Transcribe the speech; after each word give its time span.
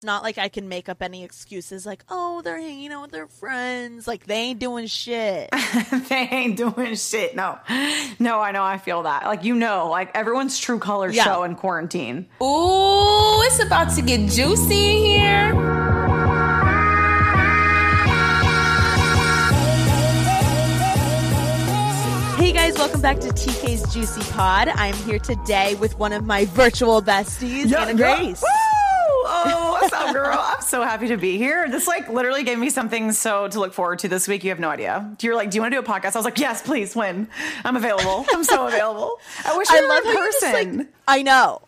It's 0.00 0.04
not 0.04 0.22
like 0.22 0.36
I 0.36 0.50
can 0.50 0.68
make 0.68 0.90
up 0.90 1.00
any 1.00 1.24
excuses 1.24 1.86
like, 1.86 2.04
oh, 2.10 2.42
they're 2.42 2.60
hanging 2.60 2.92
out 2.92 3.00
with 3.00 3.12
their 3.12 3.26
friends. 3.28 4.06
Like, 4.06 4.26
they 4.26 4.34
ain't 4.34 4.60
doing 4.60 4.88
shit. 4.88 5.48
they 6.10 6.28
ain't 6.30 6.58
doing 6.58 6.96
shit. 6.96 7.34
No. 7.34 7.58
No, 8.18 8.38
I 8.38 8.50
know. 8.52 8.62
I 8.62 8.76
feel 8.76 9.04
that. 9.04 9.24
Like, 9.24 9.42
you 9.42 9.54
know, 9.54 9.88
like 9.88 10.10
everyone's 10.14 10.58
true 10.58 10.78
color 10.78 11.08
Yeah. 11.08 11.24
show 11.24 11.44
in 11.44 11.54
quarantine. 11.54 12.28
Ooh, 12.42 13.40
it's 13.44 13.58
about 13.64 13.94
to 13.96 14.02
get 14.02 14.28
juicy 14.30 14.96
in 14.98 15.02
here. 15.02 16.66
Hey 22.36 22.52
guys, 22.52 22.74
welcome 22.76 23.00
back 23.00 23.18
to 23.20 23.28
TK's 23.28 23.92
Juicy 23.92 24.20
Pod. 24.32 24.68
I'm 24.68 24.94
here 24.94 25.18
today 25.18 25.74
with 25.76 25.98
one 25.98 26.12
of 26.12 26.24
my 26.24 26.44
virtual 26.44 27.00
besties, 27.02 27.74
Anna 27.74 27.94
Grace. 27.94 28.42
Woo! 28.42 28.85
Oh, 29.28 29.72
what's 29.80 29.92
up, 29.92 30.12
girl? 30.14 30.38
I'm 30.38 30.62
so 30.62 30.82
happy 30.82 31.08
to 31.08 31.16
be 31.16 31.36
here. 31.36 31.68
This 31.68 31.86
like 31.86 32.08
literally 32.08 32.44
gave 32.44 32.58
me 32.58 32.70
something 32.70 33.12
so 33.12 33.48
to 33.48 33.58
look 33.60 33.72
forward 33.72 33.98
to 34.00 34.08
this 34.08 34.28
week. 34.28 34.44
You 34.44 34.50
have 34.50 34.60
no 34.60 34.70
idea. 34.70 35.16
You're 35.20 35.34
like, 35.34 35.50
do 35.50 35.56
you 35.56 35.62
want 35.62 35.72
to 35.74 35.80
do 35.80 35.84
a 35.84 35.88
podcast? 35.88 36.14
I 36.14 36.18
was 36.18 36.24
like, 36.24 36.38
yes, 36.38 36.62
please. 36.62 36.94
When 36.94 37.28
I'm 37.64 37.76
available, 37.76 38.24
I'm 38.32 38.44
so 38.44 38.66
available. 38.68 39.18
I 39.44 39.56
wish 39.56 39.68
I 39.70 39.80
love 39.80 40.04
in 40.04 40.10
you 40.12 40.14
just 40.32 40.40
person. 40.40 40.76
like. 40.78 40.86
I 41.08 41.22
know, 41.22 41.62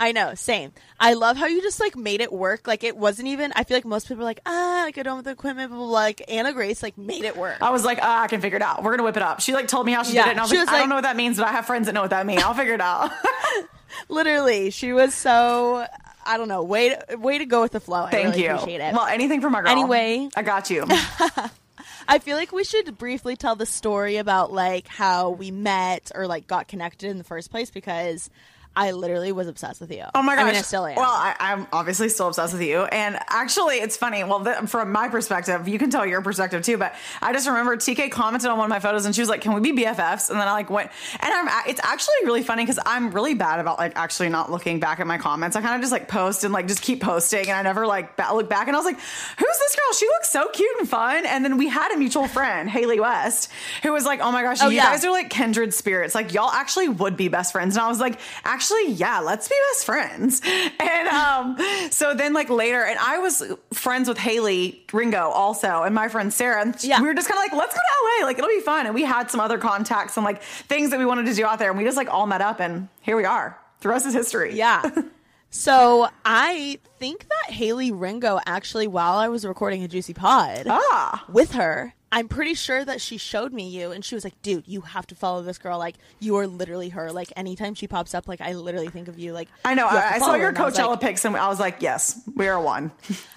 I 0.00 0.12
know. 0.12 0.34
Same. 0.34 0.72
I 1.00 1.14
love 1.14 1.36
how 1.36 1.46
you 1.46 1.60
just 1.62 1.80
like 1.80 1.96
made 1.96 2.20
it 2.20 2.32
work. 2.32 2.66
Like 2.66 2.82
it 2.84 2.96
wasn't 2.96 3.28
even. 3.28 3.52
I 3.56 3.64
feel 3.64 3.76
like 3.76 3.84
most 3.84 4.08
people 4.08 4.22
are 4.22 4.26
like, 4.26 4.40
ah, 4.46 4.84
I 4.84 4.90
get 4.90 5.06
on 5.06 5.16
with 5.16 5.24
the 5.26 5.30
equipment, 5.32 5.70
but 5.70 5.78
like 5.78 6.22
Anna 6.28 6.52
Grace 6.52 6.82
like 6.82 6.96
made 6.98 7.24
it 7.24 7.36
work. 7.36 7.58
I 7.60 7.70
was 7.70 7.84
like, 7.84 7.98
ah, 8.02 8.22
I 8.22 8.26
can 8.26 8.40
figure 8.40 8.56
it 8.56 8.62
out. 8.62 8.82
We're 8.82 8.92
gonna 8.92 9.02
whip 9.04 9.16
it 9.16 9.22
up. 9.22 9.40
She 9.40 9.52
like 9.52 9.68
told 9.68 9.86
me 9.86 9.92
how 9.92 10.02
she 10.02 10.14
Yeah, 10.14 10.24
did 10.24 10.28
it, 10.28 10.32
and 10.32 10.40
I 10.40 10.42
was 10.44 10.50
she 10.50 10.56
like, 10.56 10.66
was 10.66 10.68
I 10.68 10.72
like- 10.72 10.82
don't 10.82 10.88
know 10.90 10.94
what 10.96 11.02
that 11.02 11.16
means, 11.16 11.36
but 11.38 11.46
I 11.46 11.52
have 11.52 11.66
friends 11.66 11.86
that 11.86 11.92
know 11.92 12.02
what 12.02 12.10
that 12.10 12.26
means. 12.26 12.42
I'll 12.42 12.54
figure 12.54 12.74
it 12.74 12.80
out. 12.80 13.10
Literally, 14.08 14.70
she 14.70 14.92
was 14.92 15.14
so. 15.14 15.86
I 16.26 16.38
don't 16.38 16.48
know. 16.48 16.62
Way 16.62 16.90
to, 16.90 17.16
way 17.16 17.38
to 17.38 17.44
go 17.44 17.60
with 17.60 17.72
the 17.72 17.80
flow. 17.80 18.04
I 18.04 18.10
Thank 18.10 18.28
really 18.30 18.44
you. 18.44 18.50
Appreciate 18.52 18.80
it. 18.80 18.94
Well, 18.94 19.06
anything 19.06 19.42
for 19.42 19.50
my 19.50 19.60
girl. 19.60 19.70
Anyway. 19.70 20.28
I 20.34 20.42
got 20.42 20.70
you. 20.70 20.86
I 22.08 22.18
feel 22.18 22.36
like 22.36 22.52
we 22.52 22.64
should 22.64 22.96
briefly 22.98 23.36
tell 23.36 23.56
the 23.56 23.66
story 23.66 24.16
about 24.16 24.52
like 24.52 24.88
how 24.88 25.30
we 25.30 25.50
met 25.50 26.12
or 26.14 26.26
like 26.26 26.46
got 26.46 26.68
connected 26.68 27.10
in 27.10 27.18
the 27.18 27.24
first 27.24 27.50
place 27.50 27.70
because 27.70 28.30
I 28.76 28.90
literally 28.90 29.32
was 29.32 29.46
obsessed 29.48 29.80
with 29.80 29.90
you. 29.92 30.04
Oh 30.14 30.22
my 30.22 30.34
gosh! 30.34 30.42
I 30.42 30.46
mean, 30.46 30.56
I 30.56 30.62
still 30.62 30.86
am. 30.86 30.96
Well, 30.96 31.10
I, 31.10 31.34
I'm 31.38 31.66
obviously 31.72 32.08
still 32.08 32.28
obsessed 32.28 32.52
with 32.52 32.62
you, 32.62 32.82
and 32.84 33.18
actually, 33.28 33.76
it's 33.76 33.96
funny. 33.96 34.24
Well, 34.24 34.44
th- 34.44 34.68
from 34.68 34.90
my 34.92 35.08
perspective, 35.08 35.68
you 35.68 35.78
can 35.78 35.90
tell 35.90 36.04
your 36.04 36.22
perspective 36.22 36.62
too. 36.62 36.76
But 36.76 36.94
I 37.22 37.32
just 37.32 37.46
remember 37.46 37.76
TK 37.76 38.10
commented 38.10 38.50
on 38.50 38.58
one 38.58 38.66
of 38.66 38.70
my 38.70 38.80
photos, 38.80 39.06
and 39.06 39.14
she 39.14 39.20
was 39.22 39.28
like, 39.28 39.40
"Can 39.42 39.54
we 39.54 39.60
be 39.72 39.82
BFFs?" 39.84 40.28
And 40.30 40.40
then 40.40 40.48
I 40.48 40.52
like 40.52 40.70
went, 40.70 40.90
and 41.20 41.32
I'm. 41.32 41.48
It's 41.68 41.80
actually 41.84 42.14
really 42.24 42.42
funny 42.42 42.62
because 42.64 42.78
I'm 42.84 43.10
really 43.12 43.34
bad 43.34 43.60
about 43.60 43.78
like 43.78 43.92
actually 43.96 44.28
not 44.28 44.50
looking 44.50 44.80
back 44.80 44.98
at 45.00 45.06
my 45.06 45.18
comments. 45.18 45.56
I 45.56 45.60
kind 45.62 45.76
of 45.76 45.80
just 45.80 45.92
like 45.92 46.08
post 46.08 46.42
and 46.44 46.52
like 46.52 46.66
just 46.66 46.82
keep 46.82 47.00
posting, 47.00 47.42
and 47.48 47.52
I 47.52 47.62
never 47.62 47.86
like 47.86 48.16
ba- 48.16 48.34
look 48.34 48.48
back. 48.48 48.66
And 48.66 48.76
I 48.76 48.78
was 48.80 48.86
like, 48.86 48.98
"Who's 48.98 49.58
this 49.58 49.76
girl? 49.76 49.94
She 49.96 50.06
looks 50.06 50.30
so 50.30 50.48
cute 50.52 50.78
and 50.80 50.88
fun." 50.88 51.26
And 51.26 51.44
then 51.44 51.58
we 51.58 51.68
had 51.68 51.92
a 51.92 51.96
mutual 51.96 52.26
friend, 52.26 52.68
Haley 52.68 52.98
West, 52.98 53.50
who 53.84 53.92
was 53.92 54.04
like, 54.04 54.20
"Oh 54.20 54.32
my 54.32 54.42
gosh, 54.42 54.58
Oh, 54.62 54.68
you 54.68 54.76
yeah. 54.76 54.86
guys 54.86 55.04
are 55.04 55.12
like 55.12 55.30
kindred 55.30 55.72
spirits. 55.72 56.14
Like 56.14 56.34
y'all 56.34 56.50
actually 56.50 56.88
would 56.88 57.16
be 57.16 57.28
best 57.28 57.52
friends." 57.52 57.76
And 57.76 57.84
I 57.84 57.88
was 57.88 58.00
like, 58.00 58.18
"Actually, 58.44 58.63
yeah, 58.88 59.20
let's 59.20 59.48
be 59.48 59.54
best 59.72 59.84
friends." 59.86 60.40
And 60.80 61.08
um, 61.08 61.58
so 61.90 62.14
then 62.14 62.32
like 62.32 62.48
later, 62.50 62.82
and 62.84 62.98
I 62.98 63.18
was 63.18 63.42
friends 63.72 64.08
with 64.08 64.18
Haley 64.18 64.84
Ringo 64.92 65.28
also, 65.30 65.82
and 65.82 65.94
my 65.94 66.08
friend 66.08 66.32
Sarah. 66.32 66.62
And 66.62 66.76
Yeah. 66.84 67.00
we 67.00 67.06
were 67.08 67.14
just 67.14 67.28
kind 67.28 67.38
of 67.38 67.42
like, 67.44 67.52
"Let's 67.52 67.74
go 67.74 67.80
to 67.80 68.20
LA. 68.22 68.26
Like 68.26 68.38
it'll 68.38 68.48
be 68.50 68.60
fun." 68.60 68.86
And 68.86 68.94
we 68.94 69.02
had 69.02 69.30
some 69.30 69.40
other 69.40 69.58
contacts 69.58 70.16
and 70.16 70.24
like 70.24 70.42
things 70.42 70.90
that 70.90 70.98
we 70.98 71.06
wanted 71.06 71.26
to 71.26 71.34
do 71.34 71.44
out 71.44 71.58
there, 71.58 71.70
and 71.70 71.78
we 71.78 71.84
just 71.84 71.96
like 71.96 72.08
all 72.12 72.26
met 72.26 72.40
up, 72.40 72.60
and 72.60 72.88
here 73.02 73.16
we 73.16 73.24
are. 73.24 73.58
The 73.80 73.88
rest 73.88 74.06
is 74.06 74.14
history. 74.14 74.54
yeah. 74.54 74.82
So 75.50 76.08
I 76.24 76.80
think 76.98 77.28
that 77.28 77.52
Haley 77.54 77.92
Ringo 77.92 78.40
actually, 78.44 78.88
while 78.88 79.18
I 79.18 79.28
was 79.28 79.44
recording 79.44 79.84
a 79.84 79.88
Juicy 79.88 80.12
Pod 80.12 80.66
Ah. 80.68 81.24
with 81.28 81.52
her, 81.52 81.94
I'm 82.14 82.28
pretty 82.28 82.54
sure 82.54 82.84
that 82.84 83.00
she 83.00 83.18
showed 83.18 83.52
me 83.52 83.68
you, 83.68 83.90
and 83.90 84.04
she 84.04 84.14
was 84.14 84.22
like, 84.22 84.40
"Dude, 84.40 84.68
you 84.68 84.82
have 84.82 85.04
to 85.08 85.16
follow 85.16 85.42
this 85.42 85.58
girl. 85.58 85.78
Like, 85.80 85.96
you 86.20 86.36
are 86.36 86.46
literally 86.46 86.90
her. 86.90 87.10
Like, 87.10 87.32
anytime 87.34 87.74
she 87.74 87.88
pops 87.88 88.14
up, 88.14 88.28
like, 88.28 88.40
I 88.40 88.52
literally 88.52 88.88
think 88.88 89.08
of 89.08 89.18
you. 89.18 89.32
Like, 89.32 89.48
I 89.64 89.74
know. 89.74 89.90
you 89.90 89.96
have 89.96 90.00
to 90.00 90.12
I, 90.12 90.14
I 90.14 90.18
saw 90.20 90.34
your 90.36 90.50
And 90.50 90.58
I 90.58 90.64
was 90.64 90.74
Coachella 90.74 90.90
like- 90.90 91.00
pics, 91.00 91.24
and 91.24 91.36
I 91.36 91.48
was 91.48 91.58
like, 91.58 91.82
"Yes, 91.82 92.20
we 92.36 92.46
are 92.46 92.60
one." 92.60 92.92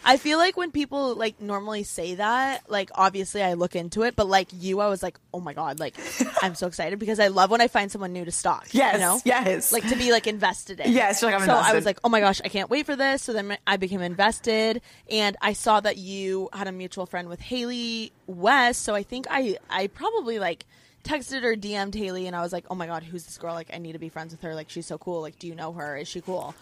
I 0.05 0.17
feel 0.17 0.37
like 0.37 0.57
when 0.57 0.69
people 0.71 1.15
like 1.15 1.41
normally 1.41 1.83
say 1.83 2.15
that, 2.15 2.69
like 2.69 2.91
obviously 2.93 3.41
I 3.43 3.53
look 3.55 3.75
into 3.75 4.03
it, 4.03 4.15
but 4.15 4.27
like 4.27 4.47
you, 4.53 4.79
I 4.79 4.87
was 4.87 5.01
like, 5.03 5.19
oh 5.33 5.39
my 5.39 5.53
god, 5.53 5.79
like 5.79 5.95
I'm 6.43 6.55
so 6.55 6.67
excited 6.67 6.99
because 6.99 7.19
I 7.19 7.27
love 7.27 7.49
when 7.49 7.61
I 7.61 7.67
find 7.67 7.91
someone 7.91 8.13
new 8.13 8.23
to 8.25 8.31
stalk. 8.31 8.67
Yes, 8.71 8.93
you 8.93 8.99
know, 8.99 9.19
yes. 9.25 9.73
like 9.73 9.87
to 9.89 9.95
be 9.97 10.11
like 10.11 10.27
invested 10.27 10.79
in. 10.79 10.91
Yes, 10.93 11.21
like, 11.23 11.37
so 11.41 11.51
I 11.51 11.73
was 11.73 11.85
like, 11.85 11.99
oh 12.03 12.09
my 12.09 12.19
gosh, 12.19 12.41
I 12.45 12.47
can't 12.47 12.69
wait 12.69 12.85
for 12.85 12.95
this. 12.95 13.23
So 13.23 13.33
then 13.33 13.57
I 13.65 13.77
became 13.77 14.01
invested, 14.01 14.81
and 15.09 15.35
I 15.41 15.53
saw 15.53 15.79
that 15.81 15.97
you 15.97 16.49
had 16.53 16.67
a 16.67 16.71
mutual 16.71 17.05
friend 17.05 17.27
with 17.27 17.39
Haley 17.39 18.13
West. 18.27 18.83
So 18.83 18.93
I 18.93 19.03
think 19.03 19.25
I 19.29 19.57
I 19.69 19.87
probably 19.87 20.37
like 20.39 20.65
texted 21.03 21.43
or 21.43 21.55
DM'd 21.55 21.95
Haley 21.95 22.27
and 22.27 22.35
I 22.35 22.41
was 22.41 22.51
like, 22.51 22.65
"Oh 22.69 22.75
my 22.75 22.85
god, 22.85 23.01
who's 23.03 23.25
this 23.25 23.37
girl? 23.37 23.53
Like 23.53 23.69
I 23.73 23.77
need 23.77 23.93
to 23.93 23.99
be 23.99 24.09
friends 24.09 24.33
with 24.33 24.41
her. 24.43 24.53
Like 24.53 24.69
she's 24.69 24.85
so 24.85 24.97
cool. 24.97 25.21
Like 25.21 25.39
do 25.39 25.47
you 25.47 25.55
know 25.55 25.71
her? 25.73 25.95
Is 25.97 26.07
she 26.07 26.21
cool?" 26.21 26.53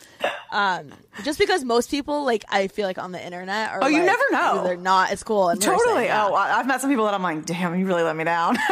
Um 0.52 0.92
just 1.24 1.40
because 1.40 1.64
most 1.64 1.90
people 1.90 2.24
like 2.24 2.46
I 2.50 2.68
feel 2.68 2.86
like 2.86 3.00
on 3.00 3.12
the 3.12 3.24
internet 3.24 3.72
are 3.72 3.80
Oh, 3.84 3.88
you 3.88 3.98
like, 3.98 4.06
never 4.06 4.24
know. 4.32 4.64
they're 4.64 4.78
not 4.78 5.12
as 5.12 5.24
cool 5.24 5.50
in 5.50 5.58
person. 5.58 5.74
totally. 5.78 6.06
Yeah. 6.06 6.28
Oh, 6.28 6.34
I- 6.36 6.60
I've 6.60 6.68
met 6.68 6.80
some 6.82 6.90
people 6.92 7.06
that 7.06 7.14
I'm 7.16 7.24
like, 7.24 7.46
"Damn, 7.46 7.78
you 7.80 7.86
really 7.88 8.04
let 8.04 8.16
me 8.16 8.24
down." 8.24 8.58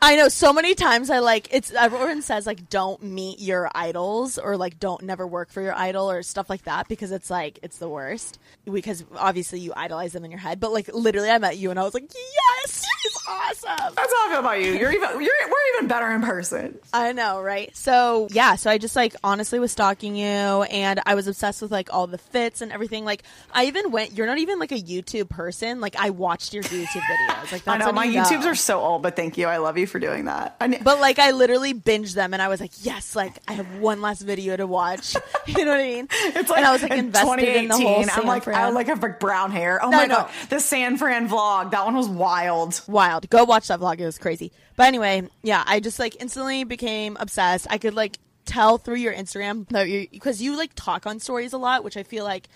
I 0.00 0.16
know 0.16 0.28
so 0.28 0.52
many 0.52 0.74
times 0.74 1.10
I 1.10 1.18
like 1.18 1.48
it's 1.50 1.72
everyone 1.72 2.22
says 2.22 2.46
like 2.46 2.68
don't 2.68 3.02
meet 3.02 3.40
your 3.40 3.68
idols 3.74 4.38
or 4.38 4.56
like 4.56 4.78
don't 4.78 5.02
never 5.02 5.26
work 5.26 5.50
for 5.50 5.60
your 5.60 5.74
idol 5.74 6.10
or 6.10 6.22
stuff 6.22 6.48
like 6.48 6.62
that 6.64 6.88
because 6.88 7.10
it's 7.10 7.30
like 7.30 7.58
it's 7.62 7.78
the 7.78 7.88
worst 7.88 8.38
because 8.64 9.04
obviously 9.16 9.58
you 9.60 9.72
idolize 9.76 10.12
them 10.12 10.24
in 10.24 10.30
your 10.30 10.40
head 10.40 10.60
but 10.60 10.72
like 10.72 10.88
literally 10.94 11.30
I 11.30 11.38
met 11.38 11.58
you 11.58 11.70
and 11.70 11.80
I 11.80 11.82
was 11.82 11.94
like 11.94 12.10
yes 12.12 12.86
she's 13.02 13.18
awesome 13.28 13.94
That's 13.94 14.12
how 14.12 14.26
I 14.26 14.28
feel 14.30 14.38
about 14.40 14.60
you. 14.60 14.72
You're 14.72 14.92
even. 14.92 15.08
You're. 15.20 15.32
We're 15.48 15.76
even 15.76 15.88
better 15.88 16.10
in 16.10 16.22
person. 16.22 16.78
I 16.92 17.12
know, 17.12 17.40
right? 17.40 17.74
So 17.76 18.28
yeah, 18.30 18.56
so 18.56 18.70
I 18.70 18.78
just 18.78 18.96
like 18.96 19.14
honestly 19.24 19.58
was 19.58 19.72
stalking 19.72 20.16
you, 20.16 20.26
and 20.26 21.00
I 21.06 21.14
was 21.14 21.26
obsessed 21.26 21.62
with 21.62 21.70
like 21.70 21.92
all 21.92 22.06
the 22.06 22.18
fits 22.18 22.60
and 22.60 22.70
everything. 22.72 23.04
Like 23.04 23.22
I 23.52 23.64
even 23.66 23.90
went. 23.90 24.12
You're 24.16 24.26
not 24.26 24.38
even 24.38 24.58
like 24.58 24.72
a 24.72 24.80
YouTube 24.80 25.28
person. 25.28 25.80
Like 25.80 25.96
I 25.96 26.10
watched 26.10 26.52
your 26.54 26.62
YouTube 26.64 26.86
videos. 27.00 27.52
Like 27.52 27.64
that's 27.64 27.68
I 27.68 27.76
know 27.78 27.92
my 27.92 28.04
you 28.04 28.20
YouTubes 28.20 28.42
know. 28.42 28.50
are 28.50 28.54
so 28.54 28.80
old, 28.80 29.02
but 29.02 29.16
thank 29.16 29.38
you. 29.38 29.46
I 29.46 29.58
love 29.58 29.78
you 29.78 29.86
for 29.88 29.98
doing 29.98 30.26
that. 30.26 30.56
But 30.58 31.00
like 31.00 31.18
I 31.18 31.32
literally 31.32 31.74
binged 31.74 32.14
them, 32.14 32.32
and 32.32 32.40
I 32.42 32.48
was 32.48 32.60
like, 32.60 32.70
yes, 32.82 33.16
like 33.16 33.32
I 33.48 33.54
have 33.54 33.78
one 33.78 34.00
last 34.00 34.22
video 34.22 34.56
to 34.56 34.66
watch. 34.66 35.16
you 35.46 35.64
know 35.64 35.72
what 35.72 35.80
I 35.80 35.84
mean? 35.84 36.08
It's 36.10 36.48
like, 36.50 36.58
and 36.58 36.66
I 36.66 36.72
was 36.72 36.82
like 36.82 36.92
in 36.92 36.98
invested 37.06 37.38
in 37.40 37.68
the 37.68 37.74
whole. 37.74 38.02
2018, 38.04 38.10
I'm 38.10 38.26
like, 38.26 38.44
San 38.44 38.54
I 38.54 38.68
like 38.70 38.86
have 38.86 39.02
like 39.02 39.18
brown 39.20 39.50
hair. 39.50 39.82
Oh 39.82 39.90
No, 39.90 39.96
my 39.96 40.06
no. 40.06 40.14
god, 40.16 40.30
the 40.50 40.60
San 40.60 40.96
Fran 40.96 41.28
vlog. 41.28 41.70
That 41.72 41.84
one 41.84 41.96
was 41.96 42.08
wild. 42.08 42.80
wild. 42.86 43.28
Go 43.30 43.44
watch 43.44 43.68
that 43.68 43.80
vlog. 43.80 43.98
It 43.98 44.04
was 44.06 44.18
crazy. 44.18 44.52
But 44.76 44.86
anyway, 44.86 45.28
yeah, 45.42 45.64
I 45.66 45.80
just 45.80 45.98
like 45.98 46.20
instantly 46.20 46.64
became 46.64 47.16
obsessed. 47.18 47.66
I 47.70 47.78
could 47.78 47.94
like 47.94 48.18
tell 48.44 48.78
through 48.78 48.96
your 48.96 49.12
Instagram 49.12 49.68
that 49.70 49.88
you 49.88 50.06
because 50.10 50.40
you 50.40 50.56
like 50.56 50.70
talk 50.74 51.06
on 51.06 51.18
stories 51.20 51.52
a 51.52 51.58
lot, 51.58 51.84
which 51.84 51.96
I 51.96 52.02
feel 52.02 52.24
like 52.24 52.48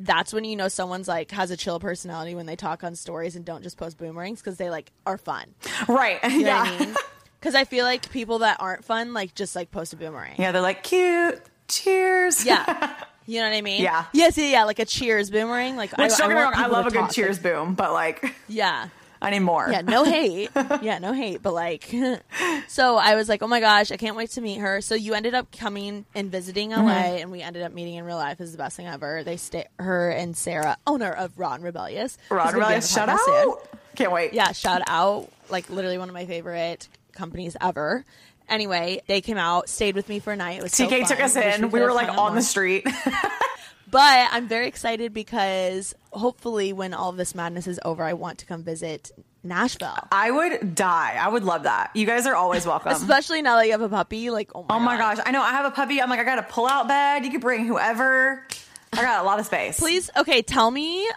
that's 0.00 0.32
when 0.32 0.44
you 0.44 0.56
know 0.56 0.68
someone's 0.68 1.06
like 1.06 1.30
has 1.30 1.50
a 1.50 1.56
chill 1.56 1.78
personality 1.78 2.34
when 2.34 2.46
they 2.46 2.56
talk 2.56 2.82
on 2.82 2.94
stories 2.94 3.36
and 3.36 3.44
don't 3.44 3.62
just 3.62 3.76
post 3.76 3.98
boomerangs 3.98 4.40
because 4.40 4.56
they 4.56 4.70
like 4.70 4.90
are 5.06 5.18
fun. 5.18 5.54
Right. 5.88 6.18
You 6.24 6.40
know 6.40 6.46
yeah. 6.46 6.62
what 6.62 6.80
I 6.80 6.84
mean? 6.86 6.96
Because 7.40 7.54
I 7.54 7.64
feel 7.64 7.86
like 7.86 8.10
people 8.10 8.40
that 8.40 8.58
aren't 8.60 8.84
fun 8.84 9.14
like 9.14 9.34
just 9.34 9.56
like 9.56 9.70
post 9.70 9.94
a 9.94 9.96
boomerang. 9.96 10.34
Yeah, 10.36 10.52
they're 10.52 10.60
like 10.60 10.82
cute. 10.82 11.40
Cheers. 11.68 12.44
Yeah. 12.44 12.94
You 13.26 13.38
know 13.38 13.48
what 13.48 13.54
I 13.54 13.60
mean? 13.62 13.80
Yeah. 13.80 14.06
Yes, 14.12 14.36
yeah, 14.36 14.46
yeah. 14.46 14.64
Like 14.64 14.80
a 14.80 14.84
Cheers 14.84 15.30
boomerang. 15.30 15.76
Like 15.76 15.92
Which 15.92 16.00
I, 16.00 16.08
don't 16.08 16.18
get 16.18 16.28
me 16.30 16.34
wrong, 16.34 16.52
I 16.56 16.66
love 16.66 16.86
a 16.86 16.90
good 16.90 16.98
talk. 16.98 17.12
cheers 17.12 17.38
boom, 17.38 17.74
but 17.74 17.92
like 17.92 18.34
Yeah. 18.48 18.88
I 19.22 19.30
need 19.30 19.40
more. 19.40 19.68
Yeah, 19.70 19.82
no 19.82 20.04
hate. 20.16 20.50
yeah, 20.82 20.98
no 20.98 21.12
hate, 21.12 21.42
but 21.42 21.52
like 21.52 21.92
so 22.68 22.96
I 22.96 23.14
was 23.16 23.28
like, 23.28 23.42
"Oh 23.42 23.46
my 23.46 23.60
gosh, 23.60 23.92
I 23.92 23.96
can't 23.96 24.16
wait 24.16 24.30
to 24.30 24.40
meet 24.40 24.58
her." 24.58 24.80
So 24.80 24.94
you 24.94 25.14
ended 25.14 25.34
up 25.34 25.50
coming 25.52 26.06
and 26.14 26.30
visiting 26.30 26.70
LA 26.70 26.76
Mm-hmm. 26.78 27.16
and 27.22 27.30
we 27.30 27.42
ended 27.42 27.62
up 27.62 27.72
meeting 27.72 27.94
in 27.94 28.04
real 28.04 28.16
life. 28.16 28.40
is 28.40 28.52
the 28.52 28.58
best 28.58 28.76
thing 28.76 28.86
ever. 28.86 29.22
They 29.24 29.36
stay 29.36 29.66
her 29.78 30.10
and 30.10 30.36
Sarah, 30.36 30.76
owner 30.86 31.10
of 31.12 31.32
and 31.38 31.62
Rebellious. 31.62 32.16
Rod 32.30 32.44
who's 32.46 32.52
gonna 32.54 32.58
be 32.58 32.62
on 32.64 32.68
Rebellious, 32.70 32.92
shout 32.92 33.08
out. 33.08 33.20
soon. 33.24 33.54
Can't 33.96 34.12
wait. 34.12 34.32
Yeah, 34.32 34.52
shout 34.52 34.82
out. 34.86 35.28
Like 35.50 35.68
literally 35.68 35.98
one 35.98 36.08
of 36.08 36.14
my 36.14 36.26
favorite 36.26 36.88
companies 37.12 37.56
ever. 37.60 38.04
Anyway, 38.48 39.00
they 39.06 39.20
came 39.20 39.36
out, 39.38 39.68
stayed 39.68 39.94
with 39.94 40.08
me 40.08 40.18
for 40.18 40.32
a 40.32 40.36
night. 40.36 40.58
It 40.58 40.62
was 40.62 40.72
so 40.72 40.86
TK 40.88 41.06
took 41.06 41.20
us 41.20 41.36
in. 41.36 41.70
We 41.70 41.78
could 41.78 41.86
were 41.86 41.92
like 41.92 42.08
on 42.08 42.18
out 42.18 42.34
the 42.34 42.42
street. 42.42 42.86
But 43.90 44.28
I'm 44.30 44.46
very 44.46 44.68
excited 44.68 45.12
because 45.12 45.94
hopefully, 46.12 46.72
when 46.72 46.94
all 46.94 47.12
this 47.12 47.34
madness 47.34 47.66
is 47.66 47.80
over, 47.84 48.02
I 48.02 48.12
want 48.12 48.38
to 48.38 48.46
come 48.46 48.62
visit 48.62 49.10
Nashville. 49.42 50.08
I 50.12 50.30
would 50.30 50.74
die. 50.74 51.16
I 51.20 51.28
would 51.28 51.44
love 51.44 51.64
that. 51.64 51.90
You 51.94 52.06
guys 52.06 52.26
are 52.26 52.34
always 52.34 52.66
welcome. 52.66 52.92
Especially 52.96 53.42
now 53.42 53.56
that 53.56 53.66
you 53.66 53.72
have 53.72 53.80
a 53.80 53.88
puppy. 53.88 54.30
Like, 54.30 54.50
oh 54.54 54.64
my, 54.68 54.76
oh 54.76 54.78
my 54.78 54.96
gosh. 54.96 55.18
I 55.24 55.30
know 55.30 55.42
I 55.42 55.50
have 55.50 55.64
a 55.64 55.70
puppy. 55.70 56.00
I'm 56.00 56.10
like, 56.10 56.20
I 56.20 56.24
got 56.24 56.38
a 56.38 56.42
pull 56.42 56.66
out 56.66 56.88
bed. 56.88 57.24
You 57.24 57.30
could 57.30 57.40
bring 57.40 57.66
whoever. 57.66 58.46
I 58.92 59.02
got 59.02 59.22
a 59.22 59.26
lot 59.26 59.38
of 59.40 59.46
space. 59.46 59.78
Please, 59.78 60.10
okay, 60.16 60.42
tell 60.42 60.70
me 60.70 61.08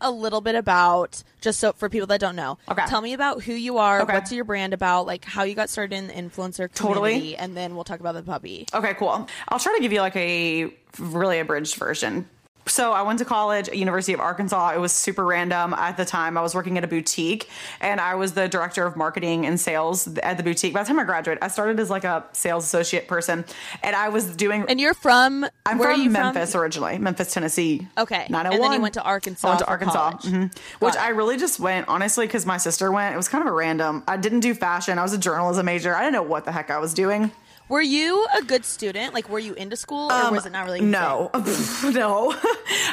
a 0.00 0.10
little 0.10 0.40
bit 0.40 0.54
about 0.54 1.22
just 1.40 1.58
so 1.60 1.72
for 1.72 1.88
people 1.88 2.06
that 2.08 2.20
don't 2.20 2.36
know. 2.36 2.58
Okay. 2.70 2.84
Tell 2.86 3.00
me 3.00 3.12
about 3.14 3.42
who 3.42 3.52
you 3.52 3.78
are, 3.78 4.02
Okay. 4.02 4.12
what's 4.14 4.32
your 4.32 4.44
brand 4.44 4.72
about, 4.74 5.06
like 5.06 5.24
how 5.24 5.42
you 5.42 5.54
got 5.54 5.68
started 5.70 5.94
in 5.96 6.06
the 6.08 6.12
influencer 6.14 6.72
Totally. 6.72 7.12
community, 7.14 7.36
and 7.36 7.56
then 7.56 7.74
we'll 7.74 7.84
talk 7.84 8.00
about 8.00 8.14
the 8.14 8.22
puppy. 8.22 8.66
Okay, 8.74 8.94
cool. 8.94 9.28
I'll 9.48 9.58
try 9.58 9.74
to 9.76 9.82
give 9.82 9.92
you 9.92 10.00
like 10.00 10.16
a 10.16 10.72
really 10.98 11.38
abridged 11.38 11.74
version. 11.76 12.28
So 12.68 12.92
I 12.92 13.02
went 13.02 13.18
to 13.20 13.24
college 13.24 13.68
University 13.68 14.12
of 14.12 14.20
Arkansas. 14.20 14.70
It 14.74 14.78
was 14.78 14.92
super 14.92 15.24
random 15.24 15.74
at 15.74 15.96
the 15.96 16.04
time. 16.04 16.36
I 16.38 16.42
was 16.42 16.54
working 16.54 16.78
at 16.78 16.84
a 16.84 16.86
boutique 16.86 17.48
and 17.80 18.00
I 18.00 18.14
was 18.14 18.32
the 18.34 18.48
director 18.48 18.84
of 18.86 18.96
marketing 18.96 19.46
and 19.46 19.58
sales 19.58 20.06
at 20.18 20.36
the 20.36 20.42
boutique. 20.42 20.74
By 20.74 20.82
the 20.82 20.88
time 20.88 20.98
I 20.98 21.04
graduated, 21.04 21.42
I 21.42 21.48
started 21.48 21.80
as 21.80 21.90
like 21.90 22.04
a 22.04 22.24
sales 22.32 22.64
associate 22.64 23.08
person 23.08 23.44
and 23.82 23.96
I 23.96 24.08
was 24.10 24.34
doing 24.36 24.64
And 24.68 24.80
you're 24.80 24.94
from 24.94 25.46
I'm 25.66 25.78
where 25.78 25.90
from 25.90 26.00
are 26.00 26.04
you 26.04 26.10
Memphis 26.10 26.52
from? 26.52 26.60
originally, 26.60 26.98
Memphis, 26.98 27.32
Tennessee. 27.32 27.86
Okay. 27.96 28.22
And 28.22 28.30
901. 28.30 28.60
then 28.60 28.72
you 28.78 28.82
went 28.82 28.94
to 28.94 29.02
Arkansas 29.02 29.46
I 29.46 29.50
went 29.50 29.60
to 29.60 29.66
Arkansas, 29.68 30.10
mhm. 30.18 30.56
Which 30.80 30.94
it. 30.94 31.00
I 31.00 31.08
really 31.08 31.36
just 31.36 31.58
went 31.60 31.88
honestly 31.88 32.26
because 32.26 32.46
my 32.46 32.56
sister 32.58 32.92
went. 32.92 33.14
It 33.14 33.16
was 33.16 33.28
kind 33.28 33.42
of 33.42 33.48
a 33.48 33.52
random. 33.56 34.02
I 34.06 34.16
didn't 34.16 34.40
do 34.40 34.54
fashion. 34.54 34.98
I 34.98 35.02
was 35.02 35.12
a 35.12 35.18
journalism 35.18 35.66
major. 35.66 35.94
I 35.94 36.00
didn't 36.00 36.14
know 36.14 36.22
what 36.22 36.44
the 36.44 36.52
heck 36.52 36.70
I 36.70 36.78
was 36.78 36.94
doing. 36.94 37.30
Were 37.68 37.82
you 37.82 38.26
a 38.36 38.42
good 38.42 38.64
student? 38.64 39.12
Like, 39.14 39.28
were 39.28 39.38
you 39.38 39.52
into 39.54 39.76
school, 39.76 40.10
or 40.10 40.30
was 40.32 40.46
it 40.46 40.52
not 40.52 40.64
really? 40.64 40.80
Um, 40.80 40.90
No, 40.90 41.30
no. 41.84 42.34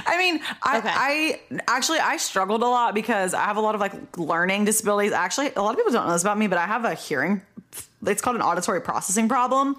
I 0.06 0.18
mean, 0.18 0.42
I, 0.64 0.78
Okay. 0.78 0.90
I 0.92 1.40
actually 1.68 2.00
I 2.00 2.18
struggled 2.18 2.62
a 2.62 2.68
lot 2.68 2.94
because 2.94 3.34
I 3.34 3.44
have 3.44 3.58
a 3.58 3.62
lot 3.62 3.76
of 3.76 3.82
like 3.82 4.18
learning 4.18 4.66
disabilities. 4.66 5.12
Actually, 5.14 5.52
a 5.56 5.62
lot 5.62 5.72
of 5.72 5.78
people 5.78 5.94
don't 5.94 6.06
know 6.08 6.14
this 6.14 6.22
about 6.24 6.38
me, 6.38 6.48
but 6.48 6.58
I 6.58 6.66
have 6.66 6.84
a 6.86 6.94
hearing. 6.94 7.42
It's 8.06 8.22
called 8.22 8.36
an 8.36 8.42
auditory 8.42 8.82
processing 8.82 9.28
problem, 9.30 9.78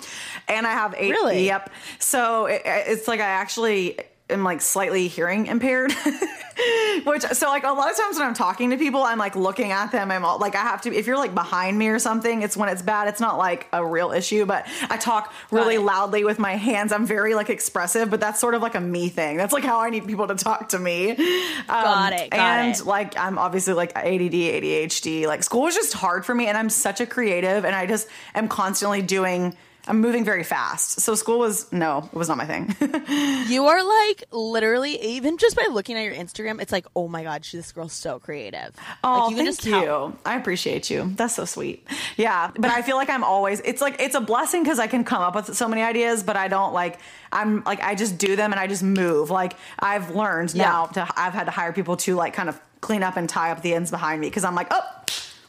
and 0.48 0.66
I 0.66 0.72
have 0.72 0.94
a 0.94 1.10
Really? 1.10 1.44
Yep. 1.46 1.70
So 1.98 2.46
it, 2.46 2.62
it's 2.64 3.06
like 3.06 3.20
I 3.20 3.26
actually 3.28 3.98
am 4.28 4.42
like 4.44 4.60
slightly 4.60 5.08
hearing 5.08 5.46
impaired. 5.46 5.92
Which 7.04 7.22
so 7.22 7.48
like 7.48 7.64
a 7.64 7.72
lot 7.72 7.90
of 7.90 7.96
times 7.96 8.16
when 8.18 8.26
I'm 8.26 8.34
talking 8.34 8.70
to 8.70 8.78
people, 8.78 9.02
I'm 9.02 9.18
like 9.18 9.36
looking 9.36 9.72
at 9.72 9.92
them. 9.92 10.10
I'm 10.10 10.24
all, 10.24 10.38
like 10.38 10.54
I 10.54 10.62
have 10.62 10.80
to. 10.82 10.94
If 10.94 11.06
you're 11.06 11.18
like 11.18 11.34
behind 11.34 11.78
me 11.78 11.88
or 11.88 11.98
something, 11.98 12.42
it's 12.42 12.56
when 12.56 12.68
it's 12.68 12.82
bad. 12.82 13.08
It's 13.08 13.20
not 13.20 13.36
like 13.36 13.68
a 13.72 13.84
real 13.84 14.12
issue, 14.12 14.46
but 14.46 14.66
I 14.88 14.96
talk 14.96 15.32
really 15.50 15.78
loudly 15.78 16.24
with 16.24 16.38
my 16.38 16.56
hands. 16.56 16.92
I'm 16.92 17.06
very 17.06 17.34
like 17.34 17.50
expressive, 17.50 18.08
but 18.10 18.20
that's 18.20 18.40
sort 18.40 18.54
of 18.54 18.62
like 18.62 18.74
a 18.74 18.80
me 18.80 19.08
thing. 19.08 19.36
That's 19.36 19.52
like 19.52 19.64
how 19.64 19.80
I 19.80 19.90
need 19.90 20.06
people 20.06 20.28
to 20.28 20.34
talk 20.34 20.70
to 20.70 20.78
me. 20.78 21.10
Um, 21.10 21.66
Got 21.66 22.12
it, 22.14 22.30
got 22.30 22.40
and 22.40 22.76
it. 22.76 22.86
like 22.86 23.18
I'm 23.18 23.38
obviously 23.38 23.74
like 23.74 23.94
ADD, 23.96 24.32
ADHD. 24.32 25.26
Like 25.26 25.42
school 25.42 25.62
was 25.62 25.74
just 25.74 25.92
hard 25.92 26.24
for 26.24 26.34
me, 26.34 26.46
and 26.46 26.56
I'm 26.56 26.70
such 26.70 27.00
a 27.00 27.06
creative, 27.06 27.64
and 27.64 27.74
I 27.74 27.86
just 27.86 28.08
am 28.34 28.48
constantly 28.48 29.02
doing. 29.02 29.56
I'm 29.88 30.00
moving 30.00 30.24
very 30.24 30.42
fast, 30.42 31.00
so 31.00 31.14
school 31.14 31.38
was 31.38 31.70
no, 31.72 32.08
it 32.12 32.16
was 32.16 32.28
not 32.28 32.36
my 32.36 32.46
thing. 32.46 32.74
You 33.46 33.66
are 33.66 33.84
like 33.84 34.24
literally, 34.32 35.00
even 35.00 35.38
just 35.38 35.54
by 35.56 35.66
looking 35.70 35.96
at 35.96 36.02
your 36.02 36.14
Instagram, 36.14 36.60
it's 36.60 36.72
like, 36.72 36.86
oh 36.96 37.06
my 37.06 37.22
god, 37.22 37.44
she, 37.44 37.56
this 37.56 37.70
girl's 37.70 37.92
so 37.92 38.18
creative. 38.18 38.74
Oh, 39.04 39.26
like, 39.26 39.30
you 39.30 39.36
thank 39.36 39.48
just 39.48 39.64
you. 39.64 40.18
I 40.24 40.36
appreciate 40.36 40.90
you. 40.90 41.12
That's 41.14 41.34
so 41.36 41.44
sweet. 41.44 41.86
Yeah, 42.16 42.50
but 42.58 42.70
I 42.72 42.82
feel 42.82 42.96
like 42.96 43.08
I'm 43.08 43.22
always. 43.22 43.60
It's 43.60 43.80
like 43.80 44.00
it's 44.00 44.16
a 44.16 44.20
blessing 44.20 44.64
because 44.64 44.78
I 44.80 44.88
can 44.88 45.04
come 45.04 45.22
up 45.22 45.34
with 45.36 45.54
so 45.54 45.68
many 45.68 45.82
ideas, 45.82 46.22
but 46.24 46.36
I 46.36 46.48
don't 46.48 46.72
like. 46.72 46.98
I'm 47.30 47.62
like 47.64 47.80
I 47.82 47.94
just 47.94 48.18
do 48.18 48.34
them 48.34 48.52
and 48.52 48.58
I 48.58 48.66
just 48.66 48.82
move. 48.82 49.30
Like 49.30 49.54
I've 49.78 50.10
learned 50.14 50.52
Yeah. 50.54 50.64
now 50.64 50.86
to. 50.86 51.06
I've 51.16 51.32
had 51.34 51.44
to 51.44 51.52
hire 51.52 51.72
people 51.72 51.96
to 51.98 52.16
like 52.16 52.34
kind 52.34 52.48
of 52.48 52.60
clean 52.80 53.02
up 53.04 53.16
and 53.16 53.28
tie 53.28 53.52
up 53.52 53.62
the 53.62 53.74
ends 53.74 53.90
behind 53.92 54.20
me 54.20 54.28
because 54.28 54.44
I'm 54.44 54.54
like, 54.56 54.68
oh, 54.72 54.80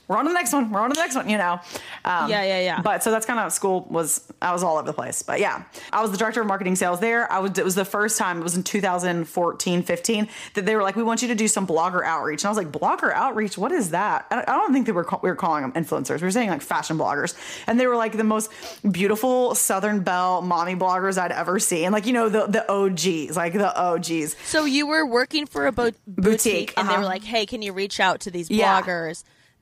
we're 0.08 0.18
on 0.18 0.26
to 0.26 0.30
the 0.30 0.34
next 0.34 0.54
one. 0.54 0.72
We're 0.72 0.80
on 0.80 0.90
to 0.90 0.94
the 0.96 1.02
next 1.02 1.16
one. 1.16 1.30
You 1.30 1.38
know. 1.38 1.60
Um, 2.06 2.30
Yeah, 2.30 2.44
yeah, 2.44 2.60
yeah. 2.62 2.82
But 2.82 3.04
so 3.04 3.12
that's 3.12 3.26
kind 3.26 3.40
of 3.40 3.52
school 3.52 3.86
was. 3.90 4.32
I 4.42 4.54
was 4.54 4.64
all 4.64 4.78
over 4.78 4.88
the 4.88 4.94
place. 4.94 5.22
But 5.22 5.40
yeah, 5.40 5.64
I 5.92 6.02
was 6.02 6.12
the 6.12 6.18
director 6.18 6.42
of 6.42 6.48
marketing 6.48 6.76
sales 6.76 7.00
there. 7.00 7.32
I 7.32 7.40
was. 7.40 7.58
It 7.58 7.66
was 7.66 7.76
the 7.76 7.86
first 7.86 8.18
time. 8.18 8.40
It 8.40 8.44
was 8.44 8.56
in 8.56 8.64
2014, 8.64 9.84
15 9.84 10.28
that 10.54 10.66
they 10.66 10.76
were 10.76 10.84
like, 10.84 10.96
we 10.96 11.04
want 11.04 11.22
you 11.22 11.28
to 11.30 11.36
do 11.36 11.48
some 11.48 11.68
blogger 11.68 12.04
outreach, 12.04 12.44
and 12.44 12.48
I 12.48 12.52
was 12.52 12.58
like, 12.58 12.72
blogger 12.72 13.12
outreach. 13.14 13.58
What 13.58 13.72
is 13.72 13.92
that? 13.92 14.28
I 14.32 14.42
I 14.42 14.56
don't 14.56 14.74
think 14.74 14.86
they 14.86 14.92
were. 14.92 15.08
We 15.22 15.30
were 15.30 15.36
calling 15.36 15.64
them 15.64 15.74
influencers. 15.74 16.22
We 16.22 16.28
were 16.28 16.32
saying 16.32 16.50
like 16.50 16.62
fashion 16.62 16.98
bloggers, 16.98 17.36
and 17.68 17.80
they 17.80 17.88
were 17.88 17.96
like 17.96 18.16
the 18.16 18.24
most 18.24 18.52
beautiful 18.90 19.56
Southern 19.56 20.02
Belle 20.02 20.42
mommy 20.42 20.76
bloggers 20.76 21.18
I'd 21.18 21.32
ever 21.32 21.60
seen. 21.60 21.92
Like 21.92 22.06
you 22.06 22.14
know 22.14 22.30
the 22.30 22.48
the 22.48 22.72
OGs, 22.72 23.36
like 23.36 23.54
the 23.54 23.78
OGs. 23.78 24.36
So 24.46 24.66
you 24.66 24.88
were 24.88 25.06
working 25.06 25.46
for 25.46 25.68
a 25.68 25.72
bo- 25.72 25.92
boutique, 26.08 26.08
Boutique, 26.08 26.74
and 26.78 26.88
they 26.88 26.94
uh-huh. 26.94 27.02
were 27.02 27.08
like, 27.08 27.24
"Hey, 27.24 27.46
can 27.46 27.62
you 27.62 27.74
reach 27.74 28.00
out 28.00 28.22
to 28.22 28.32
these 28.32 28.50
Yeah. 28.50 28.82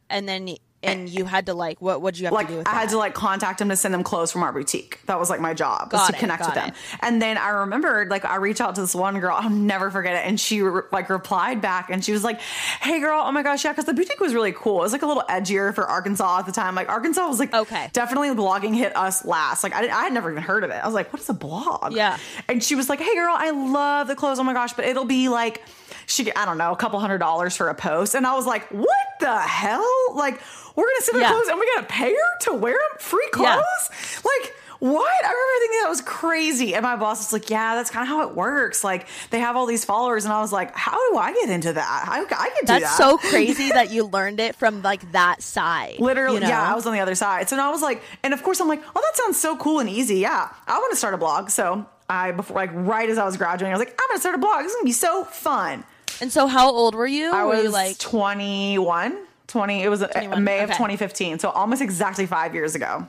Bloggers?" 0.10 0.18
And 0.18 0.30
then 0.30 0.56
and 0.84 1.10
you 1.10 1.26
had 1.26 1.48
to 1.48 1.56
like, 1.56 1.82
what? 1.82 2.00
What 2.00 2.14
did 2.14 2.20
you 2.20 2.26
have 2.28 2.34
like 2.34 2.46
to 2.46 2.54
do 2.54 2.58
with 2.58 2.66
that? 2.66 2.72
I 2.72 2.74
that? 2.76 2.80
had 2.82 2.90
to 2.90 3.00
like 3.00 3.16
contact 3.16 3.58
them 3.58 3.70
to 3.70 3.76
send 3.76 3.92
them 3.92 4.04
clothes 4.04 4.32
from 4.32 4.44
our 4.44 4.54
boutique. 4.54 5.00
That 5.08 5.18
was 5.20 5.32
like 5.32 5.40
my 5.40 5.56
job 5.56 5.92
was 5.92 6.00
Got 6.00 6.08
to 6.12 6.16
it, 6.16 6.20
connect 6.20 6.46
with 6.46 6.54
them. 6.54 6.68
it. 6.70 6.76
And 7.02 7.20
then 7.20 7.40
I 7.40 7.50
remembered 7.50 8.12
like 8.12 8.24
I 8.24 8.36
reached 8.36 8.62
out 8.62 8.76
to 8.76 8.82
this 8.82 8.94
one 8.94 9.20
girl. 9.20 9.36
I'll 9.36 9.50
never 9.50 9.90
forget 9.90 10.14
it. 10.14 10.28
And 10.28 10.40
she 10.40 10.62
re- 10.62 10.84
like 10.92 11.10
replied 11.10 11.60
back 11.60 11.90
and 11.90 12.06
she 12.06 12.12
was 12.12 12.24
like, 12.24 12.40
"Hey 12.40 13.00
girl, 13.00 13.24
oh 13.26 13.32
my 13.32 13.42
gosh, 13.42 13.64
yeah." 13.66 13.72
Because 13.72 13.86
the 13.86 13.96
boutique 13.96 14.20
was 14.20 14.36
really 14.36 14.52
cool. 14.52 14.78
It 14.78 14.84
was 14.84 14.92
like 14.92 15.02
a 15.02 15.08
little 15.08 15.24
edgier 15.28 15.74
for 15.74 15.88
Arkansas 15.88 16.38
at 16.40 16.46
the 16.46 16.52
time. 16.52 16.76
Like 16.76 16.88
Arkansas 16.90 17.28
was 17.28 17.40
like 17.40 17.52
Okay. 17.52 17.90
definitely 17.92 18.30
blogging 18.36 18.76
hit 18.76 18.96
us 18.96 19.26
last. 19.26 19.64
Like 19.64 19.74
I, 19.74 19.82
didn't- 19.82 19.96
I 19.96 20.04
had 20.04 20.14
never 20.14 20.30
even 20.30 20.44
heard 20.44 20.64
of 20.64 20.70
it. 20.70 20.76
I 20.76 20.86
was 20.86 20.94
like, 20.94 21.12
"What 21.12 21.20
is 21.20 21.30
a 21.30 21.34
blog?" 21.34 21.94
Yeah. 21.94 22.20
And 22.48 22.64
she 22.64 22.76
was 22.76 22.90
like, 22.90 23.00
"Hey 23.00 23.16
girl, 23.16 23.34
I 23.36 23.50
love 23.50 24.08
the 24.08 24.16
clothes. 24.16 24.38
Oh 24.38 24.44
my 24.44 24.54
gosh, 24.54 24.74
but 24.74 24.86
it'll 24.86 25.06
be 25.06 25.30
like." 25.30 25.64
She, 26.08 26.34
I 26.36 26.46
don't 26.46 26.58
know, 26.58 26.72
a 26.72 26.76
couple 26.76 27.00
hundred 27.00 27.20
dollars 27.20 27.56
for 27.58 27.70
a 27.70 27.76
post, 27.76 28.16
and 28.16 28.26
I 28.28 28.36
was 28.36 28.46
like, 28.46 28.68
"What 28.70 28.90
the 29.20 29.38
hell? 29.40 29.88
Like, 30.14 30.40
we're 30.76 30.86
gonna 30.86 31.02
send 31.02 31.16
her 31.18 31.22
Yeah. 31.22 31.30
clothes, 31.32 31.48
and 31.48 31.60
we 31.60 31.70
gotta 31.76 31.88
pay 31.88 32.12
her 32.14 32.38
to 32.42 32.54
wear 32.54 32.74
them 32.74 33.00
free 33.00 33.28
clothes? 33.32 33.46
Yeah. 33.90 34.20
Like, 34.26 34.54
what? 34.80 35.26
I 35.26 35.30
remember 35.30 35.60
thinking 35.62 35.80
that 35.84 35.90
was 35.90 36.02
crazy. 36.02 36.76
And 36.76 36.84
my 36.84 36.96
boss 36.98 37.20
was 37.20 37.34
like, 37.34 37.50
yeah, 37.50 37.76
that's 37.76 37.90
kind 37.90 38.04
of 38.04 38.10
how 38.10 38.28
it 38.28 38.36
works. 38.36 38.84
Like, 38.84 39.08
they 39.32 39.40
have 39.40 39.56
all 39.56 39.66
these 39.66 39.86
followers. 39.86 40.26
And 40.26 40.34
I 40.34 40.42
was 40.42 40.52
like, 40.52 40.76
how 40.76 40.98
do 41.12 41.18
I 41.18 41.34
get 41.34 41.50
into 41.50 41.72
that? 41.74 42.06
I, 42.08 42.20
I 42.20 42.50
could 42.50 42.68
do 42.68 42.74
that. 42.74 42.82
That's 42.82 42.98
that. 42.98 42.98
so 42.98 43.18
crazy 43.30 43.70
that 43.70 43.92
you 43.92 44.04
learned 44.06 44.42
it 44.42 44.54
from 44.58 44.82
like 44.82 45.10
that 45.14 45.42
side. 45.42 46.00
Literally, 46.00 46.36
you 46.36 46.42
know? 46.42 46.50
yeah, 46.50 46.72
I 46.72 46.76
was 46.76 46.86
on 46.86 46.92
the 46.94 47.00
other 47.00 47.16
side. 47.16 47.48
So 47.48 47.56
now 47.56 47.70
I 47.70 47.72
was 47.72 47.82
like, 47.82 48.04
and 48.22 48.34
of 48.34 48.44
course 48.44 48.60
I'm 48.60 48.68
like, 48.68 48.84
oh, 48.96 49.02
that 49.02 49.16
sounds 49.16 49.40
so 49.40 49.56
cool 49.56 49.80
and 49.80 49.90
easy. 49.90 50.18
Yeah, 50.18 50.50
I 50.68 50.78
want 50.78 50.92
to 50.92 50.98
start 50.98 51.14
a 51.14 51.18
blog. 51.18 51.50
So 51.52 51.86
I, 52.10 52.34
before, 52.34 52.58
like, 52.58 52.72
right 52.74 53.10
as 53.10 53.18
I 53.18 53.24
was 53.26 53.38
graduating, 53.38 53.74
I 53.74 53.78
was 53.78 53.88
like, 53.88 53.98
I'm 54.00 54.08
going 54.10 54.18
to 54.18 54.22
start 54.22 54.36
a 54.36 54.40
blog. 54.40 54.64
This 54.64 54.72
is 54.72 54.76
going 54.76 54.84
to 54.84 54.90
be 54.90 54.92
so 54.92 55.24
fun. 55.24 55.86
And 56.22 56.32
so, 56.32 56.48
how 56.48 56.72
old 56.72 56.96
were 56.96 57.08
you? 57.08 57.32
I 57.32 57.44
were 57.44 57.56
was 57.56 57.64
you 57.64 57.70
like 57.70 57.98
21. 57.98 59.18
20, 59.48 59.84
it 59.84 59.90
was 59.90 60.02
uh 60.02 60.08
21, 60.08 60.44
May 60.44 60.64
of 60.64 60.70
2015. 60.72 61.40
So 61.40 61.50
almost 61.50 61.82
exactly 61.82 62.26
five 62.26 62.54
years 62.54 62.76
ago. 62.76 63.08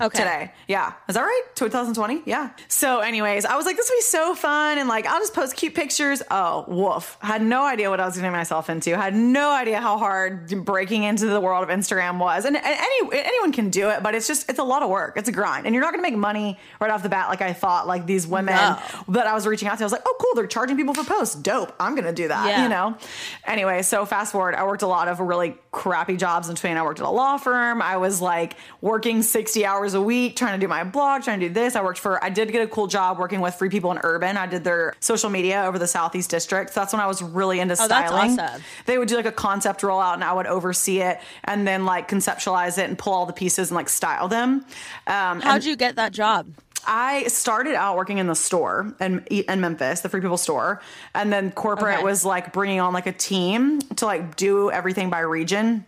Okay? 0.00 0.18
today. 0.18 0.52
Yeah. 0.68 0.92
Is 1.08 1.14
that 1.14 1.22
right? 1.22 1.42
2020? 1.54 2.22
Yeah. 2.26 2.50
So, 2.68 3.00
anyways, 3.00 3.44
I 3.44 3.56
was 3.56 3.66
like, 3.66 3.76
this 3.76 3.88
would 3.90 3.96
be 3.96 4.02
so 4.02 4.34
fun. 4.34 4.78
And 4.78 4.88
like, 4.88 5.06
I'll 5.06 5.18
just 5.20 5.34
post 5.34 5.56
cute 5.56 5.74
pictures. 5.74 6.22
Oh, 6.30 6.64
woof. 6.68 7.16
Had 7.20 7.42
no 7.42 7.64
idea 7.64 7.90
what 7.90 8.00
I 8.00 8.06
was 8.06 8.16
getting 8.16 8.32
myself 8.32 8.70
into. 8.70 8.96
Had 8.96 9.14
no 9.14 9.50
idea 9.52 9.80
how 9.80 9.98
hard 9.98 10.64
breaking 10.64 11.02
into 11.04 11.26
the 11.26 11.40
world 11.40 11.62
of 11.62 11.68
Instagram 11.68 12.18
was. 12.18 12.44
And, 12.44 12.56
and 12.56 12.64
any, 12.66 13.10
anyone 13.12 13.52
can 13.52 13.70
do 13.70 13.90
it, 13.90 14.02
but 14.02 14.14
it's 14.14 14.26
just, 14.26 14.48
it's 14.50 14.58
a 14.58 14.64
lot 14.64 14.82
of 14.82 14.90
work. 14.90 15.16
It's 15.16 15.28
a 15.28 15.32
grind. 15.32 15.66
And 15.66 15.74
you're 15.74 15.82
not 15.82 15.92
going 15.92 16.04
to 16.04 16.10
make 16.10 16.18
money 16.18 16.58
right 16.80 16.90
off 16.90 17.02
the 17.02 17.08
bat 17.08 17.28
like 17.28 17.42
I 17.42 17.52
thought, 17.52 17.86
like 17.86 18.06
these 18.06 18.26
women 18.26 18.54
No. 18.54 18.78
that 19.08 19.26
I 19.26 19.34
was 19.34 19.46
reaching 19.46 19.68
out 19.68 19.78
to. 19.78 19.84
I 19.84 19.86
was 19.86 19.92
like, 19.92 20.02
oh, 20.06 20.16
cool. 20.20 20.30
They're 20.34 20.46
charging 20.46 20.76
people 20.76 20.94
for 20.94 21.04
posts. 21.04 21.34
Dope. 21.34 21.74
I'm 21.80 21.94
going 21.94 22.04
to 22.06 22.12
do 22.12 22.28
that, 22.28 22.46
Yeah. 22.48 22.62
you 22.62 22.68
know? 22.68 22.96
Anyway, 23.44 23.82
so 23.82 24.04
fast 24.06 24.32
forward, 24.32 24.54
I 24.54 24.64
worked 24.64 24.82
a 24.82 24.86
lot 24.86 25.08
of 25.08 25.20
really 25.20 25.56
crappy 25.72 26.16
jobs 26.16 26.48
in 26.48 26.54
between. 26.56 26.76
I 26.76 26.82
worked 26.82 26.98
at 27.00 27.06
a 27.06 27.10
law 27.10 27.36
firm. 27.36 27.80
I 27.80 27.96
was 27.96 28.20
like 28.20 28.56
working 28.80 29.22
60 29.22 29.64
hours 29.64 29.94
a 29.94 30.02
week, 30.02 30.34
trying 30.36 30.58
to 30.58 30.64
do 30.64 30.68
my 30.68 30.82
blog, 30.82 31.22
trying 31.22 31.38
to 31.40 31.48
do 31.48 31.54
this. 31.54 31.76
I 31.76 31.82
worked 31.82 32.00
for, 32.00 32.22
I 32.24 32.28
did 32.28 32.50
get 32.50 32.62
a 32.62 32.66
cool 32.66 32.88
job 32.88 33.18
working 33.18 33.40
with 33.40 33.54
Free 33.54 33.68
People 33.68 33.92
in 33.92 33.98
Urban. 34.02 34.36
I 34.36 34.46
did 34.46 34.64
their 34.64 34.94
social 35.00 35.30
media 35.30 35.62
over 35.64 35.78
the 35.78 35.86
Southeast 35.86 36.28
District. 36.28 36.72
So 36.72 36.80
that's 36.80 36.92
when 36.92 37.00
I 37.00 37.06
was 37.06 37.22
really 37.22 37.60
into 37.60 37.74
Oh, 37.78 37.84
styling. 37.84 38.38
awesome. 38.40 38.62
They 38.86 38.98
would 38.98 39.06
do 39.08 39.14
like 39.16 39.26
a 39.26 39.32
concept 39.32 39.82
rollout 39.82 40.14
and 40.14 40.24
I 40.24 40.32
would 40.32 40.46
oversee 40.46 41.00
it 41.02 41.20
and 41.44 41.66
then 41.68 41.84
like 41.84 42.08
conceptualize 42.08 42.76
it 42.78 42.88
and 42.88 42.98
pull 42.98 43.12
all 43.12 43.26
the 43.26 43.32
pieces 43.32 43.70
and 43.70 43.76
like 43.76 43.88
style 43.88 44.26
them. 44.26 44.64
Um, 45.06 45.40
How'd 45.40 45.62
you 45.64 45.76
get 45.76 45.94
that 45.96 46.12
job? 46.12 46.48
I 46.86 47.24
started 47.28 47.74
out 47.74 47.96
working 47.96 48.18
in 48.18 48.26
the 48.26 48.34
store 48.34 48.94
in, 49.00 49.20
in 49.26 49.60
Memphis, 49.60 50.00
the 50.00 50.08
Free 50.08 50.20
People 50.20 50.38
store, 50.38 50.80
and 51.14 51.32
then 51.32 51.52
corporate 51.52 51.96
Okay. 51.96 52.04
was 52.04 52.24
like 52.24 52.52
bringing 52.52 52.80
on 52.80 52.92
like 52.92 53.06
a 53.06 53.12
team 53.12 53.80
to 53.96 54.06
like 54.06 54.36
do 54.36 54.70
everything 54.70 55.10
by 55.10 55.20
region. 55.20 55.84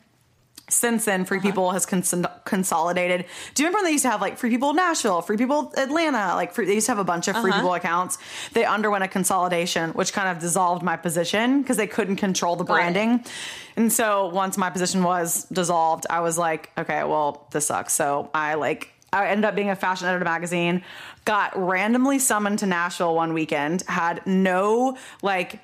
Since 0.69 1.05
then, 1.05 1.21
Uh-huh. 1.23 1.29
Free 1.29 1.41
People 1.41 1.73
has 1.73 1.85
cons- 1.85 2.15
consolidated. 2.45 3.27
Do 3.55 3.63
you 3.63 3.67
remember 3.67 3.79
when 3.79 3.85
they 3.87 3.91
used 3.93 4.05
to 4.05 4.11
have 4.11 4.21
like 4.23 4.39
Free 4.39 4.49
People 4.49 4.73
Nashville, 4.73 5.21
Free 5.21 5.37
People 5.37 5.73
Atlanta? 5.77 6.35
Like 6.35 6.55
free, 6.55 6.65
they 6.67 6.75
used 6.75 6.87
to 6.87 6.93
have 6.93 6.99
a 6.99 7.05
bunch 7.05 7.29
of 7.29 7.35
Uh-huh. 7.35 7.43
Free 7.43 7.53
People 7.53 7.75
accounts. 7.75 8.17
They 8.55 8.65
underwent 8.65 9.05
a 9.05 9.09
consolidation, 9.09 9.91
which 9.91 10.13
kind 10.15 10.29
of 10.29 10.39
dissolved 10.39 10.83
my 10.83 10.97
position 10.97 11.61
because 11.61 11.77
they 11.77 11.87
couldn't 11.89 12.17
control 12.17 12.57
the 12.57 12.65
branding. 12.65 13.25
And 13.77 13.93
so 13.93 14.29
once 14.29 14.57
my 14.57 14.71
position 14.71 15.03
was 15.03 15.45
dissolved, 15.53 16.07
I 16.09 16.21
was 16.21 16.39
like, 16.39 16.71
okay, 16.79 17.05
well, 17.05 17.47
this 17.51 17.67
sucks. 17.67 17.93
So 17.93 18.31
I 18.33 18.55
like 18.55 18.92
I 19.13 19.29
ended 19.29 19.45
up 19.45 19.55
being 19.55 19.71
a 19.71 19.77
fashion 19.77 20.09
editor 20.09 20.25
magazine, 20.25 20.83
got 21.25 21.57
randomly 21.57 22.19
summoned 22.19 22.61
to 22.61 22.67
Nashville 22.67 23.15
one 23.15 23.35
weekend, 23.35 23.83
had 23.87 24.27
no 24.27 24.97
like 25.23 25.61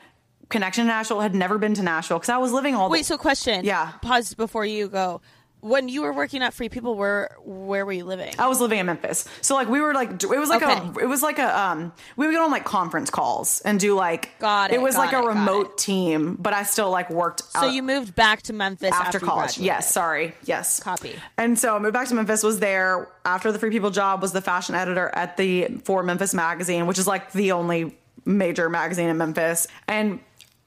connection 0.50 0.84
to 0.84 0.88
Nashville, 0.88 1.20
had 1.20 1.34
never 1.34 1.58
been 1.58 1.74
to 1.74 1.82
Nashville 1.82 2.18
because 2.18 2.28
I 2.28 2.38
was 2.38 2.52
living 2.52 2.74
all 2.74 2.90
Wait, 2.90 3.06
so 3.06 3.16
question. 3.16 3.64
Yeah. 3.64 3.92
Pause 4.02 4.34
before 4.34 4.66
you 4.66 4.88
go. 4.88 5.20
When 5.60 5.88
you 5.88 6.02
were 6.02 6.12
working 6.12 6.42
at 6.42 6.54
Free 6.54 6.68
People, 6.68 6.94
where 6.94 7.36
where 7.44 7.84
were 7.84 7.92
you 7.92 8.04
living? 8.04 8.32
I 8.38 8.46
was 8.48 8.60
living 8.60 8.78
in 8.78 8.86
Memphis. 8.86 9.26
So 9.40 9.54
like 9.54 9.68
we 9.68 9.80
were 9.80 9.92
like 9.94 10.22
it 10.22 10.38
was 10.38 10.48
like 10.48 10.62
a 10.62 10.94
it 11.00 11.06
was 11.06 11.22
like 11.22 11.38
a 11.38 11.58
um 11.58 11.92
we 12.16 12.26
would 12.26 12.32
get 12.32 12.40
on 12.40 12.50
like 12.50 12.64
conference 12.64 13.10
calls 13.10 13.60
and 13.62 13.80
do 13.80 13.94
like 13.94 14.38
Got 14.38 14.70
it, 14.70 14.74
it 14.74 14.82
was 14.82 14.94
got 14.94 15.00
like 15.06 15.12
a 15.14 15.18
it, 15.18 15.22
got 15.22 15.28
remote 15.28 15.78
team, 15.78 16.36
but 16.38 16.52
I 16.52 16.62
still 16.62 16.90
like 16.90 17.10
worked 17.10 17.42
so 17.52 17.66
you 17.66 17.82
moved 17.82 18.14
back 18.14 18.42
to 18.42 18.52
Memphis 18.52 18.92
after, 18.92 19.16
after 19.16 19.20
college. 19.20 19.58
Yes, 19.58 19.92
sorry. 19.92 20.34
Yes. 20.44 20.80
Copy. 20.80 21.14
And 21.36 21.58
so 21.58 21.74
I 21.74 21.78
moved 21.78 21.94
back 21.94 22.08
to 22.08 22.14
Memphis, 22.14 22.42
was 22.42 22.60
there 22.60 23.08
after 23.24 23.50
the 23.52 23.58
Free 23.58 23.70
People 23.70 23.90
job, 23.90 24.22
was 24.22 24.32
the 24.32 24.40
fashion 24.40 24.74
editor 24.74 25.10
at 25.14 25.36
the 25.36 25.66
For 25.84 26.02
Memphis 26.02 26.34
magazine, 26.34 26.86
which 26.86 26.98
is 26.98 27.06
like 27.06 27.32
the 27.32 27.52
only 27.52 27.96
major 28.24 28.68
magazine 28.68 29.08
in 29.08 29.16
Memphis. 29.16 29.66
And 29.86 30.20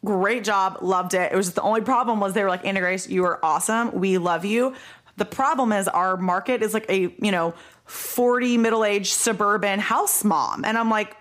great 0.03 0.43
job, 0.43 0.79
loved 0.81 1.13
it. 1.13 1.31
It 1.31 1.35
was 1.35 1.53
the 1.53 1.61
only 1.61 1.81
problem 1.81 2.19
was 2.19 2.33
they 2.33 2.43
were 2.43 2.49
like, 2.49 2.65
Anna 2.65 2.79
Grace, 2.79 3.07
you 3.07 3.23
are 3.25 3.43
awesome. 3.43 3.91
We 3.93 4.17
love 4.17 4.45
you. 4.45 4.75
The 5.17 5.25
problem 5.25 5.71
is 5.71 5.87
our 5.87 6.17
market 6.17 6.63
is 6.63 6.73
like 6.73 6.89
a, 6.89 7.13
you 7.21 7.31
know, 7.31 7.53
40 7.85 8.57
middle-aged 8.57 9.13
suburban 9.13 9.79
house 9.79 10.23
mom. 10.23 10.65
And 10.65 10.77
I'm 10.77 10.89
like, 10.89 11.15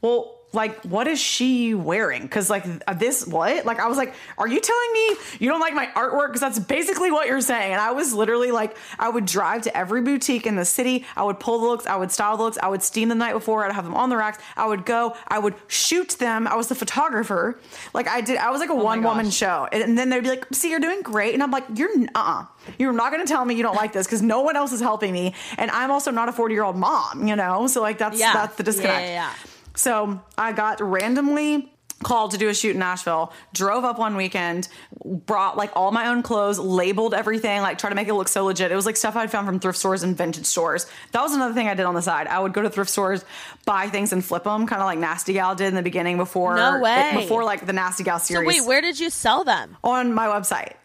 well, 0.00 0.39
like, 0.52 0.82
what 0.84 1.06
is 1.06 1.20
she 1.20 1.74
wearing? 1.74 2.22
Because, 2.22 2.50
like, 2.50 2.64
uh, 2.86 2.94
this, 2.94 3.24
what? 3.26 3.64
Like, 3.64 3.78
I 3.78 3.86
was 3.86 3.96
like, 3.96 4.14
are 4.36 4.48
you 4.48 4.60
telling 4.60 4.92
me 4.92 5.16
you 5.38 5.48
don't 5.48 5.60
like 5.60 5.74
my 5.74 5.86
artwork? 5.94 6.28
Because 6.28 6.40
that's 6.40 6.58
basically 6.58 7.12
what 7.12 7.28
you're 7.28 7.40
saying. 7.40 7.72
And 7.72 7.80
I 7.80 7.92
was 7.92 8.12
literally 8.12 8.50
like, 8.50 8.76
I 8.98 9.08
would 9.08 9.26
drive 9.26 9.62
to 9.62 9.76
every 9.76 10.02
boutique 10.02 10.46
in 10.46 10.56
the 10.56 10.64
city. 10.64 11.06
I 11.16 11.22
would 11.22 11.38
pull 11.38 11.60
the 11.60 11.66
looks, 11.66 11.86
I 11.86 11.94
would 11.96 12.10
style 12.10 12.36
the 12.36 12.42
looks, 12.42 12.58
I 12.60 12.68
would 12.68 12.82
steam 12.82 13.08
the 13.08 13.14
night 13.14 13.32
before, 13.32 13.64
I'd 13.64 13.72
have 13.72 13.84
them 13.84 13.94
on 13.94 14.08
the 14.10 14.16
racks. 14.16 14.42
I 14.56 14.66
would 14.66 14.84
go, 14.84 15.16
I 15.28 15.38
would 15.38 15.54
shoot 15.68 16.10
them. 16.18 16.48
I 16.48 16.56
was 16.56 16.66
the 16.68 16.74
photographer. 16.74 17.58
Like, 17.94 18.08
I 18.08 18.20
did, 18.20 18.38
I 18.38 18.50
was 18.50 18.60
like 18.60 18.70
a 18.70 18.74
one 18.74 19.02
woman 19.04 19.30
show. 19.30 19.68
And, 19.70 19.96
then 19.96 20.08
they'd 20.10 20.22
be 20.22 20.30
like, 20.30 20.46
see, 20.52 20.70
you're 20.70 20.80
doing 20.80 21.02
great. 21.02 21.34
And 21.34 21.42
I'm 21.42 21.50
like, 21.50 21.64
you're, 21.76 21.90
uh 22.14 22.18
uh 22.20 22.44
You're 22.78 22.92
not 22.92 23.12
going 23.12 23.24
to 23.24 23.30
tell 23.32 23.44
me 23.44 23.54
you 23.54 23.62
don't 23.62 23.76
like 23.76 23.92
this 23.92 24.06
because 24.06 24.22
no 24.22 24.40
one 24.42 24.56
else 24.56 24.72
is 24.72 24.80
helping 24.80 25.12
me. 25.12 25.34
And 25.58 25.70
I'm 25.70 25.90
also 25.90 26.10
not 26.10 26.28
a 26.28 26.32
40 26.32 26.54
year 26.54 26.64
old 26.64 26.76
mom, 26.76 27.28
you 27.28 27.36
know? 27.36 27.66
So, 27.68 27.80
like, 27.82 27.98
that's, 27.98 28.18
Yeah. 28.18 28.32
that's 28.32 28.56
the 28.56 28.62
disconnect. 28.62 29.00
Yeah, 29.02 29.06
yeah, 29.06 29.30
yeah. 29.30 29.49
So 29.80 30.20
I 30.36 30.52
got 30.52 30.78
randomly 30.82 31.72
called 32.02 32.30
to 32.30 32.38
do 32.38 32.48
a 32.48 32.54
shoot 32.54 32.70
in 32.70 32.78
Nashville, 32.78 33.32
drove 33.52 33.84
up 33.84 33.98
one 33.98 34.16
weekend, 34.16 34.68
brought 35.04 35.56
like 35.58 35.70
all 35.76 35.92
my 35.92 36.06
own 36.08 36.22
clothes, 36.22 36.58
labeled 36.58 37.12
everything, 37.12 37.60
like 37.60 37.76
try 37.78 37.90
to 37.90 37.94
make 37.96 38.08
it 38.08 38.14
look 38.14 38.28
so 38.28 38.44
legit. 38.46 38.72
It 38.72 38.74
was 38.74 38.86
like 38.86 38.96
stuff 38.96 39.16
I'd 39.16 39.30
found 39.30 39.46
from 39.46 39.60
thrift 39.60 39.78
stores 39.78 40.02
and 40.02 40.16
vintage 40.16 40.46
stores. 40.46 40.86
That 41.12 41.20
was 41.22 41.34
another 41.34 41.52
thing 41.52 41.68
I 41.68 41.74
did 41.74 41.84
on 41.84 41.94
the 41.94 42.00
side. 42.02 42.26
I 42.26 42.40
would 42.40 42.52
go 42.54 42.62
to 42.62 42.70
thrift 42.70 42.90
stores, 42.90 43.24
buy 43.66 43.88
things 43.88 44.12
and 44.14 44.24
flip 44.24 44.44
them, 44.44 44.66
kind 44.66 44.80
of 44.80 44.86
like 44.86 44.98
Nasty 44.98 45.34
Gal 45.34 45.54
did 45.54 45.68
in 45.68 45.74
the 45.74 45.82
beginning 45.82 46.16
before 46.16 46.56
No 46.56 46.80
way. 46.80 47.10
before 47.14 47.44
like 47.44 47.66
the 47.66 47.72
Nasty 47.74 48.02
Gal 48.04 48.18
series. 48.18 48.50
So 48.54 48.60
wait, 48.62 48.66
where 48.66 48.80
did 48.80 48.98
you 48.98 49.10
sell 49.10 49.44
them? 49.44 49.76
on 49.84 50.14
my 50.14 50.26
website. 50.26 50.74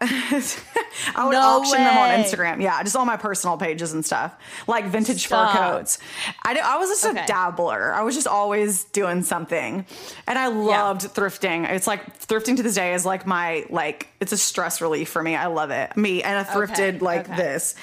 I 1.16 1.24
would 1.26 1.32
No 1.32 1.40
auction 1.40 1.78
them 1.78 1.96
on. 1.96 2.10
Instagram. 2.10 2.60
Yeah, 2.62 2.82
just 2.82 2.96
on 2.96 3.06
my 3.06 3.16
personal 3.16 3.56
pages 3.56 3.92
and 3.92 4.04
stuff, 4.04 4.34
like 4.66 4.86
vintage 4.86 5.26
Stop. 5.26 5.52
fur 5.52 5.58
coats. 5.78 5.98
I, 6.44 6.54
did- 6.54 6.62
I 6.62 6.76
was 6.78 6.88
just 6.90 7.06
Okay. 7.06 7.22
a 7.22 7.26
dabbler. 7.26 7.92
I 7.94 8.02
was 8.02 8.14
just 8.14 8.26
always 8.26 8.84
doing 8.84 9.22
something, 9.22 9.86
and 10.26 10.38
I 10.38 10.48
loved 10.48 11.05
thrifting. 11.08 11.68
It's 11.70 11.86
like 11.86 12.18
thrifting 12.20 12.56
to 12.56 12.62
this 12.62 12.74
day 12.74 12.94
is 12.94 13.04
like 13.06 13.26
my 13.26 13.64
like 13.70 14.08
it's 14.20 14.32
a 14.32 14.36
stress 14.36 14.80
relief 14.80 15.08
for 15.08 15.22
me. 15.22 15.34
I 15.36 15.46
love 15.46 15.70
it. 15.70 15.96
Me 15.96 16.22
and 16.22 16.38
I 16.38 16.44
thrifted 16.44 17.00
like 17.00 17.28
okay. 17.28 17.36
this, 17.36 17.74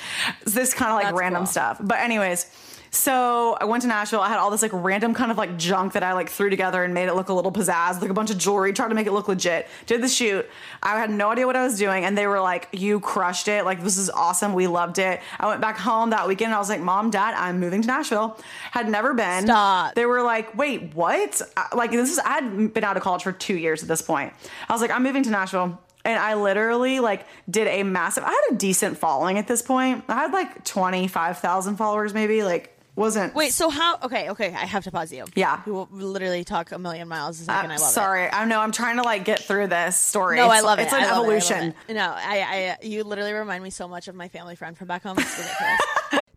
this 0.46 0.74
kind 0.74 0.92
of 0.92 0.96
like 0.96 1.06
That's 1.06 1.18
random 1.18 1.44
cool. 1.44 1.51
stuff. 1.51 1.77
But 1.82 2.00
anyways. 2.00 2.46
So 2.94 3.58
I 3.60 3.66
went 3.66 3.82
to 3.82 3.88
Nashville. 3.88 4.20
I 4.22 4.30
had 4.30 4.38
all 4.38 4.52
this 4.52 4.62
like 4.62 4.70
random 4.72 5.16
kind 5.16 5.32
of 5.32 5.38
like 5.38 5.58
junk 5.58 5.94
that 5.94 6.04
I 6.04 6.14
like 6.14 6.30
threw 6.30 6.52
together 6.52 6.84
and 6.84 6.94
made 6.94 7.08
it 7.10 7.16
look 7.16 7.30
a 7.30 7.34
little 7.34 7.52
pizzazz, 7.52 8.00
like 8.00 8.12
a 8.12 8.14
bunch 8.14 8.30
of 8.30 8.38
jewelry, 8.38 8.72
tried 8.72 8.90
to 8.90 8.94
make 8.96 9.08
it 9.08 9.12
look 9.14 9.28
legit. 9.28 9.68
Did 9.88 10.04
the 10.04 10.08
shoot. 10.08 10.48
I 10.84 11.00
had 11.00 11.10
no 11.10 11.32
idea 11.32 11.48
what 11.48 11.56
I 11.56 11.64
was 11.64 11.80
doing, 11.80 12.06
and 12.06 12.16
they 12.16 12.28
were 12.28 12.40
like, 12.40 12.70
"You 12.72 13.00
crushed 13.00 13.48
it! 13.48 13.66
Like 13.66 13.84
this 13.84 13.98
is 13.98 14.12
awesome. 14.12 14.54
We 14.54 14.68
loved 14.68 15.00
it." 15.00 15.22
I 15.40 15.48
went 15.48 15.60
back 15.60 15.78
home 15.80 16.12
that 16.12 16.28
weekend. 16.28 16.50
And 16.50 16.56
I 16.56 16.60
was 16.60 16.70
like, 16.70 16.82
"Mom, 16.82 17.10
Dad, 17.10 17.34
I'm 17.36 17.60
moving 17.60 17.82
to 17.82 17.88
Nashville." 17.88 18.40
Had 18.72 18.88
never 18.88 19.16
been. 19.16 19.46
Stop. 19.46 19.96
They 19.96 20.06
were 20.06 20.22
like, 20.22 20.56
"Wait, 20.56 20.94
what?" 20.94 21.42
I- 21.58 21.76
Like 21.76 21.90
this 21.90 22.12
is. 22.12 22.20
I 22.20 22.34
had 22.42 22.74
been 22.76 22.84
out 22.84 22.96
of 22.96 23.02
college 23.02 23.24
for 23.24 23.32
two 23.32 23.58
years 23.58 23.82
at 23.82 23.90
this 23.90 24.04
point. 24.04 24.34
I 24.70 24.72
was 24.72 24.82
like, 24.84 24.92
"I'm 24.92 25.02
moving 25.02 25.24
to 25.24 25.32
Nashville." 25.32 25.80
And 26.06 26.20
I 26.20 26.34
literally 26.36 27.00
like 27.00 27.26
did 27.50 27.66
a 27.66 27.82
massive. 27.84 28.26
I 28.26 28.30
had 28.30 28.42
a 28.52 28.56
decent 28.56 28.98
following 28.98 29.38
at 29.38 29.48
this 29.48 29.62
point. 29.62 30.04
I 30.10 30.16
had 30.16 30.34
like 30.34 30.64
twenty 30.66 31.08
five 31.08 31.40
thousand 31.40 31.78
followers, 31.78 32.14
maybe. 32.14 32.44
Like 32.44 32.73
wasn't. 32.96 33.34
Wait, 33.36 33.54
so 33.54 33.70
how? 33.70 33.98
Okay, 34.04 34.30
okay, 34.30 34.48
I 34.48 34.66
have 34.66 34.84
to 34.84 34.92
pause 34.92 35.12
you. 35.12 35.26
Yeah. 35.36 35.62
we 35.66 35.72
will 35.72 35.88
literally 35.92 36.44
talk 36.44 36.72
a 36.72 36.78
million 36.80 37.08
miles 37.08 37.40
a 37.42 37.46
second. 37.46 37.72
Uh, 37.72 37.74
I 37.74 37.78
love 37.78 37.90
it. 37.90 37.94
sorry, 37.94 38.30
I 38.32 38.46
know 38.46 38.60
I'm 38.60 38.72
trying 38.72 38.98
to 38.98 39.04
like 39.04 39.26
get 39.26 39.40
through 39.40 39.68
this 39.68 39.98
story. 39.98 40.38
No, 40.38 40.44
I 40.44 40.58
It's- 40.58 40.64
love 40.64 40.80
it. 40.80 40.84
It's 40.84 40.94
an 40.94 41.00
I 41.00 41.02
love 41.04 41.10
it, 41.10 41.14
I 41.14 41.20
evolution. 41.22 41.76
it. 41.88 41.94
No, 41.94 42.12
I, 42.16 42.78
I, 42.82 42.86
you 42.86 43.04
literally 43.04 43.34
remind 43.34 43.64
me 43.64 43.70
so 43.70 43.88
much 43.88 44.08
of 44.08 44.16
my 44.16 44.28
family 44.28 44.56
friend 44.56 44.78
from 44.78 44.88
back 44.88 45.04
home. 45.04 45.18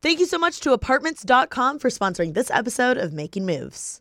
Thank 0.02 0.20
you 0.20 0.26
so 0.26 0.38
much 0.38 0.60
to 0.60 0.72
Apartments.com 0.72 1.78
for 1.80 1.88
sponsoring 1.90 2.32
this 2.34 2.50
episode 2.50 2.96
of 2.96 3.12
Making 3.12 3.44
Moves. 3.46 4.00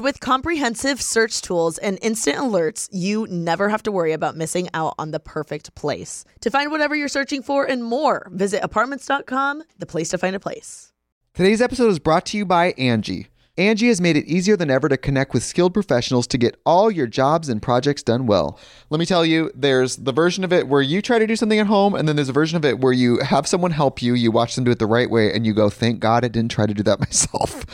with 0.00 0.20
comprehensive 0.20 1.00
search 1.00 1.42
tools 1.42 1.78
and 1.78 1.98
instant 2.02 2.38
alerts, 2.38 2.88
you 2.92 3.26
never 3.30 3.68
have 3.68 3.82
to 3.84 3.92
worry 3.92 4.12
about 4.12 4.36
missing 4.36 4.68
out 4.74 4.94
on 4.98 5.10
the 5.10 5.20
perfect 5.20 5.74
place. 5.74 6.24
To 6.40 6.50
find 6.50 6.70
whatever 6.70 6.94
you're 6.94 7.08
searching 7.08 7.42
for 7.42 7.64
and 7.64 7.82
more, 7.82 8.28
visit 8.32 8.62
apartments.com, 8.62 9.62
the 9.78 9.86
place 9.86 10.08
to 10.10 10.18
find 10.18 10.36
a 10.36 10.40
place. 10.40 10.92
Today's 11.34 11.60
episode 11.60 11.88
is 11.88 11.98
brought 11.98 12.26
to 12.26 12.36
you 12.36 12.44
by 12.44 12.72
Angi. 12.72 13.26
Angi 13.58 13.88
has 13.88 14.00
made 14.00 14.16
it 14.16 14.26
easier 14.26 14.56
than 14.56 14.70
ever 14.70 14.88
to 14.88 14.96
connect 14.96 15.34
with 15.34 15.42
skilled 15.42 15.74
professionals 15.74 16.28
to 16.28 16.38
get 16.38 16.60
all 16.64 16.92
your 16.92 17.08
jobs 17.08 17.48
and 17.48 17.60
projects 17.60 18.04
done 18.04 18.26
well. 18.26 18.56
Let 18.88 19.00
me 19.00 19.06
tell 19.06 19.26
you, 19.26 19.50
there's 19.52 19.96
the 19.96 20.12
version 20.12 20.44
of 20.44 20.52
it 20.52 20.68
where 20.68 20.80
you 20.80 21.02
try 21.02 21.18
to 21.18 21.26
do 21.26 21.34
something 21.34 21.58
at 21.58 21.66
home, 21.66 21.96
and 21.96 22.06
then 22.06 22.14
there's 22.14 22.28
a 22.28 22.32
version 22.32 22.56
of 22.56 22.64
it 22.64 22.78
where 22.78 22.92
you 22.92 23.18
have 23.18 23.48
someone 23.48 23.72
help 23.72 24.00
you, 24.00 24.14
you 24.14 24.30
watch 24.30 24.54
them 24.54 24.62
do 24.62 24.70
it 24.70 24.78
the 24.78 24.86
right 24.86 25.10
way, 25.10 25.32
and 25.32 25.44
you 25.44 25.52
go, 25.52 25.68
thank 25.68 25.98
God 25.98 26.24
I 26.24 26.28
didn't 26.28 26.52
try 26.52 26.66
to 26.66 26.74
do 26.74 26.84
that 26.84 27.00
myself. 27.00 27.64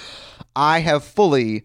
I 0.57 0.81
have 0.81 1.05
fully 1.05 1.65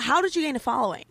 How 0.00 0.20
did 0.22 0.34
you 0.34 0.42
gain 0.42 0.56
a 0.56 0.60
following? 0.60 1.04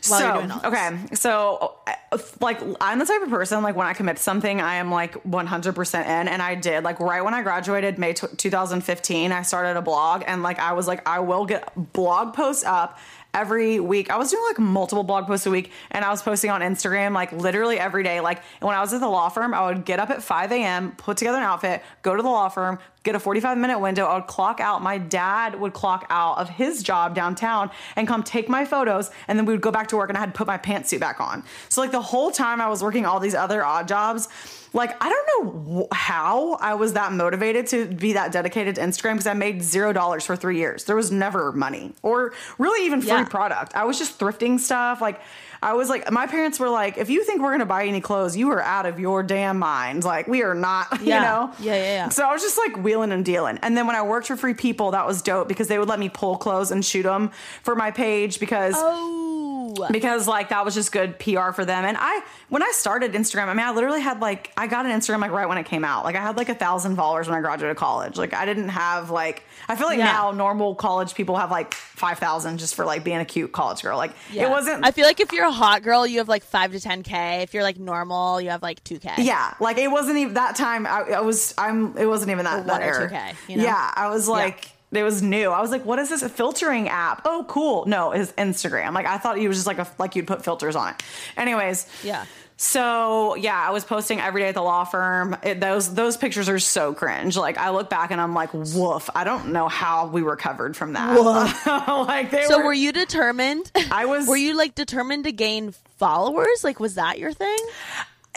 So 0.00 0.18
doing 0.18 0.50
all 0.50 0.60
this? 0.60 0.66
okay. 0.72 1.14
So 1.14 1.74
uh, 1.86 2.18
like 2.40 2.60
i'm 2.80 2.98
the 2.98 3.04
type 3.04 3.22
of 3.22 3.28
person 3.28 3.62
like 3.62 3.76
when 3.76 3.86
i 3.86 3.92
commit 3.92 4.16
to 4.16 4.22
something 4.22 4.60
i 4.60 4.76
am 4.76 4.90
like 4.90 5.22
100% 5.24 6.00
in. 6.00 6.28
And 6.28 6.42
i 6.42 6.54
did 6.54 6.84
like 6.84 6.98
right 7.00 7.22
when 7.22 7.34
i 7.34 7.42
graduated 7.42 7.98
may 7.98 8.14
t- 8.14 8.26
2015 8.36 9.32
i 9.32 9.42
started 9.42 9.76
a 9.78 9.82
blog. 9.82 10.24
And 10.26 10.42
like 10.42 10.58
i 10.58 10.72
was 10.72 10.88
like 10.88 11.06
i 11.06 11.20
will 11.20 11.46
get 11.46 11.92
blog 11.92 12.34
posts 12.34 12.64
up 12.64 12.98
every 13.32 13.78
week. 13.78 14.10
I 14.10 14.16
was 14.16 14.28
doing 14.32 14.42
like 14.48 14.58
multiple 14.58 15.04
blog 15.04 15.26
posts 15.26 15.46
a 15.46 15.50
week. 15.50 15.70
And 15.90 16.04
i 16.04 16.10
was 16.10 16.22
posting 16.22 16.50
on 16.50 16.62
instagram 16.62 17.12
like 17.14 17.32
literally 17.32 17.78
every 17.78 18.02
day. 18.02 18.20
Like 18.20 18.42
when 18.60 18.74
i 18.74 18.80
was 18.80 18.92
at 18.92 19.00
the 19.00 19.08
law 19.08 19.28
firm 19.28 19.54
i 19.54 19.66
would 19.66 19.84
get 19.84 20.00
up 20.00 20.10
at 20.10 20.22
5 20.22 20.52
a.m 20.52 20.92
put 20.92 21.16
together 21.16 21.38
an 21.38 21.44
outfit 21.44 21.82
go 22.02 22.16
to 22.16 22.22
the 22.22 22.28
law 22.28 22.48
firm 22.48 22.78
get 23.02 23.14
a 23.14 23.18
45 23.18 23.56
minute 23.56 23.78
window 23.78 24.04
i 24.06 24.14
would 24.16 24.26
clock 24.26 24.60
out. 24.60 24.82
My 24.82 24.98
dad 24.98 25.58
would 25.58 25.72
clock 25.72 26.06
out 26.10 26.38
of 26.38 26.48
his 26.50 26.82
job 26.82 27.14
downtown 27.14 27.70
and 27.96 28.06
come 28.06 28.22
take 28.22 28.48
my 28.48 28.64
photos 28.64 29.10
and 29.26 29.38
then 29.38 29.46
we 29.46 29.54
would 29.54 29.62
go 29.62 29.70
back 29.70 29.88
to 29.88 29.96
work 29.96 30.10
and 30.10 30.16
i 30.18 30.20
had 30.20 30.34
to 30.34 30.36
put 30.38 30.46
my 30.46 30.58
pantsuit 30.58 31.00
back 31.00 31.20
on. 31.20 31.42
So 31.70 31.80
like 31.80 31.92
the 31.92 32.02
whole 32.02 32.30
time 32.30 32.60
i 32.60 32.68
was 32.68 32.82
working 32.82 33.06
all 33.06 33.18
these 33.20 33.34
other 33.34 33.64
odd 33.64 33.88
jobs 33.88 34.28
like 34.72 35.02
i 35.02 35.08
don't 35.08 35.26
know 35.66 35.88
how 35.92 36.52
i 36.60 36.74
was 36.74 36.92
that 36.92 37.12
motivated 37.12 37.66
to 37.68 37.86
be 37.86 38.12
that 38.12 38.30
dedicated 38.32 38.76
to 38.76 38.80
instagram 38.82 39.12
because 39.14 39.26
i 39.26 39.34
made 39.34 39.62
zero 39.62 39.92
dollars 39.92 40.24
for 40.24 40.36
three 40.36 40.58
years. 40.58 40.84
There 40.84 40.94
was 40.96 41.10
never 41.10 41.52
money 41.52 41.92
or 42.02 42.32
really 42.58 42.86
even 42.86 43.00
free 43.00 43.08
Yeah. 43.10 43.24
product. 43.24 43.74
I 43.74 43.84
was 43.84 43.98
just 43.98 44.18
thrifting 44.18 44.60
stuff 44.60 45.00
like 45.00 45.20
I 45.62 45.74
was 45.74 45.88
like, 45.88 46.10
my 46.10 46.26
parents 46.26 46.58
were 46.58 46.70
like, 46.70 46.96
if 46.98 47.10
you 47.10 47.22
think 47.24 47.42
we're 47.42 47.52
gonna 47.52 47.66
buy 47.66 47.84
any 47.86 48.00
clothes, 48.00 48.36
you 48.36 48.50
are 48.50 48.62
out 48.62 48.86
of 48.86 48.98
your 48.98 49.22
damn 49.22 49.58
mind. 49.58 50.04
Like, 50.04 50.26
we 50.26 50.42
are 50.42 50.54
not, 50.54 50.86
Yeah. 51.02 51.16
you 51.16 51.20
know? 51.24 51.54
Yeah, 51.60 51.74
yeah, 51.76 51.82
yeah. 51.82 52.08
So 52.08 52.24
I 52.24 52.32
was 52.32 52.42
just 52.42 52.56
like 52.58 52.82
wheeling 52.82 53.12
and 53.12 53.24
dealing. 53.24 53.58
And 53.62 53.76
then 53.76 53.86
when 53.86 53.96
I 53.96 54.02
worked 54.02 54.26
for 54.28 54.36
Free 54.36 54.54
People, 54.54 54.92
that 54.92 55.06
was 55.06 55.20
dope 55.22 55.48
because 55.48 55.68
they 55.68 55.78
would 55.78 55.88
let 55.88 55.98
me 55.98 56.08
pull 56.08 56.36
clothes 56.38 56.70
and 56.70 56.84
shoot 56.84 57.02
them 57.02 57.30
for 57.62 57.74
my 57.74 57.90
page 57.90 58.40
because 58.40 58.74
Oh, 58.76 59.86
because 59.92 60.26
like 60.26 60.48
that 60.48 60.64
was 60.64 60.74
just 60.74 60.90
good 60.92 61.18
PR 61.18 61.52
for 61.52 61.64
them. 61.64 61.84
And 61.84 61.96
I 62.00 62.22
when 62.48 62.62
I 62.62 62.70
started 62.74 63.12
Instagram, 63.12 63.46
I 63.46 63.54
mean 63.54 63.64
I 63.64 63.70
literally 63.72 64.00
had 64.00 64.20
like 64.20 64.52
I 64.56 64.66
got 64.66 64.84
an 64.84 64.92
Instagram 64.92 65.20
like 65.20 65.30
right 65.30 65.48
when 65.48 65.58
it 65.58 65.64
came 65.66 65.84
out. 65.84 66.04
Like 66.04 66.16
I 66.16 66.20
had 66.22 66.36
like 66.36 66.48
a 66.48 66.54
thousand 66.54 66.96
followers 66.96 67.28
when 67.28 67.38
I 67.38 67.40
graduated 67.40 67.76
college. 67.76 68.16
Like 68.16 68.34
I 68.34 68.44
didn't 68.46 68.70
have 68.70 69.10
like 69.10 69.44
I 69.68 69.76
feel 69.76 69.86
like 69.86 69.98
Yeah. 69.98 70.06
now 70.12 70.30
normal 70.32 70.74
college 70.74 71.14
people 71.14 71.36
have 71.36 71.50
like 71.52 71.74
five 71.74 72.18
thousand 72.18 72.58
just 72.58 72.74
for 72.74 72.84
like 72.84 73.04
being 73.04 73.18
a 73.18 73.24
cute 73.24 73.52
college 73.52 73.82
girl. 73.82 73.96
Like 73.96 74.12
yeah. 74.32 74.44
it 74.44 74.50
wasn't 74.50 74.84
I 74.84 74.90
feel 74.90 75.06
like 75.06 75.20
if 75.20 75.32
you're 75.32 75.49
a 75.50 75.52
hot 75.52 75.82
girl, 75.82 76.06
you 76.06 76.18
have 76.18 76.28
like 76.28 76.44
five 76.44 76.72
to 76.72 76.80
ten 76.80 77.02
k. 77.02 77.42
If 77.42 77.52
you're 77.54 77.62
like 77.62 77.78
normal, 77.78 78.40
you 78.40 78.50
have 78.50 78.62
like 78.62 78.82
two 78.84 78.98
k. 78.98 79.10
yeah, 79.18 79.54
like 79.60 79.78
it 79.78 79.88
wasn't 79.90 80.18
even 80.18 80.34
that 80.34 80.56
time. 80.56 80.86
I, 80.86 81.00
I 81.16 81.20
was 81.20 81.54
I'm 81.58 81.96
it 81.98 82.06
wasn't 82.06 82.30
even 82.30 82.44
that 82.44 82.60
Or 82.60 82.62
that 82.64 82.80
one 82.80 82.82
or 82.82 83.08
2K, 83.08 83.34
you 83.48 83.56
know? 83.58 83.64
Yeah, 83.64 83.92
I 83.94 84.08
was 84.08 84.28
like 84.28 84.72
it 84.92 85.02
was 85.04 85.22
new. 85.22 85.50
I 85.50 85.60
was 85.60 85.70
like, 85.70 85.84
what 85.84 85.98
is 85.98 86.08
this 86.08 86.22
a 86.22 86.28
filtering 86.28 86.88
app? 86.88 87.22
Oh, 87.24 87.44
cool. 87.48 87.86
No, 87.86 88.10
it's 88.10 88.32
Instagram. 88.32 88.92
Like 88.92 89.06
I 89.06 89.18
thought 89.18 89.38
it 89.38 89.46
was 89.46 89.56
just 89.56 89.66
like 89.66 89.78
a 89.78 89.86
like 89.98 90.16
you'd 90.16 90.26
put 90.26 90.44
filters 90.44 90.74
on 90.76 90.94
it. 90.94 91.02
Anyways, 91.36 91.86
Yeah. 92.02 92.24
So 92.62 93.36
yeah, 93.36 93.58
I 93.58 93.70
was 93.70 93.86
posting 93.86 94.20
every 94.20 94.42
day 94.42 94.48
at 94.48 94.54
the 94.54 94.60
law 94.60 94.84
firm. 94.84 95.34
It, 95.42 95.60
those 95.60 95.94
those 95.94 96.18
pictures 96.18 96.50
are 96.50 96.58
so 96.58 96.92
cringe. 96.92 97.34
Like 97.34 97.56
I 97.56 97.70
look 97.70 97.88
back 97.88 98.10
and 98.10 98.20
I'm 98.20 98.34
like, 98.34 98.52
woof. 98.52 99.08
I 99.14 99.24
don't 99.24 99.52
know 99.52 99.66
how 99.66 100.08
we 100.08 100.20
recovered 100.20 100.76
from 100.76 100.92
that. 100.92 101.14
like 102.06 102.30
they 102.30 102.44
So 102.44 102.58
were. 102.58 102.66
were 102.66 102.72
you 102.74 102.92
determined? 102.92 103.72
I 103.90 104.04
was- 104.04 104.28
Were 104.28 104.36
you 104.36 104.54
like 104.58 104.74
determined 104.74 105.24
to 105.24 105.32
gain 105.32 105.72
followers? 105.96 106.62
Like, 106.62 106.80
was 106.80 106.96
that 106.96 107.18
your 107.18 107.32
thing? 107.32 107.56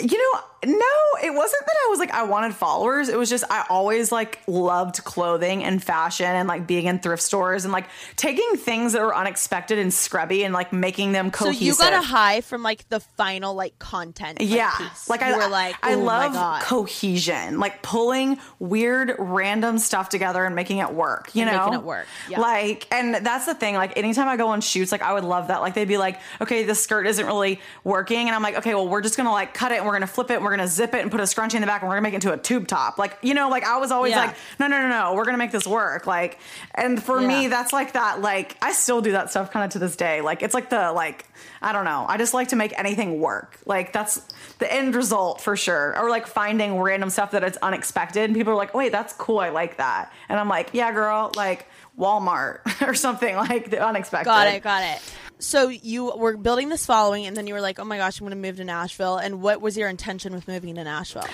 you 0.02 0.18
know, 0.18 0.40
no, 0.66 1.20
it 1.24 1.34
wasn't 1.34 1.66
that 1.66 1.76
I 1.86 1.90
was 1.90 2.00
like 2.00 2.12
I 2.12 2.24
wanted 2.24 2.54
followers. 2.56 3.10
It 3.10 3.18
was 3.18 3.30
just 3.30 3.44
I 3.50 3.66
always 3.70 4.12
like 4.12 4.40
loved 4.48 5.04
clothing 5.04 5.64
and 5.64 5.84
fashion 5.84 6.26
and 6.26 6.48
like 6.48 6.68
being 6.68 6.86
in 6.86 7.00
thrift 7.00 7.24
stores 7.24 7.66
and 7.66 7.72
like 7.72 7.86
taking 8.16 8.58
things 8.58 8.94
that 8.94 9.02
were 9.02 9.16
unexpected 9.16 9.78
and 9.80 9.94
scrubby 9.94 10.44
and 10.44 10.54
like 10.54 10.74
making 10.74 11.12
them 11.12 11.32
cohesive. 11.32 11.76
So 11.76 11.84
you 11.84 11.92
got 11.92 11.94
a 11.94 12.06
high 12.06 12.42
from 12.42 12.64
like 12.64 12.88
the 12.90 13.00
final 13.00 13.54
like 13.56 13.78
content. 13.80 14.40
like, 14.40 14.50
yeah 14.50 14.72
piece. 14.78 15.10
like 15.10 15.22
you 15.22 15.28
i 15.28 15.38
were 15.38 15.48
like, 15.50 15.76
i 15.84 15.94
"Oh 15.94 16.00
love 16.00 16.62
cohesion 16.64 17.60
like 17.60 17.82
pulling 17.82 18.38
weird 18.60 19.16
random 19.20 19.78
stuff 19.80 20.10
together 20.10 20.44
and 20.46 20.56
making 20.56 20.78
it 20.80 20.94
work 20.94 21.30
you 21.34 21.44
And 21.44 21.52
know 21.52 21.66
making 21.66 21.80
it 21.80 21.84
work, 21.86 22.08
yeah. 22.30 22.40
like 22.40 22.88
and 22.94 23.16
that's 23.26 23.46
the 23.46 23.56
thing 23.56 23.76
like 23.76 23.98
anytime 23.98 24.28
i 24.28 24.38
go 24.38 24.50
on 24.50 24.62
shoots 24.62 24.92
like 24.92 25.02
i 25.02 25.14
would 25.14 25.24
love 25.24 25.48
that 25.48 25.62
like 25.62 25.74
they'd 25.74 25.88
be 25.88 25.98
like 25.98 26.20
okay 26.42 26.64
the 26.64 26.76
skirt 26.76 27.08
isn't 27.08 27.26
really 27.26 27.60
working 27.84 28.28
and 28.28 28.36
i'm 28.36 28.42
like 28.44 28.56
okay 28.58 28.74
well 28.76 28.88
we're 28.88 29.02
just 29.02 29.18
gonna 29.18 29.32
like 29.32 29.54
cut 29.54 29.72
it 29.72 29.78
and 29.78 29.86
we're 29.86 29.94
gonna 29.94 30.08
flip 30.08 30.30
it 30.32 30.36
and 30.36 30.44
we're 30.44 30.52
gonna 30.56 30.68
zip 30.68 30.94
it 30.94 31.02
and 31.02 31.12
put 31.12 31.20
a 31.20 31.24
scrunchie 31.24 31.56
in 31.56 31.62
the 31.62 31.68
back 31.68 31.82
and 31.82 31.90
we're 31.90 31.96
gonna 31.96 32.04
make 32.04 32.14
it 32.14 32.24
into 32.24 32.32
a 32.34 32.38
tube 32.38 32.68
top. 32.68 32.98
Like 32.98 33.18
you 33.22 33.34
know 33.34 33.50
like 33.50 33.64
i 33.64 33.78
was 33.78 33.92
always 33.92 34.12
Yeah. 34.12 34.26
like 34.26 34.36
no 34.60 34.68
no 34.68 34.82
no 34.82 34.90
no 34.90 35.14
we're 35.16 35.26
gonna 35.26 35.38
make 35.38 35.52
this 35.52 35.66
work. 35.68 36.08
Like 36.08 36.40
and 36.76 37.02
for 37.02 37.20
me 37.20 37.48
that's 37.48 37.74
like 37.74 37.94
that 37.94 38.22
like 38.22 38.58
i 38.62 38.72
still 38.72 39.02
do 39.02 39.12
that 39.14 39.30
stuff 39.32 39.52
kind 39.52 39.66
of 39.66 39.72
to 39.72 39.80
this 39.80 39.96
day. 39.96 40.22
Like 40.22 40.42
it's 40.44 40.54
like 40.54 40.70
the 40.70 40.92
like 40.92 41.26
i 41.62 41.72
don't 41.72 41.86
know. 41.86 42.06
I 42.08 42.18
just 42.18 42.34
like 42.34 42.50
to 42.50 42.56
make 42.56 42.78
anything 42.78 43.20
work. 43.20 43.58
Like 43.66 43.94
that's 43.94 44.22
the 44.60 44.72
end 44.72 44.96
result 44.96 45.42
for 45.42 45.56
sure. 45.56 45.98
Or 46.00 46.10
like 46.10 46.28
finding 46.28 46.80
random 46.80 47.10
stuff 47.10 47.32
that 47.32 47.44
it's 47.44 47.58
unexpected 47.62 48.24
and 48.26 48.36
people 48.36 48.54
are 48.54 48.58
like 48.58 48.74
wait 48.74 48.92
that's 48.92 49.14
cool. 49.14 49.40
I 49.40 49.50
like 49.50 49.78
that. 49.78 50.12
And 50.30 50.40
i'm 50.40 50.50
like 50.50 50.70
yeah 50.74 50.92
girl 50.92 51.32
like 51.36 51.68
walmart 51.98 52.60
or 52.88 52.94
something 52.94 53.36
like 53.36 53.70
the 53.70 53.86
unexpected. 53.86 54.26
Got 54.26 54.48
it, 54.48 54.64
got 54.64 54.84
it. 54.84 55.02
So 55.44 55.68
you 55.68 56.14
were 56.16 56.38
building 56.38 56.70
this 56.70 56.86
following, 56.86 57.26
and 57.26 57.36
then 57.36 57.48
you 57.48 57.54
were 57.54 57.62
like, 57.62 57.80
"Oh 57.80 57.86
my 57.86 57.98
gosh, 57.98 58.20
I'm 58.20 58.26
going 58.26 58.38
to 58.40 58.48
move 58.48 58.58
to 58.58 58.64
Nashville." 58.64 59.18
And 59.18 59.42
what 59.42 59.62
was 59.62 59.78
your 59.78 59.90
intention 59.90 60.34
with 60.34 60.48
moving 60.48 60.76
to 60.76 60.84
Nashville? 60.84 61.28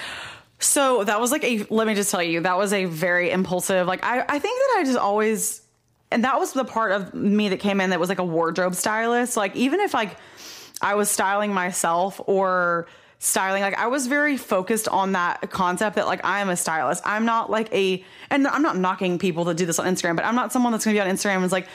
So 0.60 1.04
that 1.06 1.22
was 1.22 1.32
like 1.32 1.44
a 1.44 1.66
let 1.70 1.88
me 1.88 1.96
just 1.96 2.12
tell 2.12 2.22
you, 2.22 2.42
that 2.42 2.58
was 2.58 2.74
a 2.74 2.86
very 2.86 3.32
impulsive 3.32 3.88
like 3.88 4.04
I, 4.04 4.26
I 4.28 4.40
think 4.40 4.60
that 4.60 4.78
I 4.80 4.84
just 4.84 4.98
always 4.98 5.62
and 6.12 6.24
that 6.24 6.40
was 6.40 6.54
the 6.54 6.66
part 6.66 6.92
of 6.92 7.14
me 7.14 7.50
that 7.50 7.60
came 7.60 7.80
in 7.80 7.92
that 7.92 8.00
was 8.00 8.10
like 8.10 8.20
a 8.20 8.26
wardrobe 8.26 8.76
stylist. 8.76 9.38
Like 9.38 9.56
even 9.56 9.80
if 9.80 9.94
like 9.94 10.18
I 10.82 10.96
was 10.96 11.10
styling 11.10 11.54
myself 11.54 12.20
or 12.26 12.88
styling 13.20 13.62
like 13.62 13.78
I 13.78 13.88
was 13.88 14.08
very 14.08 14.38
focused 14.38 14.88
on 14.88 15.12
that 15.12 15.50
concept 15.50 15.98
that 15.98 16.08
like 16.08 16.26
I 16.26 16.40
am 16.40 16.50
a 16.50 16.56
stylist. 16.56 17.04
I'm 17.06 17.26
not 17.26 17.50
like 17.50 17.74
a 17.74 18.04
and 18.30 18.48
I'm 18.48 18.62
not 18.62 18.78
knocking 18.78 19.20
people 19.20 19.46
that 19.46 19.58
do 19.58 19.66
this 19.66 19.80
on 19.80 19.86
Instagram, 19.86 20.16
but 20.16 20.26
I'm 20.26 20.36
not 20.36 20.52
someone 20.52 20.72
that's 20.72 20.84
gonna 20.84 20.96
be 20.96 21.02
on 21.02 21.08
Instagram 21.08 21.38
and 21.38 21.46
is 21.46 21.52
like 21.52 21.68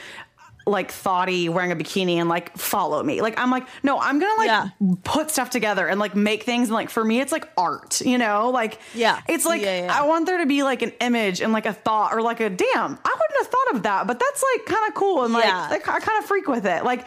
like 0.67 0.91
thoughty 0.91 1.47
wearing 1.47 1.71
a 1.71 1.75
bikini 1.75 2.15
and 2.15 2.27
like 2.27 2.57
follow 2.57 3.01
me. 3.03 3.21
Like 3.21 3.39
I'm 3.39 3.51
like, 3.51 3.67
no, 3.83 3.99
I'm 3.99 4.17
gonna 4.19 4.33
like 4.37 4.47
Yeah. 4.47 4.69
put 5.03 5.29
stuff 5.29 5.49
together 5.51 5.87
and 5.87 5.99
like 5.99 6.15
make 6.15 6.43
things 6.43 6.69
and 6.69 6.73
like 6.73 6.89
for 6.89 7.03
me 7.03 7.19
it's 7.19 7.31
like 7.31 7.47
art, 7.57 8.01
you 8.01 8.17
know? 8.17 8.49
Like 8.49 8.79
Yeah. 8.95 9.21
It's 9.29 9.45
like 9.45 9.61
Yeah, 9.61 9.83
yeah. 9.85 9.99
I 9.99 10.07
want 10.07 10.25
there 10.25 10.39
to 10.39 10.45
be 10.47 10.63
like 10.63 10.81
an 10.81 10.91
image 11.01 11.41
and 11.41 11.53
like 11.53 11.65
a 11.67 11.73
thought 11.73 12.13
or 12.13 12.21
like 12.23 12.39
a 12.39 12.49
damn, 12.49 12.65
I 12.75 12.83
wouldn't 12.83 13.37
have 13.37 13.47
thought 13.47 13.75
of 13.75 13.83
that, 13.83 14.07
but 14.07 14.19
that's 14.19 14.43
like 14.55 14.65
kind 14.65 14.87
of 14.87 14.95
cool 14.95 15.23
and 15.23 15.33
like 15.33 15.45
Yeah. 15.45 15.67
I 15.71 15.77
kind 15.79 16.17
of 16.19 16.25
freak 16.25 16.47
with 16.47 16.65
it. 16.65 16.83
Like 16.83 17.05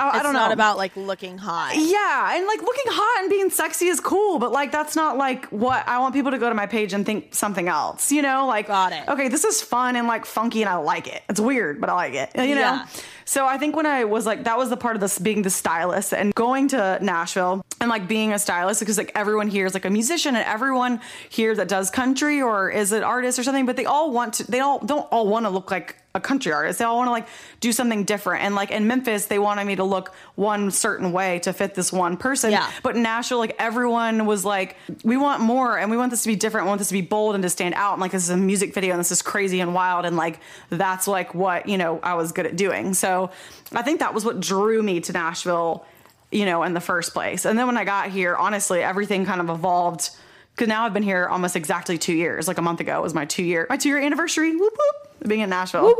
Oh, 0.00 0.08
I, 0.08 0.18
I 0.18 0.22
don't 0.22 0.32
know. 0.32 0.38
not 0.40 0.52
about 0.52 0.76
like 0.76 0.96
looking 0.96 1.38
hot. 1.38 1.74
Yeah, 1.76 2.36
and 2.36 2.46
like 2.46 2.60
looking 2.62 2.84
hot 2.86 3.22
and 3.22 3.30
being 3.30 3.50
sexy 3.50 3.86
is 3.86 4.00
cool, 4.00 4.38
but 4.38 4.52
like 4.52 4.70
that's 4.70 4.94
not 4.94 5.16
like 5.16 5.46
what 5.46 5.86
I 5.88 5.98
want 5.98 6.14
people 6.14 6.30
to 6.30 6.38
go 6.38 6.48
to 6.48 6.54
my 6.54 6.66
page 6.66 6.92
and 6.92 7.04
think 7.04 7.34
something 7.34 7.68
else, 7.68 8.12
you 8.12 8.22
know? 8.22 8.46
Like, 8.46 8.68
Got 8.68 8.92
it. 8.92 9.08
Okay, 9.08 9.28
this 9.28 9.44
is 9.44 9.60
fun 9.60 9.96
and 9.96 10.06
like 10.06 10.24
funky, 10.24 10.62
and 10.62 10.68
I 10.68 10.76
like 10.76 11.08
it. 11.08 11.22
It's 11.28 11.40
weird, 11.40 11.80
but 11.80 11.90
I 11.90 11.94
like 11.94 12.14
it, 12.14 12.30
you 12.36 12.54
know? 12.54 12.60
Yeah. 12.60 12.86
So 13.24 13.44
I 13.46 13.58
think 13.58 13.76
when 13.76 13.84
I 13.86 14.04
was 14.04 14.24
like, 14.24 14.44
that 14.44 14.56
was 14.56 14.70
the 14.70 14.76
part 14.76 14.94
of 14.96 15.00
this 15.00 15.18
being 15.18 15.42
the 15.42 15.50
stylist 15.50 16.14
and 16.14 16.34
going 16.34 16.68
to 16.68 16.98
Nashville 17.02 17.62
and 17.80 17.88
like 17.88 18.08
being 18.08 18.32
a 18.32 18.38
stylist 18.38 18.80
because 18.80 18.98
like 18.98 19.12
everyone 19.14 19.48
here 19.48 19.66
is 19.66 19.74
like 19.74 19.84
a 19.84 19.90
musician 19.90 20.34
and 20.34 20.44
everyone 20.44 21.00
here 21.28 21.54
that 21.54 21.68
does 21.68 21.90
country 21.90 22.42
or 22.42 22.70
is 22.70 22.92
an 22.92 23.04
artist 23.04 23.38
or 23.38 23.42
something, 23.42 23.66
but 23.66 23.76
they 23.76 23.84
all 23.84 24.10
want 24.10 24.34
to, 24.34 24.50
they 24.50 24.60
all 24.60 24.80
don't 24.80 25.06
all 25.12 25.28
want 25.28 25.46
to 25.46 25.50
look 25.50 25.70
like 25.70 25.96
a 26.14 26.20
country 26.20 26.52
artist. 26.52 26.78
They 26.80 26.84
all 26.84 26.96
want 26.96 27.06
to 27.06 27.12
like 27.12 27.28
do 27.60 27.70
something 27.70 28.04
different. 28.04 28.42
And 28.42 28.54
like 28.54 28.70
in 28.70 28.86
Memphis, 28.86 29.26
they 29.26 29.38
wanted 29.38 29.64
me 29.64 29.76
to 29.76 29.84
look 29.84 30.12
one 30.34 30.70
certain 30.70 31.12
way 31.12 31.38
to 31.40 31.52
fit 31.52 31.74
this 31.74 31.92
one 31.92 32.16
person. 32.16 32.50
Yeah. 32.50 32.70
But 32.82 32.96
in 32.96 33.02
Nashville, 33.02 33.38
like 33.38 33.54
everyone 33.58 34.26
was 34.26 34.44
like, 34.44 34.76
we 35.04 35.16
want 35.16 35.40
more 35.40 35.78
and 35.78 35.90
we 35.90 35.96
want 35.96 36.10
this 36.10 36.22
to 36.22 36.28
be 36.28 36.36
different. 36.36 36.66
We 36.66 36.68
want 36.68 36.78
this 36.78 36.88
to 36.88 36.94
be 36.94 37.02
bold 37.02 37.34
and 37.34 37.42
to 37.42 37.50
stand 37.50 37.74
out. 37.74 37.92
And 37.92 38.00
like 38.00 38.12
this 38.12 38.24
is 38.24 38.30
a 38.30 38.36
music 38.36 38.74
video 38.74 38.92
and 38.92 39.00
this 39.00 39.12
is 39.12 39.22
crazy 39.22 39.60
and 39.60 39.72
wild. 39.72 40.04
And 40.04 40.16
like 40.16 40.40
that's 40.70 41.06
like 41.06 41.34
what, 41.34 41.68
you 41.68 41.78
know, 41.78 42.00
I 42.02 42.14
was 42.14 42.32
good 42.32 42.46
at 42.46 42.56
doing. 42.56 42.94
So 42.94 43.30
I 43.72 43.82
think 43.82 44.00
that 44.00 44.14
was 44.14 44.24
what 44.24 44.40
drew 44.40 44.82
me 44.82 45.00
to 45.00 45.12
Nashville, 45.12 45.86
you 46.30 46.44
know, 46.44 46.62
in 46.62 46.74
the 46.74 46.80
first 46.80 47.12
place. 47.12 47.44
And 47.44 47.58
then 47.58 47.66
when 47.66 47.76
I 47.76 47.84
got 47.84 48.10
here, 48.10 48.36
honestly, 48.36 48.82
everything 48.82 49.24
kind 49.24 49.40
of 49.40 49.48
evolved. 49.48 50.10
Cause 50.56 50.66
now 50.66 50.84
I've 50.84 50.92
been 50.92 51.04
here 51.04 51.26
almost 51.26 51.54
exactly 51.54 51.98
two 51.98 52.14
years. 52.14 52.48
Like 52.48 52.58
a 52.58 52.62
month 52.62 52.80
ago 52.80 53.00
was 53.00 53.14
my 53.14 53.24
two 53.24 53.44
year, 53.44 53.66
my 53.70 53.76
two 53.76 53.88
year 53.88 53.98
anniversary. 53.98 54.56
Whoop 54.56 54.76
whoop. 54.76 55.28
being 55.28 55.40
in 55.40 55.50
Nashville. 55.50 55.94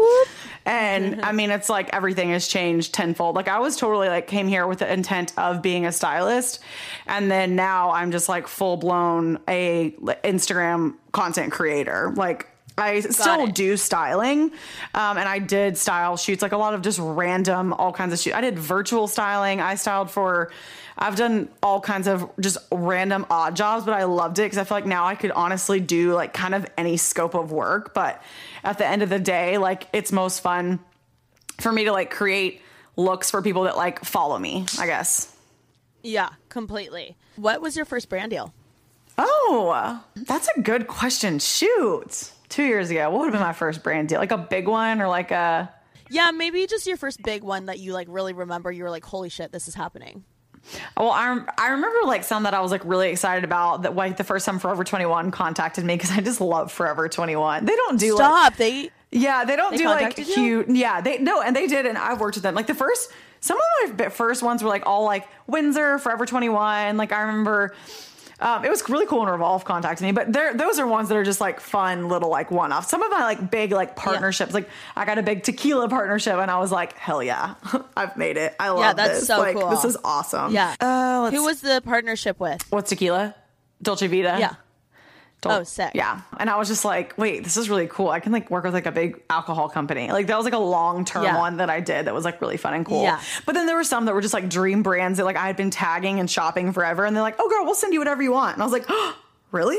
And 0.67 1.21
I 1.25 1.31
mean, 1.31 1.51
it's 1.51 1.69
like 1.69 1.95
everything 1.95 2.31
has 2.31 2.49
changed 2.49 2.93
tenfold. 2.93 3.37
Like 3.37 3.47
I 3.47 3.61
was 3.61 3.77
totally 3.77 4.09
like 4.09 4.27
came 4.27 4.49
here 4.49 4.67
with 4.67 4.81
the 4.81 4.93
intent 4.93 5.33
of 5.39 5.63
being 5.63 5.87
a 5.87 5.93
stylist, 5.93 6.59
and 7.07 7.31
then 7.31 7.55
now 7.55 7.93
I'm 7.93 8.11
just 8.11 8.29
like 8.29 8.49
full 8.49 8.77
blown 8.77 9.39
a 9.49 9.93
Instagram 10.25 10.97
content 11.13 11.53
creator. 11.53 12.13
Like 12.17 12.48
I 12.79 13.01
still 13.01 13.45
it. 13.45 13.55
do 13.55 13.77
styling, 13.77 14.53
um, 14.95 15.19
and 15.19 15.29
I 15.29 15.39
did 15.39 15.77
style 15.77 16.17
shoots, 16.17 16.43
like 16.43 16.53
a 16.53 16.57
lot 16.57 16.75
of 16.75 16.83
just 16.83 16.99
random, 16.99 17.73
all 17.73 17.93
kinds 17.93 18.13
of 18.13 18.19
shoots. 18.19 18.37
I 18.37 18.41
did 18.41 18.59
virtual 18.59 19.09
styling. 19.09 19.61
I 19.61 19.75
styled 19.75 20.11
for. 20.11 20.51
I've 21.01 21.15
done 21.15 21.49
all 21.63 21.81
kinds 21.81 22.09
of 22.09 22.29
just 22.41 22.59
random 22.73 23.25
odd 23.31 23.55
jobs, 23.55 23.85
but 23.85 23.95
I 23.95 24.05
loved 24.05 24.39
it 24.41 24.43
because 24.43 24.59
I 24.59 24.65
feel 24.65 24.79
like 24.79 24.87
now 24.87 25.07
I 25.07 25.15
could 25.15 25.31
honestly 25.31 25.79
do 25.79 26.13
like 26.13 26.35
kind 26.35 26.57
of 26.57 26.67
any 26.77 26.97
scope 26.97 27.35
of 27.35 27.53
work. 27.53 27.95
But 27.95 28.21
at 28.65 28.79
the 28.79 28.87
end 28.87 29.03
of 29.03 29.09
the 29.09 29.21
day, 29.21 29.59
like 29.59 29.87
it's 29.93 30.11
most 30.11 30.41
fun 30.41 30.81
for 31.61 31.71
me 31.71 31.85
to 31.85 31.93
like 31.93 32.11
create 32.11 32.63
looks 32.97 33.31
for 33.31 33.43
people 33.43 33.63
that 33.63 33.77
like 33.77 34.05
follow 34.05 34.39
me, 34.39 34.67
I 34.79 34.87
guess. 34.87 35.35
Yeah, 36.03 36.31
completely. 36.49 37.17
What 37.37 37.61
was 37.61 37.77
your 37.77 37.85
first 37.85 38.09
brand 38.09 38.31
deal? 38.31 38.53
Oh, 39.17 40.03
that's 40.15 40.49
a 40.57 40.61
good 40.61 40.87
question. 40.87 41.39
Shoot. 41.39 42.33
Two 42.49 42.65
years 42.65 42.91
ago, 42.91 43.11
what 43.11 43.21
would 43.21 43.25
have 43.27 43.33
been 43.35 43.43
my 43.43 43.53
first 43.53 43.83
brand 43.83 44.09
deal? 44.09 44.19
Like 44.19 44.33
a 44.33 44.39
big 44.39 44.67
one 44.69 45.01
or 45.01 45.09
like 45.09 45.31
a. 45.31 45.73
Yeah, 46.11 46.31
maybe 46.31 46.67
just 46.67 46.87
your 46.87 46.97
first 46.97 47.23
big 47.23 47.43
one 47.43 47.67
that 47.67 47.79
you 47.79 47.93
like 47.93 48.07
really 48.11 48.33
remember. 48.33 48.73
You 48.73 48.85
were 48.85 48.91
like, 48.91 49.05
"Holy 49.05 49.29
shit, 49.29 49.53
this 49.53 49.69
is 49.69 49.75
happening." 49.75 50.25
Well, 50.97 51.11
I, 51.11 51.41
I 51.57 51.69
remember 51.69 51.99
like 52.05 52.25
some 52.25 52.43
that 52.43 52.55
I 52.55 52.61
was 52.61 52.71
like 52.71 52.83
really 52.85 53.11
excited 53.11 53.45
about 53.45 53.83
that 53.83 53.95
like 53.95 54.17
the 54.17 54.25
first 54.25 54.45
time 54.45 54.59
Forever 54.59 54.85
21 54.85 55.31
contacted 55.31 55.85
me 55.85 55.95
because 55.95 56.11
I 56.11 56.21
just 56.21 56.41
love 56.41 56.73
Forever 56.73 57.09
21. 57.09 57.65
They 57.65 57.77
don't 57.77 57.99
do 57.99 58.15
like, 58.17 58.25
Stop. 58.25 58.57
They 58.57 58.91
Yeah, 59.11 59.45
they 59.45 59.57
don't 59.57 59.73
They 59.73 59.79
do 59.79 59.85
like 59.85 60.01
contacted 60.01 60.29
you? 60.29 60.35
cute. 60.65 60.71
Yeah, 60.71 61.01
they 61.01 61.19
no, 61.19 61.41
and 61.43 61.55
they 61.55 61.67
did, 61.67 61.87
and 61.87 61.97
I've 61.97 62.21
worked 62.21 62.37
with 62.37 62.43
them. 62.43 62.55
Like 62.55 62.67
the 62.67 62.75
first, 62.75 63.11
some 63.41 63.59
of 63.87 63.99
my 63.99 64.09
first 64.09 64.43
ones 64.43 64.63
were 64.63 64.69
like 64.69 64.85
all 64.87 65.05
like 65.05 65.27
Windsor, 65.47 65.99
Forever 65.99 66.27
Twenty 66.27 66.49
One. 66.49 66.97
Like 66.97 67.13
I 67.13 67.21
remember, 67.23 67.75
um, 68.41 68.65
it 68.65 68.71
was 68.71 68.89
really 68.89 69.07
cool 69.07 69.21
when 69.21 69.29
Revolve 69.29 69.65
contacted 69.65 70.05
me. 70.05 70.13
But 70.13 70.33
those 70.33 70.79
are 70.79 70.87
ones 70.87 71.09
that 71.09 71.17
are 71.17 71.25
just 71.25 71.41
like 71.41 71.61
fun 71.61 72.09
little 72.09 72.31
like 72.31 72.51
one 72.51 72.73
off. 72.73 72.89
Some 72.89 73.03
of 73.03 73.11
my 73.11 73.25
like 73.25 73.51
big 73.51 73.73
like 73.73 73.97
partnerships, 73.97 74.55
like 74.55 74.69
I 74.95 75.05
got 75.05 75.19
a 75.19 75.23
big 75.23 75.43
tequila 75.43 75.89
partnership, 75.89 76.35
and 76.35 76.51
I 76.51 76.59
was 76.59 76.71
like, 76.71 76.97
hell 76.97 77.23
yeah, 77.23 77.55
I've 77.97 78.17
made 78.17 78.37
it. 78.37 78.55
I 78.61 78.71
love 78.71 78.81
yeah, 78.81 78.93
that's 78.93 79.21
this. 79.21 79.27
so 79.27 79.39
like, 79.39 79.57
cool. 79.57 79.71
This 79.71 79.85
is 79.85 79.97
awesome. 80.05 80.53
yeah. 80.53 80.75
Uh, 80.81 81.31
Who 81.31 81.45
was 81.45 81.61
the 81.61 81.83
partnership 81.85 82.39
with? 82.39 82.65
what's 82.71 82.91
tequila? 82.91 83.35
Dulce 83.83 84.03
Vida. 84.03 84.37
Yeah. 84.39 84.55
Dol- 85.41 85.53
Oh, 85.53 85.63
sick. 85.63 85.93
Yeah. 85.95 86.23
And 86.39 86.51
I 86.51 86.57
was 86.57 86.67
just 86.67 86.85
like, 86.85 87.17
wait, 87.17 87.45
this 87.45 87.57
is 87.57 87.71
really 87.71 87.87
cool. 87.87 88.09
I 88.09 88.19
can 88.19 88.33
like 88.33 88.51
work 88.51 88.65
with 88.65 88.75
like 88.75 88.87
a 88.87 88.91
big 88.93 89.23
alcohol 89.31 89.69
company. 89.69 90.11
Like 90.11 90.27
that 90.27 90.37
was 90.37 90.45
like 90.45 90.53
a 90.55 90.59
long 90.59 91.05
term 91.05 91.23
Yeah. 91.25 91.39
one 91.39 91.59
that 91.59 91.71
I 91.71 91.79
did 91.81 92.07
that 92.07 92.15
was 92.15 92.25
like 92.25 92.41
really 92.41 92.57
fun 92.57 92.75
and 92.75 92.85
cool. 92.85 93.03
Yeah. 93.05 93.21
But 93.47 93.55
then 93.55 93.67
there 93.67 93.77
were 93.77 93.85
some 93.85 94.07
that 94.07 94.15
were 94.15 94.21
just 94.21 94.35
like 94.35 94.49
dream 94.49 94.83
brands 94.83 95.19
that 95.19 95.25
like 95.25 95.37
I 95.37 95.47
had 95.47 95.57
been 95.57 95.71
tagging 95.71 96.19
and 96.19 96.29
shopping 96.29 96.73
forever. 96.73 97.05
And 97.05 97.15
they're 97.15 97.23
like, 97.23 97.37
oh 97.39 97.49
girl, 97.49 97.65
we'll 97.65 97.77
send 97.77 97.93
you 97.93 98.01
whatever 98.01 98.21
you 98.23 98.33
want. 98.33 98.55
And 98.57 98.63
I 98.63 98.67
was 98.67 98.73
like, 98.73 98.87
oh, 98.89 99.17
really? 99.53 99.79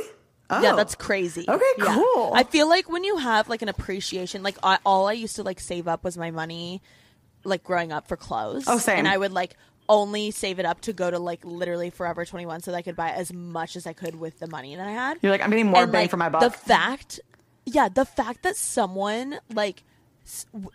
Oh. 0.49 0.61
Yeah, 0.61 0.75
that's 0.75 0.95
crazy. 0.95 1.45
Okay, 1.47 1.63
Yeah. 1.77 1.93
cool. 1.93 2.31
I 2.33 2.43
feel 2.43 2.67
like 2.69 2.89
when 2.89 3.03
you 3.03 3.17
have 3.17 3.49
like 3.49 3.61
an 3.61 3.69
appreciation, 3.69 4.41
like 4.43 4.57
I, 4.63 4.79
all 4.85 5.07
I 5.07 5.13
used 5.13 5.35
to 5.35 5.43
like 5.43 5.59
save 5.59 5.87
up 5.89 6.03
was 6.05 6.17
my 6.17 6.31
money, 6.31 6.81
like 7.43 7.63
growing 7.63 7.91
up 7.91 8.07
for 8.07 8.15
clothes. 8.17 8.63
Oh, 8.67 8.77
same. 8.77 8.99
And 8.99 9.07
I 9.07 9.17
would 9.17 9.31
like 9.33 9.55
only 9.89 10.31
save 10.31 10.59
it 10.59 10.65
up 10.65 10.79
to 10.81 10.93
go 10.93 11.11
to 11.11 11.19
like 11.19 11.43
literally 11.43 11.89
Forever 11.89 12.23
Twenty 12.23 12.45
One 12.45 12.61
so 12.61 12.71
that 12.71 12.77
I 12.77 12.81
could 12.81 12.95
buy 12.95 13.09
as 13.09 13.33
much 13.33 13.75
as 13.75 13.85
I 13.85 13.91
could 13.93 14.17
with 14.19 14.39
the 14.39 14.47
money 14.47 14.75
that 14.77 14.87
I 14.87 14.91
had. 14.91 15.17
You're 15.21 15.31
like, 15.33 15.41
I'm 15.41 15.49
getting 15.49 15.65
more 15.67 15.83
And, 15.83 15.91
bang 15.91 16.03
like, 16.03 16.09
for 16.11 16.17
my 16.17 16.29
buck. 16.29 16.41
The 16.41 16.51
fact, 16.51 17.19
yeah, 17.65 17.89
the 17.89 18.05
fact 18.05 18.43
that 18.43 18.55
someone 18.55 19.39
like, 19.53 19.83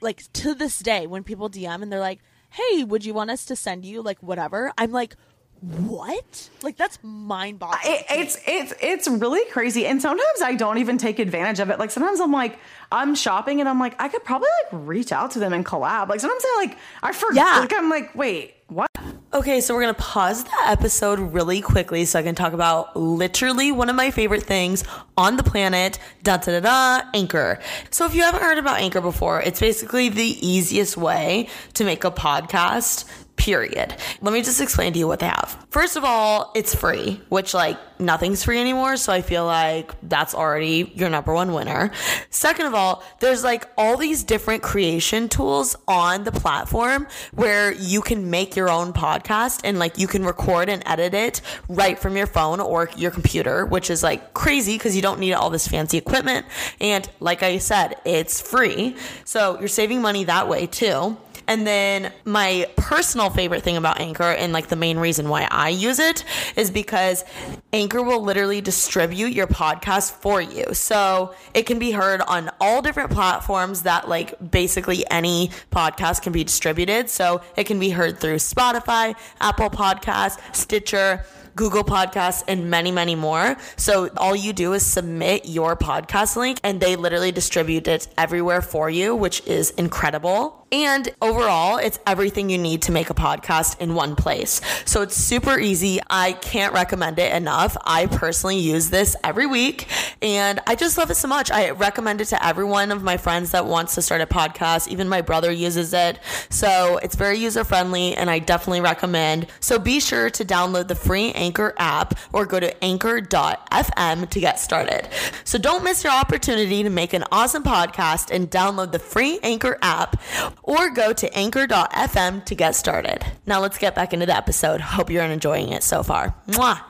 like 0.03 0.31
to 0.35 0.55
this 0.55 0.79
day, 0.81 1.07
when 1.07 1.23
people 1.23 1.49
DM 1.49 1.81
and 1.83 1.91
they're 1.93 2.01
like, 2.01 2.19
"Hey, 2.51 2.85
would 2.85 3.05
you 3.05 3.15
want 3.15 3.31
us 3.31 3.45
to 3.47 3.57
send 3.57 3.85
you 3.87 4.03
like 4.03 4.19
whatever?" 4.23 4.73
I'm 4.77 4.91
like, 4.91 5.17
"What?" 5.61 6.51
Like 6.63 6.77
that's 6.77 6.99
mind 7.03 7.59
boggling. 7.59 7.81
it, 7.85 8.05
it's 8.11 8.39
it's 8.47 8.75
it's 8.83 9.09
really 9.09 9.45
crazy 9.51 9.87
and 9.87 10.01
sometimes 10.03 10.43
i 10.43 10.55
don't 10.55 10.79
even 10.79 10.97
take 10.99 11.19
advantage 11.19 11.61
of 11.61 11.69
it 11.71 11.79
like 11.79 11.91
sometimes 11.91 12.21
i'm 12.21 12.33
like 12.33 12.59
i'm 12.91 13.15
shopping 13.15 13.61
and 13.61 13.69
i'm 13.69 13.79
like 13.79 13.95
i 14.01 14.09
could 14.09 14.25
probably 14.25 14.49
like 14.65 14.87
reach 14.87 15.13
out 15.13 15.31
to 15.33 15.39
them 15.39 15.53
and 15.53 15.65
collab 15.67 16.09
like 16.09 16.21
sometimes 16.21 16.43
i 16.45 16.57
like 16.67 16.79
i 17.03 17.13
forget 17.13 17.37
Yeah. 17.47 17.61
like 17.61 17.73
i'm 17.75 17.91
like 17.91 18.15
wait 18.15 18.55
what 18.69 18.89
Okay, 19.35 19.61
so 19.61 19.75
we're 19.75 19.81
gonna 19.81 19.95
pause 19.95 20.45
the 20.45 20.51
episode 20.65 21.19
really 21.19 21.61
quickly 21.61 22.05
so 22.05 22.21
I 22.21 22.23
can 22.23 22.37
talk 22.37 22.53
about 22.53 22.97
literally 22.97 23.73
one 23.73 23.91
of 23.91 23.97
my 23.97 24.13
favorite 24.13 24.45
things 24.45 24.85
on 25.17 25.37
the 25.37 25.43
planet, 25.43 25.99
da 26.23 26.37
da 26.37 26.61
da 26.61 27.01
da, 27.01 27.11
Anchor. 27.15 27.59
So 27.91 28.07
if 28.07 28.15
you 28.15 28.23
haven't 28.23 28.43
heard 28.43 28.59
about 28.59 28.79
Anchor 28.79 29.01
before, 29.01 29.43
it's 29.43 29.59
basically 29.59 30.09
the 30.09 30.39
easiest 30.47 30.97
way 30.97 31.49
to 31.73 31.85
make 31.85 32.05
a 32.05 32.13
podcast. 32.13 33.07
Period. 33.37 33.95
Let 34.23 34.33
me 34.33 34.43
just 34.43 34.61
explain 34.61 34.93
to 34.93 34.99
you 34.99 35.07
what 35.07 35.19
they 35.19 35.27
have. 35.27 35.67
First 35.71 35.97
of 35.97 36.05
all, 36.05 36.53
it's 36.55 36.75
free, 36.75 37.21
which 37.29 37.53
like 37.53 37.79
nothing's 37.99 38.45
free 38.45 38.61
anymore. 38.61 38.97
So 38.97 39.13
I 39.13 39.23
feel 39.23 39.45
like 39.45 39.93
that's 40.03 40.35
already 40.35 40.93
your 40.95 41.11
number 41.11 41.35
one 41.35 41.53
winner. 41.53 41.91
Second 42.31 42.67
of 42.67 42.75
all, 42.75 43.03
there's 43.21 43.45
like 43.45 43.69
all 43.77 43.97
these 43.97 44.23
different 44.23 44.63
creation 44.63 45.29
tools 45.29 45.77
on 45.89 46.25
the 46.25 46.33
platform 46.33 47.07
where 47.33 47.73
you 47.75 48.01
can 48.01 48.31
make 48.31 48.57
your 48.57 48.71
own 48.71 48.93
podcast 48.93 49.61
and 49.65 49.79
like 49.79 49.99
you 49.99 50.07
can 50.07 50.25
record 50.25 50.69
and 50.69 50.83
edit 50.87 51.13
it 51.13 51.41
right 51.69 51.99
from 51.99 52.17
your 52.17 52.27
phone 52.27 52.61
or 52.61 52.89
your 52.97 53.11
computer, 53.11 53.67
which 53.67 53.91
is 53.91 54.03
like 54.03 54.33
crazy 54.33 54.77
because 54.79 54.95
you 54.95 55.03
don't 55.03 55.19
need 55.19 55.33
all 55.35 55.51
this 55.51 55.67
fancy 55.67 55.99
equipment. 55.99 56.47
And 56.81 57.09
like 57.21 57.43
I 57.43 57.59
said, 57.59 57.97
it's 58.05 58.41
free. 58.41 58.97
So 59.25 59.59
you're 59.59 59.69
saving 59.69 60.01
money 60.01 60.25
that 60.25 60.49
way 60.49 60.67
too. 60.67 61.17
And 61.47 61.67
then 61.67 62.13
my 62.25 62.69
personal 62.77 63.31
favorite 63.31 63.63
thing 63.63 63.77
about 63.77 64.01
Anchor 64.01 64.23
and 64.23 64.53
like 64.53 64.69
the 64.69 64.77
main 64.77 64.99
reason 64.99 65.29
why 65.29 65.47
I 65.51 65.69
use 65.69 65.99
it 65.99 66.25
is 66.57 66.71
because 66.71 67.25
Anchor 67.73 68.03
will 68.03 68.23
literally 68.23 68.61
distribute 68.61 69.33
your 69.33 69.47
podcast 69.47 70.13
for 70.13 70.41
you. 70.41 70.73
So 70.73 71.35
it 71.53 71.65
can 71.67 71.79
be 71.79 71.91
heard 71.91 72.21
on 72.23 72.51
all 72.61 72.83
different 72.83 73.11
platforms 73.11 73.83
that 73.83 74.09
like 74.09 74.51
basically 74.51 75.05
any 75.11 75.51
podcast 75.71 76.23
can 76.23 76.33
be 76.33 76.45
distributed. 76.45 77.11
So 77.11 77.43
it 77.57 77.65
can 77.65 77.79
be 77.79 77.91
heard 77.91 78.19
through 78.19 78.37
Spotify, 78.37 79.15
Apple 79.41 79.71
Podcasts, 79.71 80.39
Stitcher, 80.55 81.25
Google 81.57 81.85
Podcasts, 81.85 82.43
and 82.49 82.71
many, 82.71 82.91
many 82.91 83.15
more. 83.15 83.57
So 83.77 84.11
all 84.17 84.35
you 84.35 84.53
do 84.53 84.73
is 84.73 84.85
submit 84.85 85.47
your 85.47 85.77
podcast 85.77 86.37
link 86.37 86.59
and 86.63 86.81
they 86.81 86.97
literally 86.97 87.33
distribute 87.33 87.89
it 87.89 88.09
everywhere 88.19 88.63
for 88.63 88.91
you, 88.91 89.15
which 89.15 89.47
is 89.47 89.71
incredible. 89.71 90.65
And 90.75 91.09
overall, 91.23 91.77
it's 91.77 92.01
everything 92.05 92.51
you 92.51 92.59
need 92.59 92.83
to 92.83 92.93
make 92.93 93.09
a 93.09 93.15
podcast 93.15 93.79
in 93.81 93.95
one 93.95 94.17
place. 94.17 94.61
So 94.85 95.03
it's 95.03 95.15
super 95.15 95.57
easy. 95.57 96.01
I 96.11 96.33
can't 96.33 96.75
recommend 96.75 97.21
it 97.21 97.33
enough. 97.33 97.77
I 97.85 98.07
personally 98.07 98.59
use 98.59 98.91
this 98.91 99.15
every 99.23 99.47
week 99.47 99.87
and 100.21 100.59
I 100.67 100.75
just 100.75 100.99
love 100.99 101.13
it 101.13 101.15
so 101.15 101.29
much. 101.29 101.53
I 101.53 101.71
recommend 101.71 102.21
it 102.23 102.25
to 102.27 102.45
every 102.45 102.65
one 102.65 102.91
of 102.91 103.05
my 103.05 103.17
friends 103.17 103.53
that 103.53 103.67
wants 103.67 103.95
to 103.95 104.03
start 104.03 104.21
a 104.21 104.27
podcast. 104.27 104.89
Even 104.89 105.09
my 105.09 105.21
brother 105.21 105.53
uses 105.53 105.93
it. 105.93 106.19
So 106.51 106.99
it's 106.99 107.15
very 107.15 107.39
user 107.39 107.63
friendly 107.63 108.17
and 108.17 108.29
I 108.29 108.41
definitely 108.41 108.81
recommend. 108.81 109.47
So 109.61 109.79
be 109.79 110.01
sure 110.01 110.29
to 110.31 110.45
download 110.45 110.89
the 110.89 110.97
free 110.97 111.31
Anchor 111.45 111.75
app 111.77 112.19
or 112.33 112.47
go 112.47 112.59
to 112.59 112.71
anchor.fm 112.83 114.31
to 114.31 114.41
get 114.41 114.59
started. 114.59 115.09
So 115.45 115.59
don't 115.59 115.85
miss 115.85 116.03
your 116.03 116.13
opportunity 116.13 116.83
to 116.83 116.91
make 116.91 117.13
an 117.13 117.25
awesome 117.31 117.63
podcast 117.63 118.35
and 118.35 118.51
download 118.51 118.93
the 118.93 118.99
free 118.99 119.39
Anchor 119.43 119.77
app 119.83 120.21
or 120.63 120.91
go 120.91 121.13
to 121.13 121.27
anchor.fm 121.37 122.45
to 122.47 122.55
get 122.55 122.75
started. 122.75 123.25
Now 123.47 123.61
let's 123.61 123.79
get 123.79 123.95
back 123.95 124.13
into 124.15 124.27
the 124.27 124.37
episode. 124.37 124.81
Hope 124.81 125.11
you're 125.11 125.23
enjoying 125.25 125.69
it 125.69 125.83
so 125.83 126.03
far. 126.03 126.35
Mwah. 126.49 126.81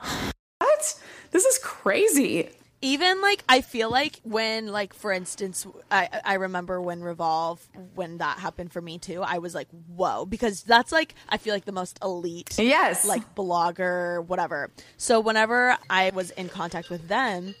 what 0.59 0.95
this 1.31 1.45
is 1.45 1.59
crazy 1.61 2.49
even 2.81 3.21
like 3.21 3.43
I 3.49 3.61
feel 3.61 3.89
like 3.89 4.19
when 4.23 4.67
like 4.67 4.93
for 4.93 5.11
instance 5.11 5.65
I 5.89 6.09
I 6.23 6.33
remember 6.35 6.81
when 6.81 7.01
Revolve 7.01 7.65
when 7.95 8.17
that 8.19 8.39
happened 8.39 8.71
for 8.71 8.81
me 8.81 8.97
too 8.97 9.21
I 9.21 9.37
was 9.39 9.55
like 9.55 9.67
whoa 9.95 10.25
because 10.25 10.63
that's 10.63 10.91
like 10.91 11.15
I 11.29 11.37
feel 11.37 11.53
like 11.53 11.65
the 11.65 11.71
most 11.71 11.97
elite 12.03 12.57
Yes. 12.59 13.05
like 13.05 13.33
blogger 13.35 14.25
whatever 14.25 14.71
so 14.97 15.19
whenever 15.19 15.77
I 15.89 16.11
was 16.13 16.31
in 16.31 16.49
contact 16.49 16.89
with 16.89 17.07
them 17.07 17.55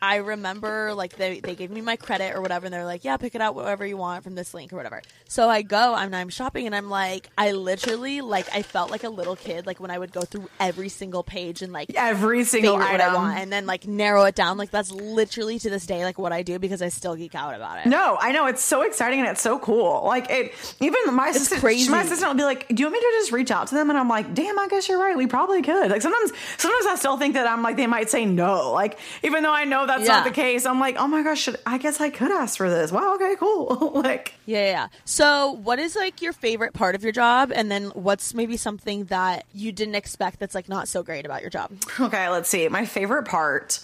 I 0.00 0.16
remember 0.16 0.94
like 0.94 1.16
they, 1.16 1.40
they 1.40 1.54
gave 1.54 1.70
me 1.70 1.80
my 1.80 1.96
credit 1.96 2.34
or 2.34 2.40
whatever 2.40 2.66
and 2.66 2.72
they're 2.72 2.84
like 2.84 3.04
yeah 3.04 3.16
pick 3.16 3.34
it 3.34 3.40
out 3.40 3.54
whatever 3.54 3.86
you 3.86 3.96
want 3.96 4.24
from 4.24 4.34
this 4.34 4.54
link 4.54 4.72
or 4.72 4.76
whatever 4.76 5.02
so 5.28 5.48
I 5.48 5.62
go 5.62 5.94
and 5.94 6.14
I'm 6.14 6.28
shopping 6.28 6.66
and 6.66 6.74
I'm 6.74 6.90
like 6.90 7.28
I 7.36 7.52
literally 7.52 8.20
like 8.20 8.46
I 8.54 8.62
felt 8.62 8.90
like 8.90 9.04
a 9.04 9.08
little 9.08 9.36
kid 9.36 9.66
like 9.66 9.80
when 9.80 9.90
I 9.90 9.98
would 9.98 10.12
go 10.12 10.22
through 10.22 10.48
every 10.60 10.88
single 10.88 11.22
page 11.22 11.62
and 11.62 11.72
like 11.72 11.90
every 11.94 12.44
single 12.44 12.78
favorite 12.78 12.92
what 12.92 13.00
I 13.00 13.04
item 13.04 13.14
want 13.14 13.38
and 13.38 13.52
then 13.52 13.66
like 13.66 13.86
narrow 13.86 14.24
it 14.24 14.34
down. 14.34 14.58
Like 14.58 14.70
that's 14.70 14.90
literally 14.90 15.58
to 15.58 15.70
this 15.70 15.86
day 15.86 16.04
like 16.04 16.18
what 16.18 16.32
I 16.32 16.42
do 16.42 16.58
because 16.58 16.82
I 16.82 16.88
still 16.88 17.16
geek 17.16 17.34
out 17.34 17.54
about 17.54 17.78
it. 17.78 17.88
No, 17.88 18.16
I 18.20 18.32
know 18.32 18.46
it's 18.46 18.62
so 18.62 18.82
exciting 18.82 19.20
and 19.20 19.28
it's 19.28 19.40
so 19.40 19.58
cool. 19.58 20.04
Like 20.04 20.30
it, 20.30 20.52
even 20.80 21.14
my 21.14 21.28
assistant, 21.28 21.60
crazy. 21.60 21.90
my 21.90 22.02
assistant 22.02 22.30
will 22.30 22.36
be 22.36 22.44
like, 22.44 22.68
"Do 22.68 22.74
you 22.76 22.86
want 22.86 22.94
me 22.94 23.00
to 23.00 23.12
just 23.18 23.32
reach 23.32 23.50
out 23.50 23.68
to 23.68 23.74
them?" 23.74 23.90
And 23.90 23.98
I'm 23.98 24.08
like, 24.08 24.34
"Damn, 24.34 24.58
I 24.58 24.68
guess 24.68 24.88
you're 24.88 24.98
right. 24.98 25.16
We 25.16 25.26
probably 25.26 25.62
could." 25.62 25.90
Like 25.90 26.02
sometimes, 26.02 26.32
sometimes 26.58 26.86
I 26.86 26.96
still 26.96 27.16
think 27.16 27.34
that 27.34 27.46
I'm 27.46 27.62
like 27.62 27.76
they 27.76 27.86
might 27.86 28.10
say 28.10 28.24
no. 28.24 28.72
Like 28.72 28.98
even 29.22 29.42
though 29.42 29.54
I 29.54 29.64
know 29.64 29.85
no, 29.86 29.94
that's 29.94 30.06
Yeah. 30.08 30.16
not 30.16 30.24
the 30.24 30.30
case. 30.30 30.66
I'm 30.66 30.80
like, 30.80 30.96
oh 30.98 31.06
my 31.06 31.22
gosh, 31.22 31.40
should, 31.42 31.56
I 31.66 31.78
guess 31.78 32.00
I 32.00 32.10
could 32.10 32.30
ask 32.30 32.56
for 32.56 32.68
this. 32.68 32.90
Wow, 32.92 33.14
okay, 33.14 33.34
cool. 33.38 33.92
like, 33.94 34.34
Yeah, 34.46 34.58
yeah, 34.64 34.70
yeah. 34.70 34.88
So, 35.04 35.52
what 35.62 35.78
is 35.78 35.96
like 35.96 36.20
your 36.22 36.32
favorite 36.32 36.72
part 36.74 36.94
of 36.94 37.02
your 37.02 37.12
job, 37.12 37.52
and 37.54 37.70
then 37.70 37.86
what's 37.94 38.34
maybe 38.34 38.56
something 38.56 39.04
that 39.04 39.44
you 39.52 39.72
didn't 39.72 39.94
expect 39.94 40.38
that's 40.40 40.54
like 40.54 40.68
not 40.68 40.88
so 40.88 41.02
great 41.02 41.24
about 41.24 41.40
your 41.40 41.50
job? 41.50 41.70
Okay, 42.00 42.28
let's 42.28 42.48
see. 42.48 42.68
My 42.68 42.84
favorite 42.84 43.24
part. 43.26 43.80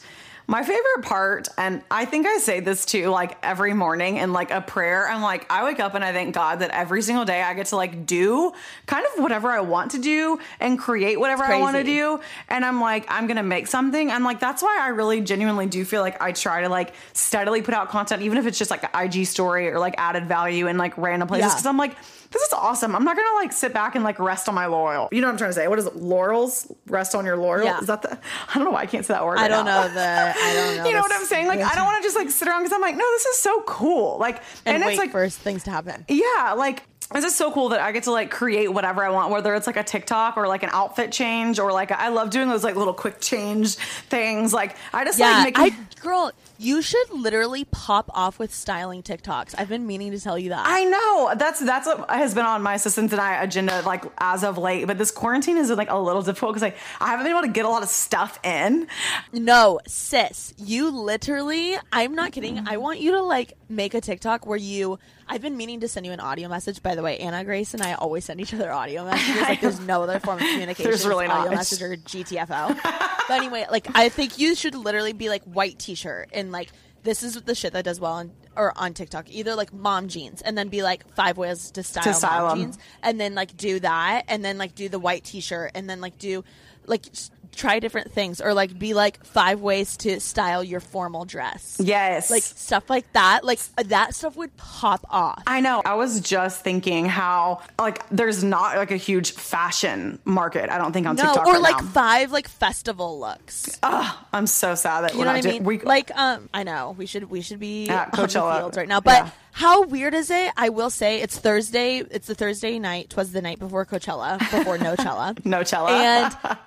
My 0.52 0.62
favorite 0.62 1.00
part, 1.00 1.48
and 1.56 1.82
I 1.90 2.04
think 2.04 2.26
I 2.26 2.36
say 2.36 2.60
this 2.60 2.84
too, 2.84 3.08
like 3.08 3.38
every 3.42 3.72
morning 3.72 4.18
in 4.18 4.34
like 4.34 4.50
a 4.50 4.60
prayer. 4.60 5.08
I'm 5.08 5.22
like, 5.22 5.50
I 5.50 5.64
wake 5.64 5.80
up 5.80 5.94
and 5.94 6.04
I 6.04 6.12
thank 6.12 6.34
God 6.34 6.58
that 6.58 6.70
every 6.72 7.00
single 7.00 7.24
day 7.24 7.40
I 7.40 7.54
get 7.54 7.68
to 7.68 7.76
like 7.76 8.04
do 8.04 8.52
kind 8.84 9.06
of 9.06 9.22
whatever 9.22 9.50
I 9.50 9.60
want 9.60 9.92
to 9.92 9.98
do 9.98 10.38
and 10.60 10.78
create 10.78 11.18
whatever 11.18 11.42
I 11.42 11.58
want 11.58 11.78
to 11.78 11.84
do. 11.84 12.20
And 12.50 12.66
I'm 12.66 12.82
like, 12.82 13.06
I'm 13.08 13.26
gonna 13.26 13.42
make 13.42 13.66
something. 13.66 14.10
And 14.10 14.24
like 14.24 14.40
that's 14.40 14.62
why 14.62 14.76
I 14.78 14.88
really 14.88 15.22
genuinely 15.22 15.64
do 15.64 15.86
feel 15.86 16.02
like 16.02 16.20
I 16.20 16.32
try 16.32 16.60
to 16.60 16.68
like 16.68 16.92
steadily 17.14 17.62
put 17.62 17.72
out 17.72 17.88
content, 17.88 18.20
even 18.20 18.36
if 18.36 18.44
it's 18.44 18.58
just 18.58 18.70
like 18.70 18.84
an 18.84 19.06
IG 19.06 19.24
story 19.24 19.70
or 19.70 19.78
like 19.78 19.94
added 19.96 20.26
value 20.26 20.66
in 20.66 20.76
like 20.76 20.98
random 20.98 21.28
places. 21.28 21.46
Yeah. 21.50 21.54
Cause 21.54 21.64
I'm 21.64 21.78
like, 21.78 21.96
this 22.32 22.42
is 22.42 22.52
awesome. 22.52 22.96
I'm 22.96 23.04
not 23.04 23.16
gonna 23.16 23.36
like 23.36 23.52
sit 23.52 23.72
back 23.72 23.94
and 23.94 24.04
like 24.04 24.18
rest 24.18 24.48
on 24.48 24.54
my 24.54 24.66
laurel. 24.66 25.08
You 25.12 25.20
know 25.20 25.26
what 25.28 25.32
I'm 25.32 25.38
trying 25.38 25.50
to 25.50 25.54
say? 25.54 25.68
What 25.68 25.78
is 25.78 25.86
it? 25.86 25.96
Laurels? 25.96 26.72
Rest 26.86 27.14
on 27.14 27.24
your 27.24 27.36
laurel? 27.36 27.64
Yeah. 27.64 27.80
Is 27.80 27.86
that 27.86 28.02
the? 28.02 28.18
I 28.48 28.54
don't 28.54 28.64
know 28.64 28.70
why 28.70 28.80
I 28.82 28.86
can't 28.86 29.04
say 29.04 29.14
that 29.14 29.24
word. 29.24 29.38
I 29.38 29.42
right 29.42 29.48
don't 29.48 29.64
now. 29.64 29.82
know 29.86 29.94
the. 29.94 30.00
I 30.00 30.54
don't 30.54 30.76
know. 30.78 30.84
you 30.88 30.94
know 30.94 31.00
what 31.00 31.12
I'm 31.12 31.24
saying? 31.24 31.46
Like 31.46 31.60
I 31.60 31.74
don't 31.74 31.84
want 31.84 32.02
to 32.02 32.06
just 32.06 32.16
like 32.16 32.30
sit 32.30 32.48
around 32.48 32.62
because 32.62 32.72
I'm 32.72 32.80
like, 32.80 32.96
no, 32.96 33.04
this 33.12 33.26
is 33.26 33.38
so 33.38 33.62
cool. 33.62 34.18
Like, 34.18 34.42
and, 34.64 34.76
and, 34.76 34.84
wait 34.84 34.92
it's 34.92 34.98
like, 34.98 35.12
first 35.12 35.38
things 35.38 35.64
to 35.64 35.70
happen. 35.70 36.04
yeah, 36.08 36.54
like 36.56 36.82
this 37.12 37.24
is 37.24 37.34
so 37.34 37.52
cool 37.52 37.70
that 37.70 37.80
I 37.80 37.92
get 37.92 38.04
to 38.04 38.10
like 38.12 38.30
create 38.30 38.68
whatever 38.72 39.04
I 39.04 39.10
want, 39.10 39.30
whether 39.30 39.54
it's 39.54 39.66
like 39.66 39.76
a 39.76 39.82
TikTok 39.82 40.36
or 40.36 40.48
like 40.48 40.62
an 40.62 40.70
outfit 40.72 41.12
change 41.12 41.58
or 41.58 41.72
like 41.72 41.90
I 41.92 42.08
love 42.08 42.30
doing 42.30 42.48
those 42.48 42.64
like 42.64 42.76
little 42.76 42.94
quick 42.94 43.20
change 43.20 43.74
things. 43.74 44.52
Like 44.52 44.76
I 44.92 45.04
just 45.04 45.18
Yeah, 45.18 45.42
like 45.44 45.58
making. 45.58 45.74
I 45.74 46.00
girl, 46.02 46.32
you 46.62 46.80
should 46.80 47.10
literally 47.10 47.64
pop 47.64 48.10
off 48.14 48.38
with 48.38 48.54
styling 48.54 49.02
TikToks. 49.02 49.54
I've 49.58 49.68
been 49.68 49.86
meaning 49.86 50.12
to 50.12 50.20
tell 50.20 50.38
you 50.38 50.50
that. 50.50 50.62
I 50.64 50.84
know 50.84 51.34
that's 51.36 51.60
that's 51.60 51.86
what 51.86 52.08
has 52.08 52.34
been 52.34 52.44
on 52.44 52.62
my 52.62 52.74
assistants 52.74 53.12
and 53.12 53.20
I 53.20 53.42
agenda 53.42 53.82
like 53.82 54.04
as 54.18 54.44
of 54.44 54.58
late, 54.58 54.86
but 54.86 54.98
this 54.98 55.10
quarantine 55.10 55.56
is 55.56 55.70
like 55.70 55.90
a 55.90 55.98
little 55.98 56.22
difficult 56.22 56.52
because 56.52 56.62
like 56.62 56.76
I 57.00 57.08
haven't 57.08 57.24
been 57.24 57.32
able 57.32 57.46
to 57.46 57.52
get 57.52 57.64
a 57.64 57.68
lot 57.68 57.82
of 57.82 57.88
stuff 57.88 58.38
in. 58.44 58.86
No, 59.32 59.80
sis, 59.86 60.54
you 60.56 60.90
literally, 60.90 61.76
I'm 61.92 62.14
not 62.14 62.32
kidding. 62.32 62.66
I 62.68 62.76
want 62.76 63.00
you 63.00 63.12
to 63.12 63.22
like 63.22 63.54
make 63.68 63.94
a 63.94 64.00
TikTok 64.00 64.46
where 64.46 64.58
you, 64.58 64.98
I've 65.32 65.40
been 65.40 65.56
meaning 65.56 65.80
to 65.80 65.88
send 65.88 66.04
you 66.04 66.12
an 66.12 66.20
audio 66.20 66.46
message. 66.48 66.82
By 66.82 66.94
the 66.94 67.02
way, 67.02 67.16
Anna 67.16 67.42
Grace 67.42 67.72
and 67.72 67.82
I 67.82 67.94
always 67.94 68.26
send 68.26 68.38
each 68.40 68.52
other 68.52 68.70
audio 68.70 69.02
messages. 69.10 69.40
Like 69.40 69.60
there's 69.62 69.80
no 69.80 70.02
other 70.02 70.20
form 70.20 70.36
of 70.36 70.44
communication. 70.46 70.84
There's 70.84 71.06
really 71.06 71.24
It's 71.24 71.32
audio 71.34 71.50
not. 71.52 71.56
message 71.56 71.80
or 71.82 71.96
GTFO. 71.96 72.78
but 72.82 73.30
anyway, 73.30 73.64
like 73.70 73.86
I 73.94 74.10
think 74.10 74.38
you 74.38 74.54
should 74.54 74.74
literally 74.74 75.14
be 75.14 75.30
like 75.30 75.42
white 75.44 75.78
t-shirt 75.78 76.28
and 76.34 76.52
like, 76.52 76.68
this 77.02 77.22
is 77.22 77.34
the 77.40 77.54
shit 77.54 77.72
that 77.72 77.84
does 77.84 77.98
well 77.98 78.12
on 78.12 78.32
or 78.56 78.72
on 78.78 78.92
TikTok. 78.92 79.30
Either 79.30 79.54
like 79.56 79.72
mom 79.72 80.08
jeans 80.08 80.42
and 80.42 80.56
then 80.58 80.68
be 80.68 80.82
like 80.82 81.10
five 81.14 81.38
ways 81.38 81.70
to 81.72 81.82
style, 81.82 82.12
style 82.12 82.46
mom 82.48 82.58
'em. 82.58 82.64
jeans 82.66 82.78
and 83.02 83.18
then 83.18 83.34
like 83.34 83.56
do 83.56 83.80
that 83.80 84.24
and 84.28 84.44
then 84.44 84.58
like 84.58 84.74
do 84.74 84.90
the 84.90 84.98
white 84.98 85.24
t-shirt 85.24 85.70
and 85.74 85.88
then 85.88 86.02
like 86.02 86.18
do 86.18 86.44
like 86.86 87.06
try 87.54 87.78
different 87.78 88.12
things 88.12 88.40
or 88.40 88.54
like 88.54 88.78
be 88.78 88.94
like 88.94 89.22
five 89.24 89.60
ways 89.60 89.96
to 89.98 90.18
style 90.20 90.64
your 90.64 90.80
formal 90.80 91.24
dress 91.24 91.76
Yes, 91.80 92.30
like 92.30 92.42
stuff 92.42 92.88
like 92.90 93.10
that 93.12 93.44
like 93.44 93.60
that 93.76 94.14
stuff 94.14 94.36
would 94.36 94.56
pop 94.56 95.04
off 95.10 95.42
I 95.46 95.60
know. 95.60 95.82
I 95.84 95.94
was 95.94 96.20
just 96.20 96.62
thinking 96.62 97.06
how 97.06 97.60
like 97.78 98.08
there's 98.10 98.42
not 98.42 98.76
like 98.76 98.90
a 98.90 98.96
huge 98.96 99.32
fashion 99.32 100.18
market. 100.24 100.70
I 100.70 100.78
don't 100.78 100.92
think 100.92 101.06
on 101.06 101.16
no 101.16 101.24
TikTok 101.24 101.46
or 101.46 101.52
right 101.54 101.62
like 101.62 101.82
now. 101.82 101.90
five 101.90 102.32
like 102.32 102.48
festival 102.48 103.20
looks 103.20 103.78
I'm 103.82 104.46
so 104.46 104.74
sad 104.74 105.02
that 105.02 105.12
you 105.12 105.18
we're 105.20 105.24
know 105.26 105.32
not 105.32 105.36
what 105.36 105.46
i 105.46 105.50
doing- 105.50 105.54
mean 105.62 105.64
we, 105.64 105.78
like 105.80 106.10
um 106.16 106.48
i 106.54 106.62
know 106.62 106.94
we 106.98 107.06
should 107.06 107.30
we 107.30 107.40
should 107.42 107.60
be 107.60 107.88
At 107.88 108.12
Coachella. 108.12 108.58
fields 108.60 108.76
right 108.76 108.88
now 108.88 109.00
but 109.00 109.24
Yeah. 109.26 109.30
how 109.52 109.82
weird 109.84 110.14
is 110.14 110.30
it 110.30 110.52
i 110.56 110.68
will 110.68 110.90
say 110.90 111.20
it's 111.20 111.38
thursday 111.38 111.98
it's 112.10 112.26
the 112.26 112.34
thursday 112.34 112.78
night 112.78 113.10
twas 113.10 113.32
the 113.32 113.42
night 113.42 113.58
before 113.58 113.84
coachella 113.86 114.38
before 114.38 114.78
nochella 114.86 115.44
no 115.44 115.62
cello. 115.62 115.88
and 115.88 116.36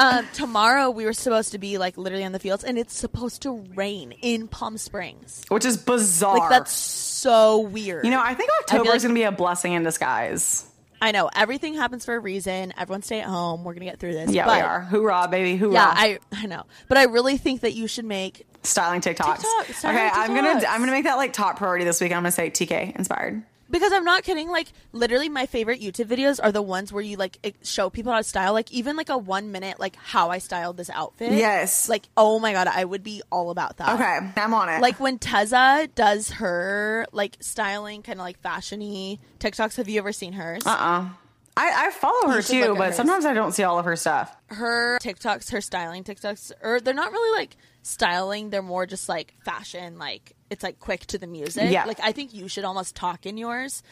um, 0.00 0.26
tomorrow 0.32 0.90
we 0.90 1.04
were 1.04 1.12
supposed 1.12 1.52
to 1.52 1.58
be 1.58 1.78
like 1.78 1.96
literally 1.96 2.24
on 2.24 2.32
the 2.32 2.38
fields, 2.38 2.64
and 2.64 2.78
it's 2.78 2.96
supposed 2.96 3.42
to 3.42 3.52
rain 3.74 4.12
in 4.22 4.48
Palm 4.48 4.78
Springs. 4.78 5.44
which 5.48 5.64
is 5.64 5.76
bizarre. 5.76 6.38
Like 6.38 6.50
that's 6.50 6.72
so 6.72 7.60
weird. 7.60 8.04
you 8.04 8.10
know, 8.10 8.22
I 8.22 8.34
think 8.34 8.50
I 8.50 8.58
October 8.62 8.84
like- 8.84 8.96
is 8.96 9.02
going 9.02 9.14
to 9.14 9.18
be 9.18 9.24
a 9.24 9.32
blessing 9.32 9.72
in 9.72 9.82
disguise. 9.82 10.66
I 11.02 11.10
know 11.10 11.28
everything 11.34 11.74
happens 11.74 12.04
for 12.04 12.14
a 12.14 12.20
reason. 12.20 12.72
Everyone 12.78 13.02
stay 13.02 13.20
at 13.20 13.26
home. 13.26 13.64
We're 13.64 13.74
gonna 13.74 13.86
get 13.86 13.98
through 13.98 14.12
this. 14.12 14.30
Yeah, 14.30 14.46
but, 14.46 14.54
we 14.58 14.60
are. 14.60 14.80
Hoorah, 14.82 15.26
baby, 15.28 15.56
hoorah. 15.56 15.72
Yeah, 15.72 15.92
I 15.92 16.20
I 16.30 16.46
know, 16.46 16.62
but 16.86 16.96
I 16.96 17.04
really 17.06 17.38
think 17.38 17.62
that 17.62 17.72
you 17.74 17.88
should 17.88 18.04
make 18.04 18.46
styling 18.62 19.00
TikToks. 19.00 19.38
TikTok, 19.38 19.66
styling 19.74 19.96
okay, 19.96 20.10
I'm 20.12 20.32
gonna 20.32 20.64
I'm 20.68 20.80
gonna 20.80 20.92
make 20.92 21.02
that 21.04 21.16
like 21.16 21.32
top 21.32 21.56
priority 21.56 21.84
this 21.84 22.00
week. 22.00 22.12
I'm 22.12 22.18
gonna 22.18 22.30
say 22.30 22.50
TK 22.50 22.94
inspired. 22.96 23.42
Because 23.72 23.92
I'm 23.92 24.04
not 24.04 24.22
kidding. 24.22 24.48
Like 24.48 24.68
literally, 24.92 25.28
my 25.28 25.46
favorite 25.46 25.80
YouTube 25.80 26.06
videos 26.06 26.38
are 26.40 26.52
the 26.52 26.62
ones 26.62 26.92
where 26.92 27.02
you 27.02 27.16
like 27.16 27.56
show 27.64 27.90
people 27.90 28.12
how 28.12 28.18
to 28.18 28.24
style. 28.24 28.52
Like 28.52 28.70
even 28.70 28.94
like 28.94 29.08
a 29.08 29.18
one 29.18 29.50
minute 29.50 29.80
like 29.80 29.96
how 29.96 30.30
I 30.30 30.38
styled 30.38 30.76
this 30.76 30.90
outfit. 30.90 31.32
Yes. 31.32 31.88
Like 31.88 32.04
oh 32.16 32.38
my 32.38 32.52
god, 32.52 32.68
I 32.68 32.84
would 32.84 33.02
be 33.02 33.22
all 33.32 33.50
about 33.50 33.78
that. 33.78 33.94
Okay, 33.94 34.30
I'm 34.40 34.54
on 34.54 34.68
it. 34.68 34.80
like 34.80 35.00
when 35.00 35.18
Tezza 35.18 35.88
does 35.94 36.30
her 36.32 37.06
like 37.12 37.38
styling 37.40 38.02
kind 38.02 38.20
of 38.20 38.24
like 38.24 38.40
fashiony 38.42 39.18
TikToks. 39.40 39.76
Have 39.76 39.88
you 39.88 39.98
ever 39.98 40.12
seen 40.12 40.34
hers? 40.34 40.64
uh-uh. 40.66 41.08
I, 41.54 41.86
I 41.88 41.90
follow 41.90 42.28
her 42.28 42.40
too, 42.40 42.74
but 42.76 42.88
hers. 42.88 42.96
sometimes 42.96 43.26
I 43.26 43.34
don't 43.34 43.52
see 43.52 43.62
all 43.62 43.78
of 43.78 43.84
her 43.84 43.96
stuff. 43.96 44.34
Her 44.46 44.98
TikToks, 45.02 45.50
her 45.50 45.60
styling 45.60 46.02
TikToks, 46.02 46.52
or 46.62 46.80
they're 46.80 46.94
not 46.94 47.12
really 47.12 47.38
like 47.38 47.56
styling. 47.82 48.50
They're 48.50 48.62
more 48.62 48.86
just 48.86 49.08
like 49.08 49.34
fashion. 49.44 49.98
Like 49.98 50.32
it's 50.50 50.62
like 50.62 50.78
quick 50.80 51.06
to 51.06 51.18
the 51.18 51.26
music. 51.26 51.70
Yeah. 51.70 51.84
Like 51.84 52.00
I 52.02 52.12
think 52.12 52.32
you 52.34 52.48
should 52.48 52.64
almost 52.64 52.96
talk 52.96 53.26
in 53.26 53.36
yours, 53.36 53.82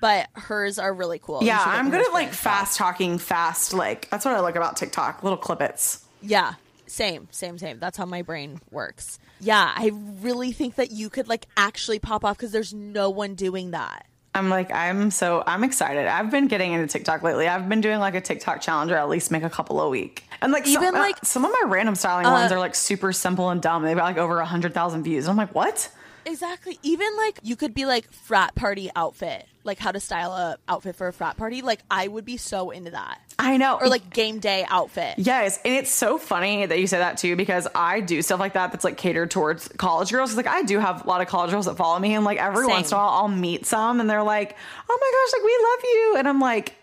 but 0.00 0.28
hers 0.34 0.78
are 0.78 0.92
really 0.92 1.18
cool. 1.18 1.42
Yeah, 1.42 1.62
I'm 1.64 1.90
good 1.90 2.06
at 2.06 2.12
like 2.12 2.32
fast 2.32 2.76
talking, 2.76 3.18
fast 3.18 3.72
like 3.72 4.10
that's 4.10 4.24
what 4.24 4.34
I 4.34 4.40
like 4.40 4.56
about 4.56 4.76
TikTok. 4.76 5.22
Little 5.22 5.38
clippets. 5.38 6.02
Yeah. 6.20 6.54
Same, 6.88 7.26
same, 7.32 7.58
same. 7.58 7.80
That's 7.80 7.98
how 7.98 8.06
my 8.06 8.22
brain 8.22 8.60
works. 8.70 9.18
Yeah, 9.40 9.72
I 9.74 9.90
really 10.20 10.52
think 10.52 10.76
that 10.76 10.92
you 10.92 11.10
could 11.10 11.28
like 11.28 11.46
actually 11.56 11.98
pop 11.98 12.24
off 12.24 12.36
because 12.36 12.52
there's 12.52 12.72
no 12.72 13.10
one 13.10 13.34
doing 13.34 13.72
that. 13.72 14.06
I'm 14.36 14.48
like, 14.50 14.70
I'm 14.70 15.10
so 15.10 15.42
I'm 15.46 15.64
excited. 15.64 16.06
I've 16.06 16.30
been 16.30 16.46
getting 16.46 16.72
into 16.72 16.86
TikTok 16.86 17.22
lately. 17.22 17.48
I've 17.48 17.68
been 17.68 17.80
doing 17.80 17.98
like 17.98 18.14
a 18.14 18.20
TikTok 18.20 18.60
challenge 18.60 18.92
or 18.92 18.96
at 18.96 19.08
least 19.08 19.30
make 19.30 19.42
a 19.42 19.50
couple 19.50 19.80
a 19.80 19.88
week. 19.88 20.24
And 20.42 20.52
like 20.52 20.66
Even, 20.68 20.82
some, 20.84 20.94
uh, 20.94 20.98
like- 20.98 21.24
some 21.24 21.44
of 21.44 21.50
my 21.50 21.62
random 21.68 21.94
styling 21.94 22.24
ones 22.26 22.52
are 22.52 22.58
like 22.58 22.74
super 22.74 23.12
simple 23.12 23.50
and 23.50 23.62
dumb. 23.62 23.82
They've 23.82 23.96
got 23.96 24.04
like 24.04 24.18
over 24.18 24.38
a 24.38 24.46
hundred 24.46 24.74
thousand 24.74 25.02
views. 25.04 25.24
And 25.24 25.30
I'm 25.30 25.36
like, 25.36 25.54
what? 25.54 25.90
Exactly. 26.26 26.78
Even 26.82 27.08
like 27.16 27.38
you 27.42 27.56
could 27.56 27.72
be 27.72 27.86
like 27.86 28.10
frat 28.12 28.54
party 28.54 28.90
outfit, 28.96 29.46
like 29.64 29.78
how 29.78 29.92
to 29.92 30.00
style 30.00 30.32
a 30.32 30.58
outfit 30.68 30.96
for 30.96 31.06
a 31.08 31.12
frat 31.12 31.36
party. 31.36 31.62
Like 31.62 31.80
I 31.90 32.08
would 32.08 32.24
be 32.24 32.36
so 32.36 32.70
into 32.70 32.90
that. 32.90 33.20
I 33.38 33.58
know. 33.58 33.78
Or 33.80 33.88
like 33.88 34.10
game 34.10 34.38
day 34.38 34.64
outfit. 34.68 35.14
Yes, 35.18 35.58
and 35.64 35.74
it's 35.74 35.90
so 35.90 36.16
funny 36.16 36.64
that 36.64 36.78
you 36.80 36.86
say 36.86 36.98
that 36.98 37.18
too 37.18 37.36
because 37.36 37.68
I 37.74 38.00
do 38.00 38.22
stuff 38.22 38.40
like 38.40 38.54
that 38.54 38.72
that's 38.72 38.84
like 38.84 38.96
catered 38.96 39.30
towards 39.30 39.68
college 39.68 40.10
girls. 40.10 40.34
Like 40.36 40.46
I 40.46 40.62
do 40.62 40.78
have 40.78 41.04
a 41.04 41.08
lot 41.08 41.20
of 41.20 41.28
college 41.28 41.50
girls 41.50 41.66
that 41.66 41.76
follow 41.76 41.98
me, 41.98 42.14
and 42.14 42.24
like 42.24 42.38
every 42.38 42.64
Same. 42.64 42.70
once 42.70 42.90
in 42.90 42.96
a 42.96 42.98
while 43.00 43.08
I'll 43.10 43.28
meet 43.28 43.66
some, 43.66 44.00
and 44.00 44.08
they're 44.08 44.22
like, 44.22 44.56
"Oh 44.88 44.98
my 45.00 45.10
gosh, 45.12 45.38
like 45.38 45.44
we 45.44 45.58
love 45.62 45.84
you," 45.84 46.14
and 46.18 46.28
I'm 46.28 46.40
like, 46.40 46.74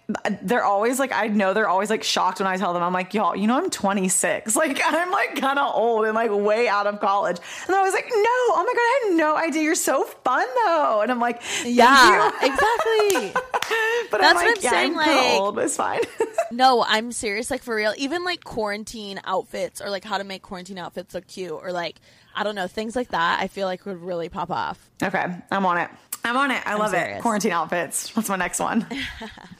they're 0.43 0.65
always 0.65 0.99
like, 0.99 1.11
I 1.13 1.27
know 1.27 1.53
they're 1.53 1.67
always 1.69 1.89
like 1.89 2.03
shocked 2.03 2.39
when 2.39 2.45
I 2.45 2.57
tell 2.57 2.73
them, 2.73 2.83
I'm 2.83 2.91
like, 2.93 3.13
y'all, 3.13 3.35
you 3.37 3.47
know, 3.47 3.57
I'm 3.57 3.69
26, 3.69 4.55
like 4.57 4.79
I'm 4.85 5.09
like 5.11 5.37
kind 5.39 5.57
of 5.57 5.73
old 5.73 6.05
and 6.05 6.13
like 6.13 6.29
way 6.29 6.67
out 6.67 6.85
of 6.87 6.99
college, 6.99 7.37
and 7.37 7.69
they're 7.69 7.77
always 7.79 7.93
like, 7.93 8.05
no, 8.09 8.13
oh 8.15 8.63
my 8.67 8.73
god, 8.73 8.79
I 8.79 9.07
had 9.09 9.17
no 9.17 9.35
idea, 9.37 9.63
you're 9.63 9.75
so 9.75 10.03
fun 10.03 10.45
though, 10.65 11.01
and 11.01 11.09
I'm 11.11 11.19
like, 11.19 11.41
Yeah, 11.65 12.29
exactly. 12.41 13.31
but 14.11 14.21
That's 14.21 14.23
I'm 14.29 14.35
what 14.35 14.45
like, 14.45 14.57
I'm 14.57 14.61
yeah, 14.63 14.69
saying, 14.69 14.91
I'm 14.91 14.97
like- 14.97 15.39
old, 15.39 15.55
but 15.55 15.63
it's 15.65 15.77
fine. 15.77 16.01
no, 16.51 16.83
I'm 16.87 17.11
serious. 17.11 17.51
Like 17.51 17.63
for 17.63 17.75
real. 17.75 17.93
Even 17.97 18.23
like 18.23 18.43
quarantine 18.43 19.19
outfits 19.23 19.81
or 19.81 19.89
like 19.89 20.03
how 20.03 20.17
to 20.17 20.23
make 20.23 20.41
quarantine 20.41 20.77
outfits 20.77 21.13
look 21.13 21.27
cute 21.27 21.51
or 21.51 21.71
like 21.71 21.95
I 22.35 22.43
don't 22.43 22.55
know 22.55 22.67
things 22.67 22.95
like 22.95 23.09
that. 23.09 23.39
I 23.41 23.47
feel 23.47 23.67
like 23.67 23.85
would 23.85 24.01
really 24.01 24.29
pop 24.29 24.51
off. 24.51 24.89
okay, 25.01 25.25
I'm 25.51 25.65
on 25.65 25.77
it. 25.77 25.89
I'm 26.23 26.37
on 26.37 26.51
it. 26.51 26.63
I 26.65 26.75
love 26.75 26.93
it. 26.93 27.21
Quarantine 27.21 27.51
outfits. 27.51 28.15
What's 28.15 28.29
my 28.29 28.37
next 28.37 28.59
one? 28.59 28.85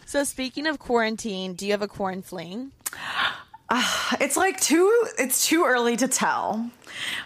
So 0.05 0.23
speaking 0.23 0.67
of 0.67 0.77
quarantine, 0.77 1.55
do 1.55 1.65
you 1.65 1.71
have 1.71 1.81
a 1.81 1.87
corn 1.87 2.21
fling? 2.21 2.71
It's 4.19 4.37
like 4.37 4.59
too. 4.59 5.05
It's 5.17 5.47
too 5.47 5.63
early 5.65 5.97
to 5.97 6.07
tell. 6.07 6.69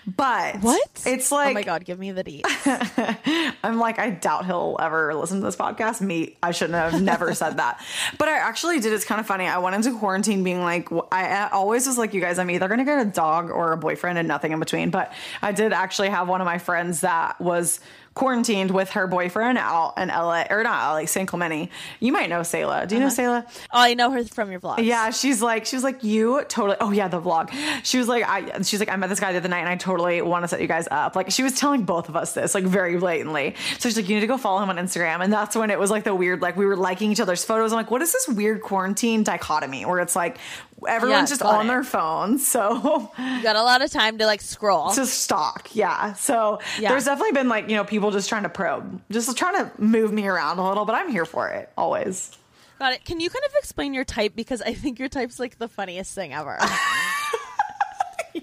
But 0.06 0.58
What? 0.62 1.04
It's 1.06 1.32
like 1.32 1.50
oh 1.52 1.54
my 1.54 1.64
god, 1.64 1.84
give 1.84 2.00
me 2.00 2.12
the 2.12 2.24
deets. 2.24 3.56
I'm 3.64 3.78
like 3.80 4.00
I 4.00 4.12
doubt 4.12 4.46
he'll 4.46 4.78
ever 4.80 5.14
listen 5.14 5.40
to 5.40 5.46
this 5.46 5.56
podcast. 5.58 6.00
Me, 6.00 6.38
I 6.42 6.52
shouldn't 6.52 6.76
have 6.76 7.02
never 7.02 7.34
said 7.34 7.58
that. 7.58 7.84
But 8.18 8.30
I 8.30 8.38
actually 8.38 8.80
did. 8.80 8.94
It's 8.94 9.04
kind 9.06 9.20
of 9.20 9.28
funny. 9.28 9.46
I 9.46 9.58
went 9.58 9.76
into 9.76 9.98
quarantine 10.00 10.44
being 10.44 10.62
like, 10.62 10.90
I 11.12 11.28
I 11.28 11.50
always 11.50 11.86
was 11.86 11.98
like, 11.98 12.14
you 12.14 12.22
guys, 12.22 12.40
I'm 12.40 12.50
either 12.50 12.68
gonna 12.68 12.86
get 12.86 13.06
a 13.06 13.10
dog 13.10 13.50
or 13.50 13.74
a 13.74 13.78
boyfriend 13.78 14.18
and 14.18 14.28
nothing 14.28 14.54
in 14.54 14.60
between. 14.60 14.90
But 14.90 15.12
I 15.42 15.52
did 15.52 15.74
actually 15.74 16.10
have 16.10 16.28
one 16.30 16.42
of 16.42 16.46
my 16.46 16.58
friends 16.58 17.02
that 17.02 17.40
was 17.42 17.80
quarantined 18.18 18.72
with 18.72 18.90
her 18.90 19.06
boyfriend 19.06 19.60
out 19.60 19.94
in 19.98 20.08
LA 20.08 20.46
or 20.50 20.64
not 20.64 20.94
LA, 20.94 21.06
San 21.06 21.28
Clemente. 21.28 21.70
You 22.00 22.12
might 22.12 22.30
know 22.30 22.42
Sayla. 22.42 22.88
Do 22.88 22.96
you 22.96 23.02
know 23.02 23.08
uh-huh. 23.08 23.44
Sayla? 23.44 23.46
Oh, 23.72 23.80
I 23.80 23.94
know 23.94 24.10
her 24.10 24.24
from 24.26 24.50
your 24.52 24.60
vlog. 24.60 24.84
Yeah, 24.84 25.12
she's 25.12 25.42
like, 25.42 25.66
she 25.68 25.76
was 25.76 25.84
like, 25.84 26.04
you 26.04 26.44
totally. 26.50 26.78
Oh 26.82 26.92
yeah, 26.92 27.08
the 27.08 27.22
vlog. 27.22 27.52
She 27.84 28.00
was 28.00 28.08
like, 28.08 28.24
I. 28.28 28.62
She's 28.64 28.80
like, 28.80 28.90
I 28.90 28.96
met 28.96 29.10
this 29.10 29.20
guy 29.20 29.32
the 29.32 29.38
other 29.38 29.50
night, 29.50 29.60
and 29.60 29.70
I 29.70 29.76
totally 29.76 30.22
want 30.22 30.44
to 30.44 30.48
set 30.48 30.62
you 30.62 30.68
guys 30.68 30.88
up. 30.90 31.16
Like, 31.16 31.32
she 31.32 31.44
was 31.44 31.54
telling 31.54 31.84
both 31.84 32.10
of 32.10 32.16
us 32.16 32.34
this, 32.34 32.56
like, 32.56 32.64
very 32.64 32.98
blatantly. 32.98 33.56
So 33.80 33.88
she's 33.88 33.96
like, 33.96 34.10
you 34.10 34.16
need 34.16 34.22
to 34.22 34.28
go 34.28 34.38
follow 34.38 34.62
him 34.62 34.70
on 34.70 34.78
Instagram, 34.78 35.24
and 35.24 35.32
that's 35.32 35.56
when 35.56 35.70
it 35.70 35.78
was 35.78 35.92
like 35.92 36.04
the 36.04 36.16
weird, 36.16 36.42
like, 36.42 36.58
we 36.58 36.66
were 36.66 36.76
liking 36.76 37.12
each 37.12 37.20
other's 37.20 37.46
photos. 37.46 37.72
I'm 37.72 37.78
like, 37.78 37.92
what 37.92 38.02
is 38.02 38.12
this 38.12 38.28
weird 38.28 38.62
quarantine 38.62 39.24
dichotomy 39.24 39.86
where 39.86 40.00
it's 40.00 40.16
like 40.16 40.40
everyone's 40.88 41.30
Yeah, 41.30 41.38
just 41.38 41.42
on 41.42 41.66
it. 41.66 41.70
their 41.70 41.84
phones, 41.84 42.46
so 42.48 43.12
You 43.18 43.42
got 43.44 43.56
a 43.56 43.64
lot 43.64 43.82
of 43.82 43.90
time 43.92 44.18
to 44.18 44.26
like 44.26 44.42
scroll. 44.42 44.92
to 44.92 45.06
stalk. 45.06 45.70
Yeah. 45.74 46.14
So 46.14 46.60
Yeah. 46.80 46.90
there's 46.90 47.06
definitely 47.06 47.32
been 47.34 47.50
like, 47.50 47.70
you 47.70 47.76
know, 47.76 47.84
people 47.84 48.12
just 48.12 48.28
trying 48.30 48.44
to 48.44 48.50
probe, 48.50 49.02
just 49.12 49.36
trying 49.38 49.56
to 49.56 49.72
move 49.78 50.12
me 50.12 50.28
around 50.28 50.60
a 50.60 50.68
little, 50.68 50.86
but 50.86 50.96
I'm 50.96 51.10
here 51.10 51.26
for 51.26 51.50
it 51.50 51.72
always. 51.78 52.32
Got 52.80 52.94
it. 52.94 53.06
Can 53.06 53.20
you 53.20 53.30
kind 53.32 53.44
of 53.46 53.52
explain 53.58 53.94
your 53.96 54.04
type 54.06 54.36
because 54.36 54.62
I 54.62 54.74
think 54.76 55.00
your 55.00 55.10
type's 55.10 55.40
like 55.40 55.58
the 55.58 55.68
funniest 55.68 56.14
thing 56.14 56.32
ever. 56.34 56.60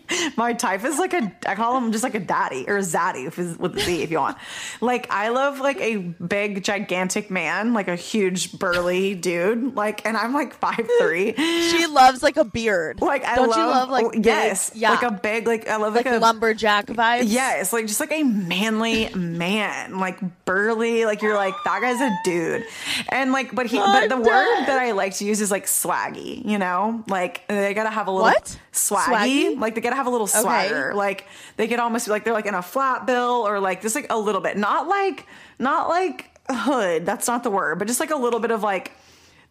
My 0.37 0.52
type 0.52 0.85
is 0.85 0.98
like 0.98 1.12
a, 1.14 1.33
I 1.46 1.54
call 1.54 1.76
him 1.78 1.92
just 1.92 2.04
like 2.04 2.14
a 2.14 2.20
daddy 2.20 2.64
or 2.68 2.76
a 2.76 2.80
zaddy 2.80 3.26
if 3.26 3.38
is 3.38 3.59
with 3.59 3.76
a 3.76 3.80
Z 3.80 4.02
if 4.02 4.11
you 4.11 4.18
want. 4.18 4.37
Like 4.80 5.11
I 5.11 5.28
love 5.30 5.61
like 5.61 5.80
a 5.80 5.96
big 5.96 6.62
gigantic 6.64 7.30
man, 7.30 7.72
like 7.74 7.88
a 7.88 7.96
huge 7.96 8.59
burly 8.59 9.14
dude. 9.14 9.74
Like, 9.74 10.04
and 10.07 10.16
I'm 10.16 10.33
like 10.33 10.54
five 10.54 10.88
three. 11.00 11.35
she 11.35 11.87
loves 11.87 12.22
like 12.22 12.37
a 12.37 12.44
beard. 12.44 13.00
Like 13.00 13.24
I 13.24 13.37
don't 13.37 13.48
love, 13.48 13.59
you 13.59 13.64
love 13.66 13.90
like 13.90 14.04
oh, 14.07 14.11
big- 14.11 14.26
yes, 14.26 14.72
yeah, 14.74 14.90
like 14.90 15.02
a 15.02 15.11
big 15.11 15.46
like 15.46 15.68
I 15.68 15.76
love 15.76 15.94
like, 15.94 16.07
like, 16.07 16.14
a 16.14 16.18
lumberjack 16.18 16.87
vibe. 16.87 17.22
Yes, 17.26 17.72
like 17.72 17.87
just 17.87 18.00
like 18.00 18.12
a 18.12 18.22
manly 18.22 19.09
man, 19.14 19.98
like 19.98 20.18
burly, 20.44 21.04
like 21.04 21.22
you're 21.22 21.37
like 21.37 21.54
that 21.64 21.80
guy's 21.80 22.00
a 22.00 22.11
dude, 22.24 22.64
and 23.09 23.33
like, 23.33 23.54
but 23.54 23.66
he, 23.66 23.76
but 23.78 24.09
the 24.09 24.16
word 24.16 24.64
that 24.66 24.78
I 24.78 24.92
like 24.92 25.14
to 25.16 25.24
use 25.24 25.40
is 25.40 25.50
like 25.50 25.66
swaggy, 25.66 26.44
you 26.44 26.59
know, 26.59 27.04
like 27.09 27.46
they 27.48 27.74
gotta 27.74 27.90
have 27.90 28.07
a 28.07 28.11
little 28.11 28.24
What? 28.26 28.59
swaggy, 28.72 29.07
Swaggy? 29.54 29.61
like 29.61 29.74
they 29.74 29.80
gotta 29.85 29.97
have 29.97 30.07
a 30.07 30.11
little 30.11 30.27
swagger, 30.27 30.92
like 30.94 31.27
they 31.57 31.68
could 31.68 31.79
almost 31.79 32.07
be 32.07 32.11
like 32.11 32.25
they're 32.25 32.33
like 32.33 32.47
in 32.47 32.55
a 32.55 32.62
flat 32.62 33.07
bill 33.07 33.47
or 33.47 33.61
like 33.61 33.83
just 33.83 33.94
like 33.94 34.07
a 34.11 34.18
little 34.18 34.40
bit, 34.40 34.57
not 34.57 34.88
like 34.88 35.27
not 35.59 35.88
like 35.88 36.31
hood, 36.51 37.07
that's 37.07 37.29
not 37.29 37.44
the 37.44 37.51
word, 37.51 37.79
but 37.79 37.87
just 37.87 38.01
like 38.01 38.11
a 38.11 38.16
little 38.16 38.40
bit 38.40 38.51
of 38.51 38.62
like. 38.62 38.92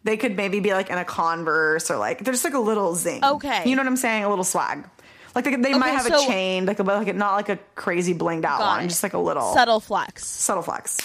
They 0.04 0.18
could 0.18 0.36
maybe 0.36 0.60
be 0.60 0.74
like 0.74 0.90
in 0.90 0.98
a 0.98 1.04
Converse 1.06 1.90
or 1.90 1.96
like 1.96 2.22
there's 2.22 2.44
like 2.44 2.52
a 2.52 2.58
little 2.58 2.94
zing. 2.94 3.24
Okay. 3.24 3.62
you 3.66 3.74
know 3.74 3.80
what 3.80 3.86
I'm 3.86 3.96
saying? 3.96 4.24
A 4.24 4.28
little 4.28 4.44
swag. 4.44 4.86
Like 5.34 5.44
they, 5.44 5.56
they 5.56 5.72
might 5.72 5.92
have 5.92 6.02
so- 6.02 6.22
a 6.22 6.26
chain, 6.26 6.66
like 6.66 6.78
a, 6.78 6.84
but 6.84 7.06
like 7.06 7.16
not 7.16 7.34
like 7.34 7.48
a 7.48 7.58
crazy 7.74 8.14
blinged 8.14 8.44
out 8.44 8.60
one, 8.60 8.84
it. 8.84 8.88
just 8.88 9.02
like 9.02 9.14
a 9.14 9.18
little 9.18 9.54
subtle 9.54 9.80
flex. 9.80 10.26
subtle 10.26 10.62
flex. 10.62 10.98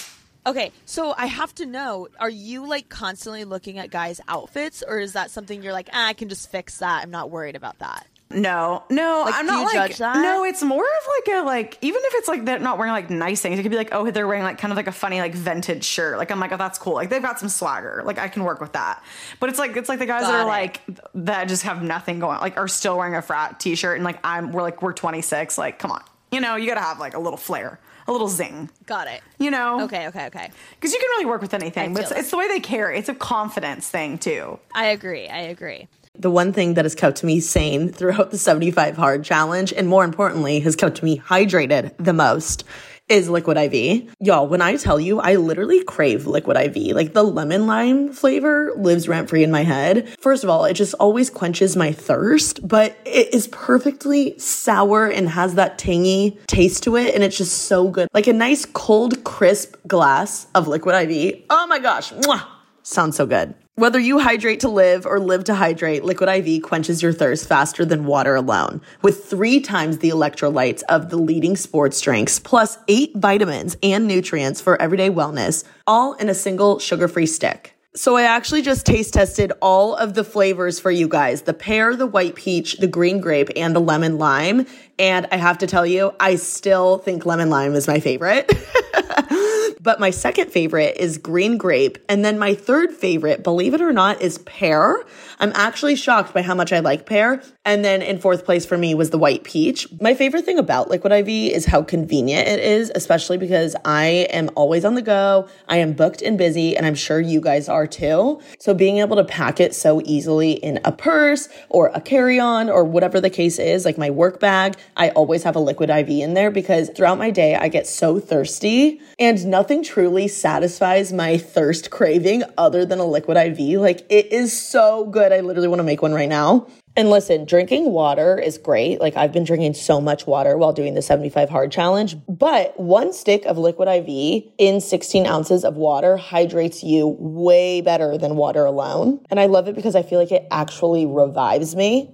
Okay, 0.45 0.71
so 0.85 1.13
I 1.17 1.25
have 1.25 1.53
to 1.55 1.65
know: 1.65 2.07
Are 2.19 2.29
you 2.29 2.67
like 2.67 2.89
constantly 2.89 3.43
looking 3.45 3.77
at 3.77 3.89
guys' 3.89 4.21
outfits, 4.27 4.83
or 4.87 4.99
is 4.99 5.13
that 5.13 5.31
something 5.31 5.63
you're 5.63 5.73
like, 5.73 5.89
ah, 5.93 6.07
I 6.07 6.13
can 6.13 6.29
just 6.29 6.49
fix 6.51 6.77
that? 6.79 7.03
I'm 7.03 7.11
not 7.11 7.29
worried 7.29 7.55
about 7.55 7.79
that. 7.79 8.05
No, 8.31 8.83
no, 8.91 9.23
Like, 9.25 9.33
I'm 9.35 9.47
not 9.47 9.63
like 9.73 9.89
judge 9.89 9.97
that? 9.97 10.17
no. 10.21 10.43
It's 10.43 10.61
more 10.61 10.83
of 10.83 11.07
like 11.17 11.35
a 11.35 11.45
like 11.45 11.77
even 11.81 11.99
if 12.05 12.13
it's 12.15 12.27
like 12.27 12.45
they're 12.45 12.59
not 12.59 12.77
wearing 12.77 12.93
like 12.93 13.09
nice 13.09 13.41
things, 13.41 13.57
it 13.57 13.63
could 13.63 13.71
be 13.71 13.77
like 13.77 13.89
oh 13.91 14.11
they're 14.11 14.27
wearing 14.27 14.43
like 14.43 14.59
kind 14.59 14.71
of 14.71 14.77
like 14.77 14.85
a 14.85 14.91
funny 14.91 15.19
like 15.19 15.33
vintage 15.33 15.83
shirt. 15.83 16.17
Like 16.19 16.29
I'm 16.29 16.39
like 16.39 16.51
oh 16.51 16.57
that's 16.57 16.77
cool. 16.77 16.93
Like 16.93 17.09
they've 17.09 17.23
got 17.23 17.39
some 17.39 17.49
swagger. 17.49 18.03
Like 18.05 18.19
I 18.19 18.27
can 18.27 18.43
work 18.43 18.61
with 18.61 18.73
that. 18.73 19.03
But 19.39 19.49
it's 19.49 19.57
like 19.57 19.75
it's 19.75 19.89
like 19.89 19.97
the 19.97 20.05
guys 20.05 20.21
that 20.23 20.35
are 20.35 20.41
it. 20.41 20.45
like 20.45 20.81
that 21.15 21.47
just 21.47 21.63
have 21.63 21.81
nothing 21.81 22.19
going. 22.19 22.39
Like 22.39 22.55
are 22.57 22.67
still 22.67 22.97
wearing 22.99 23.15
a 23.15 23.21
frat 23.23 23.59
t-shirt 23.59 23.95
and 23.95 24.03
like 24.05 24.19
I'm 24.23 24.51
we're 24.51 24.61
like 24.61 24.83
we're 24.83 24.93
26. 24.93 25.57
Like 25.57 25.79
come 25.79 25.89
on, 25.91 26.03
you 26.31 26.39
know 26.39 26.55
you 26.55 26.67
got 26.67 26.75
to 26.75 26.81
have 26.81 26.99
like 26.99 27.15
a 27.15 27.19
little 27.19 27.37
flair, 27.37 27.79
a 28.07 28.11
little 28.11 28.27
zing. 28.29 28.69
Got 28.85 29.07
it. 29.07 29.21
You 29.39 29.49
know, 29.49 29.81
Okay, 29.85 30.07
okay, 30.09 30.27
okay. 30.27 30.51
because 30.75 30.93
you 30.93 30.99
can 30.99 31.09
really 31.09 31.25
work 31.25 31.41
with 31.41 31.55
anything. 31.55 31.95
But 31.95 32.03
it's, 32.03 32.11
it's 32.11 32.29
the 32.29 32.37
way 32.37 32.47
they 32.47 32.59
carry. 32.59 32.99
It's 32.99 33.09
a 33.09 33.15
confidence 33.15 33.87
thing 33.89 34.19
too. 34.19 34.59
I 34.75 34.85
agree. 34.87 35.27
I 35.27 35.39
agree. 35.39 35.87
The 36.19 36.29
one 36.29 36.51
thing 36.51 36.73
that 36.73 36.83
has 36.83 36.95
kept 36.95 37.23
me 37.23 37.39
sane 37.39 37.93
throughout 37.93 38.31
the 38.31 38.37
75 38.37 38.97
hard 38.97 39.23
challenge, 39.23 39.71
and 39.71 39.87
more 39.87 40.03
importantly, 40.03 40.59
has 40.59 40.75
kept 40.75 41.01
me 41.01 41.17
hydrated 41.17 41.93
the 41.97 42.11
most, 42.11 42.65
is 43.07 43.29
Liquid 43.29 43.55
IV. 43.55 44.13
Y'all, 44.19 44.45
when 44.45 44.61
I 44.61 44.75
tell 44.75 44.99
you, 44.99 45.21
I 45.21 45.37
literally 45.37 45.81
crave 45.85 46.27
Liquid 46.27 46.57
IV. 46.57 46.93
Like 46.93 47.13
the 47.13 47.23
lemon 47.23 47.67
lime 47.67 48.11
flavor 48.11 48.73
lives 48.75 49.07
rent 49.07 49.29
free 49.29 49.45
in 49.45 49.49
my 49.49 49.63
head. 49.63 50.09
First 50.19 50.43
of 50.43 50.49
all, 50.49 50.65
it 50.65 50.73
just 50.73 50.93
always 50.95 51.29
quenches 51.29 51.77
my 51.77 51.93
thirst, 51.93 52.67
but 52.67 52.97
it 53.05 53.33
is 53.33 53.47
perfectly 53.47 54.37
sour 54.37 55.07
and 55.07 55.29
has 55.29 55.55
that 55.55 55.77
tangy 55.77 56.37
taste 56.47 56.83
to 56.83 56.97
it. 56.97 57.15
And 57.15 57.23
it's 57.23 57.37
just 57.37 57.63
so 57.63 57.87
good. 57.87 58.09
Like 58.13 58.27
a 58.27 58.33
nice 58.33 58.65
cold, 58.65 59.23
crisp 59.23 59.77
glass 59.87 60.47
of 60.53 60.67
Liquid 60.67 61.09
IV. 61.09 61.43
Oh 61.49 61.65
my 61.65 61.79
gosh. 61.79 62.11
Mwah. 62.11 62.58
Sounds 62.89 63.17
so 63.17 63.27
good. 63.27 63.53
Whether 63.75 63.99
you 63.99 64.17
hydrate 64.17 64.61
to 64.61 64.67
live 64.67 65.05
or 65.05 65.19
live 65.19 65.43
to 65.43 65.53
hydrate, 65.53 66.03
Liquid 66.03 66.27
IV 66.27 66.63
quenches 66.63 67.03
your 67.03 67.13
thirst 67.13 67.47
faster 67.47 67.85
than 67.85 68.07
water 68.07 68.33
alone. 68.33 68.81
With 69.03 69.25
three 69.25 69.59
times 69.59 69.99
the 69.99 70.09
electrolytes 70.09 70.81
of 70.89 71.11
the 71.11 71.17
leading 71.17 71.55
sports 71.55 72.01
drinks, 72.01 72.39
plus 72.39 72.79
eight 72.87 73.11
vitamins 73.15 73.77
and 73.83 74.07
nutrients 74.07 74.59
for 74.59 74.81
everyday 74.81 75.11
wellness, 75.11 75.63
all 75.85 76.13
in 76.13 76.29
a 76.29 76.33
single 76.33 76.79
sugar 76.79 77.07
free 77.07 77.27
stick. 77.27 77.75
So 77.95 78.17
I 78.17 78.23
actually 78.23 78.63
just 78.63 78.87
taste 78.87 79.13
tested 79.13 79.51
all 79.61 79.93
of 79.95 80.15
the 80.15 80.23
flavors 80.23 80.79
for 80.79 80.89
you 80.89 81.07
guys 81.07 81.43
the 81.43 81.53
pear, 81.53 81.95
the 81.95 82.07
white 82.07 82.33
peach, 82.33 82.77
the 82.77 82.87
green 82.87 83.21
grape, 83.21 83.49
and 83.55 83.75
the 83.75 83.79
lemon 83.79 84.17
lime. 84.17 84.65
And 84.97 85.27
I 85.31 85.37
have 85.37 85.59
to 85.59 85.67
tell 85.67 85.85
you, 85.85 86.15
I 86.19 86.37
still 86.37 86.97
think 86.97 87.27
lemon 87.27 87.51
lime 87.51 87.75
is 87.75 87.87
my 87.87 87.99
favorite. 87.99 88.51
But 89.81 89.99
my 89.99 90.09
second 90.09 90.51
favorite 90.51 90.97
is 90.97 91.17
green 91.17 91.57
grape. 91.57 91.97
And 92.09 92.23
then 92.23 92.37
my 92.37 92.53
third 92.53 92.91
favorite, 92.93 93.43
believe 93.43 93.73
it 93.73 93.81
or 93.81 93.93
not, 93.93 94.21
is 94.21 94.37
pear. 94.39 95.03
I'm 95.39 95.51
actually 95.55 95.95
shocked 95.95 96.33
by 96.33 96.41
how 96.41 96.53
much 96.53 96.73
I 96.73 96.79
like 96.79 97.05
pear. 97.05 97.41
And 97.63 97.83
then 97.83 98.01
in 98.01 98.19
fourth 98.19 98.43
place 98.43 98.65
for 98.65 98.77
me 98.77 98.93
was 98.93 99.09
the 99.09 99.17
white 99.17 99.43
peach. 99.43 99.87
My 100.01 100.13
favorite 100.13 100.43
thing 100.43 100.59
about 100.59 100.89
Liquid 100.89 101.13
IV 101.13 101.29
is 101.29 101.65
how 101.65 101.81
convenient 101.81 102.47
it 102.47 102.59
is, 102.59 102.91
especially 102.93 103.37
because 103.37 103.75
I 103.85 104.27
am 104.31 104.49
always 104.55 104.83
on 104.83 104.95
the 104.95 105.01
go. 105.01 105.47
I 105.67 105.77
am 105.77 105.93
booked 105.93 106.21
and 106.21 106.37
busy, 106.37 106.75
and 106.75 106.85
I'm 106.85 106.95
sure 106.95 107.21
you 107.21 107.39
guys 107.39 107.69
are 107.69 107.87
too. 107.87 108.41
So 108.59 108.73
being 108.73 108.97
able 108.97 109.15
to 109.15 109.23
pack 109.23 109.59
it 109.59 109.73
so 109.73 110.01
easily 110.03 110.53
in 110.53 110.79
a 110.83 110.91
purse 110.91 111.47
or 111.69 111.91
a 111.93 112.01
carry 112.01 112.39
on 112.39 112.69
or 112.69 112.83
whatever 112.83 113.21
the 113.21 113.29
case 113.29 113.59
is, 113.59 113.85
like 113.85 113.97
my 113.97 114.09
work 114.09 114.39
bag, 114.39 114.75
I 114.97 115.09
always 115.09 115.43
have 115.43 115.55
a 115.55 115.59
Liquid 115.59 115.89
IV 115.89 116.09
in 116.09 116.33
there 116.33 116.51
because 116.51 116.89
throughout 116.89 117.17
my 117.17 117.31
day, 117.31 117.55
I 117.55 117.69
get 117.69 117.87
so 117.87 118.19
thirsty 118.19 118.99
and 119.17 119.45
nothing 119.45 119.58
truly 119.83 120.27
satisfies 120.27 121.11
my 121.13 121.37
thirst 121.37 121.89
craving 121.89 122.43
other 122.57 122.85
than 122.85 122.99
a 122.99 123.05
Liquid 123.05 123.37
IV. 123.37 123.79
Like 123.79 124.05
it 124.09 124.31
is 124.31 124.59
so 124.59 125.05
good. 125.05 125.31
I 125.31 125.41
literally 125.41 125.67
want 125.67 125.79
to 125.79 125.83
make 125.83 126.01
one 126.01 126.13
right 126.13 126.29
now. 126.29 126.67
And 126.95 127.09
listen, 127.09 127.45
drinking 127.45 127.91
water 127.91 128.37
is 128.37 128.57
great. 128.57 128.99
Like 128.99 129.15
I've 129.15 129.31
been 129.31 129.45
drinking 129.45 129.75
so 129.75 130.01
much 130.01 130.27
water 130.27 130.57
while 130.57 130.73
doing 130.73 130.95
the 130.95 131.01
75 131.01 131.49
hard 131.49 131.71
challenge, 131.71 132.17
but 132.27 132.77
one 132.79 133.13
stick 133.13 133.45
of 133.45 133.57
liquid 133.57 133.87
IV 133.87 134.51
in 134.57 134.81
16 134.81 135.25
ounces 135.25 135.63
of 135.63 135.75
water 135.75 136.17
hydrates 136.17 136.83
you 136.83 137.15
way 137.19 137.81
better 137.81 138.17
than 138.17 138.35
water 138.35 138.65
alone. 138.65 139.21
And 139.29 139.39
I 139.39 139.45
love 139.45 139.67
it 139.67 139.75
because 139.75 139.95
I 139.95 140.01
feel 140.01 140.19
like 140.19 140.31
it 140.31 140.45
actually 140.51 141.05
revives 141.05 141.75
me. 141.75 142.13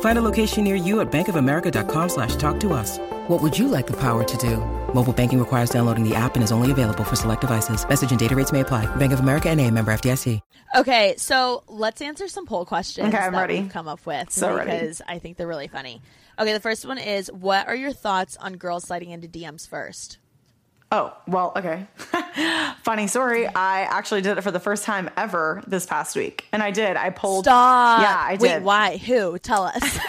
Find 0.00 0.18
a 0.18 0.22
location 0.22 0.64
near 0.64 0.74
you 0.74 0.98
at 1.00 1.12
bankofamerica.com 1.12 2.08
slash 2.08 2.34
talk 2.34 2.58
to 2.60 2.72
us. 2.72 2.98
What 3.28 3.40
would 3.42 3.56
you 3.56 3.68
like 3.68 3.86
the 3.86 3.96
power 3.96 4.24
to 4.24 4.36
do? 4.38 4.56
Mobile 4.94 5.12
banking 5.12 5.38
requires 5.38 5.70
downloading 5.70 6.02
the 6.02 6.14
app 6.16 6.34
and 6.34 6.42
is 6.42 6.50
only 6.50 6.70
available 6.72 7.04
for 7.04 7.14
select 7.14 7.42
devices. 7.42 7.86
Message 7.88 8.10
and 8.10 8.18
data 8.18 8.34
rates 8.34 8.50
may 8.52 8.60
apply. 8.60 8.86
Bank 8.96 9.12
of 9.12 9.20
America 9.20 9.48
and 9.48 9.60
a 9.60 9.70
member 9.70 9.92
FDIC. 9.92 10.40
Okay, 10.76 11.14
so 11.16 11.62
let's 11.68 12.00
answer 12.02 12.26
some 12.28 12.46
poll 12.46 12.64
questions 12.66 13.08
Okay, 13.08 13.16
I'm 13.16 13.32
that 13.32 13.40
ready. 13.40 13.60
we've 13.60 13.70
come 13.72 13.88
up 13.88 14.04
with 14.06 14.30
So 14.30 14.54
ready. 14.56 14.70
because 14.70 15.00
I 15.06 15.18
think 15.18 15.36
they're 15.36 15.46
really 15.46 15.68
funny. 15.68 16.02
Okay, 16.38 16.52
the 16.52 16.60
first 16.60 16.84
one 16.86 16.98
is 16.98 17.30
what 17.32 17.66
are 17.68 17.74
your 17.76 17.92
thoughts 17.92 18.36
on 18.38 18.54
girls 18.54 18.84
sliding 18.84 19.10
into 19.10 19.28
DMs 19.28 19.68
first? 19.68 20.18
Oh, 20.90 21.14
well, 21.26 21.52
okay. 21.54 21.86
Funny 22.82 23.08
story. 23.08 23.46
I 23.46 23.82
actually 23.82 24.22
did 24.22 24.38
it 24.38 24.40
for 24.40 24.50
the 24.50 24.60
first 24.60 24.84
time 24.84 25.10
ever 25.18 25.62
this 25.66 25.84
past 25.84 26.16
week. 26.16 26.46
And 26.50 26.62
I 26.62 26.70
did. 26.70 26.96
I 26.96 27.10
pulled. 27.10 27.44
Stop. 27.44 28.00
Yeah, 28.00 28.16
I 28.16 28.38
Wait, 28.40 28.48
did. 28.48 28.62
why? 28.64 28.96
Who? 28.96 29.38
Tell 29.38 29.64
us. 29.64 29.98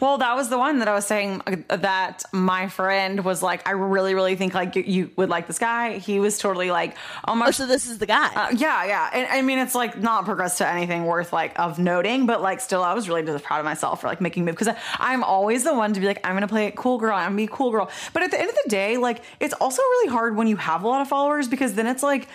Well, 0.00 0.18
that 0.18 0.34
was 0.34 0.48
the 0.48 0.58
one 0.58 0.80
that 0.80 0.88
I 0.88 0.94
was 0.94 1.06
saying 1.06 1.42
uh, 1.46 1.76
that 1.76 2.24
my 2.32 2.68
friend 2.68 3.24
was 3.24 3.40
like, 3.42 3.68
I 3.68 3.72
really, 3.72 4.14
really 4.14 4.34
think 4.34 4.54
like 4.54 4.74
you, 4.74 4.82
you 4.82 5.10
would 5.16 5.28
like 5.28 5.46
this 5.46 5.58
guy. 5.58 5.98
He 5.98 6.18
was 6.18 6.38
totally 6.38 6.70
like, 6.70 6.96
oh 7.28 7.34
my 7.36 7.48
oh, 7.48 7.50
so 7.52 7.66
this 7.66 7.86
is 7.86 7.98
the 7.98 8.06
guy. 8.06 8.34
Uh, 8.34 8.48
yeah, 8.56 8.84
yeah. 8.84 9.10
And 9.12 9.28
I 9.28 9.42
mean, 9.42 9.58
it's 9.58 9.74
like 9.76 10.00
not 10.00 10.24
progressed 10.24 10.58
to 10.58 10.66
anything 10.66 11.04
worth 11.04 11.32
like 11.32 11.56
of 11.58 11.78
noting, 11.78 12.26
but 12.26 12.42
like 12.42 12.60
still, 12.60 12.82
I 12.82 12.94
was 12.94 13.08
really 13.08 13.22
just 13.22 13.44
proud 13.44 13.60
of 13.60 13.64
myself 13.64 14.00
for 14.00 14.08
like 14.08 14.20
making 14.20 14.44
move 14.44 14.56
because 14.56 14.74
I'm 14.98 15.22
always 15.22 15.62
the 15.62 15.74
one 15.74 15.92
to 15.92 16.00
be 16.00 16.06
like, 16.06 16.26
I'm 16.26 16.34
gonna 16.34 16.48
play 16.48 16.66
it 16.66 16.74
cool 16.74 16.98
girl, 16.98 17.14
I'm 17.14 17.26
gonna 17.26 17.36
be 17.36 17.44
a 17.44 17.48
cool 17.48 17.70
girl. 17.70 17.90
But 18.12 18.24
at 18.24 18.30
the 18.32 18.40
end 18.40 18.48
of 18.48 18.56
the 18.64 18.70
day, 18.70 18.96
like 18.96 19.22
it's 19.38 19.54
also 19.54 19.82
really 19.92 20.08
hard 20.10 20.36
when 20.36 20.46
you 20.46 20.56
have 20.56 20.82
a 20.84 20.88
lot 20.88 21.00
of 21.02 21.08
followers 21.08 21.48
because 21.48 21.74
then 21.74 21.86
it's 21.86 22.02
like. 22.02 22.28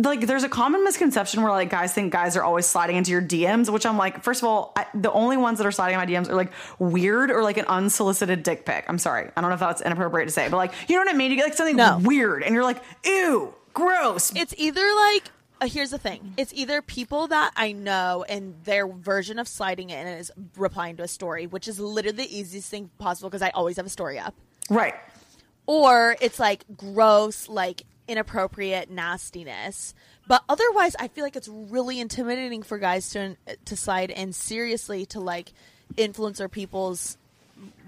Like 0.00 0.20
there's 0.28 0.44
a 0.44 0.48
common 0.48 0.84
misconception 0.84 1.42
where 1.42 1.50
like 1.50 1.70
guys 1.70 1.92
think 1.92 2.12
guys 2.12 2.36
are 2.36 2.44
always 2.44 2.66
sliding 2.66 2.94
into 2.94 3.10
your 3.10 3.20
DMs, 3.20 3.68
which 3.68 3.84
I'm 3.84 3.98
like, 3.98 4.22
first 4.22 4.42
of 4.42 4.48
all, 4.48 4.72
I, 4.76 4.86
the 4.94 5.10
only 5.10 5.36
ones 5.36 5.58
that 5.58 5.66
are 5.66 5.72
sliding 5.72 5.94
in 5.94 5.98
my 5.98 6.06
DMs 6.06 6.28
are 6.28 6.36
like 6.36 6.52
weird 6.78 7.32
or 7.32 7.42
like 7.42 7.56
an 7.56 7.64
unsolicited 7.64 8.44
dick 8.44 8.64
pic. 8.64 8.84
I'm 8.86 8.98
sorry, 8.98 9.28
I 9.36 9.40
don't 9.40 9.50
know 9.50 9.54
if 9.54 9.58
that's 9.60 9.80
inappropriate 9.82 10.28
to 10.28 10.32
say, 10.32 10.48
but 10.48 10.56
like 10.56 10.72
you 10.88 10.94
know 10.94 11.00
what 11.04 11.12
I 11.12 11.18
mean? 11.18 11.32
You 11.32 11.36
get 11.36 11.46
like 11.46 11.54
something 11.54 11.74
No. 11.74 11.98
weird, 12.00 12.44
and 12.44 12.54
you're 12.54 12.62
like, 12.62 12.80
ew, 13.04 13.52
gross. 13.74 14.32
it's 14.36 14.54
either 14.56 14.88
like 14.94 15.30
uh, 15.60 15.66
here's 15.66 15.90
the 15.90 15.98
thing 15.98 16.32
it's 16.36 16.52
either 16.54 16.80
people 16.80 17.26
that 17.26 17.50
i 17.56 17.72
know 17.72 18.24
and 18.28 18.54
their 18.62 18.86
version 18.86 19.40
of 19.40 19.48
sliding 19.48 19.90
in 19.90 20.06
is 20.06 20.30
replying 20.56 20.96
to 20.96 21.02
a 21.02 21.08
story 21.08 21.48
which 21.48 21.66
is 21.66 21.80
literally 21.80 22.16
the 22.18 22.38
easiest 22.38 22.70
thing 22.70 22.88
possible 22.98 23.28
because 23.28 23.42
i 23.42 23.50
always 23.50 23.76
have 23.76 23.84
a 23.86 23.88
story 23.88 24.16
up 24.20 24.32
right. 24.70 24.94
Or 25.68 26.16
it's 26.20 26.40
like 26.40 26.64
gross 26.76 27.48
like 27.48 27.84
inappropriate 28.08 28.90
nastiness. 28.90 29.94
But 30.26 30.42
otherwise 30.48 30.96
i 30.98 31.08
feel 31.08 31.24
like 31.24 31.36
it's 31.36 31.48
really 31.48 32.00
intimidating 32.00 32.62
for 32.62 32.78
guys 32.78 33.10
to 33.10 33.36
uh, 33.46 33.52
to 33.66 33.76
slide 33.76 34.10
in 34.10 34.32
seriously 34.32 35.06
to 35.06 35.20
like 35.20 35.52
influence 35.96 36.38
influencer 36.38 36.50
people's 36.50 37.16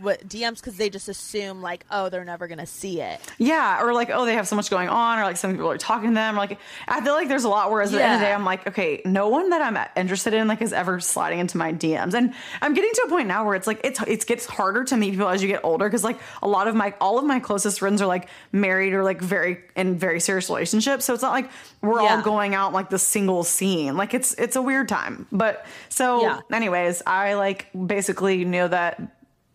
what 0.01 0.27
DMs 0.27 0.57
because 0.57 0.77
they 0.77 0.89
just 0.89 1.09
assume 1.09 1.61
like 1.61 1.85
oh 1.91 2.09
they're 2.09 2.25
never 2.25 2.49
gonna 2.49 2.67
see 2.67 3.01
it 3.01 3.21
Yeah, 3.39 3.83
or 3.83 3.93
like, 3.93 4.11
oh, 4.11 4.25
they 4.25 4.35
have 4.35 4.49
so 4.49 4.57
much 4.57 4.71
going 4.71 4.89
on, 4.89 5.19
or 5.19 5.23
like 5.25 5.37
some 5.37 5.53
people 5.53 5.71
are 5.71 5.77
talking 5.79 6.11
to 6.11 6.15
them. 6.15 6.35
Or 6.37 6.39
like, 6.39 6.59
I 6.89 7.01
feel 7.03 7.13
like 7.13 7.29
there's 7.29 7.45
a 7.45 7.49
lot. 7.49 7.71
Whereas 7.71 7.93
at 7.93 7.99
the 7.99 8.05
end 8.05 8.15
of 8.15 8.21
the 8.21 8.27
day, 8.27 8.33
I'm 8.33 8.45
like, 8.45 8.67
okay, 8.67 9.03
no 9.05 9.29
one 9.29 9.51
that 9.51 9.61
I'm 9.63 9.79
interested 9.97 10.33
in 10.35 10.49
like 10.49 10.63
is 10.63 10.73
ever 10.73 11.01
sliding 11.01 11.39
into 11.39 11.57
my 11.59 11.73
DMs, 11.73 12.15
and 12.15 12.33
I'm 12.63 12.73
getting 12.75 12.91
to 12.95 13.03
a 13.07 13.09
point 13.09 13.29
now 13.29 13.45
where 13.45 13.55
it's 13.55 13.67
like 13.67 13.81
it's 13.85 14.01
it 14.03 14.27
gets 14.27 14.47
harder 14.47 14.85
to 14.85 14.97
meet 14.97 15.11
people 15.13 15.29
as 15.29 15.43
you 15.43 15.49
get 15.49 15.61
older 15.65 15.85
because 15.87 16.03
like 16.03 16.19
a 16.43 16.49
lot 16.49 16.67
of 16.67 16.75
my 16.75 16.95
all 17.01 17.19
of 17.19 17.25
my 17.25 17.39
closest 17.41 17.79
friends 17.79 18.01
are 18.01 18.07
like 18.07 18.29
married 18.53 18.93
or 18.95 19.05
like 19.05 19.21
very 19.21 19.59
in 19.77 19.99
very 19.99 20.21
serious 20.21 20.49
relationships, 20.49 21.05
so 21.05 21.13
it's 21.15 21.23
not 21.23 21.33
like 21.33 21.51
we're 21.83 22.01
all 22.01 22.23
going 22.23 22.55
out 22.55 22.73
like 22.73 22.89
the 22.91 22.99
single 22.99 23.45
scene. 23.45 23.97
Like 23.97 24.15
it's 24.15 24.33
it's 24.35 24.57
a 24.57 24.63
weird 24.63 24.89
time, 24.89 25.27
but 25.31 25.67
so 25.91 26.23
Yeah. 26.23 26.41
anyways, 26.53 27.03
I 27.07 27.35
like 27.35 27.67
basically 27.87 28.45
knew 28.45 28.67
that 28.69 29.01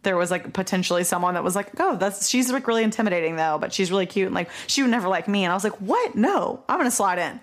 there 0.06 0.16
was 0.16 0.32
like 0.32 0.54
potentially 0.54 1.04
someone 1.04 1.34
that 1.34 1.44
was 1.44 1.56
like, 1.58 1.70
oh, 1.80 1.98
that's 1.98 2.30
she's 2.30 2.50
like 2.50 2.66
really 2.68 2.84
intimidating 2.84 3.36
though, 3.36 3.58
but 3.60 3.74
she's 3.74 3.92
really 3.92 4.06
cute 4.06 4.28
and 4.28 4.34
like 4.36 4.50
she 4.68 4.82
would 4.82 4.92
never 4.92 5.10
like 5.10 5.28
me. 5.28 5.44
And 5.44 5.52
I 5.52 5.54
was 5.54 5.66
like, 5.66 5.82
what? 5.82 6.16
No, 6.16 6.64
I'm 6.70 6.80
gonna 6.80 6.90
slide 6.90 7.20
in, 7.20 7.40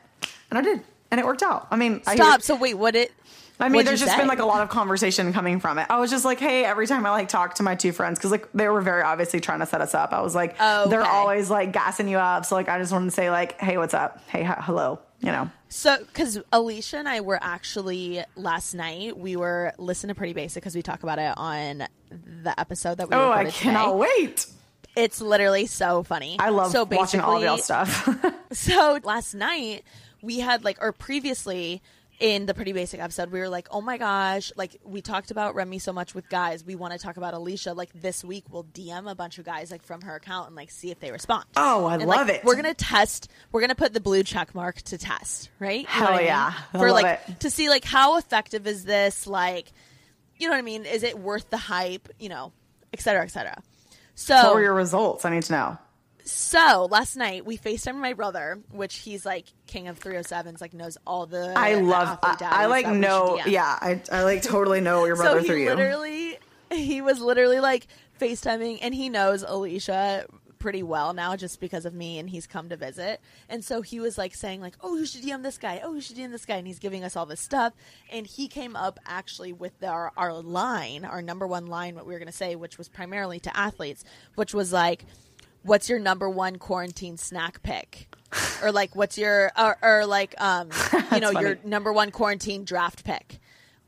and 0.51 0.59
I 0.59 0.63
did, 0.63 0.81
and 1.11 1.21
it 1.21 1.27
worked 1.27 1.43
out. 1.43 1.69
I 1.71 1.77
mean, 1.77 2.01
I 2.07 2.15
hear- 2.15 2.25
stop 2.25 2.41
so 2.41 2.57
wait 2.57 2.75
what 2.75 2.97
it 2.97 3.13
I 3.63 3.69
mean, 3.69 3.85
there's 3.85 4.01
just 4.01 4.13
say? 4.13 4.19
been 4.19 4.27
like 4.27 4.41
a 4.41 4.45
lot 4.45 4.63
of 4.63 4.71
conversation 4.71 5.33
coming 5.33 5.61
from 5.61 5.79
it. 5.79 5.87
I 5.89 6.01
was 6.01 6.11
just 6.11 6.25
like, 6.25 6.41
hey, 6.41 6.65
every 6.65 6.87
time 6.87 7.07
I 7.07 7.11
like 7.11 7.29
talk 7.29 7.55
to 7.55 7.63
my 7.63 7.77
two 7.77 7.93
friends, 7.93 8.19
because 8.19 8.33
like 8.33 8.49
they 8.53 8.69
were 8.69 8.81
very 8.81 9.03
obviously 9.03 9.41
trying 9.41 9.61
to 9.61 9.67
set 9.67 9.81
us 9.81 9.95
up. 9.95 10.13
I 10.13 10.21
was 10.21 10.35
like, 10.35 10.57
Oh, 10.59 10.89
they're 10.89 11.05
always 11.05 11.49
like 11.49 11.73
gassing 11.73 12.09
you 12.09 12.19
up. 12.19 12.45
So 12.45 12.57
like, 12.57 12.69
I 12.69 12.79
just 12.79 12.93
wanted 12.93 13.07
to 13.07 13.11
say 13.13 13.31
like, 13.31 13.61
hey, 13.61 13.79
what's 13.79 13.95
up? 13.95 14.21
Hey, 14.29 14.43
hello. 14.45 14.99
You 15.23 15.33
know. 15.33 15.51
So, 15.69 15.97
because 15.99 16.39
Alisha 16.53 16.95
and 16.99 17.09
I 17.09 17.21
were 17.23 17.39
actually 17.41 18.23
last 18.37 18.75
night, 18.75 19.17
we 19.17 19.37
were 19.37 19.73
listening 19.79 20.15
to 20.15 20.19
Pretty 20.19 20.35
Basic 20.35 20.63
because 20.63 20.75
we 20.75 20.83
talk 20.83 21.03
about 21.03 21.19
it 21.19 21.33
on 21.37 21.87
the 22.11 22.59
episode 22.61 22.99
that 22.99 23.09
we. 23.09 23.17
Oh, 23.17 23.31
I 23.31 23.47
cannot 23.51 23.93
today. 23.93 23.97
wait. 24.19 24.47
It's 24.95 25.23
literally 25.23 25.67
so 25.67 26.03
funny. 26.03 26.37
I 26.39 26.51
love 26.51 26.71
so 26.73 26.85
watching 26.85 27.21
all 27.21 27.37
of 27.37 27.43
y'all 27.43 27.59
stuff. 27.59 28.09
So 28.53 29.01
last 29.03 29.33
night 29.33 29.83
we 30.21 30.39
had 30.41 30.63
like, 30.63 30.77
or 30.83 30.93
previously 30.93 31.81
in 32.23 32.47
the 32.47 32.55
Pretty 32.55 32.73
Basic 32.73 33.01
episode, 33.01 33.33
we 33.33 33.41
were 33.41 33.49
like, 33.49 33.67
oh 33.73 33.81
my 33.81 33.99
gosh, 33.99 34.53
like 34.57 34.77
we 34.85 35.03
talked 35.03 35.33
about 35.33 35.57
Remi 35.57 35.81
so 35.81 35.93
much 35.93 36.15
with 36.15 36.29
guys. 36.29 36.65
We 36.65 36.77
want 36.77 36.93
to 36.93 36.99
talk 37.01 37.17
about 37.17 37.35
Alisha. 37.35 37.75
Like 37.75 37.91
this 37.95 38.23
week, 38.23 38.45
we'll 38.49 38.63
DM 38.63 39.11
a 39.11 39.15
bunch 39.17 39.39
of 39.39 39.45
guys 39.45 39.73
like 39.73 39.83
from 39.83 40.03
her 40.03 40.15
account 40.15 40.47
and 40.47 40.55
like 40.55 40.71
see 40.71 40.93
if 40.93 41.01
they 41.01 41.11
respond. 41.11 41.47
Oh, 41.57 41.85
I 41.87 41.95
And, 41.95 42.05
love 42.07 42.29
like, 42.29 42.37
it. 42.37 42.45
We're 42.45 42.55
gonna 42.55 42.75
test. 42.75 43.29
We're 43.51 43.61
gonna 43.61 43.75
put 43.75 43.93
the 43.93 44.01
blue 44.01 44.23
check 44.23 44.55
mark 44.55 44.77
to 44.83 44.99
test, 44.99 45.51
right? 45.59 45.81
You 45.81 45.87
Hell 45.89 46.05
what 46.05 46.15
I 46.15 46.17
mean? 46.19 46.27
yeah. 46.27 46.53
I 46.73 46.79
For 46.79 46.93
like 46.93 47.21
it. 47.29 47.41
to 47.41 47.51
see 47.51 47.69
like 47.69 47.85
how 47.85 48.17
effective 48.19 48.69
is 48.69 48.85
this? 48.85 49.27
Like, 49.27 49.73
you 50.39 50.47
know 50.47 50.53
what 50.53 50.59
I 50.61 50.63
mean? 50.63 50.85
Is 50.87 51.03
it 51.03 51.19
worth 51.19 51.51
the 51.51 51.57
hype? 51.59 52.09
You 52.21 52.29
know, 52.29 52.53
et 52.93 53.01
cetera, 53.01 53.25
et 53.25 53.33
cetera. 53.33 53.61
So 54.15 54.37
what 54.37 54.55
were 54.55 54.63
your 54.63 54.75
results? 54.75 55.25
I 55.25 55.31
need 55.31 55.43
to 55.43 55.53
know. 55.53 55.79
So 56.25 56.87
last 56.91 57.17
night 57.17 57.45
we 57.45 57.59
FaceTimed 57.59 57.97
my 57.97 58.13
brother, 58.13 58.61
which 58.71 58.97
he's 58.99 59.27
like 59.27 59.47
king 59.67 59.89
of 59.89 59.99
307s, 59.99 60.61
like 60.61 60.75
knows 60.75 60.99
all 61.07 61.27
the. 61.27 61.53
I 61.57 61.75
love. 61.75 62.19
I, 62.23 62.37
I 62.41 62.67
like 62.67 62.87
know. 62.87 63.41
Yeah, 63.47 63.79
I, 63.81 64.01
I 64.11 64.23
like 64.23 64.43
totally 64.43 64.81
know 64.81 65.05
your 65.05 65.17
brother 65.17 65.39
so 65.39 65.43
he 65.43 65.49
through 65.49 65.63
you. 65.63 65.71
literally, 65.71 66.39
he 66.71 67.01
was 67.01 67.21
literally 67.21 67.61
like 67.61 67.89
FaceTiming, 68.21 68.79
and 68.83 68.95
he 68.95 69.09
knows 69.09 69.45
Alisha 69.45 70.27
pretty 70.63 70.85
well 70.85 71.13
now 71.13 71.35
just 71.35 71.59
because 71.59 71.85
of 71.85 71.93
me 71.93 72.21
and 72.21 72.31
he's 72.31 72.47
come 72.47 72.69
to 72.69 72.77
visit 72.77 73.21
and 73.49 73.65
so 73.65 73.83
he 73.83 73.99
was 73.99 74.17
like 74.17 74.33
saying 74.33 74.61
like 74.61 74.77
oh 74.81 74.97
you 74.97 75.05
should 75.05 75.21
DM 75.21 75.43
this 75.43 75.59
guy 75.59 75.81
oh 75.83 75.93
you 75.93 76.01
should 76.01 76.17
DM 76.17 76.31
this 76.31 76.47
guy 76.47 76.55
and 76.55 76.69
he's 76.69 76.79
giving 76.79 77.03
us 77.03 77.17
all 77.17 77.27
this 77.27 77.41
stuff 77.41 77.73
and 78.13 78.29
he 78.29 78.47
came 78.47 78.77
up 78.77 79.01
actually 79.05 79.53
with 79.53 79.73
our 79.83 80.13
our 80.17 80.33
line 80.33 81.05
our 81.05 81.21
number 81.21 81.49
one 81.49 81.67
line 81.67 81.97
what 81.97 82.07
we 82.07 82.13
were 82.13 82.21
going 82.21 82.31
to 82.31 82.33
say 82.33 82.55
which 82.55 82.79
was 82.79 82.89
primarily 82.89 83.41
to 83.41 83.57
athletes 83.57 84.05
which 84.37 84.55
was 84.55 84.73
like 84.73 85.05
what's 85.63 85.89
your 85.89 85.99
number 85.99 86.29
one 86.29 86.57
quarantine 86.57 87.17
snack 87.17 87.63
pick 87.63 88.09
or 88.63 88.73
like 88.73 88.95
what's 88.97 89.19
your 89.19 89.51
or, 89.59 89.77
or 89.83 90.07
like 90.07 90.35
um 90.41 90.69
you 91.13 91.21
know 91.21 91.31
your 91.31 91.59
number 91.65 91.93
one 91.93 92.11
quarantine 92.11 92.65
draft 92.65 93.05
pick 93.05 93.39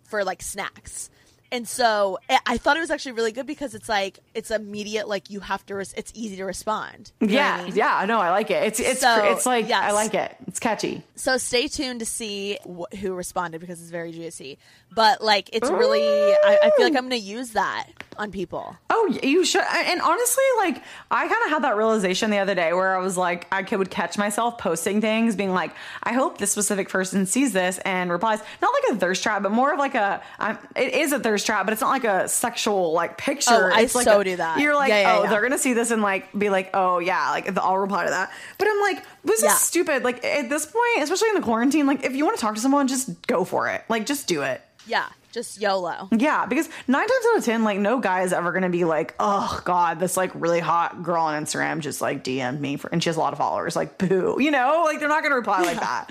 for 0.05 0.25
like 0.25 0.43
snacks 0.43 1.11
and 1.53 1.68
so 1.68 2.18
I- 2.29 2.41
I 2.47 2.57
thought 2.59 2.77
it 2.77 2.81
was 2.81 2.91
actually 2.91 3.12
really 3.12 3.31
good 3.31 3.47
because 3.47 3.75
it's 3.75 3.89
like 3.89 4.18
it's 4.35 4.51
immediate 4.51 5.09
like 5.09 5.31
you 5.31 5.39
have 5.41 5.64
to 5.66 5.77
res- 5.77 5.93
it's 5.97 6.11
easy 6.14 6.37
to 6.37 6.45
respond 6.45 7.12
Yeah, 7.20 7.57
know 7.59 7.62
I 7.62 7.66
mean? 7.66 7.77
yeah. 7.77 8.05
No, 8.07 8.18
I 8.18 8.31
like 8.31 8.51
it. 8.51 8.64
It's 8.64 8.81
it's 8.81 9.01
So, 9.01 9.33
it's 9.33 9.47
like 9.47 9.70
I 9.70 9.93
like 9.93 10.14
it. 10.14 10.35
It's 10.49 10.59
catchy. 10.59 11.03
so 11.14 11.37
stay 11.37 11.68
tuned 11.68 12.01
to 12.01 12.07
see 12.07 12.59
wh- 12.66 12.93
who 12.97 13.12
responded 13.14 13.61
because 13.61 13.81
it's 13.81 13.91
very 13.91 14.11
juicy 14.12 14.59
but 14.93 15.22
like 15.22 15.49
it's 15.53 15.70
really 15.70 16.03
I, 16.03 16.59
I 16.64 16.70
feel 16.77 16.87
like 16.87 16.97
i'm 16.97 17.05
gonna 17.05 17.16
use 17.16 17.51
that 17.51 17.87
on 18.19 18.31
people 18.31 18.77
Oh, 18.91 19.19
you 19.23 19.45
should. 19.45 19.61
And 19.61 20.01
honestly, 20.01 20.45
like 20.59 20.83
I 21.11 21.29
kind 21.29 21.45
of 21.47 21.51
had 21.51 21.65
that 21.65 21.77
realization 21.77 22.31
the 22.31 22.39
other 22.39 22.55
day 22.55 22.73
where 22.73 22.97
I 22.97 23.01
was 23.01 23.19
like, 23.19 23.47
I 23.53 23.62
could 23.62 23.79
would 23.81 23.91
catch 23.91 24.17
myself 24.17 24.57
posting 24.57 25.01
things, 25.03 25.37
being 25.37 25.53
like, 25.53 25.73
I 26.03 26.12
hope 26.15 26.39
this 26.39 26.53
specific 26.53 26.89
person 26.89 27.27
sees 27.27 27.53
this 27.53 27.79
and 27.79 28.11
replies. 28.11 28.39
Not 28.62 28.73
like 28.73 28.97
a 28.97 29.01
thirst 29.01 29.23
trap, 29.23 29.43
but 29.43 29.51
more 29.53 29.73
of 29.73 29.79
like 29.79 29.95
a. 29.95 30.23
I'm, 30.39 30.57
it 30.77 30.95
is 30.95 31.12
a 31.12 31.19
thirst 31.21 31.45
trap, 31.45 31.67
but 31.67 31.73
it's 31.73 31.83
not 31.83 31.91
like 31.91 32.05
a 32.05 32.29
sexual 32.29 32.93
like 32.93 33.19
picture. 33.19 33.71
Oh, 33.73 33.77
I 33.77 33.81
it's 33.83 33.95
like 33.95 34.05
so 34.05 34.21
a- 34.21 34.25
do 34.25 34.37
that. 34.37 34.59
You're 34.61 34.75
like, 34.77 34.89
Yeah, 34.91 35.01
yeah, 35.01 35.17
oh, 35.19 35.23
yeah. 35.25 35.31
they're 35.31 35.43
gonna 35.43 35.59
see 35.59 35.75
this 35.75 35.91
and 35.91 36.01
like 36.01 36.33
be 36.39 36.49
like, 36.49 36.71
oh 36.73 36.99
yeah, 37.01 37.31
like 37.33 37.59
I'll 37.59 37.77
reply 37.79 38.05
to 38.05 38.11
that. 38.11 38.33
But 38.59 38.69
I'm 38.69 38.81
like, 38.81 39.05
this 39.25 39.43
is 39.43 39.53
stupid. 39.59 40.05
Like 40.05 40.25
at 40.25 40.49
this 40.49 40.65
point, 40.67 41.03
especially 41.03 41.29
in 41.31 41.35
the 41.35 41.43
quarantine, 41.43 41.87
like 41.87 42.05
if 42.05 42.15
you 42.15 42.25
want 42.25 42.37
to 42.37 42.41
talk 42.41 42.55
to 42.55 42.61
someone, 42.61 42.89
just 42.89 43.27
go 43.27 43.45
for 43.45 43.69
it. 43.69 43.83
Like 43.89 44.07
just 44.07 44.29
do 44.29 44.43
it. 44.43 44.62
yeah 44.87 45.09
just 45.35 45.61
yolo 45.61 46.09
Yeah, 46.12 46.47
because 46.47 46.68
nine 46.89 47.07
times 47.07 47.24
out 47.32 47.39
of 47.39 47.45
ten, 47.45 47.64
like 47.64 47.78
no 47.78 47.99
guy 47.99 48.22
is 48.22 48.32
ever 48.32 48.53
gonna 48.53 48.70
be 48.70 48.85
like, 48.85 49.14
oh 49.18 49.61
god, 49.64 49.99
this 50.01 50.16
like 50.16 50.30
really 50.35 50.61
hot 50.61 51.03
girl 51.03 51.22
on 51.24 51.45
Instagram 51.45 51.80
just 51.80 52.01
like 52.01 52.22
DM'd 52.24 52.61
me 52.61 52.76
for, 52.76 52.89
and 52.89 53.03
she 53.03 53.09
has 53.11 53.16
a 53.16 53.20
lot 53.20 53.32
of 53.32 53.39
followers. 53.39 53.74
Like, 53.76 53.99
boo, 53.99 54.37
you 54.39 54.51
know, 54.51 54.82
like 54.87 55.01
they're 55.01 55.09
not 55.09 55.22
gonna 55.22 55.35
reply 55.35 55.62
like 55.62 55.80
that. 55.80 56.07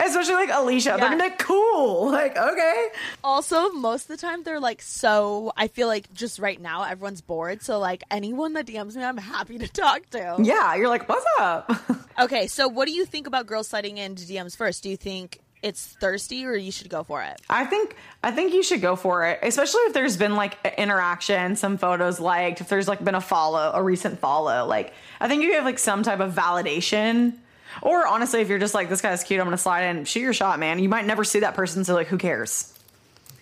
Especially 0.00 0.34
like 0.34 0.50
Alisha, 0.50 0.98
they're 0.98 1.10
gonna 1.10 1.30
be 1.30 1.36
cool, 1.38 2.10
like 2.10 2.36
okay. 2.36 2.88
also 3.24 3.70
most 3.72 4.02
of 4.02 4.08
the 4.08 4.16
time 4.16 4.42
they're 4.44 4.60
like 4.60 4.80
so 4.82 5.52
i 5.56 5.66
feel 5.68 5.88
like 5.88 6.12
just 6.12 6.38
right 6.38 6.60
now 6.60 6.84
everyone's 6.84 7.20
bored 7.20 7.60
so 7.62 7.78
like 7.78 8.02
anyone 8.10 8.52
that 8.52 8.66
dms 8.66 8.96
me 8.96 9.02
i'm 9.02 9.16
happy 9.16 9.58
to 9.58 9.68
talk 9.68 10.08
to 10.10 10.36
Yeah, 10.38 10.74
you're 10.76 10.88
like, 10.88 11.08
what's 11.08 11.26
up? 11.40 11.70
okay 12.20 12.46
so 12.46 12.68
what 12.68 12.86
do 12.86 12.92
you 12.92 13.04
think 13.04 13.26
about 13.26 13.46
girls 13.46 13.68
sliding 13.68 13.98
into 13.98 14.24
dms 14.24 14.56
first 14.56 14.82
do 14.82 14.88
you 14.90 14.96
think 14.96 15.40
it's 15.62 15.86
thirsty 16.00 16.44
or 16.46 16.54
you 16.54 16.72
should 16.72 16.88
go 16.88 17.02
for 17.04 17.22
it 17.22 17.40
I 17.50 17.66
think 17.66 17.94
I 18.22 18.30
think 18.30 18.52
you 18.54 18.62
should 18.62 18.80
go 18.80 18.96
for 18.96 19.26
it, 19.26 19.38
especially 19.42 19.80
if 19.82 19.92
there's 19.94 20.16
been 20.16 20.36
like 20.36 20.56
interaction, 20.78 21.56
some 21.56 21.78
photos 21.78 22.20
liked, 22.20 22.60
if 22.60 22.68
there's 22.68 22.86
like 22.88 23.02
been 23.04 23.14
a 23.14 23.20
follow, 23.20 23.70
a 23.74 23.82
recent 23.82 24.18
follow. 24.20 24.66
Like 24.66 24.92
I 25.20 25.28
think 25.28 25.42
you 25.42 25.54
have 25.54 25.64
like 25.64 25.78
some 25.78 26.02
type 26.02 26.20
of 26.20 26.34
validation. 26.34 27.34
Or 27.82 28.06
honestly, 28.06 28.40
if 28.40 28.48
you're 28.48 28.58
just 28.58 28.74
like 28.74 28.88
this 28.88 29.00
guy's 29.00 29.22
cute, 29.24 29.40
I'm 29.40 29.46
gonna 29.46 29.56
slide 29.56 29.84
in, 29.84 30.04
shoot 30.04 30.20
your 30.20 30.32
shot, 30.34 30.58
man. 30.58 30.78
You 30.80 30.88
might 30.88 31.06
never 31.06 31.24
see 31.24 31.40
that 31.40 31.54
person, 31.54 31.84
so 31.84 31.94
like 31.94 32.08
who 32.08 32.18
cares? 32.18 32.74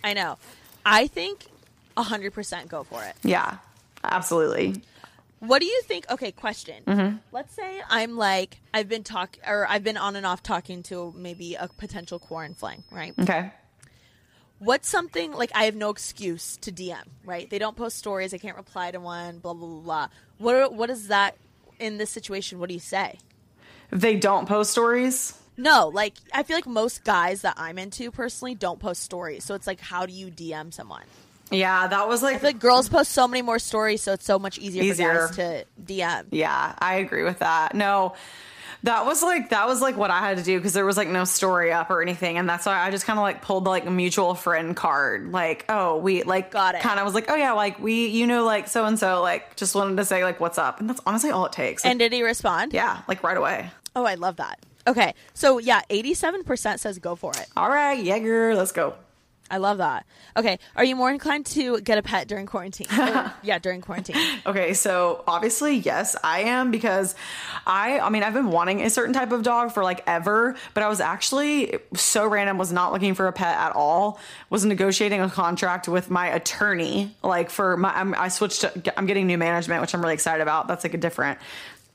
i 0.04 0.12
know 0.14 0.38
i 0.86 1.08
think 1.08 1.46
100% 1.96 2.68
go 2.68 2.84
for 2.84 3.02
it 3.02 3.16
Yeah, 3.24 3.56
absolutely. 4.04 4.80
What 5.40 5.60
do 5.60 5.66
you 5.66 5.82
think? 5.82 6.10
Okay, 6.10 6.32
question. 6.32 6.82
Mm-hmm. 6.86 7.16
Let's 7.32 7.54
say 7.54 7.80
I'm 7.88 8.16
like 8.16 8.60
I've 8.74 8.88
been 8.88 9.04
talk 9.04 9.38
or 9.46 9.66
I've 9.68 9.84
been 9.84 9.96
on 9.96 10.16
and 10.16 10.26
off 10.26 10.42
talking 10.42 10.82
to 10.84 11.12
maybe 11.16 11.54
a 11.54 11.68
potential 11.68 12.18
quarantine 12.18 12.56
fling, 12.56 12.84
right? 12.90 13.14
Okay. 13.18 13.52
What's 14.58 14.88
something 14.88 15.32
like 15.32 15.52
I 15.54 15.64
have 15.64 15.76
no 15.76 15.90
excuse 15.90 16.56
to 16.58 16.72
DM, 16.72 17.04
right? 17.24 17.48
They 17.48 17.60
don't 17.60 17.76
post 17.76 17.96
stories, 17.96 18.34
I 18.34 18.38
can't 18.38 18.56
reply 18.56 18.90
to 18.90 18.98
one, 18.98 19.38
blah 19.38 19.54
blah 19.54 19.68
blah. 19.68 19.80
blah. 19.80 20.08
What 20.38 20.54
are, 20.56 20.68
what 20.70 20.90
is 20.90 21.08
that 21.08 21.36
in 21.78 21.98
this 21.98 22.10
situation? 22.10 22.58
What 22.58 22.68
do 22.68 22.74
you 22.74 22.80
say? 22.80 23.18
They 23.90 24.16
don't 24.16 24.46
post 24.48 24.72
stories, 24.72 25.38
No, 25.56 25.88
like 25.88 26.14
I 26.32 26.42
feel 26.42 26.56
like 26.56 26.66
most 26.66 27.04
guys 27.04 27.42
that 27.42 27.54
I'm 27.56 27.78
into 27.78 28.10
personally 28.10 28.54
don't 28.54 28.78
post 28.80 29.02
stories. 29.02 29.44
So 29.44 29.54
it's 29.54 29.66
like 29.66 29.80
how 29.80 30.06
do 30.06 30.12
you 30.12 30.28
DM 30.28 30.72
someone? 30.74 31.04
Yeah, 31.50 31.86
that 31.86 32.08
was 32.08 32.22
like, 32.22 32.42
like 32.42 32.58
girls 32.58 32.88
post 32.88 33.12
so 33.12 33.26
many 33.28 33.42
more 33.42 33.58
stories, 33.58 34.02
so 34.02 34.12
it's 34.12 34.24
so 34.24 34.38
much 34.38 34.58
easier, 34.58 34.82
Easier. 34.82 35.28
for 35.28 35.34
guys 35.34 35.36
to 35.36 35.64
DM. 35.82 36.24
yeah, 36.30 36.74
I 36.78 36.96
agree 36.96 37.24
with 37.24 37.38
that. 37.40 37.74
No, 37.74 38.14
that 38.84 39.06
was 39.06 39.22
like 39.22 39.50
that 39.50 39.66
was 39.66 39.80
like 39.80 39.96
what 39.96 40.10
I 40.10 40.20
had 40.20 40.36
to 40.38 40.44
do 40.44 40.56
because 40.56 40.72
there 40.72 40.86
was 40.86 40.96
like 40.96 41.08
no 41.08 41.24
story 41.24 41.72
up 41.72 41.90
or 41.90 42.00
anything, 42.02 42.38
and 42.38 42.48
that's 42.48 42.64
why 42.66 42.78
I 42.78 42.90
just 42.90 43.06
kind 43.06 43.18
of 43.18 43.22
like 43.22 43.42
pulled 43.42 43.64
like 43.64 43.86
a 43.86 43.90
mutual 43.90 44.34
friend 44.34 44.76
card, 44.76 45.32
like 45.32 45.64
oh 45.68 45.96
we 45.96 46.22
like 46.22 46.50
Got 46.52 46.76
it. 46.76 46.82
Kind 46.82 47.00
of 47.00 47.04
was 47.04 47.14
like 47.14 47.26
oh 47.28 47.34
yeah, 47.34 47.52
like 47.52 47.80
we 47.80 48.06
you 48.06 48.26
know 48.26 48.44
like 48.44 48.68
so 48.68 48.84
and 48.84 48.98
so 48.98 49.20
like 49.22 49.56
just 49.56 49.74
wanted 49.74 49.96
to 49.96 50.04
say 50.04 50.22
like 50.22 50.38
what's 50.40 50.58
up, 50.58 50.78
and 50.80 50.88
that's 50.88 51.00
honestly 51.06 51.30
all 51.30 51.46
it 51.46 51.52
takes. 51.52 51.84
And 51.84 51.98
did 51.98 52.12
he 52.12 52.22
respond? 52.22 52.72
yeah, 52.72 53.02
like 53.08 53.22
right 53.22 53.36
away. 53.36 53.70
Oh, 53.96 54.04
I 54.04 54.14
love 54.14 54.36
that. 54.36 54.60
Okay, 54.86 55.12
so 55.34 55.58
yeah, 55.58 55.80
eighty-seven 55.90 56.44
percent 56.44 56.78
says 56.80 56.98
go 57.00 57.16
for 57.16 57.32
it. 57.32 57.46
All 57.56 57.68
right, 57.68 58.02
Jaeger, 58.02 58.54
let's 58.54 58.72
go. 58.72 58.94
I 59.50 59.56
love 59.58 59.78
that. 59.78 60.06
Okay, 60.36 60.58
are 60.76 60.84
you 60.84 60.94
more 60.96 61.10
inclined 61.10 61.46
to 61.46 61.80
get 61.80 61.98
a 61.98 62.02
pet 62.02 62.28
during 62.28 62.46
quarantine? 62.46 62.86
Or- 62.98 63.04
oh, 63.08 63.32
yeah, 63.42 63.58
during 63.58 63.80
quarantine. 63.80 64.16
Okay, 64.44 64.74
so 64.74 65.24
obviously, 65.26 65.76
yes, 65.76 66.16
I 66.22 66.40
am 66.40 66.70
because 66.70 67.14
I 67.66 67.98
I 68.00 68.10
mean, 68.10 68.22
I've 68.22 68.34
been 68.34 68.50
wanting 68.50 68.82
a 68.82 68.90
certain 68.90 69.14
type 69.14 69.32
of 69.32 69.42
dog 69.42 69.72
for 69.72 69.82
like 69.82 70.02
ever, 70.06 70.56
but 70.74 70.82
I 70.82 70.88
was 70.88 71.00
actually 71.00 71.78
so 71.94 72.26
random 72.26 72.58
was 72.58 72.72
not 72.72 72.92
looking 72.92 73.14
for 73.14 73.26
a 73.28 73.32
pet 73.32 73.56
at 73.56 73.72
all. 73.74 74.18
Was 74.50 74.64
negotiating 74.64 75.20
a 75.20 75.30
contract 75.30 75.88
with 75.88 76.10
my 76.10 76.26
attorney 76.28 77.14
like 77.22 77.50
for 77.50 77.76
my 77.76 77.92
I'm, 77.94 78.14
I 78.14 78.28
switched 78.28 78.60
to 78.62 78.98
I'm 78.98 79.06
getting 79.06 79.26
new 79.26 79.38
management, 79.38 79.80
which 79.80 79.94
I'm 79.94 80.00
really 80.02 80.14
excited 80.14 80.42
about. 80.42 80.68
That's 80.68 80.84
like 80.84 80.94
a 80.94 80.98
different 80.98 81.38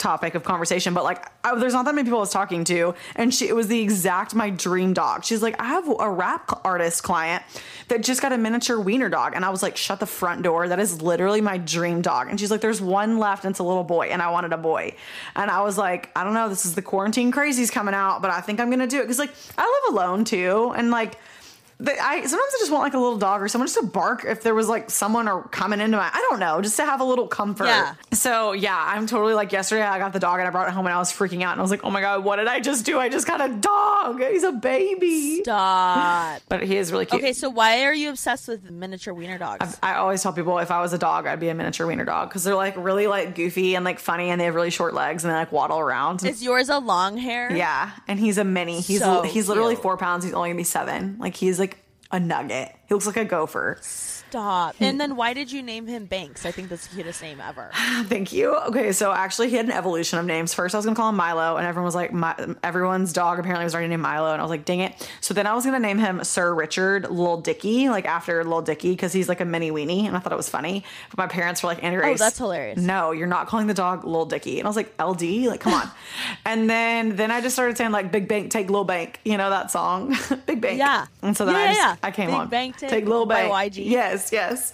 topic 0.03 0.35
of 0.35 0.43
conversation, 0.43 0.93
but 0.93 1.05
like 1.05 1.25
I, 1.45 1.55
there's 1.55 1.73
not 1.73 1.85
that 1.85 1.95
many 1.95 2.05
people 2.05 2.19
I 2.19 2.21
was 2.21 2.29
talking 2.29 2.65
to, 2.65 2.93
and 3.15 3.33
she 3.33 3.47
it 3.47 3.55
was 3.55 3.67
the 3.69 3.79
exact 3.79 4.35
my 4.35 4.49
dream 4.49 4.93
dog. 4.93 5.23
She's 5.23 5.41
like, 5.41 5.59
I 5.59 5.65
have 5.65 5.87
a 5.97 6.11
rap 6.11 6.61
artist 6.65 7.03
client 7.03 7.41
that 7.87 8.03
just 8.03 8.21
got 8.21 8.33
a 8.33 8.37
miniature 8.37 8.79
wiener 8.79 9.07
dog, 9.07 9.33
and 9.33 9.45
I 9.45 9.49
was 9.49 9.63
like, 9.63 9.77
shut 9.77 10.01
the 10.01 10.05
front 10.05 10.43
door. 10.43 10.67
That 10.67 10.79
is 10.79 11.01
literally 11.01 11.39
my 11.39 11.57
dream 11.57 12.01
dog. 12.01 12.27
And 12.29 12.37
she's 12.37 12.51
like, 12.51 12.59
there's 12.59 12.81
one 12.81 13.17
left, 13.17 13.45
and 13.45 13.53
it's 13.53 13.59
a 13.59 13.63
little 13.63 13.85
boy, 13.85 14.07
and 14.07 14.21
I 14.21 14.29
wanted 14.29 14.51
a 14.51 14.57
boy, 14.57 14.95
and 15.35 15.49
I 15.49 15.61
was 15.61 15.77
like, 15.77 16.11
I 16.17 16.25
don't 16.25 16.33
know, 16.33 16.49
this 16.49 16.65
is 16.65 16.75
the 16.75 16.81
quarantine 16.81 17.31
crazies 17.31 17.71
coming 17.71 17.95
out, 17.95 18.21
but 18.21 18.29
I 18.29 18.41
think 18.41 18.59
I'm 18.59 18.69
gonna 18.69 18.87
do 18.87 18.99
it 18.99 19.03
because 19.03 19.19
like 19.19 19.33
I 19.57 19.63
live 19.63 19.95
alone 19.95 20.25
too, 20.25 20.73
and 20.75 20.91
like 20.91 21.17
I 21.82 22.21
sometimes 22.21 22.34
I 22.34 22.57
just 22.59 22.71
want 22.71 22.84
like 22.84 22.93
a 22.93 22.99
little 22.99 23.17
dog 23.17 23.41
or 23.41 23.47
someone 23.47 23.67
just 23.67 23.80
to 23.80 23.86
bark 23.86 24.24
if 24.26 24.41
there 24.43 24.53
was 24.55 24.67
like 24.69 24.89
someone 24.89 25.28
or 25.28 25.43
coming 25.43 25.82
into 25.82 25.97
my 25.97 26.09
I 26.13 26.26
don't 26.30 26.39
know 26.39 26.61
just 26.61 26.78
to 26.78 26.86
have 26.86 27.01
a 27.01 27.03
little 27.03 27.28
comfort. 27.28 27.65
Yeah. 27.65 27.95
So 28.13 28.53
yeah, 28.53 28.78
I'm 28.78 29.07
totally 29.07 29.34
like 29.34 29.51
yesterday 29.51 29.82
I 29.82 29.99
got 29.99 30.13
the 30.13 30.19
dog 30.19 30.39
and 30.39 30.47
I 30.47 30.51
brought 30.51 30.67
it 30.67 30.74
home 30.74 30.86
and 30.86 30.93
I 30.93 30.99
was 30.99 31.11
freaking 31.11 31.41
out 31.43 31.51
and 31.53 31.59
I 31.59 31.61
was 31.61 31.71
like, 31.71 31.84
oh 31.84 31.89
my 31.91 32.01
god, 32.01 32.24
what 32.24 32.38
did 32.38 32.47
I 32.47 32.59
just 32.59 32.86
do? 32.86 32.99
I 32.99 33.09
just 33.09 33.28
got 33.28 33.41
a 33.41 33.53
dog. 33.53 34.21
He's 34.21 34.43
a 34.43 34.51
baby. 34.51 35.41
Stop. 35.43 36.41
But 36.49 36.63
he 36.63 36.78
is 36.78 36.91
really 36.91 37.05
cute. 37.05 37.21
Okay, 37.21 37.34
so 37.34 37.49
why 37.49 37.84
are 37.86 37.93
you 37.93 38.09
obsessed 38.09 38.47
with 38.47 38.69
miniature 38.69 39.13
wiener 39.13 39.38
dogs? 39.38 39.78
I 39.82 39.95
always 39.95 40.21
tell 40.21 40.34
people 40.34 40.59
if 40.59 40.71
I 40.71 40.82
was 40.82 40.93
a 40.93 40.97
dog, 40.97 41.26
I'd 41.26 41.39
be 41.39 41.49
a 41.49 41.53
miniature 41.55 41.88
wiener 41.88 42.05
dog 42.05 42.30
because 42.30 42.43
they're 42.43 42.55
like 42.55 42.76
really 42.78 43.07
like 43.07 43.36
goofy 43.36 43.76
and 43.76 43.84
like 43.84 43.99
funny 43.99 44.30
and 44.30 44.39
they 44.39 44.45
have 44.45 44.55
really 44.55 44.69
short 44.69 44.93
legs 44.93 45.24
and 45.24 45.32
they 45.34 45.38
like 45.38 45.51
waddle 45.51 45.80
around. 45.80 46.24
Is 46.24 46.43
yours 46.43 46.69
a 46.69 46.78
long 46.80 47.17
hair? 47.17 47.51
yeah, 47.55 47.91
and 48.07 48.19
he's 48.19 48.38
a 48.38 48.43
mini. 48.43 48.82
He's 48.82 48.99
So 48.99 49.24
he's 49.24 49.49
literally 49.49 49.76
cute. 49.76 49.84
four 49.84 49.97
pounds. 49.97 50.24
He's 50.24 50.34
only 50.34 50.49
gonna 50.49 50.57
be 50.57 50.63
seven. 50.63 51.17
Like 51.19 51.36
he's 51.36 51.59
like 51.59 51.72
a 52.14 52.20
nugget. 52.20 52.76
He 52.88 52.93
looks 52.93 53.05
like 53.07 53.17
a 53.17 53.25
gopher. 53.25 53.77
Stop. 53.81 54.75
And 54.79 54.99
then 54.99 55.15
why 55.15 55.34
did 55.36 55.51
you 55.51 55.61
name 55.61 55.86
him 55.86 56.05
Banks? 56.05 56.43
I 56.43 56.49
think 56.51 56.69
that's 56.69 56.88
the 56.88 56.95
cutest 56.95 57.21
name 57.21 57.39
ever. 57.39 57.69
Thank 58.05 58.34
you. 58.34 58.55
Okay, 58.55 58.91
so 58.91 59.11
actually, 59.11 59.49
he 59.51 59.57
had 59.57 59.65
an 59.65 59.71
evolution 59.71 60.17
of 60.17 60.25
names. 60.25 60.55
First, 60.55 60.73
I 60.73 60.79
was 60.79 60.86
gonna 60.86 60.95
call 60.95 61.09
him 61.09 61.15
Milo, 61.15 61.57
and 61.57 61.67
everyone 61.67 61.86
was 61.86 61.93
like, 61.93 62.11
My, 62.11 62.36
everyone's 62.63 63.13
dog 63.13 63.38
apparently 63.38 63.63
was 63.63 63.75
already 63.75 63.89
named 63.89 64.01
Milo, 64.01 64.31
and 64.34 64.41
I 64.41 64.43
was 64.43 64.49
like, 64.49 64.65
dang 64.65 64.79
it. 64.79 65.07
So 65.21 65.36
then 65.36 65.45
I 65.45 65.53
was 65.53 65.65
gonna 65.65 65.79
name 65.79 65.99
him 65.99 66.23
Sir 66.23 66.51
Richard 66.53 67.11
Lil 67.11 67.41
Dicky, 67.41 67.89
like 67.89 68.05
after 68.05 68.43
Lil 68.43 68.63
Dicky, 68.63 68.89
because 68.91 69.13
he's 69.13 69.29
like 69.29 69.39
a 69.39 69.45
mini 69.45 69.69
weenie, 69.69 70.05
and 70.07 70.17
I 70.17 70.19
thought 70.19 70.34
it 70.34 70.38
was 70.38 70.49
funny. 70.49 70.84
But 71.11 71.19
my 71.19 71.27
parents 71.27 71.61
were 71.61 71.67
like, 71.67 71.84
Andrew, 71.84 72.01
Oh, 72.03 72.15
that's 72.15 72.38
hilarious. 72.39 72.79
No, 72.79 73.11
you're 73.11 73.27
not 73.27 73.47
calling 73.47 73.67
the 73.67 73.73
dog 73.75 74.03
Lil 74.03 74.25
Dicky, 74.25 74.57
and 74.59 74.65
I 74.67 74.69
was 74.69 74.75
like, 74.75 74.99
LD, 74.99 75.21
like 75.45 75.59
come 75.59 75.73
on. 75.73 75.89
and 76.45 76.67
then 76.67 77.17
then 77.17 77.29
I 77.29 77.39
just 77.39 77.53
started 77.55 77.77
saying 77.77 77.91
like 77.91 78.11
Big 78.11 78.27
Bank, 78.27 78.49
take 78.49 78.71
Lil 78.71 78.84
Bank, 78.84 79.19
you 79.23 79.38
know 79.38 79.51
that 79.51 79.69
song, 79.69 80.15
Big 80.47 80.59
Bank. 80.59 80.79
Yeah. 80.79 81.05
And 81.21 81.38
so 81.38 81.45
then 81.45 81.53
Yeah, 81.53 81.61
I 81.61 81.67
just, 81.67 81.79
yeah. 81.79 81.95
I 82.01 82.09
came 82.11 82.27
Big 82.29 82.36
on 82.36 82.49
Bank, 82.49 82.72
Take 82.78 83.05
Lil 83.05 83.26
by 83.26 83.47
Bank. 83.47 83.74
YG. 83.74 83.89
Yes, 83.89 84.32
yes. 84.32 84.74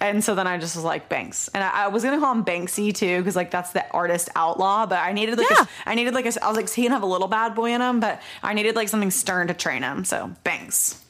And 0.00 0.22
so 0.22 0.34
then 0.36 0.46
I 0.46 0.58
just 0.58 0.76
was 0.76 0.84
like 0.84 1.08
Banks, 1.08 1.48
and 1.48 1.62
I, 1.64 1.70
I 1.84 1.88
was 1.88 2.04
gonna 2.04 2.20
call 2.20 2.32
him 2.32 2.44
Banksy 2.44 2.94
too, 2.94 3.18
because 3.18 3.34
like 3.34 3.50
that's 3.50 3.72
the 3.72 3.88
artist 3.90 4.28
outlaw. 4.36 4.86
But 4.86 4.98
I 5.00 5.12
needed 5.12 5.36
like 5.38 5.50
Yeah. 5.50 5.64
a, 5.64 5.88
I 5.88 5.94
needed 5.96 6.14
like 6.14 6.24
a, 6.24 6.44
I 6.44 6.48
was 6.48 6.56
like 6.56 6.70
he 6.70 6.82
can 6.84 6.92
have 6.92 7.02
a 7.02 7.06
little 7.06 7.26
bad 7.28 7.54
boy 7.56 7.72
in 7.72 7.80
him, 7.80 7.98
but 8.00 8.22
I 8.42 8.54
needed 8.54 8.76
like 8.76 8.88
something 8.88 9.10
stern 9.10 9.48
to 9.48 9.54
train 9.54 9.82
him. 9.82 10.04
So 10.04 10.30
Banks, 10.44 11.02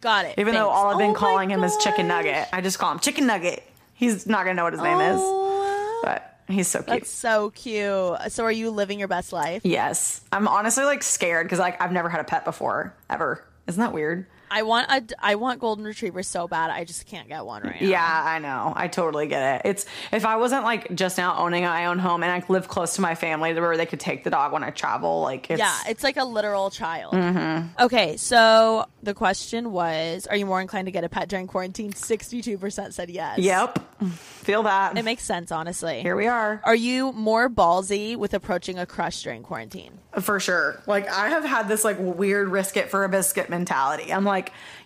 Got 0.00 0.26
it. 0.26 0.34
even 0.38 0.54
though 0.54 0.68
all 0.68 0.86
I've 0.90 0.98
been 0.98 1.10
Oh 1.10 1.14
calling 1.14 1.50
him 1.50 1.64
is 1.64 1.76
Chicken. 1.78 2.06
Nugget, 2.06 2.48
I 2.52 2.60
just 2.60 2.78
call 2.78 2.92
him 2.92 3.00
Chicken 3.00 3.26
Nugget. 3.26 3.62
He's 3.94 4.26
not 4.28 4.44
gonna 4.44 4.54
know 4.54 4.64
what 4.64 4.74
his 4.74 4.82
name 4.82 5.00
is, 5.00 5.18
Oh, 5.20 6.00
but 6.04 6.38
he's 6.48 6.68
so 6.68 6.78
cute. 6.80 6.86
that's 6.88 7.10
so 7.10 7.50
cute. 7.50 8.16
So 8.28 8.44
are 8.44 8.52
you 8.52 8.70
living 8.70 9.00
your 9.00 9.08
best 9.08 9.32
life? 9.32 9.62
yes, 9.64 10.20
I'm 10.30 10.46
honestly 10.46 10.84
like 10.84 11.02
scared 11.02 11.46
because 11.46 11.58
like 11.58 11.82
I've 11.82 11.92
never 11.92 12.08
had 12.08 12.20
a 12.20 12.24
pet 12.24 12.44
before 12.44 12.94
ever. 13.10 13.44
Isn't 13.66 13.80
that 13.80 13.92
weird? 13.92 14.26
I 14.50 14.62
want 14.62 14.90
a, 14.90 15.14
I 15.18 15.34
want 15.36 15.60
golden 15.60 15.84
retrievers 15.84 16.26
so 16.26 16.48
bad. 16.48 16.70
I 16.70 16.84
just 16.84 17.06
can't 17.06 17.28
get 17.28 17.44
one 17.44 17.62
right 17.62 17.80
now. 17.80 17.88
Yeah, 17.88 18.22
I 18.24 18.38
know. 18.38 18.72
I 18.74 18.88
totally 18.88 19.26
get 19.26 19.56
it. 19.56 19.68
It's 19.68 19.86
if 20.12 20.24
I 20.24 20.36
wasn't 20.36 20.64
like 20.64 20.94
just 20.94 21.18
now 21.18 21.38
owning 21.38 21.64
my 21.64 21.86
own 21.86 21.98
home 21.98 22.22
and 22.22 22.32
I 22.32 22.44
live 22.48 22.68
close 22.68 22.96
to 22.96 23.00
my 23.00 23.14
family 23.14 23.52
where 23.54 23.76
they 23.76 23.86
could 23.86 24.00
take 24.00 24.24
the 24.24 24.30
dog 24.30 24.52
when 24.52 24.62
I 24.62 24.70
travel, 24.70 25.22
like 25.22 25.50
it's 25.50 25.58
Yeah, 25.58 25.76
it's 25.88 26.02
like 26.04 26.16
a 26.16 26.24
literal 26.24 26.70
child. 26.70 27.14
Mm-hmm. 27.14 27.84
Okay, 27.84 28.16
so 28.16 28.86
the 29.02 29.14
question 29.14 29.72
was 29.72 30.26
Are 30.26 30.36
you 30.36 30.46
more 30.46 30.60
inclined 30.60 30.86
to 30.86 30.92
get 30.92 31.04
a 31.04 31.08
pet 31.08 31.28
during 31.28 31.46
quarantine? 31.46 31.92
62% 31.92 32.92
said 32.92 33.10
yes. 33.10 33.38
Yep. 33.38 33.78
Feel 34.10 34.64
that. 34.64 34.96
It 34.96 35.04
makes 35.04 35.24
sense, 35.24 35.50
honestly. 35.50 36.02
Here 36.02 36.16
we 36.16 36.26
are. 36.26 36.60
Are 36.64 36.74
you 36.74 37.12
more 37.12 37.48
ballsy 37.48 38.16
with 38.16 38.34
approaching 38.34 38.78
a 38.78 38.86
crush 38.86 39.22
during 39.22 39.42
quarantine? 39.42 39.98
For 40.20 40.38
sure. 40.38 40.82
Like 40.86 41.08
I 41.08 41.30
have 41.30 41.44
had 41.44 41.68
this 41.68 41.84
like 41.84 41.96
weird 41.98 42.48
risk 42.48 42.76
it 42.76 42.90
for 42.90 43.04
a 43.04 43.08
biscuit 43.08 43.48
mentality. 43.48 44.12
I'm 44.12 44.24
like, 44.24 44.35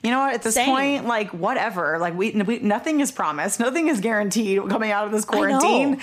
you 0.03 0.11
know 0.11 0.21
what? 0.21 0.35
At 0.35 0.43
this 0.43 0.55
Same. 0.55 0.69
point, 0.69 1.07
like 1.07 1.31
whatever. 1.33 1.99
Like 1.99 2.15
we, 2.15 2.33
we 2.33 2.59
nothing 2.61 3.01
is 3.01 3.13
promised. 3.13 3.61
Nothing 3.61 3.89
is 3.89 4.01
guaranteed 4.01 4.69
coming 4.69 4.91
out 4.91 5.07
of 5.07 5.13
this 5.13 5.25
quarantine. 5.25 5.99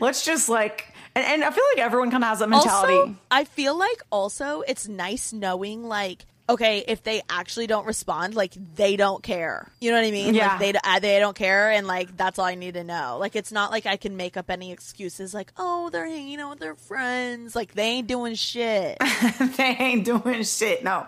Let's 0.00 0.24
just 0.24 0.48
like 0.48 0.90
and, 1.14 1.24
and 1.24 1.44
I 1.44 1.50
feel 1.50 1.64
like 1.74 1.84
everyone 1.84 2.10
kind 2.10 2.22
of 2.22 2.28
has 2.28 2.38
that 2.38 2.48
mentality. 2.48 2.94
Also, 2.94 3.16
I 3.30 3.44
feel 3.44 3.76
like 3.76 4.02
also 4.10 4.62
it's 4.62 4.88
nice 4.88 5.32
knowing 5.32 5.84
like 5.84 6.24
okay, 6.50 6.84
if 6.86 7.02
they 7.02 7.22
actually 7.28 7.66
don't 7.66 7.86
respond, 7.86 8.34
like 8.34 8.54
they 8.76 8.96
don't 8.96 9.22
care. 9.22 9.70
You 9.80 9.90
know 9.90 9.98
what 9.98 10.06
I 10.06 10.10
mean? 10.10 10.34
Yeah. 10.34 10.48
Like 10.56 10.58
they 10.60 10.78
uh, 10.84 10.98
they 10.98 11.18
don't 11.18 11.36
care, 11.36 11.70
and 11.70 11.86
like 11.86 12.16
that's 12.16 12.38
all 12.38 12.44
I 12.44 12.54
need 12.54 12.74
to 12.74 12.84
know. 12.84 13.16
Like 13.20 13.36
it's 13.36 13.52
not 13.52 13.70
like 13.70 13.86
I 13.86 13.96
can 13.96 14.16
make 14.16 14.36
up 14.36 14.50
any 14.50 14.72
excuses. 14.72 15.32
Like 15.34 15.52
oh, 15.56 15.90
they're 15.90 16.06
hanging 16.06 16.40
out 16.40 16.50
with 16.50 16.58
their 16.60 16.74
friends. 16.74 17.54
Like 17.56 17.74
they 17.74 17.84
ain't 17.84 18.08
doing 18.08 18.34
shit. 18.34 18.98
they 19.56 19.76
ain't 19.78 20.04
doing 20.04 20.42
shit. 20.44 20.84
No, 20.84 21.06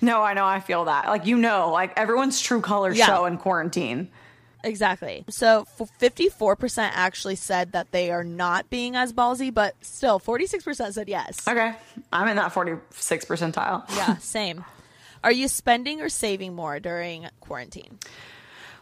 no, 0.00 0.22
I 0.22 0.34
know. 0.34 0.44
I 0.46 0.60
feel 0.60 0.84
that. 0.86 1.06
Like 1.06 1.26
you 1.26 1.36
know, 1.36 1.70
like 1.72 1.92
everyone's 1.98 2.40
true 2.40 2.60
colors 2.60 2.96
Yeah. 2.98 3.06
show 3.06 3.24
in 3.26 3.38
quarantine. 3.38 4.08
exactly. 4.62 5.24
So 5.28 5.66
fifty 5.98 6.28
four 6.28 6.56
percent 6.56 6.94
actually 6.96 7.36
said 7.36 7.72
that 7.72 7.90
they 7.92 8.10
are 8.10 8.24
not 8.24 8.70
being 8.70 8.96
as 8.96 9.12
ballsy, 9.12 9.52
but 9.52 9.74
still 9.82 10.18
forty 10.18 10.46
six 10.46 10.64
percent 10.64 10.94
said 10.94 11.08
yes. 11.08 11.46
Okay, 11.46 11.74
I'm 12.12 12.28
in 12.28 12.36
that 12.36 12.52
46 12.52 13.24
percentile. 13.26 13.84
Yeah, 13.96 14.16
same. 14.18 14.64
Are 15.24 15.32
you 15.32 15.48
spending 15.48 16.02
or 16.02 16.10
saving 16.10 16.54
more 16.54 16.78
during 16.78 17.26
quarantine? 17.40 17.98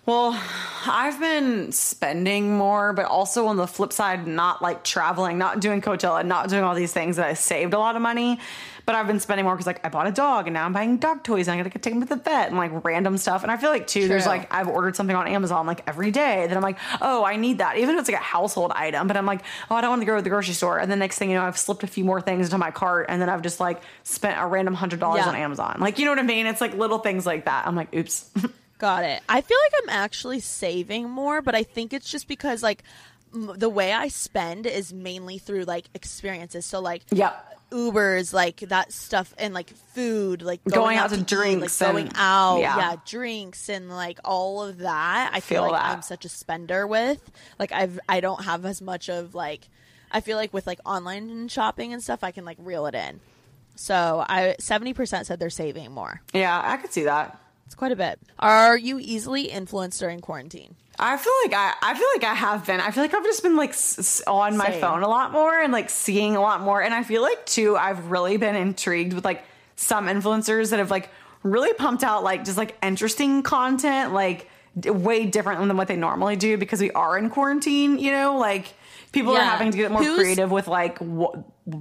Well, 0.04 0.36
I've 0.84 1.20
been 1.20 1.70
spending 1.70 2.56
more, 2.56 2.92
but 2.92 3.04
also 3.04 3.46
on 3.46 3.56
the 3.56 3.68
flip 3.68 3.92
side, 3.92 4.26
not 4.26 4.60
like 4.60 4.82
traveling, 4.82 5.38
not 5.38 5.60
doing 5.60 5.80
Coachella, 5.80 6.26
not 6.26 6.48
doing 6.48 6.64
all 6.64 6.74
these 6.74 6.92
things 6.92 7.16
that 7.16 7.26
I 7.26 7.34
saved 7.34 7.72
a 7.72 7.78
lot 7.78 7.94
of 7.94 8.02
money. 8.02 8.40
But 8.84 8.96
I've 8.96 9.06
been 9.06 9.20
spending 9.20 9.44
more 9.44 9.54
because 9.54 9.68
like 9.68 9.86
I 9.86 9.90
bought 9.90 10.08
a 10.08 10.10
dog 10.10 10.48
and 10.48 10.54
now 10.54 10.64
I'm 10.66 10.72
buying 10.72 10.96
dog 10.96 11.22
toys 11.22 11.46
and 11.46 11.54
I 11.54 11.62
gotta 11.62 11.78
take 11.78 11.94
him 11.94 12.00
to 12.00 12.06
the 12.08 12.16
vet 12.16 12.48
and 12.48 12.56
like 12.56 12.84
random 12.84 13.16
stuff. 13.16 13.44
And 13.44 13.52
I 13.52 13.56
feel 13.56 13.70
like 13.70 13.86
too, 13.86 14.08
there's 14.08 14.26
like 14.26 14.52
I've 14.52 14.66
ordered 14.66 14.96
something 14.96 15.14
on 15.14 15.28
Amazon 15.28 15.68
like 15.68 15.84
every 15.86 16.10
day 16.10 16.48
that 16.48 16.56
I'm 16.56 16.64
like, 16.64 16.78
oh, 17.00 17.24
I 17.24 17.36
need 17.36 17.58
that. 17.58 17.76
Even 17.78 17.94
if 17.94 18.00
it's 18.00 18.08
like 18.10 18.18
a 18.20 18.24
household 18.24 18.72
item, 18.74 19.06
but 19.06 19.16
I'm 19.16 19.24
like, 19.24 19.42
oh, 19.70 19.76
I 19.76 19.82
don't 19.82 19.90
want 19.90 20.02
to 20.02 20.06
go 20.06 20.16
to 20.16 20.22
the 20.22 20.30
grocery 20.30 20.54
store. 20.54 20.80
And 20.80 20.90
the 20.90 20.96
next 20.96 21.18
thing 21.18 21.30
you 21.30 21.36
know, 21.36 21.44
I've 21.44 21.56
slipped 21.56 21.84
a 21.84 21.86
few 21.86 22.04
more 22.04 22.20
things 22.20 22.46
into 22.48 22.58
my 22.58 22.72
cart 22.72 23.06
and 23.08 23.22
then 23.22 23.28
I've 23.28 23.42
just 23.42 23.60
like 23.60 23.80
spent 24.02 24.36
a 24.40 24.46
random 24.48 24.74
hundred 24.74 24.98
dollars 24.98 25.20
Yeah. 25.20 25.28
on 25.28 25.36
Amazon. 25.36 25.76
Like, 25.78 26.00
you 26.00 26.04
know 26.04 26.10
what 26.10 26.18
I 26.18 26.22
mean? 26.22 26.46
It's 26.46 26.60
like 26.60 26.74
little 26.74 26.98
things 26.98 27.24
like 27.24 27.44
that. 27.44 27.68
I'm 27.68 27.76
like, 27.76 27.94
oops. 27.94 28.28
Got 28.82 29.04
it. 29.04 29.22
I 29.28 29.40
feel 29.40 29.56
like 29.64 29.82
I'm 29.84 29.88
actually 29.90 30.40
saving 30.40 31.08
more, 31.08 31.40
but 31.40 31.54
I 31.54 31.62
think 31.62 31.92
it's 31.92 32.10
just 32.10 32.26
because 32.26 32.62
like 32.64 32.82
m- 33.32 33.54
the 33.56 33.68
way 33.70 33.92
I 33.92 34.08
spend 34.08 34.66
is 34.66 34.92
mainly 34.92 35.38
through 35.38 35.62
like 35.64 35.84
experiences. 35.94 36.66
So 36.66 36.80
like 36.80 37.02
Yep. 37.12 37.48
Ubers, 37.70 38.34
like 38.34 38.56
that 38.60 38.92
stuff, 38.92 39.32
and 39.38 39.54
like 39.54 39.70
food, 39.94 40.42
like 40.42 40.62
Going 40.64 40.98
out 40.98 41.08
to 41.10 41.16
eat, 41.20 41.26
drinks 41.26 41.80
like 41.80 41.92
going 41.92 42.10
out, 42.16 42.58
yeah. 42.58 42.76
yeah. 42.76 42.96
drinks 43.06 43.68
and 43.70 43.88
like 43.88 44.18
all 44.26 44.62
of 44.62 44.78
that. 44.78 45.30
I 45.32 45.38
feel, 45.40 45.62
Feel 45.62 45.70
like 45.72 45.80
that. 45.80 45.96
I'm 45.96 46.02
such 46.02 46.24
a 46.26 46.28
spender 46.28 46.86
with. 46.86 47.30
Like 47.60 47.70
I've 47.72 47.98
I 48.08 48.20
don't 48.20 48.44
have 48.44 48.66
as 48.66 48.82
much 48.82 49.08
of 49.08 49.34
like 49.36 49.68
I 50.10 50.20
feel 50.20 50.36
like 50.36 50.52
with 50.52 50.66
like 50.66 50.80
online 50.84 51.46
shopping 51.48 51.92
and 51.94 52.02
stuff, 52.02 52.24
I 52.24 52.32
can 52.32 52.44
like 52.44 52.58
reel 52.60 52.84
it 52.86 52.94
in. 52.96 53.20
So 53.76 54.22
I 54.28 54.56
seventy 54.58 54.92
percent 54.92 55.26
said 55.28 55.38
they're 55.38 55.48
saving 55.48 55.92
more. 55.92 56.20
Yeah, 56.34 56.60
I 56.62 56.76
could 56.76 56.92
see 56.92 57.04
that. 57.04 57.38
It's 57.72 57.78
quite 57.78 57.90
a 57.90 57.96
bit. 57.96 58.20
Are 58.38 58.76
you 58.76 58.98
easily 59.00 59.44
influenced 59.44 59.98
during 59.98 60.20
quarantine? 60.20 60.74
I 60.98 61.16
feel 61.16 61.32
like 61.42 61.54
I, 61.54 61.72
I 61.80 61.94
feel 61.94 62.06
like 62.14 62.22
I 62.22 62.34
have 62.34 62.66
been. 62.66 62.80
I 62.80 62.90
feel 62.90 63.02
like 63.02 63.14
I've 63.14 63.24
just 63.24 63.42
been 63.42 63.56
like 63.56 63.70
s- 63.70 63.98
s- 63.98 64.22
on 64.26 64.58
my 64.58 64.72
Same. 64.72 64.80
phone 64.82 65.02
a 65.02 65.08
lot 65.08 65.32
more 65.32 65.58
and 65.58 65.72
like 65.72 65.88
seeing 65.88 66.36
a 66.36 66.40
lot 66.42 66.60
more. 66.60 66.82
And 66.82 66.92
I 66.92 67.02
feel 67.02 67.22
like 67.22 67.46
too, 67.46 67.74
I've 67.74 68.10
really 68.10 68.36
been 68.36 68.56
intrigued 68.56 69.14
with 69.14 69.24
like 69.24 69.42
some 69.76 70.04
influencers 70.06 70.68
that 70.68 70.80
have 70.80 70.90
like 70.90 71.08
really 71.42 71.72
pumped 71.72 72.04
out 72.04 72.22
like 72.22 72.44
just 72.44 72.58
like 72.58 72.76
interesting 72.82 73.42
content, 73.42 74.12
like 74.12 74.50
d- 74.78 74.90
way 74.90 75.24
different 75.24 75.66
than 75.66 75.74
what 75.78 75.88
they 75.88 75.96
normally 75.96 76.36
do 76.36 76.58
because 76.58 76.78
we 76.78 76.90
are 76.90 77.16
in 77.16 77.30
quarantine. 77.30 77.98
You 77.98 78.12
know, 78.12 78.36
like 78.36 78.74
people 79.12 79.34
are 79.34 79.42
having 79.42 79.70
to 79.70 79.78
get 79.78 79.90
more 79.90 80.02
Who's- 80.04 80.18
creative 80.18 80.50
with 80.50 80.68
like 80.68 80.98
what 80.98 81.36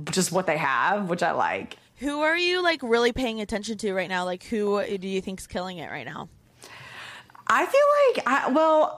just 0.10 0.32
what 0.32 0.48
they 0.48 0.58
have, 0.58 1.10
which 1.10 1.22
I 1.22 1.34
like. 1.34 1.76
Who 2.02 2.22
are 2.22 2.38
you 2.38 2.64
like 2.64 2.82
really 2.82 3.12
paying 3.12 3.42
attention 3.42 3.78
to 3.78 3.94
right 3.94 4.10
now? 4.10 4.26
Like 4.26 4.44
who 4.44 4.84
do 4.98 5.08
you 5.08 5.22
think's 5.22 5.46
killing 5.46 5.78
it 5.78 5.90
right 5.92 6.06
now? 6.06 6.30
I 7.48 7.66
feel 7.66 8.16
like 8.16 8.28
I 8.28 8.52
well 8.52 8.98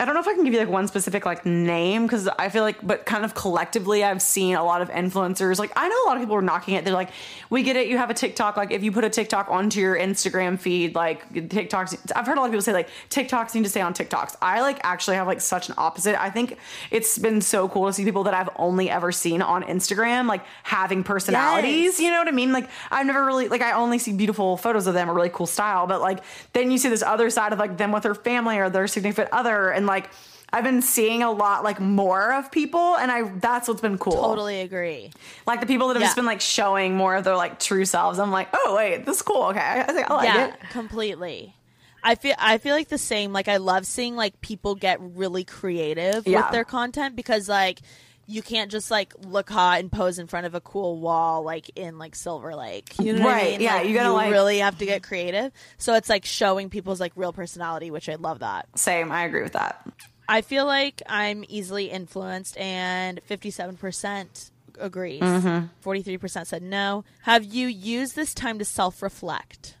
I 0.00 0.06
don't 0.06 0.14
know 0.14 0.20
if 0.20 0.26
I 0.26 0.34
can 0.34 0.42
give 0.42 0.52
you 0.52 0.58
like 0.58 0.68
one 0.68 0.88
specific 0.88 1.24
like 1.24 1.46
name 1.46 2.02
because 2.02 2.26
I 2.26 2.48
feel 2.48 2.64
like, 2.64 2.84
but 2.84 3.06
kind 3.06 3.24
of 3.24 3.36
collectively, 3.36 4.02
I've 4.02 4.20
seen 4.20 4.56
a 4.56 4.64
lot 4.64 4.82
of 4.82 4.88
influencers. 4.90 5.60
Like 5.60 5.70
I 5.76 5.88
know 5.88 5.94
a 6.04 6.06
lot 6.08 6.16
of 6.16 6.20
people 6.20 6.34
are 6.34 6.42
knocking 6.42 6.74
it. 6.74 6.84
They're 6.84 6.92
like, 6.92 7.10
"We 7.48 7.62
get 7.62 7.76
it. 7.76 7.86
You 7.86 7.96
have 7.98 8.10
a 8.10 8.14
TikTok. 8.14 8.56
Like 8.56 8.72
if 8.72 8.82
you 8.82 8.90
put 8.90 9.04
a 9.04 9.08
TikTok 9.08 9.48
onto 9.50 9.78
your 9.78 9.94
Instagram 9.96 10.58
feed, 10.58 10.96
like 10.96 11.32
TikToks." 11.32 12.10
I've 12.16 12.26
heard 12.26 12.36
a 12.36 12.40
lot 12.40 12.46
of 12.46 12.50
people 12.50 12.62
say 12.62 12.72
like 12.72 12.88
TikToks 13.08 13.54
need 13.54 13.62
to 13.62 13.70
stay 13.70 13.82
on 13.82 13.94
TikToks. 13.94 14.34
I 14.42 14.62
like 14.62 14.80
actually 14.82 15.14
have 15.14 15.28
like 15.28 15.40
such 15.40 15.68
an 15.68 15.76
opposite. 15.78 16.20
I 16.20 16.28
think 16.28 16.58
it's 16.90 17.16
been 17.16 17.40
so 17.40 17.68
cool 17.68 17.86
to 17.86 17.92
see 17.92 18.04
people 18.04 18.24
that 18.24 18.34
I've 18.34 18.50
only 18.56 18.90
ever 18.90 19.12
seen 19.12 19.42
on 19.42 19.62
Instagram 19.62 20.26
like 20.26 20.42
having 20.64 21.04
personalities. 21.04 21.84
Yes. 21.84 22.00
You 22.00 22.10
know 22.10 22.18
what 22.18 22.26
I 22.26 22.32
mean? 22.32 22.52
Like 22.52 22.68
I've 22.90 23.06
never 23.06 23.24
really 23.24 23.46
like 23.46 23.62
I 23.62 23.70
only 23.70 24.00
see 24.00 24.12
beautiful 24.12 24.56
photos 24.56 24.88
of 24.88 24.94
them, 24.94 25.08
a 25.08 25.12
really 25.12 25.30
cool 25.30 25.46
style, 25.46 25.86
but 25.86 26.00
like 26.00 26.24
then 26.52 26.72
you 26.72 26.78
see 26.78 26.88
this 26.88 27.04
other 27.04 27.30
side 27.30 27.52
of 27.52 27.60
like 27.60 27.76
them 27.76 27.92
with 27.92 28.02
their 28.02 28.16
family 28.16 28.58
or 28.58 28.68
their 28.68 28.88
significant 28.88 29.32
other, 29.32 29.70
and 29.70 29.83
like 29.86 30.10
I've 30.52 30.62
been 30.64 30.82
seeing 30.82 31.22
a 31.24 31.32
lot 31.32 31.64
like 31.64 31.80
more 31.80 32.32
of 32.32 32.52
people, 32.52 32.94
and 32.96 33.10
I 33.10 33.22
that's 33.38 33.66
what's 33.66 33.80
been 33.80 33.98
cool. 33.98 34.12
Totally 34.12 34.60
agree. 34.60 35.10
Like 35.46 35.60
the 35.60 35.66
people 35.66 35.88
that 35.88 35.94
have 35.94 36.02
just 36.02 36.16
been 36.16 36.26
like 36.26 36.40
showing 36.40 36.96
more 36.96 37.16
of 37.16 37.24
their 37.24 37.36
like 37.36 37.58
true 37.58 37.84
selves. 37.84 38.18
I'm 38.18 38.30
like, 38.30 38.48
oh 38.52 38.74
wait, 38.76 39.04
this 39.04 39.16
is 39.16 39.22
cool. 39.22 39.44
Okay, 39.46 39.58
I, 39.60 39.80
I 39.82 39.86
think 39.92 40.10
I 40.10 40.14
like 40.14 40.24
yeah, 40.26 40.46
it. 40.48 40.60
completely. 40.70 41.56
I 42.04 42.14
feel 42.14 42.34
I 42.38 42.58
feel 42.58 42.74
like 42.74 42.88
the 42.88 42.98
same. 42.98 43.32
Like 43.32 43.48
I 43.48 43.56
love 43.56 43.86
seeing 43.86 44.14
like 44.14 44.40
people 44.42 44.74
get 44.74 44.98
really 45.00 45.42
creative 45.42 46.26
Yeah. 46.26 46.42
with 46.42 46.52
their 46.52 46.64
content 46.64 47.16
because 47.16 47.48
like 47.48 47.80
you 48.26 48.42
can't 48.42 48.70
just 48.70 48.90
like 48.90 49.12
look 49.24 49.48
hot 49.50 49.80
and 49.80 49.90
pose 49.92 50.18
in 50.18 50.26
front 50.26 50.46
of 50.46 50.54
a 50.54 50.60
cool 50.60 50.98
wall 50.98 51.42
like 51.42 51.70
in 51.76 51.98
like 51.98 52.14
Silver 52.14 52.54
Lake. 52.54 52.92
You 52.98 53.12
know 53.14 53.24
what 53.24 53.32
I 53.34 53.36
Right, 53.36 53.50
mean? 53.52 53.60
yeah, 53.60 53.74
Like, 53.76 53.88
you 53.88 53.94
gotta, 53.94 54.12
like- 54.12 54.32
really 54.32 54.58
have 54.58 54.78
to 54.78 54.86
get 54.86 55.02
creative. 55.02 55.52
So 55.78 55.94
it's 55.94 56.08
like 56.08 56.24
showing 56.24 56.70
people's 56.70 57.00
like 57.00 57.12
real 57.16 57.32
personality, 57.32 57.90
which 57.90 58.08
I 58.08 58.14
love 58.14 58.38
that. 58.40 58.66
Same, 58.76 59.10
I 59.12 59.24
agree 59.24 59.42
with 59.42 59.52
that. 59.52 59.86
I 60.28 60.40
feel 60.40 60.64
like 60.64 61.02
I'm 61.06 61.44
easily 61.48 61.90
influenced, 61.90 62.56
and 62.56 63.20
57% 63.28 64.50
agrees. 64.80 65.20
Mm-hmm. 65.22 65.88
43% 65.88 66.46
said 66.46 66.62
no. 66.62 67.04
Have 67.22 67.44
you 67.44 67.66
used 67.68 68.16
this 68.16 68.32
time 68.34 68.58
to 68.58 68.64
self 68.64 69.02
reflect? 69.02 69.76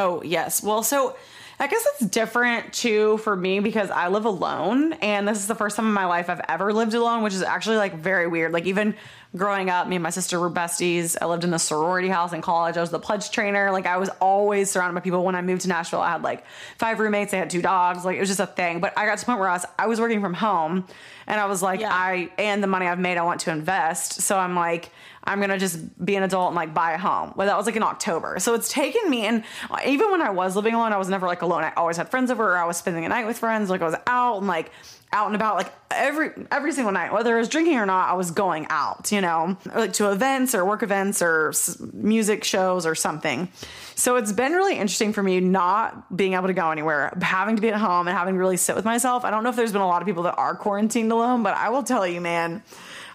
Oh, 0.00 0.22
yes. 0.22 0.62
Well, 0.62 0.82
so 0.82 1.14
I 1.58 1.66
guess 1.66 1.86
it's 1.92 2.10
different 2.10 2.72
too 2.72 3.18
for 3.18 3.36
me 3.36 3.60
because 3.60 3.90
I 3.90 4.08
live 4.08 4.24
alone 4.24 4.94
and 4.94 5.28
this 5.28 5.36
is 5.36 5.46
the 5.46 5.54
first 5.54 5.76
time 5.76 5.86
in 5.86 5.92
my 5.92 6.06
life 6.06 6.30
I've 6.30 6.40
ever 6.48 6.72
lived 6.72 6.94
alone, 6.94 7.22
which 7.22 7.34
is 7.34 7.42
actually 7.42 7.76
like 7.76 7.96
very 7.96 8.26
weird. 8.26 8.52
Like 8.52 8.64
even 8.64 8.94
growing 9.36 9.68
up, 9.68 9.86
me 9.86 9.96
and 9.96 10.02
my 10.02 10.08
sister 10.08 10.40
were 10.40 10.50
besties. 10.50 11.18
I 11.20 11.26
lived 11.26 11.44
in 11.44 11.50
the 11.50 11.58
sorority 11.58 12.08
house 12.08 12.32
in 12.32 12.40
college. 12.40 12.78
I 12.78 12.80
was 12.80 12.88
the 12.88 12.98
pledge 12.98 13.30
trainer. 13.30 13.70
Like 13.72 13.84
I 13.84 13.98
was 13.98 14.08
always 14.22 14.70
surrounded 14.70 14.94
by 14.94 15.02
people. 15.02 15.22
When 15.22 15.34
I 15.34 15.42
moved 15.42 15.60
to 15.62 15.68
Nashville, 15.68 16.00
I 16.00 16.12
had 16.12 16.22
like 16.22 16.46
five 16.78 16.98
roommates. 16.98 17.34
I 17.34 17.36
had 17.36 17.50
two 17.50 17.60
dogs. 17.60 18.06
Like 18.06 18.16
it 18.16 18.20
was 18.20 18.30
just 18.30 18.40
a 18.40 18.46
thing. 18.46 18.80
But 18.80 18.96
I 18.96 19.04
got 19.04 19.18
to 19.18 19.20
the 19.20 19.26
point 19.26 19.38
where 19.38 19.50
I 19.50 19.52
was 19.52 19.66
I 19.78 19.86
was 19.86 20.00
working 20.00 20.22
from 20.22 20.32
home 20.32 20.86
and 21.26 21.38
I 21.38 21.44
was 21.44 21.62
like 21.62 21.80
Yeah. 21.80 21.90
I 21.92 22.30
and 22.38 22.62
the 22.62 22.68
money 22.68 22.86
I've 22.86 22.98
made 22.98 23.18
I 23.18 23.22
want 23.22 23.42
to 23.42 23.50
invest. 23.50 24.22
So 24.22 24.38
I'm 24.38 24.56
like 24.56 24.92
I'm 25.30 25.40
gonna 25.40 25.58
just 25.58 26.04
be 26.04 26.16
an 26.16 26.24
adult 26.24 26.48
and 26.48 26.56
like 26.56 26.74
buy 26.74 26.92
a 26.92 26.98
home. 26.98 27.32
Well, 27.36 27.46
that 27.46 27.56
was 27.56 27.64
like 27.64 27.76
in 27.76 27.84
October. 27.84 28.40
So 28.40 28.54
it's 28.54 28.68
taken 28.68 29.08
me, 29.08 29.26
and 29.26 29.44
even 29.86 30.10
when 30.10 30.20
I 30.20 30.30
was 30.30 30.56
living 30.56 30.74
alone, 30.74 30.92
I 30.92 30.96
was 30.96 31.08
never 31.08 31.28
like 31.28 31.42
alone. 31.42 31.62
I 31.62 31.72
always 31.76 31.96
had 31.96 32.08
friends 32.08 32.32
over, 32.32 32.52
or 32.52 32.56
I 32.56 32.66
was 32.66 32.76
spending 32.76 33.04
a 33.04 33.08
night 33.08 33.26
with 33.26 33.38
friends. 33.38 33.70
Like 33.70 33.80
I 33.80 33.84
was 33.84 33.94
out 34.08 34.38
and 34.38 34.48
like 34.48 34.72
out 35.12 35.26
and 35.26 35.36
about, 35.36 35.54
like 35.56 35.72
every 35.92 36.30
every 36.50 36.72
single 36.72 36.92
night, 36.92 37.12
whether 37.12 37.36
I 37.36 37.38
was 37.38 37.48
drinking 37.48 37.76
or 37.76 37.86
not, 37.86 38.08
I 38.08 38.14
was 38.14 38.32
going 38.32 38.66
out. 38.70 39.12
You 39.12 39.20
know, 39.20 39.56
like 39.72 39.92
to 39.94 40.10
events 40.10 40.52
or 40.52 40.64
work 40.64 40.82
events 40.82 41.22
or 41.22 41.52
music 41.92 42.42
shows 42.42 42.84
or 42.84 42.96
something. 42.96 43.48
So 43.94 44.16
it's 44.16 44.32
been 44.32 44.52
really 44.54 44.74
interesting 44.74 45.12
for 45.12 45.22
me 45.22 45.38
not 45.38 46.16
being 46.16 46.34
able 46.34 46.48
to 46.48 46.54
go 46.54 46.72
anywhere, 46.72 47.16
having 47.22 47.54
to 47.54 47.62
be 47.62 47.68
at 47.68 47.78
home 47.78 48.08
and 48.08 48.18
having 48.18 48.34
to 48.34 48.40
really 48.40 48.56
sit 48.56 48.74
with 48.74 48.84
myself. 48.84 49.24
I 49.24 49.30
don't 49.30 49.44
know 49.44 49.50
if 49.50 49.56
there's 49.56 49.72
been 49.72 49.80
a 49.80 49.86
lot 49.86 50.02
of 50.02 50.06
people 50.06 50.24
that 50.24 50.34
are 50.36 50.56
quarantined 50.56 51.12
alone, 51.12 51.44
but 51.44 51.54
I 51.54 51.68
will 51.68 51.84
tell 51.84 52.04
you, 52.04 52.20
man. 52.20 52.64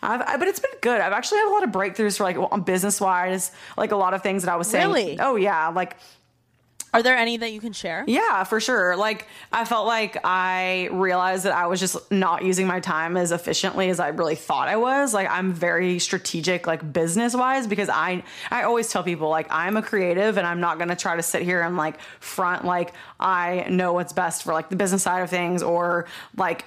I've, 0.06 0.22
I, 0.22 0.38
but 0.38 0.47
it's 0.47 0.60
been 0.60 0.72
good. 0.82 1.01
I've 1.01 1.14
actually 1.14 1.39
had 1.39 1.49
a 1.49 1.53
lot 1.53 1.64
of 1.64 1.72
breakthroughs 1.72 2.18
for 2.18 2.24
like 2.24 2.38
on 2.38 2.62
business 2.62 3.01
wise, 3.01 3.51
like 3.78 3.91
a 3.91 3.95
lot 3.97 4.14
of 4.14 4.22
things 4.24 4.43
that 4.43 4.51
I 4.51 4.56
was 4.56 4.70
saying. 4.70 4.88
Really? 4.88 5.20
Oh 5.20 5.36
yeah, 5.36 5.68
like 5.70 5.97
Are 6.93 7.03
there 7.03 7.18
any 7.18 7.36
that 7.38 7.51
you 7.51 7.60
can 7.60 7.74
share? 7.74 8.06
yeah, 8.08 8.45
for 8.45 8.62
sure. 8.62 8.95
Like 8.95 9.28
I 9.51 9.66
felt 9.66 9.86
like 9.86 10.18
I 10.24 10.88
realized 10.93 11.43
that 11.43 11.53
I 11.53 11.68
was 11.68 11.82
just 11.82 12.10
not 12.10 12.43
using 12.45 12.68
my 12.68 12.80
time 12.80 13.18
as 13.18 13.34
efficiently 13.34 13.89
as 13.89 13.99
I 13.99 14.10
really 14.10 14.36
thought 14.36 14.70
I 14.70 14.78
was. 14.78 15.14
Like 15.14 15.30
I'm 15.30 15.51
very 15.51 15.99
strategic 15.99 16.68
like 16.68 16.93
business 16.93 17.36
wise 17.36 17.68
because 17.68 17.89
I 17.89 18.24
I 18.49 18.64
always 18.64 18.89
tell 18.89 19.03
people 19.03 19.28
like 19.30 19.47
I'm 19.49 19.76
a 19.76 19.82
creative 19.82 20.38
and 20.38 20.47
I'm 20.47 20.62
not 20.62 20.78
going 20.78 20.89
to 20.89 20.95
try 20.95 21.18
to 21.18 21.24
sit 21.24 21.41
here 21.41 21.62
and 21.62 21.76
like 21.76 21.99
front 22.22 22.64
like 22.64 22.93
I 23.20 23.66
know 23.70 23.91
what's 23.91 24.14
best 24.14 24.43
for 24.43 24.53
like 24.53 24.70
the 24.70 24.78
business 24.78 25.03
side 25.03 25.22
of 25.22 25.30
things 25.30 25.62
or 25.64 26.06
like 26.38 26.64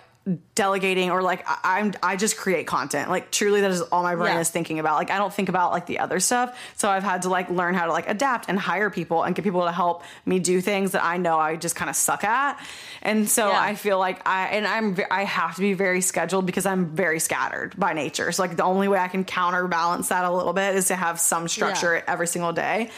delegating 0.59 1.11
or 1.11 1.23
like 1.23 1.49
I, 1.49 1.79
I'm 1.79 1.95
I 2.03 2.17
just 2.17 2.37
create 2.37 2.67
content. 2.67 3.09
Like 3.09 3.31
truly 3.31 3.61
that 3.63 3.71
is 3.71 3.81
all 3.81 4.03
my 4.03 4.15
brain 4.17 4.35
Yeah. 4.35 4.41
is 4.41 4.51
thinking 4.51 4.81
about. 4.81 4.97
Like 4.97 5.11
I 5.11 5.17
don't 5.17 5.33
think 5.33 5.49
about 5.49 5.71
like 5.73 5.87
the 5.87 6.01
other 6.01 6.19
stuff. 6.21 6.59
So 6.77 6.91
I've 6.91 7.05
had 7.05 7.23
to 7.23 7.29
like 7.31 7.49
learn 7.49 7.75
how 7.75 7.87
to 7.87 7.93
like 7.93 8.09
adapt 8.09 8.49
and 8.49 8.59
hire 8.59 8.91
people 8.91 9.23
and 9.23 9.35
get 9.37 9.45
people 9.45 9.63
to 9.65 9.73
help 9.73 10.03
me 10.27 10.41
do 10.41 10.61
things 10.61 10.91
that 10.93 11.05
I 11.05 11.17
know 11.17 11.39
I 11.39 11.55
just 11.57 11.77
kind 11.77 11.89
of 11.89 11.95
suck 11.97 12.25
at. 12.25 12.61
And 13.03 13.29
so 13.31 13.49
Yeah. 13.49 13.61
I 13.61 13.77
feel 13.77 13.99
like 14.01 14.21
I 14.29 14.49
and 14.49 14.67
I'm 14.67 14.99
I 15.11 15.25
have 15.25 15.55
to 15.55 15.61
be 15.61 15.75
very 15.75 16.01
scheduled 16.01 16.45
because 16.45 16.67
I'm 16.67 16.87
very 16.87 17.21
scattered 17.21 17.79
by 17.79 17.93
nature. 17.93 18.33
So 18.33 18.43
like 18.43 18.57
the 18.57 18.65
only 18.65 18.89
way 18.89 18.99
I 18.99 19.09
can 19.09 19.25
counterbalance 19.25 20.09
that 20.09 20.25
a 20.25 20.31
little 20.33 20.53
bit 20.53 20.75
is 20.75 20.89
to 20.89 20.97
have 20.97 21.21
some 21.21 21.47
structure 21.49 22.03
every 22.07 22.27
single 22.27 22.53
day. 22.53 22.91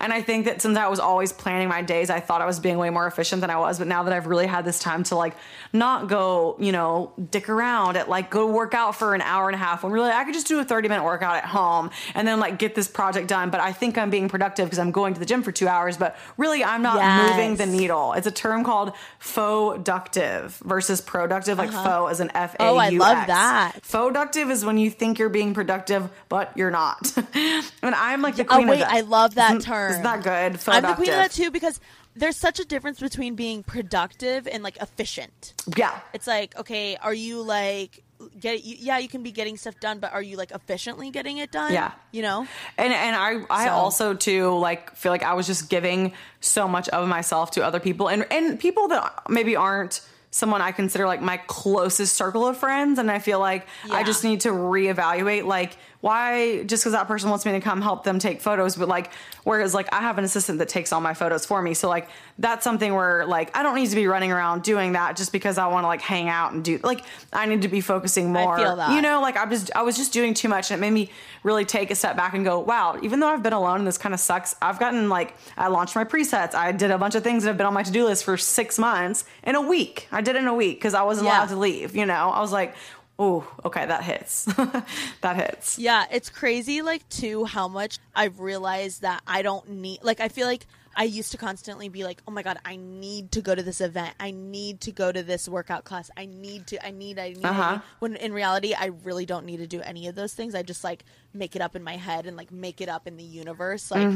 And 0.00 0.12
I 0.12 0.22
think 0.22 0.44
that 0.44 0.62
since 0.62 0.78
I 0.78 0.86
was 0.86 1.00
always 1.00 1.32
planning 1.32 1.66
my 1.68 1.82
days, 1.82 2.08
I 2.08 2.20
thought 2.20 2.40
I 2.40 2.46
was 2.46 2.60
being 2.60 2.78
way 2.78 2.88
more 2.88 3.08
efficient 3.08 3.40
than 3.40 3.50
I 3.50 3.58
was. 3.58 3.80
But 3.80 3.88
now 3.88 4.04
that 4.04 4.12
I've 4.14 4.28
really 4.28 4.46
had 4.46 4.64
this 4.64 4.78
time 4.78 5.02
to 5.04 5.16
like 5.16 5.34
not 5.72 6.06
go, 6.06 6.54
you 6.60 6.70
know, 6.70 7.07
dick 7.30 7.48
around 7.48 7.96
at 7.96 8.08
like 8.08 8.30
go 8.30 8.50
work 8.50 8.74
out 8.74 8.94
for 8.96 9.14
an 9.14 9.20
hour 9.20 9.48
and 9.48 9.54
a 9.54 9.58
half 9.58 9.82
when 9.82 9.92
really 9.92 10.10
I 10.10 10.24
could 10.24 10.34
just 10.34 10.46
do 10.46 10.58
a 10.58 10.64
30 10.64 10.88
minute 10.88 11.04
workout 11.04 11.36
at 11.36 11.44
home 11.44 11.90
and 12.14 12.26
then 12.26 12.40
like 12.40 12.58
get 12.58 12.74
this 12.74 12.88
project 12.88 13.28
done. 13.28 13.50
But 13.50 13.60
I 13.60 13.72
think 13.72 13.98
I'm 13.98 14.10
being 14.10 14.28
productive 14.28 14.66
because 14.66 14.78
I'm 14.78 14.90
going 14.90 15.14
to 15.14 15.20
the 15.20 15.26
gym 15.26 15.42
for 15.42 15.52
two 15.52 15.68
hours, 15.68 15.96
but 15.96 16.16
really 16.36 16.64
I'm 16.64 16.82
not 16.82 16.96
Yes. 16.96 17.30
moving 17.30 17.56
the 17.56 17.66
needle. 17.66 18.12
It's 18.14 18.26
a 18.26 18.30
term 18.30 18.64
called 18.64 18.92
faux-ductive 19.18 20.50
versus 20.64 21.00
productive, 21.00 21.58
like 21.58 21.70
uh-huh. 21.70 22.06
faux 22.06 22.12
as 22.12 22.20
an 22.20 22.30
F 22.34 22.54
A. 22.54 22.62
Oh, 22.62 22.76
I 22.76 22.90
love 22.90 23.26
that. 23.26 23.78
Faux-ductive 23.82 24.50
is 24.50 24.64
when 24.64 24.78
you 24.78 24.90
think 24.90 25.18
you're 25.18 25.28
being 25.28 25.54
productive, 25.54 26.08
but 26.28 26.56
you're 26.56 26.70
not. 26.70 27.12
and 27.34 27.94
I'm 27.94 28.22
like 28.22 28.36
the 28.36 28.44
Oh 28.44 28.56
queen 28.56 28.68
wait, 28.68 28.82
of 28.82 28.88
that. 28.88 28.92
I 28.92 29.00
love 29.00 29.34
that 29.36 29.60
term. 29.60 29.92
Isn't 29.92 30.02
that 30.02 30.22
good? 30.22 30.60
I'm 30.68 30.82
the 30.82 30.94
queen 30.94 31.10
of 31.10 31.16
that 31.16 31.32
too 31.32 31.50
because 31.50 31.80
there's 32.18 32.36
such 32.36 32.58
a 32.60 32.64
difference 32.64 33.00
between 33.00 33.34
being 33.34 33.62
productive 33.62 34.46
and 34.46 34.62
like 34.62 34.76
efficient. 34.82 35.54
Yeah. 35.76 35.98
It's 36.12 36.26
like, 36.26 36.56
okay, 36.58 36.96
are 36.96 37.14
you 37.14 37.42
like 37.42 38.02
get 38.40 38.64
you, 38.64 38.76
yeah, 38.80 38.98
you 38.98 39.08
can 39.08 39.22
be 39.22 39.30
getting 39.30 39.56
stuff 39.56 39.78
done, 39.80 40.00
but 40.00 40.12
are 40.12 40.22
you 40.22 40.36
like 40.36 40.50
efficiently 40.50 41.10
getting 41.10 41.38
it 41.38 41.52
done? 41.52 41.72
Yeah. 41.72 41.92
You 42.10 42.22
know? 42.22 42.46
And 42.76 42.92
and 42.92 43.14
I 43.16 43.40
I 43.48 43.66
So- 43.66 43.70
also 43.72 44.14
too 44.14 44.58
like 44.58 44.96
feel 44.96 45.12
like 45.12 45.22
I 45.22 45.34
was 45.34 45.46
just 45.46 45.70
giving 45.70 46.12
so 46.40 46.66
much 46.66 46.88
of 46.88 47.06
myself 47.08 47.52
to 47.52 47.64
other 47.64 47.80
people 47.80 48.08
and 48.08 48.26
and 48.30 48.58
people 48.58 48.88
that 48.88 49.22
maybe 49.28 49.54
aren't 49.56 50.00
someone 50.30 50.60
I 50.60 50.72
consider 50.72 51.06
like 51.06 51.22
my 51.22 51.38
closest 51.46 52.14
circle 52.16 52.46
of 52.46 52.58
friends 52.58 52.98
and 52.98 53.10
I 53.10 53.18
feel 53.18 53.38
like 53.40 53.66
I 53.90 54.02
just 54.02 54.24
need 54.24 54.42
to 54.42 54.50
reevaluate 54.50 55.46
like 55.46 55.76
why 56.00 56.62
just 56.64 56.82
because 56.82 56.92
that 56.92 57.08
person 57.08 57.28
wants 57.28 57.44
me 57.44 57.52
to 57.52 57.60
come 57.60 57.82
help 57.82 58.04
them 58.04 58.18
take 58.20 58.40
photos 58.40 58.76
but 58.76 58.86
like 58.88 59.10
whereas 59.42 59.74
like 59.74 59.92
i 59.92 60.00
have 60.00 60.16
an 60.18 60.24
assistant 60.24 60.58
that 60.60 60.68
takes 60.68 60.92
all 60.92 61.00
my 61.00 61.12
photos 61.14 61.44
for 61.44 61.60
me. 61.60 61.74
So 61.74 61.88
like 61.88 62.08
that's 62.38 62.62
something 62.62 62.94
where 62.94 63.26
like 63.26 63.56
i 63.56 63.62
don't 63.64 63.74
need 63.74 63.88
to 63.90 63.96
be 63.96 64.06
running 64.06 64.30
around 64.30 64.62
doing 64.62 64.92
that 64.92 65.16
just 65.16 65.32
because 65.32 65.58
i 65.58 65.66
want 65.66 65.82
to 65.84 65.88
like 65.88 66.00
hang 66.00 66.28
out 66.28 66.52
and 66.52 66.64
do 66.64 66.78
like 66.84 67.04
i 67.32 67.46
need 67.46 67.62
to 67.62 67.68
be 67.68 67.80
focusing 67.80 68.32
more. 68.32 68.56
feel 68.56 68.76
that. 68.76 68.94
you 68.94 69.02
know 69.02 69.20
like 69.20 69.36
i 69.36 69.44
just 69.46 69.70
i 69.74 69.82
was 69.82 69.96
just 69.96 70.12
doing 70.12 70.34
too 70.34 70.48
much 70.48 70.70
and 70.70 70.78
it 70.78 70.80
made 70.80 70.92
me 70.92 71.10
really 71.42 71.64
take 71.64 71.90
a 71.90 71.94
step 71.94 72.16
back 72.16 72.34
and 72.34 72.44
go 72.44 72.60
wow 72.60 72.96
even 73.02 73.18
though 73.20 73.28
i've 73.28 73.42
been 73.42 73.52
alone 73.52 73.78
and 73.78 73.86
this 73.86 73.98
kind 73.98 74.14
of 74.14 74.20
sucks 74.20 74.54
i've 74.62 74.78
gotten 74.78 75.08
like 75.08 75.34
i 75.56 75.66
launched 75.66 75.96
my 75.96 76.04
presets. 76.04 76.54
I 76.54 76.70
did 76.72 76.90
a 76.90 76.98
bunch 76.98 77.14
of 77.16 77.22
things 77.24 77.42
that 77.42 77.50
have 77.50 77.56
been 77.56 77.66
on 77.66 77.74
my 77.74 77.82
to-do 77.82 78.04
list 78.04 78.24
for 78.24 78.36
six 78.36 78.78
months 78.78 79.24
in 79.42 79.54
a 79.56 79.60
week. 79.60 80.06
I 80.12 80.20
did 80.20 80.36
it 80.36 80.40
in 80.40 80.46
a 80.48 80.54
week 80.54 80.78
because 80.78 80.94
i 80.94 81.02
wasn't 81.02 81.26
Yeah. 81.26 81.38
allowed 81.40 81.48
to 81.48 81.56
leave 81.56 81.96
you 81.96 82.06
know? 82.06 82.30
I 82.30 82.40
was 82.40 82.52
like 82.52 82.74
oh 83.18 83.46
okay 83.64 83.84
that 83.86 84.02
hits 84.04 84.44
that 85.20 85.36
hits 85.36 85.78
Yeah, 85.78 86.06
it's 86.10 86.30
crazy, 86.30 86.82
like, 86.82 87.08
too, 87.08 87.44
how 87.44 87.68
much 87.68 87.98
I've 88.14 88.40
realized 88.40 89.02
that 89.02 89.22
I 89.26 89.42
don't 89.42 89.68
need, 89.68 90.02
like, 90.02 90.20
I 90.20 90.28
feel 90.28 90.46
like 90.46 90.66
I 90.96 91.04
used 91.04 91.30
to 91.32 91.38
constantly 91.38 91.88
be 91.88 92.02
like, 92.02 92.20
oh 92.26 92.32
my 92.32 92.42
God, 92.42 92.58
I 92.64 92.76
need 92.76 93.30
to 93.32 93.40
go 93.40 93.54
to 93.54 93.62
this 93.62 93.80
event. 93.80 94.14
I 94.18 94.32
need 94.32 94.80
to 94.82 94.92
go 94.92 95.12
to 95.12 95.22
this 95.22 95.48
workout 95.48 95.84
class. 95.84 96.10
I 96.16 96.26
need 96.26 96.66
to, 96.68 96.84
I 96.84 96.90
need, 96.90 97.18
I 97.18 97.28
need. 97.28 97.44
Uh-huh. 97.44 97.72
need. 97.72 97.82
When 98.00 98.16
in 98.16 98.32
reality, 98.32 98.74
I 98.74 98.86
really 99.04 99.24
don't 99.24 99.46
need 99.46 99.58
to 99.58 99.66
do 99.68 99.80
any 99.80 100.08
of 100.08 100.16
those 100.16 100.34
things. 100.34 100.54
I 100.56 100.62
just, 100.62 100.82
like, 100.82 101.04
make 101.34 101.54
it 101.54 101.62
up 101.62 101.76
in 101.76 101.84
my 101.84 101.96
head 101.96 102.26
and, 102.26 102.36
like, 102.36 102.50
make 102.50 102.80
it 102.80 102.88
up 102.88 103.06
in 103.06 103.16
the 103.16 103.22
universe, 103.24 103.90
like, 103.90 104.08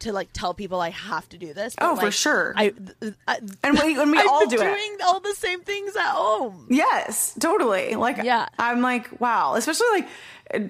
to, 0.00 0.12
like, 0.12 0.28
tell 0.32 0.52
people 0.52 0.80
I 0.80 0.90
have 0.90 1.28
to 1.30 1.38
do 1.38 1.54
this. 1.54 1.74
But, 1.76 1.84
Mm-hmm. 1.84 1.98
Oh, 1.98 2.00
for 2.00 2.10
sure. 2.10 2.52
I, 2.56 2.72
I, 3.28 3.38
And 3.62 3.78
we- 3.78 3.98
and 4.00 4.10
we 4.10 4.18
all 4.28 4.46
do 4.46 4.56
it. 4.56 4.60
doing 4.60 4.96
all 5.06 5.20
the 5.20 5.34
same 5.34 5.60
things 5.60 5.94
at 5.96 6.10
home. 6.10 6.66
Yes, 6.68 7.34
totally. 7.38 7.94
Like, 7.94 8.18
Yeah. 8.22 8.48
I'm 8.58 8.80
like, 8.82 9.20
wow. 9.20 9.54
Especially 9.54 9.86
like, 9.92 10.08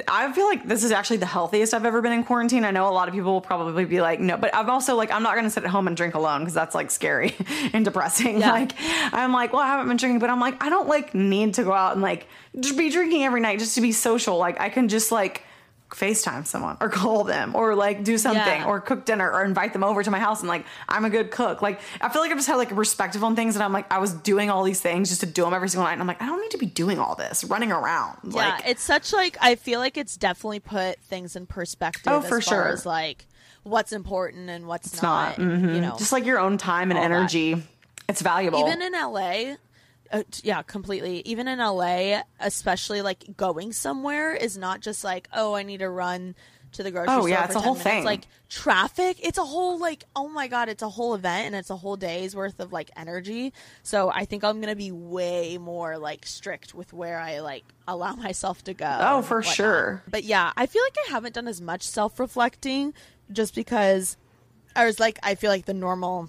I 0.09 0.33
feel 0.33 0.47
like 0.47 0.67
this 0.67 0.85
is 0.85 0.91
actually 0.91 1.19
the 1.19 1.27
healthiest 1.27 1.75
I've 1.75 1.85
ever 1.85 2.01
been 2.01 2.13
in 2.13 2.25
quarantine. 2.25 2.65
I 2.65 2.71
know 2.71 2.89
a 2.89 2.93
lot 2.93 3.09
of 3.09 3.15
people 3.15 3.33
will 3.33 3.43
probably 3.43 3.85
be 3.85 4.01
like, 4.01 4.21
no, 4.21 4.37
but 4.39 4.55
I'm 4.55 4.71
also 4.71 4.97
like, 4.97 5.11
I'm 5.13 5.23
not 5.23 5.33
going 5.35 5.45
to 5.45 5.51
sit 5.51 5.65
at 5.65 5.71
home 5.71 5.87
and 5.87 5.95
drink 5.97 6.15
alone 6.15 6.41
because 6.41 6.55
that's 6.55 6.75
like 6.75 6.91
scary 6.91 7.35
and 7.75 7.85
depressing. 7.85 8.41
Yeah. 8.41 8.53
Like, 8.53 8.73
I'm 8.79 9.33
like, 9.35 9.53
well, 9.53 9.61
I 9.63 9.67
haven't 9.67 9.89
been 9.89 9.99
drinking, 9.99 10.21
but 10.21 10.31
I'm 10.31 10.41
like, 10.41 10.63
I 10.65 10.71
don't 10.71 10.89
like 10.89 11.15
need 11.15 11.55
to 11.55 11.63
go 11.65 11.73
out 11.73 11.93
and 11.93 12.01
like 12.01 12.27
just 12.59 12.79
be 12.79 12.89
drinking 12.91 13.25
every 13.25 13.41
night 13.43 13.59
just 13.59 13.75
to 13.75 13.83
be 13.83 13.93
social. 13.93 14.39
Like, 14.39 14.59
I 14.61 14.71
can 14.71 14.89
just 14.89 15.13
like, 15.13 15.43
FaceTime 15.91 16.47
someone 16.47 16.77
or 16.81 16.89
call 17.01 17.25
them 17.25 17.55
or 17.55 17.75
like 17.75 18.03
do 18.05 18.19
something 18.19 18.43
Yeah. 18.43 18.67
or 18.67 18.81
cook 18.81 19.05
dinner 19.05 19.31
or 19.31 19.45
invite 19.45 19.73
them 19.73 19.85
over 19.85 20.03
to 20.03 20.11
my 20.11 20.19
house 20.19 20.41
and 20.41 20.49
like 20.49 20.65
I'm 20.89 21.05
a 21.05 21.11
good 21.11 21.31
cook. 21.31 21.63
Like 21.63 21.81
I 22.01 22.09
feel 22.09 22.23
like 22.23 22.31
I 22.33 22.35
just 22.35 22.49
had 22.49 22.57
like 22.57 22.71
a 22.73 22.75
perspective 22.75 23.23
on 23.23 23.37
things 23.37 23.55
and 23.57 23.63
I'm 23.63 23.73
like 23.73 23.91
I 23.93 23.99
was 23.99 24.13
doing 24.13 24.51
all 24.51 24.63
these 24.65 24.81
things 24.81 25.09
just 25.09 25.21
to 25.21 25.27
do 25.27 25.45
them 25.45 25.55
every 25.55 25.69
single 25.69 25.85
night 25.85 25.93
and 25.93 26.01
I'm 26.01 26.07
like 26.09 26.21
I 26.21 26.27
don't 26.27 26.41
need 26.41 26.51
to 26.53 26.59
be 26.59 26.67
doing 26.67 26.99
all 26.99 27.15
this 27.15 27.45
running 27.45 27.71
around. 27.73 28.19
Yeah, 28.25 28.35
like 28.55 28.63
it's 28.67 28.83
such 28.83 29.13
like 29.13 29.37
I 29.41 29.55
feel 29.55 29.79
like 29.81 29.97
it's 29.97 30.17
definitely 30.17 30.61
put 30.61 30.99
things 31.01 31.37
in 31.37 31.47
perspective. 31.47 32.13
Oh, 32.13 32.19
as 32.21 32.29
for 32.29 32.41
sure. 32.41 32.69
As 32.69 32.85
like 32.85 33.27
what's 33.63 33.93
important 33.93 34.51
and 34.51 34.67
what's 34.67 34.93
it's 34.95 35.03
not. 35.03 35.39
not. 35.39 35.47
Mhm. 35.49 35.75
You 35.75 35.81
know, 35.81 35.95
just 35.99 36.13
like 36.13 36.25
your 36.25 36.39
own 36.39 36.59
time 36.59 36.91
and 36.91 36.99
all 36.99 37.05
that. 37.09 37.15
energy. 37.15 37.63
It's 38.09 38.23
valuable. 38.23 38.61
even 38.61 38.83
in 38.83 38.93
LA. 38.93 39.57
Uh, 40.13 40.23
yeah, 40.43 40.63
completely. 40.63 41.23
Even 41.25 41.49
in 41.49 41.59
LA, 41.59 42.23
especially 42.41 43.03
like 43.03 43.37
going 43.37 43.73
somewhere 43.73 44.33
is 44.35 44.57
not 44.57 44.81
just 44.81 45.03
like, 45.05 45.29
oh, 45.33 45.55
I 45.55 45.63
need 45.63 45.79
to 45.79 45.89
run 45.91 46.35
to 46.73 46.83
the 46.83 46.91
grocery 46.91 47.15
Oh, 47.15 47.21
store. 47.21 47.29
yeah, 47.31 47.47
for 47.47 47.53
it's 47.53 47.55
a 47.57 47.59
10 47.61 47.63
whole 47.65 47.75
minutes. 47.75 47.85
thing. 47.91 48.05
Like 48.05 48.23
traffic, 48.49 49.17
it's 49.23 49.39
a 49.39 49.45
whole 49.45 49.79
like, 49.79 50.05
oh 50.15 50.29
my 50.29 50.49
god, 50.49 50.69
it's 50.69 50.83
a 50.83 50.89
whole 50.89 51.15
event 51.15 51.47
and 51.47 51.55
it's 51.57 51.71
a 51.71 51.77
whole 51.77 51.97
day's 51.97 52.35
worth 52.37 52.61
of 52.61 52.73
like 52.73 52.91
energy. 52.97 53.53
So 53.83 54.11
I 54.11 54.25
think 54.25 54.45
I'm 54.45 54.61
gonna 54.61 54.77
be 54.77 54.91
way 54.93 55.59
more 55.59 55.97
like 55.97 56.27
strict 56.27 56.75
with 56.75 56.93
where 56.93 57.19
I 57.19 57.39
like 57.41 57.65
allow 57.89 58.15
myself 58.17 58.63
to 58.65 58.75
go. 58.75 58.99
Oh, 59.01 59.23
for 59.23 59.39
whatnot. 59.39 59.55
sure. 59.55 60.03
But 60.11 60.25
yeah, 60.25 60.53
I 60.57 60.67
feel 60.67 60.83
like 60.83 60.97
I 61.09 61.13
haven't 61.13 61.35
done 61.35 61.49
as 61.49 61.61
much 61.61 61.83
self 61.83 62.19
reflecting 62.21 62.93
just 63.33 63.55
because 63.55 64.17
I 64.75 64.85
was 64.85 65.01
like, 65.01 65.19
I 65.23 65.35
feel 65.37 65.51
like 65.51 65.65
the 65.65 65.73
normal 65.75 66.29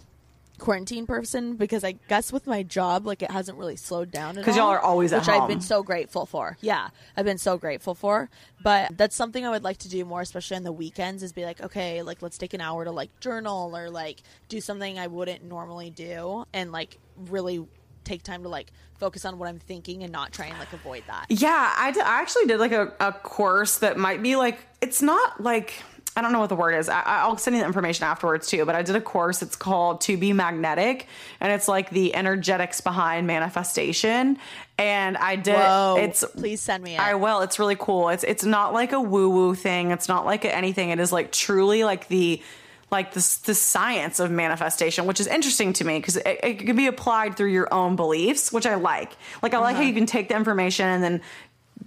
quarantine 0.59 1.05
person 1.05 1.55
because 1.55 1.83
I 1.83 1.93
guess 2.07 2.33
with 2.33 2.47
my 2.47 2.63
job, 2.63 3.05
like 3.05 3.21
it 3.21 3.31
hasn't 3.31 3.57
really 3.57 3.75
slowed 3.75 4.11
down 4.11 4.37
at 4.37 4.43
'Cause 4.43 4.57
y'all 4.57 4.69
are 4.69 4.79
always 4.79 5.13
at 5.13 5.19
which 5.21 5.29
I've 5.29 5.47
been 5.47 5.61
so 5.61 5.83
grateful 5.83 6.25
for. 6.25 6.57
Yeah, 6.61 6.89
I've 7.15 7.25
been 7.25 7.37
so 7.37 7.57
grateful 7.57 7.93
for. 7.93 8.29
But 8.63 8.97
that's 8.97 9.15
something 9.15 9.45
I 9.45 9.49
would 9.51 9.63
like 9.63 9.77
to 9.79 9.89
do 9.89 10.03
more, 10.03 10.21
especially 10.21 10.57
on 10.57 10.63
the 10.63 10.71
weekends. 10.71 11.21
Is 11.23 11.31
be 11.33 11.45
like, 11.45 11.61
okay, 11.61 12.01
like 12.01 12.21
let's 12.21 12.37
take 12.37 12.53
an 12.53 12.61
hour 12.61 12.83
to 12.85 12.91
like 12.91 13.19
journal 13.19 13.75
or 13.77 13.89
like 13.89 14.21
do 14.49 14.59
something 14.59 14.97
I 14.97 15.07
wouldn't 15.07 15.43
normally 15.43 15.89
do, 15.89 16.45
and 16.53 16.71
like 16.71 16.97
really 17.15 17.65
take 18.03 18.23
time 18.23 18.41
to 18.43 18.49
like 18.49 18.71
focus 18.97 19.25
on 19.25 19.37
what 19.37 19.47
I'm 19.49 19.59
thinking 19.59 20.01
and 20.01 20.11
not 20.11 20.31
try 20.31 20.45
and 20.47 20.57
like 20.57 20.71
avoid 20.73 21.03
that. 21.07 21.25
Yeah, 21.29 21.73
I, 21.77 21.91
did, 21.91 22.01
I 22.03 22.21
actually 22.21 22.45
did 22.45 22.59
like 22.59 22.71
a, 22.71 22.93
a 22.99 23.11
course 23.11 23.77
that 23.79 23.97
might 23.97 24.23
be 24.23 24.35
like, 24.37 24.59
it's 24.81 25.01
not 25.01 25.43
like, 25.43 25.83
I 26.17 26.21
don't 26.21 26.31
know 26.33 26.39
what 26.39 26.49
the 26.49 26.55
word 26.55 26.73
is. 26.73 26.89
I, 26.89 27.01
I'll 27.05 27.37
send 27.37 27.55
you 27.55 27.61
the 27.61 27.67
information 27.67 28.05
afterwards 28.05 28.47
too, 28.47 28.65
but 28.65 28.73
I 28.75 28.81
did 28.81 28.95
a 28.95 29.01
course. 29.01 29.41
It's 29.43 29.55
called 29.55 30.01
To 30.01 30.17
Be 30.17 30.33
Magnetic, 30.33 31.07
and 31.39 31.51
it's 31.53 31.67
like 31.67 31.91
the 31.91 32.15
energetics 32.15 32.81
behind 32.81 33.27
manifestation. 33.27 34.37
And 34.79 35.15
I 35.17 35.35
did, 35.35 35.55
Whoa, 35.55 35.97
it's, 35.99 36.25
please 36.35 36.61
send 36.61 36.83
me 36.83 36.95
it. 36.95 36.99
I 36.99 37.15
will. 37.15 37.41
It's 37.41 37.59
really 37.59 37.75
cool. 37.77 38.09
It's 38.09 38.23
it's 38.23 38.43
not 38.43 38.73
like 38.73 38.91
a 38.93 38.99
woo 38.99 39.29
woo 39.29 39.55
thing. 39.55 39.91
It's 39.91 40.07
not 40.07 40.25
like 40.25 40.43
anything. 40.45 40.89
It 40.89 40.99
is 40.99 41.11
like 41.11 41.31
truly 41.31 41.83
like 41.83 42.07
the 42.07 42.41
like 42.89 43.11
the 43.13 43.39
the 43.45 43.53
science 43.53 44.19
of 44.19 44.31
manifestation, 44.31 45.05
which 45.07 45.19
is 45.19 45.27
interesting 45.27 45.73
to 45.73 45.83
me 45.83 45.97
because 45.99 46.15
it, 46.17 46.39
it 46.43 46.59
can 46.59 46.75
be 46.75 46.87
applied 46.87 47.35
through 47.35 47.51
your 47.51 47.71
own 47.73 47.95
beliefs, 47.95 48.51
which 48.53 48.65
I 48.65 48.75
like. 48.75 49.11
Like 49.43 49.53
I 49.53 49.57
like 49.59 49.73
Uh-huh. 49.73 49.83
how 49.83 49.87
you 49.87 49.93
can 49.93 50.05
take 50.05 50.29
the 50.29 50.35
information 50.35 50.85
and 50.87 51.03
then 51.03 51.21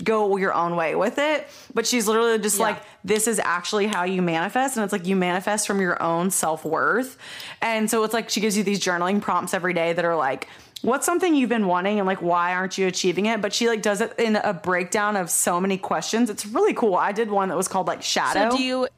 go 0.03 0.36
your 0.36 0.55
own 0.55 0.76
way 0.76 0.95
with 0.95 1.18
it. 1.18 1.49
But 1.74 1.86
she's 1.86 2.07
literally 2.09 2.38
just 2.38 2.59
Yeah. 2.59 2.66
like, 2.66 2.82
this 3.05 3.26
is 3.26 3.38
actually 3.38 3.86
how 3.86 4.05
you 4.05 4.22
manifest. 4.22 4.76
And 4.76 4.84
it's 4.84 4.93
like 4.93 5.07
you 5.07 5.16
manifest 5.16 5.66
from 5.66 5.80
your 5.80 6.03
own 6.03 6.30
self 6.30 6.64
worth. 6.64 7.16
And 7.61 7.91
so 7.91 8.05
it's 8.05 8.14
like 8.14 8.30
she 8.30 8.41
gives 8.41 8.57
you 8.57 8.62
these 8.62 8.80
journaling 8.80 9.20
prompts 9.20 9.53
every 9.55 9.74
day 9.74 9.93
that 9.93 10.05
are 10.05 10.16
like, 10.16 10.49
what's 10.82 11.05
something 11.05 11.34
you've 11.34 11.51
been 11.51 11.66
wanting 11.66 11.99
and 11.99 12.07
like 12.07 12.22
why 12.22 12.55
aren't 12.55 12.78
you 12.78 12.86
achieving 12.86 13.26
it? 13.26 13.43
But 13.43 13.53
she 13.53 13.68
like 13.68 13.82
does 13.82 14.01
it 14.01 14.14
in 14.18 14.36
a 14.36 14.55
breakdown 14.55 15.16
of 15.16 15.28
so 15.30 15.61
many 15.61 15.76
questions. 15.76 16.30
It's 16.30 16.47
really 16.47 16.72
cool. 16.72 16.95
I 16.95 17.12
did 17.12 17.30
one 17.30 17.49
that 17.51 17.57
was 17.57 17.68
called 17.68 17.86
like 17.86 18.03
shadow. 18.03 18.51
So 18.51 18.57
do 18.57 18.62
you 18.62 18.88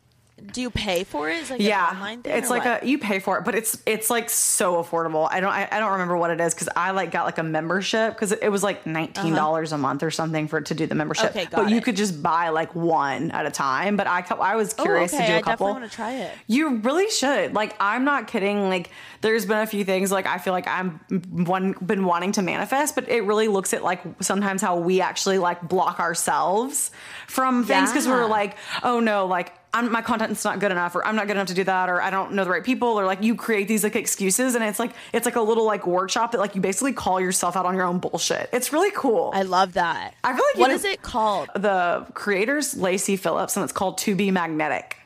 do 0.53 0.61
you 0.61 0.71
pay 0.71 1.05
for 1.05 1.31
it? 1.31 1.39
Is 1.39 1.51
it 1.51 1.55
like 1.55 1.63
yeah, 1.63 1.91
an 1.91 1.97
online 1.97 2.23
thing? 2.23 2.37
it's 2.37 2.51
like 2.51 2.65
what? 2.65 2.83
a 2.83 2.87
you 2.87 2.99
pay 2.99 3.19
for 3.19 3.39
it, 3.39 3.45
but 3.45 3.55
it's 3.55 3.81
it's 3.87 4.11
like 4.11 4.29
so 4.31 4.83
affordable. 4.83 5.29
I 5.31 5.41
don't 5.41 5.51
I, 5.51 5.69
I 5.71 5.79
don't 5.81 5.93
remember 5.93 6.17
what 6.17 6.31
it 6.31 6.41
is 6.41 6.55
because 6.55 6.69
I 6.75 6.91
like 6.91 7.11
got 7.11 7.25
like 7.27 7.39
a 7.39 7.43
membership 7.43 8.15
because 8.15 8.33
it 8.33 8.49
was 8.51 8.63
like 8.63 8.87
nineteen 8.87 9.35
dollars 9.35 9.73
a 9.73 9.79
month 9.79 10.03
or 10.03 10.11
something 10.11 10.49
for 10.49 10.61
to 10.61 10.75
do 10.75 10.87
the 10.87 10.95
membership. 10.95 11.31
Uh-huh. 11.31 11.39
Okay, 11.41 11.51
got 11.51 11.65
but 11.65 11.71
you 11.71 11.81
could 11.81 11.97
just 11.97 12.23
buy 12.23 12.49
like 12.49 12.75
one 12.75 13.31
at 13.31 13.47
a 13.47 13.51
time. 13.51 13.97
But 13.97 14.07
I 14.07 14.25
I 14.41 14.57
was 14.57 14.75
Oh, 14.79 14.83
curious 14.85 15.13
okay. 15.13 15.23
to 15.27 15.29
do 15.29 15.35
a 15.35 15.39
I 15.39 15.43
couple. 15.43 15.67
definitely 15.67 15.81
want 15.81 15.91
to 15.93 15.97
try 15.97 16.13
it. 16.15 16.33
You 16.47 16.77
really 16.77 17.11
should. 17.11 17.55
Like, 17.55 17.75
I'm 17.79 18.05
not 18.05 18.27
kidding. 18.27 18.69
Like, 18.69 18.91
there's 19.21 19.47
been 19.47 19.59
a 19.59 19.67
few 19.67 19.85
things 19.85 20.11
like 20.11 20.27
I 20.27 20.39
feel 20.39 20.53
like 20.53 20.67
I'm 20.67 21.01
one 21.31 21.73
been 21.85 22.05
wanting 22.05 22.33
to 22.33 22.43
manifest, 22.43 22.95
but 22.95 23.09
it 23.09 23.23
really 23.25 23.49
looks 23.49 23.73
at 23.75 23.83
like 23.85 24.01
sometimes 24.21 24.63
how 24.63 24.79
we 24.79 25.01
actually 25.01 25.39
like 25.39 25.69
block 25.69 26.01
ourselves 26.01 26.91
from 27.29 27.65
things 27.65 27.91
because 27.91 28.07
we're 28.07 28.27
like, 28.27 28.57
oh 28.83 29.01
no, 29.01 29.27
like 29.27 29.53
I'm, 29.75 29.91
my 29.91 30.03
content's 30.03 30.45
not 30.45 30.59
good 30.59 30.71
enough, 30.71 30.95
or 30.95 31.07
I'm 31.07 31.17
not 31.17 31.27
good 31.27 31.37
enough 31.37 31.47
to 31.47 31.55
do 31.55 31.65
that, 31.65 31.89
or 31.89 32.01
I 32.01 32.11
don't 32.11 32.33
know 32.33 32.45
the 32.45 32.51
right 32.51 32.65
people, 32.65 32.89
or 32.89 33.07
like 33.07 33.23
you 33.23 33.35
create 33.35 33.69
these 33.69 33.83
like 33.83 33.97
excuses, 33.97 34.55
and 34.55 34.63
it's 34.63 34.79
like 34.79 34.93
it's 35.13 35.25
like 35.25 35.37
a 35.37 35.41
little 35.41 35.65
like 35.65 35.87
workshop 35.87 36.33
that 36.33 36.39
like 36.39 36.55
you 36.55 36.61
basically 36.61 36.93
call 36.93 37.21
yourself 37.21 37.57
out 37.57 37.65
on 37.65 37.75
your 37.75 37.85
own 37.85 37.99
bullshit. 37.99 38.51
It's 38.53 38.73
really 38.73 38.91
cool. 38.95 39.31
I 39.35 39.43
love 39.43 39.75
that. 39.75 40.15
I 40.23 40.35
feel 40.35 40.45
like 40.45 40.55
you 40.57 40.61
what 40.61 40.71
is 40.73 40.85
it 40.85 41.01
called? 41.01 41.49
the 41.55 42.07
creator's 42.13 42.77
Lacy 42.77 43.17
Phillips, 43.17 43.57
and 43.57 43.65
it's 43.65 43.73
called 43.73 43.99
To 43.99 44.15
Be 44.15 44.31
Magnetic. 44.31 44.99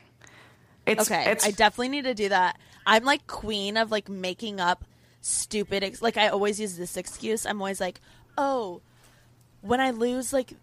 It's 0.85 1.09
Okay, 1.09 1.31
it's 1.31 1.45
I 1.45 1.51
definitely 1.51 1.89
need 1.89 2.03
to 2.03 2.13
do 2.13 2.29
that. 2.29 2.59
I'm 2.85 3.03
like 3.03 3.25
queen 3.27 3.77
of 3.77 3.91
like 3.91 4.09
making 4.09 4.59
up 4.59 4.83
stupid. 5.21 5.83
Ex- 5.83 6.01
like 6.01 6.17
I 6.17 6.27
always 6.27 6.59
use 6.59 6.77
this 6.77 6.97
excuse. 6.97 7.45
I'm 7.45 7.61
always 7.61 7.79
like, 7.79 8.01
oh, 8.37 8.81
when 9.61 9.79
I 9.79 9.91
lose 9.91 10.33
like 10.33 10.53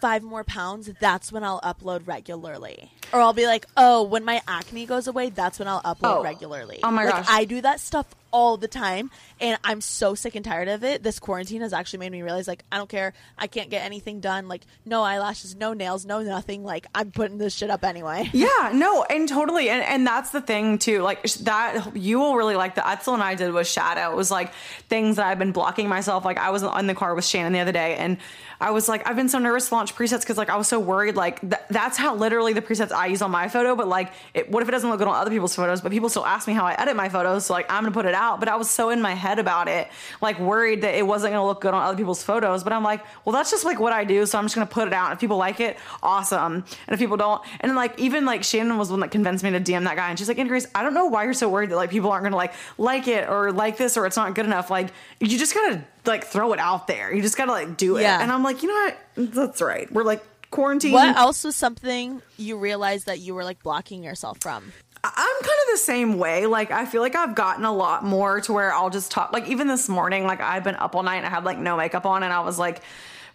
five 0.00 0.22
more 0.22 0.44
pounds, 0.44 0.90
that's 1.00 1.30
when 1.30 1.44
I'll 1.44 1.60
upload 1.60 2.06
regularly. 2.06 2.92
Or 3.12 3.20
I'll 3.20 3.32
be 3.32 3.46
like, 3.46 3.66
oh, 3.76 4.02
when 4.04 4.24
my 4.24 4.40
acne 4.46 4.86
goes 4.86 5.06
away, 5.08 5.30
that's 5.30 5.58
when 5.58 5.68
I'll 5.68 5.82
upload 5.82 6.18
Oh. 6.18 6.22
regularly. 6.22 6.80
Oh 6.82 6.90
my 6.90 7.04
like, 7.04 7.14
gosh. 7.14 7.26
I 7.28 7.44
do 7.44 7.60
that 7.62 7.80
stuff 7.80 8.06
all 8.32 8.56
the 8.56 8.68
time, 8.68 9.10
and 9.40 9.58
I'm 9.64 9.80
so 9.80 10.14
sick 10.14 10.36
and 10.36 10.44
tired 10.44 10.68
of 10.68 10.84
it. 10.84 11.02
This 11.02 11.18
quarantine 11.18 11.62
has 11.62 11.72
actually 11.72 11.98
made 11.98 12.12
me 12.12 12.22
realize, 12.22 12.46
like, 12.46 12.62
I 12.70 12.76
don't 12.76 12.88
care. 12.88 13.12
I 13.36 13.48
can't 13.48 13.70
get 13.70 13.84
anything 13.84 14.20
done. 14.20 14.46
Like, 14.46 14.62
no 14.84 15.02
eyelashes, 15.02 15.56
no 15.56 15.72
nails, 15.72 16.06
no 16.06 16.20
nothing. 16.22 16.62
Like, 16.62 16.86
I'm 16.94 17.10
putting 17.10 17.38
this 17.38 17.52
shit 17.56 17.70
up 17.70 17.82
anyway. 17.84 18.30
Yeah, 18.40 18.70
no, 18.72 19.02
and 19.04 19.28
totally, 19.28 19.68
and 19.68 19.82
and 19.82 20.06
that's 20.06 20.30
the 20.30 20.40
thing 20.40 20.78
too. 20.78 21.02
Like 21.02 21.22
that, 21.40 21.96
you 21.96 22.20
will 22.20 22.36
really 22.36 22.54
like 22.54 22.74
the 22.76 22.80
That's 22.82 23.08
and 23.08 23.20
I 23.22 23.34
did 23.34 23.52
was 23.52 23.68
shadow. 23.68 24.12
It 24.12 24.16
was 24.16 24.30
like 24.30 24.52
things 24.88 25.16
that 25.16 25.26
I've 25.26 25.38
been 25.38 25.52
blocking 25.52 25.88
myself. 25.88 26.24
Like 26.24 26.38
I 26.38 26.50
was 26.50 26.62
in 26.62 26.86
the 26.86 26.94
car 26.94 27.14
with 27.14 27.24
Shannon 27.24 27.52
the 27.52 27.58
other 27.58 27.72
day, 27.72 27.96
and 27.96 28.16
I 28.60 28.70
was 28.70 28.88
like, 28.88 29.06
I've 29.08 29.16
been 29.16 29.28
so 29.28 29.38
nervous 29.38 29.68
to 29.70 29.74
launch 29.74 29.94
presets 29.94 30.20
because 30.20 30.38
like 30.38 30.48
I 30.50 30.56
was 30.56 30.68
so 30.68 30.78
worried. 30.78 31.16
Like 31.16 31.40
th- 31.40 31.54
that's 31.68 31.96
how 31.98 32.14
literally 32.14 32.52
the 32.52 32.62
presets 32.62 32.92
I 33.00 33.06
use 33.06 33.22
on 33.22 33.30
my 33.30 33.48
photo, 33.48 33.74
but 33.74 33.88
like, 33.88 34.12
it, 34.34 34.50
what 34.50 34.62
if 34.62 34.68
it 34.68 34.72
doesn't 34.72 34.88
look 34.88 34.98
good 34.98 35.08
on 35.08 35.14
other 35.14 35.30
people's 35.30 35.54
photos? 35.54 35.80
But 35.80 35.92
people 35.92 36.08
still 36.08 36.26
ask 36.26 36.46
me 36.46 36.54
how 36.54 36.64
I 36.64 36.74
edit 36.74 36.96
my 36.96 37.08
photos, 37.08 37.46
so 37.46 37.54
like, 37.54 37.70
I'm 37.70 37.82
gonna 37.82 37.92
put 37.92 38.06
it 38.06 38.14
out. 38.14 38.40
But 38.40 38.48
I 38.48 38.56
was 38.56 38.68
so 38.70 38.90
in 38.90 39.00
my 39.00 39.14
head 39.14 39.38
about 39.38 39.68
it, 39.68 39.88
like 40.20 40.38
worried 40.38 40.82
that 40.82 40.94
it 40.94 41.06
wasn't 41.06 41.32
gonna 41.32 41.46
look 41.46 41.60
good 41.60 41.74
on 41.74 41.82
other 41.82 41.96
people's 41.96 42.22
photos. 42.22 42.62
But 42.62 42.72
I'm 42.72 42.84
like, 42.84 43.04
well, 43.24 43.32
that's 43.32 43.50
just 43.50 43.64
like 43.64 43.80
what 43.80 43.92
I 43.92 44.04
do, 44.04 44.26
so 44.26 44.38
I'm 44.38 44.44
just 44.44 44.54
gonna 44.54 44.66
put 44.66 44.86
it 44.86 44.94
out. 44.94 45.06
And 45.06 45.14
if 45.14 45.20
people 45.20 45.36
like 45.36 45.60
it, 45.60 45.78
awesome. 46.02 46.54
And 46.54 46.64
if 46.88 46.98
people 46.98 47.16
don't, 47.16 47.42
and 47.60 47.74
like 47.74 47.98
even 47.98 48.24
like 48.24 48.44
Shannon 48.44 48.78
was 48.78 48.88
the 48.88 48.94
one 48.94 49.00
that 49.00 49.10
convinced 49.10 49.42
me 49.42 49.50
to 49.50 49.60
DM 49.60 49.84
that 49.84 49.96
guy, 49.96 50.10
and 50.10 50.18
she's 50.18 50.28
like, 50.28 50.36
Grace, 50.48 50.66
I 50.74 50.82
don't 50.82 50.94
know 50.94 51.06
why 51.06 51.24
you're 51.24 51.34
so 51.34 51.48
worried 51.48 51.70
that 51.70 51.76
like 51.76 51.90
people 51.90 52.10
aren't 52.10 52.24
gonna 52.24 52.36
like 52.36 52.54
like 52.78 53.08
it 53.08 53.28
or 53.28 53.52
like 53.52 53.76
this 53.76 53.96
or 53.96 54.06
it's 54.06 54.16
not 54.16 54.34
good 54.34 54.46
enough. 54.46 54.70
Like 54.70 54.88
you 55.20 55.38
just 55.38 55.54
gotta 55.54 55.84
like 56.06 56.24
throw 56.24 56.52
it 56.52 56.58
out 56.58 56.86
there. 56.86 57.12
You 57.12 57.22
just 57.22 57.36
gotta 57.36 57.52
like 57.52 57.76
do 57.76 57.96
it. 57.96 58.02
Yeah. 58.02 58.20
And 58.20 58.32
I'm 58.32 58.42
like, 58.42 58.62
you 58.62 58.68
know 58.68 58.74
what? 58.74 59.34
That's 59.34 59.60
right. 59.60 59.90
We're 59.92 60.04
like 60.04 60.24
quarantine. 60.50 60.92
What 60.92 61.16
else 61.16 61.44
was 61.44 61.56
something 61.56 62.22
you 62.36 62.56
realized 62.58 63.06
that 63.06 63.18
you 63.20 63.34
were 63.34 63.44
like 63.44 63.62
blocking 63.62 64.02
yourself 64.02 64.38
from? 64.40 64.72
I'm 65.02 65.12
kind 65.14 65.58
of 65.66 65.72
the 65.72 65.78
same 65.78 66.18
way. 66.18 66.44
Like 66.46 66.70
I 66.70 66.84
feel 66.84 67.00
like 67.00 67.14
I've 67.14 67.34
gotten 67.34 67.64
a 67.64 67.72
lot 67.72 68.04
more 68.04 68.40
to 68.42 68.52
where 68.52 68.72
I'll 68.72 68.90
just 68.90 69.10
talk. 69.10 69.32
Like 69.32 69.48
even 69.48 69.66
this 69.66 69.88
morning, 69.88 70.24
like 70.24 70.40
I've 70.42 70.62
been 70.64 70.76
up 70.76 70.94
all 70.94 71.02
night 71.02 71.16
and 71.16 71.26
I 71.26 71.30
had 71.30 71.44
like 71.44 71.58
no 71.58 71.76
makeup 71.76 72.04
on, 72.04 72.22
and 72.22 72.32
I 72.32 72.40
was 72.40 72.58
like 72.58 72.82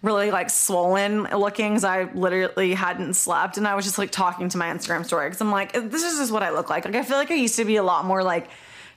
really 0.04 0.30
like 0.30 0.52
swollen 0.52 1.24
looking 1.24 1.72
because 1.72 1.84
I 1.84 2.04
literally 2.14 2.76
hadn't 2.76 3.16
slept, 3.16 3.58
and 3.58 3.68
I 3.68 3.74
was 3.74 3.84
just 3.86 3.98
like 3.98 4.12
talking 4.12 4.50
to 4.50 4.58
my 4.60 4.68
Instagram 4.68 5.04
story 5.06 5.28
because 5.28 5.42
I'm 5.42 5.50
like, 5.52 5.74
this 5.74 6.04
is 6.04 6.20
just 6.20 6.32
what 6.32 6.44
I 6.44 6.52
look 6.52 6.70
like. 6.70 6.86
Like 6.86 6.96
I 6.96 7.02
feel 7.02 7.18
like 7.18 7.32
I 7.32 7.36
used 7.36 7.56
to 7.56 7.66
be 7.66 7.78
a 7.78 7.84
lot 7.84 8.06
more 8.06 8.22
like 8.22 8.48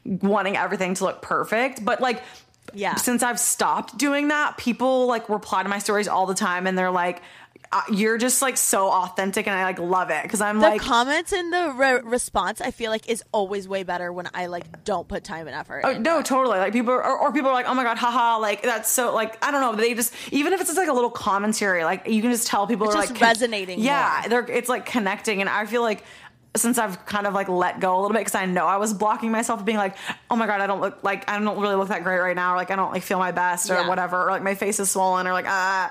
wanting 0.05 0.57
everything 0.57 0.93
to 0.95 1.05
look 1.05 1.23
perfect, 1.23 1.83
but 1.83 2.03
like 2.03 2.23
Yeah. 2.75 2.97
since 2.97 3.23
I've 3.23 3.41
stopped 3.41 3.97
doing 3.97 4.29
that, 4.29 4.59
people 4.59 5.07
like 5.07 5.31
reply 5.31 5.63
to 5.63 5.69
my 5.71 5.79
stories 5.79 6.07
all 6.09 6.27
the 6.27 6.35
time, 6.35 6.67
and 6.67 6.77
they're 6.77 6.91
like. 6.91 7.23
Uh, 7.71 7.83
You're 7.93 8.19
just 8.19 8.41
like 8.41 8.57
so 8.57 8.91
authentic, 8.91 9.47
and 9.47 9.55
I 9.57 9.65
like 9.65 9.79
love 9.79 10.11
it 10.11 10.23
because 10.23 10.41
I'm 10.41 10.59
The 10.59 10.69
like, 10.69 10.81
comments 10.81 11.33
and 11.33 11.53
the 11.53 11.73
re- 11.77 12.01
response, 12.03 12.61
I 12.61 12.71
feel 12.71 12.91
like, 12.91 13.09
is 13.09 13.23
always 13.33 13.69
way 13.69 13.83
better 13.83 14.13
when 14.13 14.29
I 14.33 14.47
like 14.47 14.85
don't 14.85 15.07
put 15.07 15.23
time 15.25 15.47
and 15.47 15.55
effort. 15.55 15.83
Oh 15.85 15.93
no, 15.99 16.23
totally. 16.23 16.59
Like 16.59 16.73
people, 16.73 16.95
or, 16.95 17.03
or 17.19 17.33
people 17.33 17.51
are 17.51 17.55
like, 17.55 17.67
"Oh 17.69 17.75
my 17.75 17.83
god, 17.85 17.99
haha!" 17.99 18.39
Like 18.39 18.63
that's 18.63 18.91
so 18.91 19.15
like 19.15 19.45
I 19.45 19.51
don't 19.51 19.61
know. 19.61 19.75
They 19.75 19.95
just 19.95 20.15
even 20.33 20.53
if 20.53 20.61
it's 20.61 20.71
just 20.71 20.79
like 20.79 20.89
a 20.89 20.93
little 20.95 21.11
commentary, 21.11 21.85
like 21.85 22.07
you 22.09 22.23
can 22.23 22.31
just 22.31 22.47
tell 22.47 22.67
people 22.67 22.87
It's 22.87 22.95
are 22.97 23.01
like 23.01 23.09
con- 23.11 23.19
resonating 23.29 23.81
Yeah, 23.81 24.27
they're 24.29 24.47
it's 24.51 24.69
like 24.69 24.87
connecting, 24.87 25.41
and 25.41 25.51
I 25.51 25.67
feel 25.67 25.83
like 25.83 26.05
since 26.57 26.77
I've 26.79 27.05
kind 27.07 27.27
of 27.27 27.35
like 27.35 27.49
let 27.49 27.79
go 27.79 27.95
a 27.95 28.01
little 28.01 28.13
bit 28.15 28.21
because 28.21 28.35
I 28.35 28.47
know 28.47 28.67
I 28.67 28.79
was 28.79 28.93
blocking 28.95 29.31
myself, 29.31 29.65
being 29.65 29.79
like, 29.79 29.97
"Oh 30.31 30.35
my 30.37 30.47
god, 30.47 30.61
I 30.61 30.67
don't 30.67 30.81
look 30.81 31.05
like 31.05 31.29
I 31.31 31.39
don't 31.39 31.61
really 31.61 31.77
look 31.77 31.89
that 31.89 32.03
great 32.03 32.19
right 32.19 32.35
now," 32.35 32.55
or 32.55 32.57
like 32.57 32.71
I 32.71 32.77
don't 32.77 32.91
like 32.93 33.03
feel 33.03 33.19
my 33.19 33.31
best 33.33 33.71
or 33.71 33.75
Yeah. 33.75 33.89
whatever, 33.89 34.25
or 34.27 34.31
like 34.31 34.43
my 34.43 34.55
face 34.55 34.81
is 34.81 34.91
swollen 34.91 35.27
or 35.27 35.33
like 35.33 35.45
ah, 35.47 35.91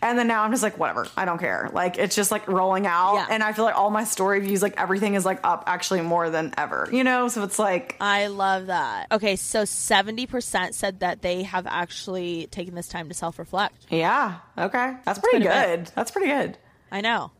and 0.00 0.18
then 0.18 0.26
now 0.26 0.42
I'm 0.44 0.52
just 0.52 0.62
like 0.62 0.78
whatever, 0.78 1.06
I 1.16 1.24
don't 1.26 1.38
care. 1.38 1.70
Like 1.72 1.98
it's 1.98 2.16
just 2.16 2.30
like 2.30 2.46
rolling 2.48 2.86
out, 2.86 3.14
Yeah. 3.16 3.26
and 3.30 3.42
I 3.42 3.52
feel 3.52 3.64
like 3.64 3.76
all 3.76 3.90
my 3.90 4.04
story 4.04 4.40
views, 4.40 4.62
like 4.62 4.80
everything 4.80 5.14
is 5.14 5.24
like 5.26 5.40
up 5.44 5.64
actually 5.66 6.00
more 6.00 6.30
than 6.30 6.54
ever, 6.56 6.88
you 6.92 7.04
know. 7.04 7.28
So 7.28 7.42
it's 7.42 7.58
like. 7.58 7.96
I 8.00 8.28
love 8.28 8.66
that. 8.68 9.08
Okay, 9.12 9.36
so 9.36 9.64
70% 9.64 10.72
said 10.74 11.00
that 11.00 11.20
they 11.22 11.42
have 11.42 11.66
actually 11.66 12.46
taken 12.50 12.74
this 12.74 12.88
time 12.88 13.08
to 13.08 13.14
self 13.14 13.38
reflect. 13.38 13.86
Yeah. 13.90 14.36
Okay. 14.56 14.94
That's 15.04 15.18
pretty 15.18 15.44
a 15.44 15.48
bit. 15.50 15.66
good. 15.84 15.92
That's 15.94 16.10
pretty 16.10 16.28
good. 16.28 16.56
I 16.90 17.00
know. 17.00 17.32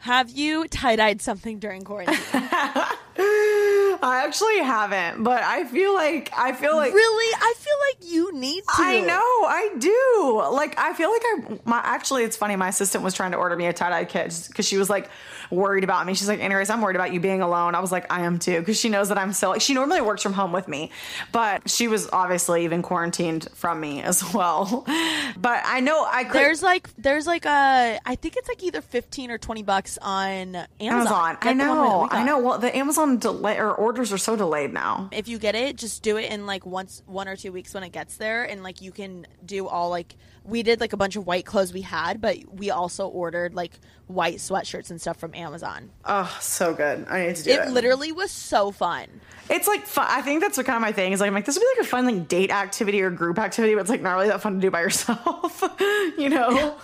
Have 0.00 0.30
you 0.30 0.66
tie 0.68 0.96
dyed 0.96 1.20
something 1.20 1.58
during 1.58 1.82
quarantine? 1.82 2.16
I 4.02 4.24
actually 4.24 4.58
haven't, 4.58 5.22
but 5.22 5.42
I 5.42 5.64
feel 5.64 5.94
like 5.94 6.30
I 6.36 6.52
feel 6.52 6.76
like 6.76 6.92
really? 6.92 7.34
I 7.40 7.54
feel 7.56 7.74
like 7.88 8.12
you 8.12 8.32
need 8.38 8.62
to. 8.62 8.70
I 8.70 9.00
know 9.00 9.14
I 9.16 9.70
do. 9.78 10.54
Like 10.54 10.78
I 10.78 10.92
feel 10.94 11.10
like 11.10 11.22
I 11.24 11.60
my 11.64 11.80
actually 11.82 12.24
it's 12.24 12.36
funny. 12.36 12.56
My 12.56 12.68
assistant 12.68 13.04
was 13.04 13.14
trying 13.14 13.32
to 13.32 13.36
order 13.38 13.56
me 13.56 13.66
a 13.66 13.72
tie 13.72 13.90
dye 13.90 14.04
kit 14.04 14.46
because 14.48 14.66
she 14.66 14.76
was 14.76 14.90
like 14.90 15.10
worried 15.50 15.84
about 15.84 16.06
me. 16.06 16.14
She's 16.14 16.28
like, 16.28 16.40
anyways, 16.40 16.70
I'm 16.70 16.80
worried 16.80 16.96
about 16.96 17.12
you 17.12 17.20
being 17.20 17.42
alone. 17.42 17.74
I 17.74 17.80
was 17.80 17.92
like, 17.92 18.10
I 18.12 18.22
am 18.22 18.38
too 18.38 18.60
because 18.60 18.78
she 18.78 18.88
knows 18.88 19.08
that 19.08 19.18
I'm 19.18 19.32
so 19.32 19.50
like 19.50 19.60
she 19.60 19.74
normally 19.74 20.00
works 20.00 20.22
from 20.22 20.32
home 20.32 20.52
with 20.52 20.68
me, 20.68 20.90
but 21.32 21.68
she 21.68 21.88
was 21.88 22.08
obviously 22.12 22.64
even 22.64 22.82
quarantined 22.82 23.48
from 23.54 23.80
me 23.80 24.02
as 24.10 24.22
well. 24.32 24.84
But 25.36 25.62
I 25.64 25.80
know 25.80 26.06
I 26.10 26.24
could. 26.24 26.40
There's 26.40 26.62
like 26.62 26.88
there's 26.96 27.26
like 27.26 27.44
a 27.44 27.98
I 28.04 28.14
think 28.14 28.36
it's 28.36 28.48
like 28.48 28.62
either 28.62 28.80
15 28.80 29.30
or 29.30 29.38
20 29.38 29.62
bucks 29.62 29.98
on 30.00 30.56
Amazon. 30.80 30.80
Amazon. 30.80 31.38
I 31.40 31.54
the 31.54 31.58
one 31.58 31.58
that 31.58 31.64
know. 31.74 32.08
I 32.10 32.24
know. 32.24 32.38
Well, 32.38 32.58
the 32.58 32.76
Amazon 32.76 33.18
delay 33.18 33.58
or 33.58 33.74
orders 33.90 34.12
are 34.12 34.18
so 34.18 34.36
delayed 34.36 34.72
now. 34.72 35.08
if 35.10 35.26
you 35.26 35.36
get 35.36 35.56
it, 35.56 35.74
just 35.74 36.04
do 36.04 36.16
it 36.16 36.30
in 36.30 36.46
like 36.46 36.64
once 36.64 37.02
one 37.06 37.26
or 37.26 37.34
two 37.34 37.50
weeks 37.50 37.74
when 37.74 37.82
it 37.82 37.90
gets 37.90 38.18
there, 38.18 38.44
and 38.44 38.62
like 38.62 38.80
you 38.80 38.92
can 38.92 39.26
do 39.44 39.66
all 39.66 39.90
like 39.90 40.14
we 40.50 40.62
did 40.62 40.80
like 40.80 40.92
a 40.92 40.96
bunch 40.96 41.16
of 41.16 41.26
white 41.26 41.46
clothes 41.46 41.72
we 41.72 41.82
had, 41.82 42.20
but 42.20 42.36
we 42.52 42.70
also 42.70 43.06
ordered 43.08 43.54
like 43.54 43.72
white 44.08 44.36
sweatshirts 44.36 44.90
and 44.90 45.00
stuff 45.00 45.16
from 45.18 45.34
Amazon. 45.34 45.90
Oh, 46.04 46.36
so 46.40 46.74
good. 46.74 47.06
I 47.08 47.26
need 47.28 47.36
to 47.36 47.44
do 47.44 47.50
It 47.50 47.60
it. 47.68 47.70
literally 47.70 48.10
was 48.12 48.30
so 48.30 48.72
fun. 48.72 49.06
It's 49.48 49.66
like 49.68 49.86
fun. 49.86 50.06
I 50.08 50.20
think 50.22 50.40
that's 50.40 50.56
what 50.56 50.66
kind 50.66 50.76
of 50.76 50.82
my 50.82 50.92
thing 50.92 51.12
is 51.12 51.20
like 51.20 51.28
I'm 51.28 51.34
like 51.34 51.44
this 51.44 51.56
would 51.56 51.60
be 51.60 51.80
like 51.80 51.86
a 51.86 51.88
fun 51.88 52.04
like 52.06 52.28
date 52.28 52.50
activity 52.50 53.00
or 53.02 53.10
group 53.10 53.38
activity, 53.38 53.74
but 53.74 53.80
it's 53.82 53.90
like 53.90 54.02
not 54.02 54.14
really 54.14 54.28
that 54.28 54.40
fun 54.42 54.54
to 54.54 54.60
do 54.60 54.70
by 54.70 54.80
yourself. 54.80 55.62
you 56.18 56.28
know? 56.28 56.76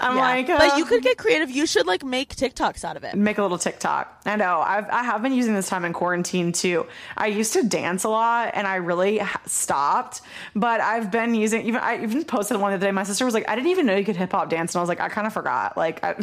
I'm 0.00 0.14
Yeah. 0.14 0.20
like, 0.20 0.48
uh, 0.48 0.58
but 0.58 0.78
you 0.78 0.84
could 0.84 1.02
get 1.02 1.18
creative. 1.18 1.50
You 1.50 1.66
should 1.66 1.86
like 1.86 2.04
make 2.04 2.36
TikToks 2.36 2.84
out 2.84 2.96
of 2.96 3.02
it. 3.04 3.14
make 3.16 3.38
a 3.38 3.42
little 3.42 3.58
TikTok. 3.58 4.20
I 4.26 4.36
know. 4.36 4.60
I've 4.60 4.88
I 4.90 5.02
have 5.02 5.22
been 5.22 5.32
using 5.32 5.54
this 5.54 5.68
time 5.68 5.84
in 5.84 5.92
quarantine 5.92 6.52
too. 6.52 6.86
I 7.16 7.26
used 7.28 7.52
to 7.54 7.64
dance 7.64 8.04
a 8.04 8.08
lot 8.08 8.52
and 8.54 8.66
I 8.66 8.76
really 8.76 9.18
ha- 9.18 9.40
stopped, 9.46 10.20
but 10.54 10.80
I've 10.80 11.10
been 11.10 11.34
using 11.34 11.62
even 11.66 11.80
I 11.80 12.02
even 12.02 12.22
posted 12.24 12.58
one 12.60 12.72
the 12.77 12.77
other 12.78 12.86
day. 12.86 12.92
My 12.92 13.04
sister 13.04 13.24
was 13.24 13.34
like, 13.34 13.48
I 13.48 13.54
didn't 13.54 13.70
even 13.70 13.86
know 13.86 13.96
you 13.96 14.04
could 14.04 14.16
hip 14.16 14.32
hop 14.32 14.48
dance, 14.50 14.74
and 14.74 14.80
I 14.80 14.82
was 14.82 14.88
like, 14.88 15.00
I 15.00 15.08
kind 15.08 15.26
of 15.26 15.32
forgot. 15.32 15.76
Like. 15.76 16.02
I, 16.04 16.16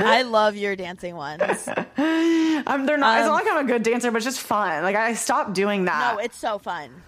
I 0.00 0.22
love 0.22 0.54
your 0.54 0.76
dancing 0.76 1.16
ones. 1.16 1.42
I'm, 1.66 1.66
they're 2.86 2.98
not. 2.98 3.18
it's 3.18 3.26
Um, 3.26 3.32
not 3.32 3.44
like 3.44 3.46
I'm 3.50 3.64
a 3.64 3.68
good 3.68 3.82
dancer, 3.82 4.12
but 4.12 4.18
it's 4.18 4.26
just 4.26 4.40
fun. 4.40 4.84
Like 4.84 4.94
I 4.94 5.14
stopped 5.14 5.54
doing 5.54 5.86
that. 5.86 6.14
No, 6.14 6.20
it's 6.20 6.36
so 6.36 6.58
fun. 6.58 7.02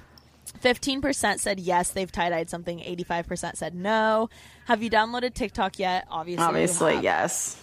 15% 0.62 1.38
said 1.38 1.60
yes, 1.60 1.90
they've 1.92 2.10
tie 2.10 2.30
dyed 2.30 2.50
something. 2.50 2.80
85% 2.80 3.56
said 3.56 3.74
no. 3.74 4.28
Have 4.66 4.82
you 4.82 4.90
downloaded 4.90 5.34
TikTok 5.34 5.78
yet? 5.78 6.06
Obviously. 6.10 6.44
Obviously, 6.44 6.98
yes. 7.00 7.62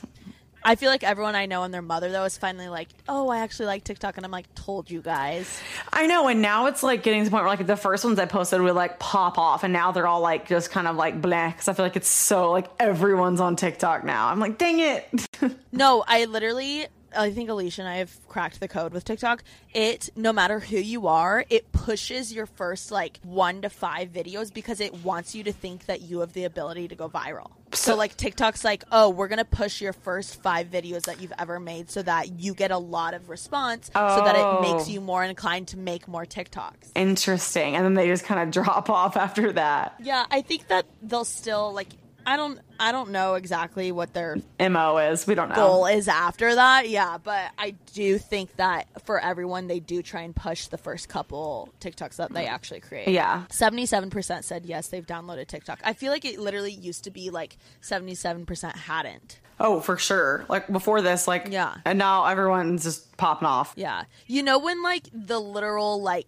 I 0.68 0.76
feel 0.76 0.90
like 0.90 1.06
everyone 1.06 1.34
I 1.34 1.46
know 1.46 1.64
and 1.64 1.74
their 1.74 1.82
mother, 1.82 2.12
though, 2.12 2.26
is 2.26 2.38
finally 2.38 2.68
like, 2.68 2.90
oh, 3.08 3.30
I 3.30 3.40
actually 3.40 3.68
like 3.68 3.86
TikTok. 3.86 4.18
And 4.18 4.26
I'm 4.26 4.32
like, 4.32 4.54
told 4.54 4.92
you 4.92 5.02
guys. 5.02 5.62
I 5.94 6.08
know, 6.08 6.28
and 6.28 6.42
now 6.42 6.66
it's 6.66 6.84
like 6.84 7.04
getting 7.04 7.22
to 7.22 7.30
the 7.30 7.32
point 7.32 7.46
where 7.46 7.56
like 7.56 7.66
the 7.66 7.78
first 7.78 8.04
ones 8.04 8.20
I 8.20 8.26
posted 8.26 8.62
would 8.62 8.76
like 8.76 9.00
pop 9.00 9.38
off, 9.38 9.64
and 9.64 9.72
now 9.72 9.94
they're 9.94 10.08
all 10.08 10.20
like 10.20 10.46
just 10.46 10.70
kind 10.70 10.86
of 10.86 10.98
like 10.98 11.22
blank 11.22 11.56
because 11.56 11.70
I 11.70 11.74
feel 11.74 11.86
like 11.86 11.96
it's 11.96 12.10
so 12.10 12.52
like 12.52 12.70
everyone's 12.82 13.40
on 13.40 13.56
TikTok 13.56 14.04
now. 14.04 14.28
I'm 14.28 14.42
like, 14.42 14.58
dang 14.58 14.80
it. 14.80 15.08
No, 15.72 16.04
I 16.08 16.26
literally. 16.26 16.88
I 17.16 17.32
think 17.32 17.50
Alisha 17.50 17.80
and 17.80 17.88
I 17.88 17.98
have 17.98 18.16
cracked 18.28 18.60
the 18.60 18.68
code 18.68 18.94
with 18.94 19.06
TikTok. 19.06 19.44
It, 19.74 20.10
no 20.16 20.34
matter 20.34 20.60
who 20.60 20.78
you 20.78 21.08
are, 21.08 21.46
it 21.50 21.72
pushes 21.72 22.34
your 22.34 22.46
first 22.46 22.92
like 22.92 23.20
one 23.24 23.62
to 23.62 23.70
five 23.70 24.10
videos 24.12 24.54
because 24.54 24.80
it 24.80 24.94
wants 25.04 25.34
you 25.36 25.44
to 25.44 25.52
think 25.52 25.86
that 25.86 26.02
you 26.02 26.20
have 26.20 26.34
the 26.34 26.44
ability 26.44 26.88
to 26.90 26.96
go 26.96 27.10
viral. 27.10 27.52
So, 27.74 27.96
like, 27.98 28.16
TikTok's 28.16 28.64
like, 28.64 28.86
oh, 28.94 29.10
we're 29.10 29.28
going 29.28 29.40
to 29.40 29.46
push 29.46 29.82
your 29.82 29.92
first 29.92 30.42
five 30.42 30.68
videos 30.72 31.04
that 31.04 31.22
you've 31.22 31.34
ever 31.38 31.60
made 31.60 31.92
so 31.92 32.02
that 32.02 32.40
you 32.40 32.54
get 32.54 32.72
a 32.72 32.78
lot 32.78 33.14
of 33.14 33.28
response 33.30 33.88
so 33.88 34.22
that 34.24 34.36
it 34.36 34.42
oh. 34.42 34.62
makes 34.62 34.88
Oh. 34.88 34.92
you 34.92 35.02
more 35.02 35.22
inclined 35.24 35.68
to 35.70 35.78
make 35.78 36.08
more 36.08 36.26
TikToks. 36.26 36.92
Interesting, 36.96 37.76
and 37.76 37.84
then 37.84 37.94
they 37.94 38.08
just 38.08 38.24
kind 38.24 38.40
of 38.42 38.52
drop 38.64 38.90
off 38.90 39.18
after 39.18 39.52
that. 39.52 39.96
Yeah, 40.02 40.26
I 40.32 40.42
think 40.44 40.68
that 40.70 40.86
they'll 41.02 41.26
still 41.26 41.74
like 41.74 41.90
I 42.30 42.36
don't 42.36 42.60
I 42.78 42.92
don't 42.92 43.12
know 43.12 43.36
exactly 43.36 43.92
what 43.94 44.14
their 44.14 44.36
Mo 44.60 44.98
is 44.98 45.26
we 45.26 45.34
don't 45.34 45.48
know. 45.50 45.56
goal 45.56 45.86
is 45.86 46.10
after 46.10 46.54
that. 46.54 46.90
Yeah, 46.90 47.18
but 47.18 47.52
I 47.58 47.72
do 47.94 48.18
think 48.18 48.54
that 48.58 48.88
for 49.06 49.20
everyone 49.20 49.68
they 49.68 49.80
do 49.80 50.02
try 50.04 50.22
and 50.24 50.36
push 50.36 50.68
the 50.68 50.78
first 50.78 51.08
couple 51.08 51.70
TikToks 51.80 52.18
that 52.18 52.34
they 52.34 52.46
actually 52.46 52.82
create. 52.82 53.08
Yeah. 53.08 53.46
77% 53.50 54.44
said 54.44 54.66
yes, 54.66 54.90
they've 54.90 55.08
downloaded 55.08 55.48
TikTok. 55.48 55.80
I 55.86 55.94
feel 55.94 56.12
like 56.12 56.26
it 56.26 56.38
literally 56.38 56.74
used 56.74 57.06
to 57.06 57.12
be 57.12 57.30
like 57.30 57.58
77% 57.82 58.76
hadn't. 58.76 59.40
Oh, 59.60 59.80
for 59.80 59.98
sure. 59.98 60.46
Like 60.50 60.68
before 60.72 61.02
this, 61.02 61.28
like 61.30 61.48
Yeah. 61.50 61.76
and 61.86 61.98
now 61.98 62.26
everyone's 62.26 62.84
just 62.84 63.16
popping 63.16 63.48
off. 63.48 63.74
Yeah. 63.78 64.04
You 64.28 64.44
know 64.44 64.60
when 64.60 64.84
like 64.84 65.08
the 65.14 65.40
literal 65.40 66.02
like 66.02 66.28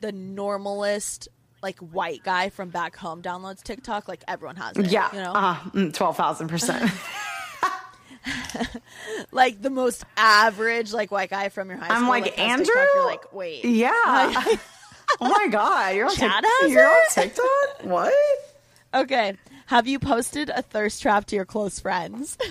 the 0.00 0.12
normalist 0.12 1.26
like 1.62 1.78
white 1.78 2.22
guy 2.22 2.50
from 2.50 2.68
back 2.70 2.96
home 2.96 3.22
downloads 3.22 3.62
TikTok, 3.62 4.08
like 4.08 4.22
everyone 4.28 4.56
has 4.56 4.76
it. 4.76 4.86
Yeah, 4.86 5.08
You 5.12 5.20
know? 5.20 5.32
uh, 5.32 5.90
twelve 5.92 6.16
thousand 6.16 6.48
percent. 6.48 6.90
like 9.32 9.60
the 9.62 9.70
most 9.70 10.04
average 10.16 10.92
like 10.92 11.10
white 11.10 11.30
guy 11.30 11.48
from 11.48 11.70
your 11.70 11.78
high 11.78 11.86
school. 11.88 12.02
I'm 12.02 12.08
like, 12.08 12.26
has 12.34 12.38
Andrew? 12.38 12.66
TikTok, 12.66 12.86
you're 12.94 13.06
like, 13.06 13.32
wait, 13.32 13.64
Yeah. 13.64 13.90
oh 15.20 15.22
my 15.28 15.48
god, 15.50 15.94
you're 15.96 16.06
on, 16.06 16.14
Chad 16.14 16.44
Tik- 16.62 16.70
you're 16.70 16.88
on? 16.88 16.96
TikTok? 17.10 17.46
What? 17.82 18.14
Okay, 18.94 19.36
have 19.66 19.86
you 19.86 19.98
posted 19.98 20.50
a 20.50 20.62
thirst 20.62 21.02
trap 21.02 21.26
to 21.26 21.36
your 21.36 21.44
close 21.44 21.80
friends? 21.80 22.36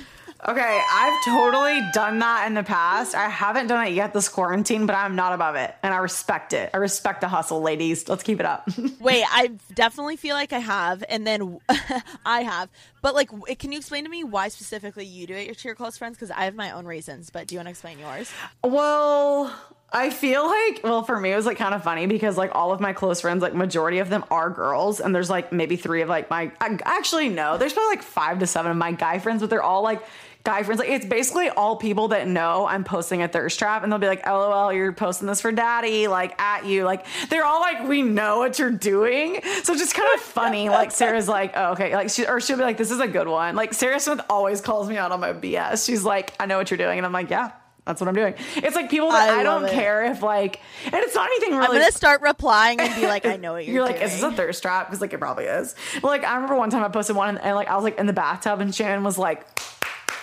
Okay, 0.49 0.81
I've 0.89 1.25
totally 1.25 1.81
done 1.93 2.19
that 2.19 2.47
in 2.47 2.53
the 2.53 2.63
past. 2.63 3.15
I 3.15 3.27
haven't 3.27 3.67
done 3.67 3.85
it 3.85 3.91
yet 3.91 4.13
this 4.13 4.29
quarantine, 4.29 4.85
but 4.85 4.95
I'm 4.95 5.13
not 5.13 5.33
above 5.33 5.55
it. 5.55 5.75
And 5.83 5.93
I 5.93 5.97
respect 5.97 6.53
it. 6.53 6.69
I 6.73 6.77
respect 6.77 7.19
the 7.19 7.27
hustle, 7.27 7.59
ladies. 7.61 8.07
Let's 8.07 8.23
keep 8.23 8.39
it 8.39 8.45
up. 8.45 8.69
Wait, 9.01 9.25
I 9.29 9.51
definitely 9.73 10.15
feel 10.15 10.35
like 10.35 10.53
I 10.53 10.59
have, 10.59 11.03
and 11.09 11.27
then 11.27 11.59
I 12.25 12.43
have. 12.43 12.69
But 13.01 13.13
like, 13.13 13.29
can 13.59 13.73
you 13.73 13.77
explain 13.77 14.05
to 14.05 14.09
me 14.09 14.23
why 14.23 14.47
specifically 14.47 15.05
you 15.05 15.27
do 15.27 15.33
it 15.33 15.57
to 15.57 15.67
your 15.67 15.75
close 15.75 15.97
friends? 15.97 16.15
Because 16.15 16.31
I 16.31 16.45
have 16.45 16.55
my 16.55 16.71
own 16.71 16.85
reasons. 16.85 17.29
But 17.29 17.47
do 17.47 17.55
you 17.55 17.59
want 17.59 17.67
to 17.67 17.71
explain 17.71 17.99
yours? 17.99 18.31
well, 18.63 19.53
I 19.91 20.09
feel 20.09 20.45
like, 20.45 20.81
well, 20.81 21.03
for 21.03 21.19
me, 21.19 21.31
it 21.31 21.35
was 21.35 21.45
like 21.45 21.57
kind 21.57 21.73
of 21.73 21.83
funny 21.83 22.07
because 22.07 22.37
like 22.37 22.51
all 22.53 22.71
of 22.71 22.79
my 22.79 22.93
close 22.93 23.19
friends, 23.19 23.41
like 23.41 23.53
majority 23.53 23.99
of 23.99 24.09
them 24.09 24.23
are 24.31 24.49
girls. 24.49 25.01
And 25.01 25.13
there's 25.13 25.29
like 25.29 25.51
maybe 25.51 25.75
three 25.75 26.01
of 26.01 26.09
like 26.09 26.29
my, 26.29 26.51
I, 26.61 26.77
actually, 26.83 27.27
no, 27.29 27.57
there's 27.57 27.73
probably 27.73 27.97
like 27.97 28.03
five 28.03 28.39
to 28.39 28.47
seven 28.47 28.71
of 28.71 28.77
my 28.77 28.93
guy 28.93 29.19
friends, 29.19 29.41
but 29.41 29.49
they're 29.49 29.63
all 29.63 29.83
like, 29.83 30.01
Guy 30.47 30.63
friends, 30.63 30.79
like 30.79 30.87
it's 30.87 31.05
basically 31.05 31.49
all 31.49 31.75
people 31.75 32.07
that 32.07 32.25
know 32.25 32.65
I'm 32.65 32.85
posting 32.85 33.21
a 33.21 33.27
thirst 33.27 33.59
trap, 33.59 33.83
and 33.83 33.91
they'll 33.91 33.99
be 33.99 34.07
like, 34.07 34.25
"LOL, 34.25 34.71
you're 34.71 34.93
posting 34.93 35.27
this 35.27 35.41
for 35.41 35.51
daddy," 35.51 36.07
like 36.07 36.39
at 36.39 36.65
you, 36.65 36.85
like 36.85 37.05
they're 37.27 37.43
all 37.43 37.59
like, 37.59 37.85
"We 37.85 38.01
know 38.01 38.37
what 38.39 38.57
you're 38.57 38.71
doing," 38.71 39.41
so 39.63 39.73
it's 39.73 39.81
just 39.81 39.93
kind 39.93 40.07
of 40.15 40.21
funny. 40.21 40.69
Like 40.69 40.91
Sarah's 40.91 41.27
like, 41.27 41.51
"Oh, 41.57 41.73
okay," 41.73 41.93
like 41.93 42.09
she 42.09 42.25
or 42.25 42.39
she'll 42.39 42.55
be 42.55 42.63
like, 42.63 42.77
"This 42.77 42.91
is 42.91 43.01
a 43.01 43.09
good 43.09 43.27
one." 43.27 43.57
Like 43.57 43.73
Sarah 43.73 43.99
Smith 43.99 44.21
always 44.29 44.61
calls 44.61 44.87
me 44.87 44.95
out 44.95 45.11
on 45.11 45.19
my 45.19 45.33
BS. 45.33 45.85
She's 45.85 46.05
like, 46.05 46.33
"I 46.39 46.45
know 46.45 46.57
what 46.57 46.71
you're 46.71 46.77
doing," 46.77 46.97
and 46.97 47.05
I'm 47.05 47.11
like, 47.11 47.29
"Yeah." 47.29 47.51
That's 47.85 47.99
what 47.99 48.07
I'm 48.07 48.15
doing. 48.15 48.33
It's 48.55 48.75
like 48.75 48.89
people 48.89 49.09
that 49.11 49.29
I 49.29 49.39
I, 49.39 49.43
don't 49.43 49.63
it. 49.65 49.71
care 49.71 50.05
if 50.11 50.21
like, 50.21 50.59
and 50.85 50.93
it's 50.95 51.15
not 51.15 51.25
anything 51.27 51.51
really. 51.57 51.77
I'm 51.77 51.81
gonna 51.81 51.91
start 51.91 52.21
replying 52.21 52.79
and 52.81 52.93
be 52.95 53.07
like, 53.07 53.25
I 53.25 53.37
know 53.37 53.53
what 53.53 53.65
you're, 53.65 53.75
You're 53.75 53.83
like, 53.83 53.95
doing. 53.95 54.07
is 54.07 54.13
this 54.13 54.23
a 54.23 54.31
thirst 54.33 54.61
trap? 54.61 54.87
Because 54.87 54.99
like 55.01 55.13
it 55.13 55.19
probably 55.19 55.45
is. 55.45 55.73
Well, 56.03 56.11
like 56.11 56.25
I 56.25 56.35
remember 56.35 56.55
one 56.55 56.69
time 56.69 56.83
I 56.83 56.89
posted 56.89 57.15
one 57.15 57.29
and, 57.29 57.39
and 57.41 57.55
like 57.55 57.69
I 57.69 57.75
was 57.75 57.85
like 57.85 57.97
in 57.97 58.05
the 58.05 58.11
bathtub 58.13 58.59
and 58.59 58.75
Shannon 58.75 59.03
was 59.05 59.17
like, 59.17 59.45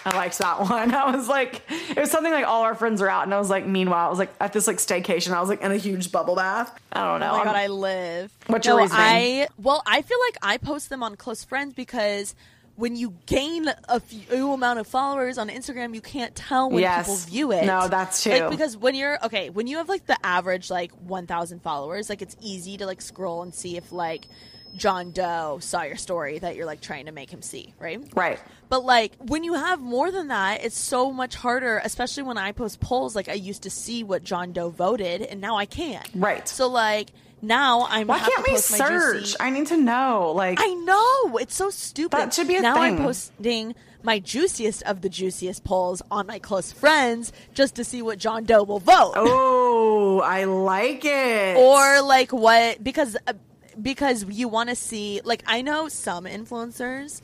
I 0.04 0.16
liked 0.16 0.38
that 0.38 0.60
one. 0.60 0.94
I 0.94 1.14
was 1.16 1.28
like, 1.28 1.62
it 1.90 1.96
was 1.98 2.10
something 2.10 2.32
like 2.32 2.46
all 2.46 2.62
our 2.62 2.74
friends 2.74 3.00
were 3.00 3.08
out 3.10 3.24
and 3.24 3.32
I 3.34 3.38
was 3.38 3.50
like, 3.50 3.66
meanwhile, 3.66 4.06
I 4.06 4.10
was 4.10 4.18
like 4.18 4.34
at 4.40 4.52
this 4.52 4.66
like 4.66 4.76
staycation. 4.76 5.32
I 5.32 5.40
was 5.40 5.48
like 5.48 5.62
in 5.62 5.72
a 5.72 5.76
huge 5.76 6.12
bubble 6.12 6.36
bath. 6.36 6.78
I 6.92 7.00
don't 7.04 7.22
oh 7.22 7.26
know. 7.26 7.32
Oh 7.34 7.38
my 7.38 7.44
god, 7.44 7.56
I'm- 7.56 7.64
I 7.64 7.66
live. 7.74 8.32
What's 8.46 8.66
your 8.66 8.76
no, 8.76 8.82
reasoning? 8.82 9.02
I 9.02 9.48
well, 9.58 9.82
I 9.86 10.02
feel 10.02 10.18
like 10.26 10.36
I 10.42 10.56
post 10.58 10.88
them 10.90 11.02
on 11.02 11.16
close 11.16 11.44
friends 11.44 11.74
because 11.74 12.34
when 12.76 12.96
you 12.96 13.14
gain 13.26 13.66
a 13.88 14.00
few 14.00 14.50
amount 14.52 14.80
of 14.80 14.86
followers 14.88 15.38
on 15.38 15.48
Instagram, 15.48 15.94
you 15.94 16.00
can't 16.00 16.34
tell 16.34 16.68
when 16.70 16.80
Yes. 16.80 17.04
people 17.06 17.16
view 17.16 17.52
it. 17.52 17.64
No, 17.66 17.86
that's 17.86 18.26
Like, 18.26 18.40
true. 18.40 18.50
because 18.50 18.76
when 18.76 18.96
you're 18.96 19.24
okay, 19.24 19.48
when 19.48 19.68
you 19.68 19.76
have 19.76 19.88
like 19.88 20.06
the 20.06 20.16
average 20.26 20.70
like 20.70 20.90
1,000 20.92 21.62
followers, 21.62 22.08
like 22.10 22.20
it's 22.20 22.36
easy 22.42 22.76
to 22.78 22.84
like 22.84 23.00
scroll 23.00 23.42
and 23.42 23.54
see 23.54 23.76
if 23.76 23.92
like 23.92 24.26
John 24.76 25.10
Doe 25.10 25.58
saw 25.60 25.82
your 25.82 25.96
story 25.96 26.38
that 26.38 26.56
you're 26.56 26.66
like 26.66 26.80
trying 26.80 27.06
to 27.06 27.12
make 27.12 27.30
him 27.30 27.42
see, 27.42 27.74
right? 27.78 28.00
right. 28.14 28.40
But 28.68 28.84
like 28.84 29.12
when 29.18 29.44
you 29.44 29.54
have 29.54 29.80
more 29.80 30.10
than 30.10 30.28
that, 30.28 30.64
it's 30.64 30.76
so 30.78 31.12
much 31.12 31.34
harder, 31.34 31.80
especially 31.84 32.24
when 32.24 32.38
I 32.38 32.52
post 32.52 32.80
polls. 32.80 33.14
Like 33.14 33.28
I 33.28 33.34
used 33.34 33.62
to 33.62 33.70
see 33.70 34.04
what 34.04 34.24
John 34.24 34.52
Doe 34.52 34.70
voted, 34.70 35.22
and 35.22 35.40
now 35.40 35.56
I 35.56 35.66
can't. 35.66 36.08
Right. 36.14 36.48
So 36.48 36.68
like 36.68 37.10
now 37.42 37.86
I'm. 37.88 38.06
Why 38.06 38.18
can't 38.18 38.44
to 38.46 38.52
we 38.52 38.58
search? 38.58 39.36
I 39.38 39.50
need 39.50 39.68
to 39.68 39.76
know. 39.76 40.32
Like, 40.34 40.58
I 40.60 40.74
know 40.74 41.38
it's 41.38 41.54
so 41.54 41.70
stupid. 41.70 42.18
That 42.18 42.34
should 42.34 42.48
be 42.48 42.56
a 42.56 42.62
now 42.62 42.76
I'm 42.76 42.96
posting 42.96 43.74
my 44.02 44.18
juiciest 44.18 44.82
of 44.82 45.00
the 45.00 45.08
juiciest 45.08 45.64
polls 45.64 46.02
on 46.10 46.26
my 46.26 46.38
close 46.38 46.72
friends 46.72 47.32
just 47.54 47.76
to 47.76 47.84
see 47.84 48.02
what 48.02 48.18
John 48.18 48.44
Doe 48.44 48.62
will 48.62 48.78
vote. 48.78 49.12
oh, 49.16 50.20
I 50.20 50.44
like 50.44 51.04
it. 51.04 51.56
or 51.56 52.02
like 52.02 52.32
what 52.32 52.82
because 52.82 53.16
uh, 53.26 53.32
because 53.80 54.24
you 54.24 54.48
want 54.48 54.68
to 54.70 54.76
see 54.76 55.20
like 55.24 55.42
I 55.46 55.62
know 55.62 55.88
some 55.88 56.24
influencers. 56.24 57.20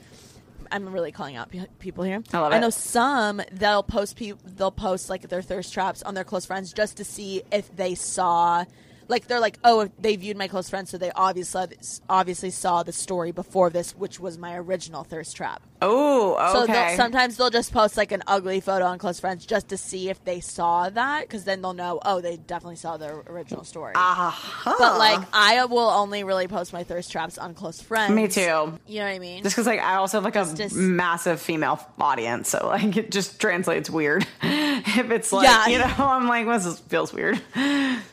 I'm 0.73 0.93
really 0.93 1.11
calling 1.11 1.37
out 1.37 1.51
pe- 1.51 1.67
people 1.81 2.05
here. 2.05 2.23
I 2.33 2.39
love 2.39 2.53
it. 2.53 2.57
I 2.57 2.59
know 2.61 2.71
some 2.71 3.43
they'll 3.53 3.83
post 3.83 4.17
pe- 4.17 4.35
they'll 4.45 4.71
post 4.71 5.11
like 5.11 5.29
their 5.29 5.43
thirst 5.43 5.73
traps 5.73 6.03
on 6.03 6.15
their 6.15 6.25
close 6.25 6.47
friends 6.47 6.73
just 6.73 6.97
to 6.99 7.05
see 7.05 7.43
if 7.51 7.75
they 7.75 7.95
saw 7.95 8.65
like 9.09 9.27
they're 9.27 9.41
like 9.41 9.59
oh 9.65 9.91
they 9.99 10.15
viewed 10.17 10.37
my 10.37 10.47
close 10.49 10.71
friends 10.71 10.91
so 10.91 10.99
they 10.99 11.11
obviously 11.11 11.67
obviously 12.09 12.51
saw 12.51 12.83
the 12.85 12.93
story 12.93 13.33
before 13.33 13.69
this 13.71 13.97
which 13.97 14.21
was 14.21 14.39
my 14.39 14.57
original 14.57 15.03
thirst 15.03 15.37
trap. 15.37 15.63
Oh, 15.83 16.37
So 16.53 16.63
okay. 16.65 16.73
they'll, 16.73 16.97
sometimes 16.97 17.37
they'll 17.37 17.51
just 17.51 17.73
post 17.73 17.97
like 17.97 18.13
an 18.13 18.23
ugly 18.27 18.61
photo 18.61 18.85
on 18.87 18.99
close 18.99 19.21
friends 19.21 19.47
just 19.47 19.69
to 19.69 19.77
see 19.77 20.09
if 20.11 20.23
they 20.25 20.41
saw 20.41 20.91
that 20.91 21.23
because 21.23 21.45
then 21.45 21.63
they'll 21.63 21.73
know 21.73 22.01
oh 22.05 22.21
they 22.21 22.37
definitely 22.37 22.77
saw 22.77 22.97
the 22.97 23.09
original 23.31 23.65
story. 23.65 23.95
Uh-huh. 23.95 24.75
But 24.79 24.99
like 24.99 25.21
I 25.33 25.65
will 25.65 25.89
only 25.91 26.25
really 26.25 26.49
post 26.49 26.73
my 26.73 26.85
thirst 26.85 27.11
traps 27.13 27.39
on 27.39 27.55
close 27.55 27.81
friends. 27.81 28.13
Me 28.15 28.29
too. 28.29 28.41
You 28.87 28.99
know 29.01 29.05
what 29.07 29.15
I 29.15 29.19
mean? 29.19 29.43
Just 29.43 29.55
because, 29.57 29.67
like, 29.67 29.81
I 29.81 29.97
also 29.97 30.19
have 30.21 30.25
like 30.25 30.37
a 30.37 30.55
just- 30.55 30.75
massive 30.77 31.41
female 31.41 31.81
audience, 32.01 32.49
so 32.51 32.67
like 32.67 32.97
it 32.97 33.11
just 33.11 33.41
translates 33.41 33.89
weird. 33.91 34.27
if 34.43 35.11
it's 35.11 35.33
like, 35.33 35.45
Yeah. 35.49 35.67
you 35.67 35.79
know, 35.79 35.95
I'm 35.99 36.27
like, 36.29 36.47
this 36.47 36.79
feels 36.81 37.13
weird. 37.13 37.41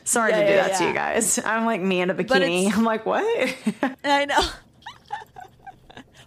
Sorry 0.04 0.30
Yeah, 0.30 0.40
to 0.40 0.46
do 0.46 0.52
yeah, 0.52 0.68
that 0.68 0.78
to 0.78 0.84
you 0.86 0.92
guys. 0.94 1.38
I'm 1.38 1.64
like 1.64 1.80
me 1.80 2.00
in 2.00 2.10
a 2.10 2.14
bikini. 2.14 2.72
I'm 2.74 2.84
like, 2.84 3.04
what? 3.06 3.24
I 4.04 4.24
know. 4.24 4.40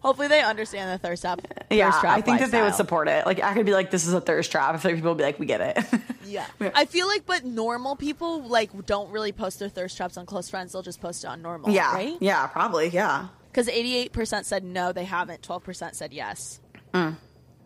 Hopefully 0.01 0.27
they 0.27 0.41
understand 0.41 0.91
the 0.91 0.97
thirst 1.07 1.21
trap. 1.21 1.41
yeah, 1.69 1.89
thirst 1.91 2.01
trap 2.01 2.17
I 2.17 2.21
think 2.21 2.39
that 2.39 2.51
they 2.51 2.61
would 2.61 2.73
support 2.75 3.07
it. 3.07 3.25
Like, 3.25 3.41
I 3.41 3.53
could 3.53 3.65
be 3.67 3.71
like, 3.73 3.91
this 3.91 4.07
is 4.07 4.13
a 4.13 4.21
thirst 4.21 4.51
trap. 4.51 4.73
If 4.75 4.83
like, 4.83 4.95
people 4.95 5.11
would 5.11 5.17
be 5.17 5.23
like, 5.23 5.39
we 5.39 5.45
get 5.45 5.61
it. 5.61 5.77
Yeah. 6.23 6.45
I 6.75 6.85
feel 6.85 7.07
like, 7.07 7.25
but 7.25 7.43
normal 7.43 7.97
people 7.97 8.43
like 8.43 8.85
don't 8.85 9.11
really 9.11 9.33
post 9.33 9.59
their 9.59 9.67
thirst 9.67 9.97
traps 9.97 10.15
on 10.15 10.25
close 10.25 10.49
friends. 10.49 10.71
They'll 10.71 10.81
just 10.81 11.01
post 11.01 11.25
it 11.25 11.27
on 11.27 11.41
normal. 11.41 11.71
yeah, 11.71 11.93
Right. 11.93 12.15
yeah, 12.21 12.47
probably, 12.47 12.87
yeah. 12.87 13.27
Because 13.49 13.67
eighty-eight 13.67 14.13
percent 14.13 14.45
said 14.45 14.63
no, 14.63 14.93
they 14.93 15.03
haven't. 15.03 15.43
Twelve 15.43 15.63
percent 15.63 15.93
said 15.97 16.13
yes. 16.13 16.61
Mm. 16.93 17.17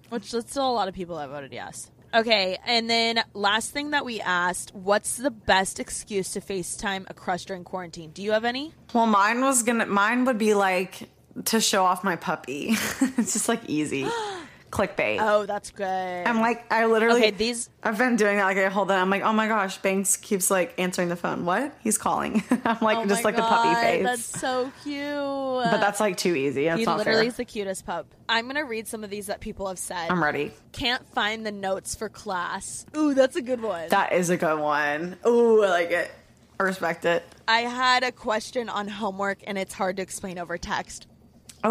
Which 0.10 0.32
that's 0.32 0.50
still 0.50 0.68
a 0.68 0.74
lot 0.74 0.88
of 0.88 0.96
people 0.96 1.18
that 1.18 1.30
voted 1.30 1.54
yes. 1.54 1.92
Okay, 2.12 2.58
and 2.66 2.90
then 2.90 3.22
last 3.36 3.70
thing 3.72 3.92
that 3.92 4.04
we 4.04 4.20
asked, 4.22 4.74
what's 4.74 5.18
the 5.18 5.30
best 5.32 5.80
excuse 5.80 6.32
to 6.32 6.42
FaceTime 6.42 7.06
a 7.08 7.14
crush 7.14 7.46
during 7.46 7.66
quarantine? 7.66 8.10
Do 8.12 8.24
you 8.24 8.32
have 8.32 8.46
any? 8.46 8.74
Well, 8.94 9.06
mine 9.06 9.42
was 9.42 9.62
gonna. 9.62 9.86
Mine 9.86 10.26
would 10.26 10.40
be 10.40 10.56
like 10.56 11.08
to 11.46 11.60
show 11.60 11.84
off 11.84 12.04
my 12.04 12.16
puppy. 12.16 12.70
it's 13.18 13.34
just 13.34 13.50
like 13.50 13.62
easy 13.68 14.08
clickbait. 14.72 15.18
Oh, 15.22 15.46
that's 15.46 15.72
good. 15.72 15.86
I'm 15.86 16.40
like, 16.42 16.72
I 16.72 16.86
literally. 16.86 17.22
Okay, 17.22 17.32
these- 17.32 17.70
I've 17.84 17.98
been 17.98 18.16
doing 18.16 18.38
that. 18.38 18.44
Like, 18.46 18.58
I 18.58 18.68
hold 18.70 18.92
on. 18.92 19.00
I'm 19.00 19.10
like, 19.10 19.24
oh 19.24 19.32
my 19.32 19.48
gosh, 19.48 19.78
Banks 19.78 20.18
keeps 20.18 20.52
like 20.52 20.74
answering 20.78 21.08
the 21.10 21.16
phone. 21.16 21.46
What? 21.46 21.74
He's 21.82 21.98
calling. 21.98 22.44
I'm 22.66 22.80
like, 22.82 22.98
Oh 22.98 23.06
just 23.06 23.24
like 23.24 23.36
the 23.36 23.42
puppy 23.42 23.74
face. 23.76 24.04
That's 24.04 24.40
so 24.40 24.72
cute. 24.84 25.06
but 25.06 25.80
that's 25.80 26.00
like 26.00 26.18
too 26.18 26.36
easy. 26.36 26.66
That's 26.66 26.80
he 26.80 26.86
not 26.86 26.98
literally 26.98 27.22
fair. 27.22 27.28
is 27.30 27.36
the 27.38 27.46
cutest 27.46 27.86
pup. 27.86 28.08
I'm 28.28 28.48
gonna 28.48 28.66
read 28.66 28.88
some 28.88 29.04
of 29.04 29.10
these 29.10 29.28
that 29.28 29.40
people 29.40 29.68
have 29.68 29.80
said. 29.80 30.10
I'm 30.10 30.24
ready. 30.24 30.52
Can't 30.72 31.06
find 31.14 31.46
the 31.46 31.52
notes 31.52 31.96
for 31.96 32.10
class. 32.10 32.86
Ooh, 32.98 33.14
that's 33.14 33.36
a 33.36 33.42
good 33.42 33.62
one. 33.62 33.90
That 33.90 34.14
is 34.14 34.30
a 34.30 34.38
good 34.38 34.60
one. 34.60 35.18
Ooh, 35.26 35.64
I 35.64 35.70
like 35.70 35.92
it. 35.92 36.12
I 36.60 36.64
respect 36.64 37.06
it. 37.06 37.24
I 37.48 37.62
had 37.62 38.04
a 38.04 38.12
question 38.14 38.70
on 38.70 38.88
homework, 38.88 39.40
and 39.46 39.58
it's 39.58 39.74
hard 39.74 39.98
to 39.98 40.04
explain 40.04 40.40
over 40.40 40.58
text. 40.58 41.06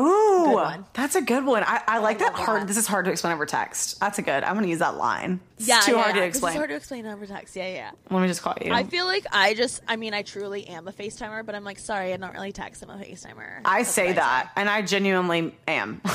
One. 0.03 0.85
that's 0.93 1.15
a 1.15 1.23
good 1.23 1.45
one. 1.45 1.63
I, 1.65 1.83
I 1.87 1.99
like 1.99 2.19
that 2.19 2.35
hard. 2.35 2.63
that. 2.63 2.69
This 2.69 2.77
is 2.77 2.87
hard 2.87 3.05
to 3.07 3.11
explain 3.11 3.35
over 3.35 3.47
text. 3.47 4.01
That's 4.01 4.19
a 4.19 4.23
good. 4.23 4.45
I'm 4.45 4.55
gonna 4.55 4.67
use 4.67 4.79
that 4.81 4.97
line. 4.97 5.41
It's 5.59 5.69
yeah, 5.69 5.81
too 5.81 5.93
yeah, 5.93 6.03
hard 6.03 6.17
yeah, 6.17 6.23
to 6.23 6.27
explain. 6.27 6.51
It's 6.53 6.59
hard 6.59 6.71
to 6.71 6.77
explain 6.77 7.07
over 7.07 7.27
text. 7.27 7.55
Yeah, 7.55 7.69
yeah. 7.69 7.91
Let 8.11 8.23
me 8.23 8.29
just 8.29 8.43
call 8.43 8.55
you. 8.61 8.73
I 8.73 8.85
feel 8.85 9.07
like 9.07 9.25
I 9.31 9.55
just, 9.55 9.83
I 9.87 9.97
mean, 9.97 10.13
I 10.13 10.23
truly 10.23 10.67
am 10.67 10.89
a 10.89 10.93
FaceTimer, 10.93 11.47
but 11.47 11.55
I'm 11.55 11.65
like, 11.65 11.79
sorry, 11.79 12.13
I 12.13 12.17
don't 12.17 12.33
really 12.33 12.53
text. 12.53 12.83
I'm 12.83 12.91
a 12.91 12.97
FaceTimer. 12.97 13.61
I 13.65 13.79
That's 13.79 13.91
say 13.91 14.09
what 14.09 14.17
that, 14.17 14.51
and 14.57 14.69
I 14.69 14.83
genuinely 14.83 15.55
am. 15.69 16.01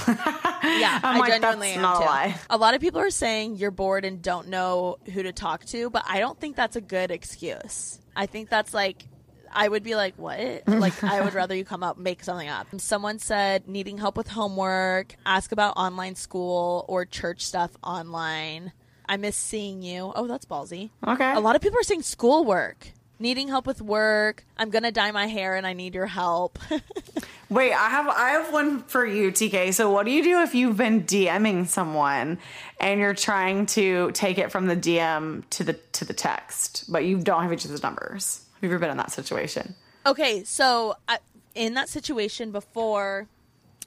Yeah, 0.62 1.00
I'm 1.04 1.16
I 1.16 1.20
like, 1.20 1.32
genuinely 1.32 1.68
that's 1.68 1.78
am 1.78 1.82
not 1.84 1.98
too. 2.00 2.04
a 2.04 2.06
lie. 2.06 2.36
A 2.50 2.58
lot 2.58 2.74
of 2.74 2.82
people 2.82 3.00
are 3.00 3.10
saying 3.10 3.56
you're 3.56 3.72
bored 3.72 4.04
and 4.04 4.22
don't 4.22 4.50
know 4.50 4.98
who 5.14 5.24
to 5.24 5.32
talk 5.32 5.64
to, 5.66 5.90
but 5.90 6.04
I 6.08 6.20
don't 6.20 6.38
think 6.40 6.58
that's 6.58 6.76
a 6.76 6.82
good 6.82 7.12
excuse. 7.12 8.00
I 8.16 8.26
think 8.26 8.50
that's 8.50 8.74
like 8.74 9.06
I 9.52 9.68
would 9.68 9.84
be 9.84 9.96
like, 9.96 10.16
what? 10.18 10.68
like 10.68 11.04
I 11.04 11.22
would 11.22 11.34
rather 11.36 11.56
you 11.56 11.66
come 11.66 11.84
up 11.84 11.98
make 11.98 12.24
something 12.24 12.50
up. 12.50 12.68
Someone 12.78 13.20
said 13.20 13.68
needing 13.68 13.98
help 13.98 14.18
with 14.18 14.28
homework, 14.28 15.16
ask 15.26 15.52
about 15.52 15.78
online 15.78 16.16
school 16.16 16.86
or 16.88 17.06
church 17.06 17.46
stuff 17.46 17.72
online. 17.84 18.72
I 19.08 19.18
miss 19.18 19.36
seeing 19.36 19.82
you. 19.82 20.12
Oh, 20.16 20.28
that's 20.28 20.46
ballsy. 20.46 20.92
Okay. 21.06 21.34
A 21.34 21.40
lot 21.40 21.56
of 21.56 21.62
people 21.62 21.80
are 21.80 21.84
saying 21.84 22.04
schoolwork. 22.04 22.92
Needing 23.22 23.50
help 23.50 23.68
with 23.68 23.82
work. 23.82 24.46
I'm 24.56 24.70
gonna 24.70 24.92
dye 24.92 25.12
my 25.12 25.26
hair 25.26 25.56
and 25.56 25.68
I 25.68 25.74
need 25.74 25.94
your 25.94 26.06
help. 26.06 26.58
Wait, 27.50 27.74
I 27.74 27.90
have 27.90 28.08
I 28.08 28.30
have 28.30 28.54
one 28.54 28.84
for 28.84 29.06
you, 29.06 29.32
TK. 29.32 29.74
So 29.74 29.92
what 29.92 30.06
do 30.06 30.12
you 30.12 30.24
do 30.24 30.42
if 30.42 30.54
you've 30.54 30.78
been 30.78 31.04
DMing 31.04 31.68
someone 31.68 32.38
and 32.80 33.00
you're 33.00 33.16
trying 33.16 33.66
to 33.68 34.12
take 34.12 34.38
it 34.38 34.52
from 34.52 34.68
the 34.68 34.76
DM 34.76 35.44
to 35.50 35.64
the 35.64 35.74
to 35.74 36.06
the 36.06 36.14
text, 36.14 36.86
but 36.90 37.04
you 37.04 37.18
don't 37.18 37.42
have 37.42 37.52
each 37.52 37.66
other's 37.66 37.84
numbers? 37.84 38.46
Have 38.62 38.70
you 38.70 38.76
ever 38.76 38.80
been 38.80 38.92
in 38.92 38.98
that 38.98 39.12
situation? 39.12 39.76
Okay, 40.06 40.44
so 40.44 40.96
I, 41.08 41.20
in 41.56 41.76
that 41.76 41.88
situation 41.88 42.52
before, 42.52 43.28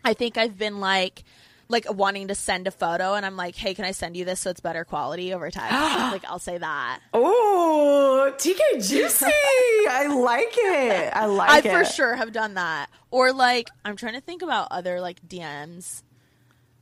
I 0.04 0.14
think 0.14 0.38
I've 0.38 0.56
been 0.56 0.80
like, 0.80 1.24
like 1.68 1.92
wanting 1.92 2.28
to 2.28 2.34
send 2.34 2.66
a 2.66 2.70
photo, 2.70 3.14
and 3.14 3.26
I'm 3.26 3.36
like, 3.36 3.54
"Hey, 3.54 3.74
can 3.74 3.84
I 3.84 3.92
send 3.92 4.16
you 4.16 4.24
this 4.24 4.40
so 4.40 4.50
it's 4.50 4.60
better 4.60 4.84
quality 4.84 5.34
over 5.34 5.50
time? 5.50 5.72
like 6.12 6.24
I'll 6.26 6.38
say 6.38 6.56
that. 6.56 7.00
Oh, 7.12 8.32
TK 8.36 8.88
juicy. 8.88 9.26
I 9.90 10.06
like 10.06 10.54
it. 10.56 11.12
I 11.14 11.26
like 11.26 11.50
I 11.50 11.58
it. 11.58 11.66
I 11.66 11.84
for 11.84 11.84
sure 11.84 12.14
have 12.14 12.32
done 12.32 12.54
that. 12.54 12.88
Or 13.10 13.32
like, 13.32 13.68
I'm 13.84 13.96
trying 13.96 14.14
to 14.14 14.20
think 14.20 14.42
about 14.42 14.68
other 14.70 15.00
like 15.00 15.26
DMs. 15.28 16.02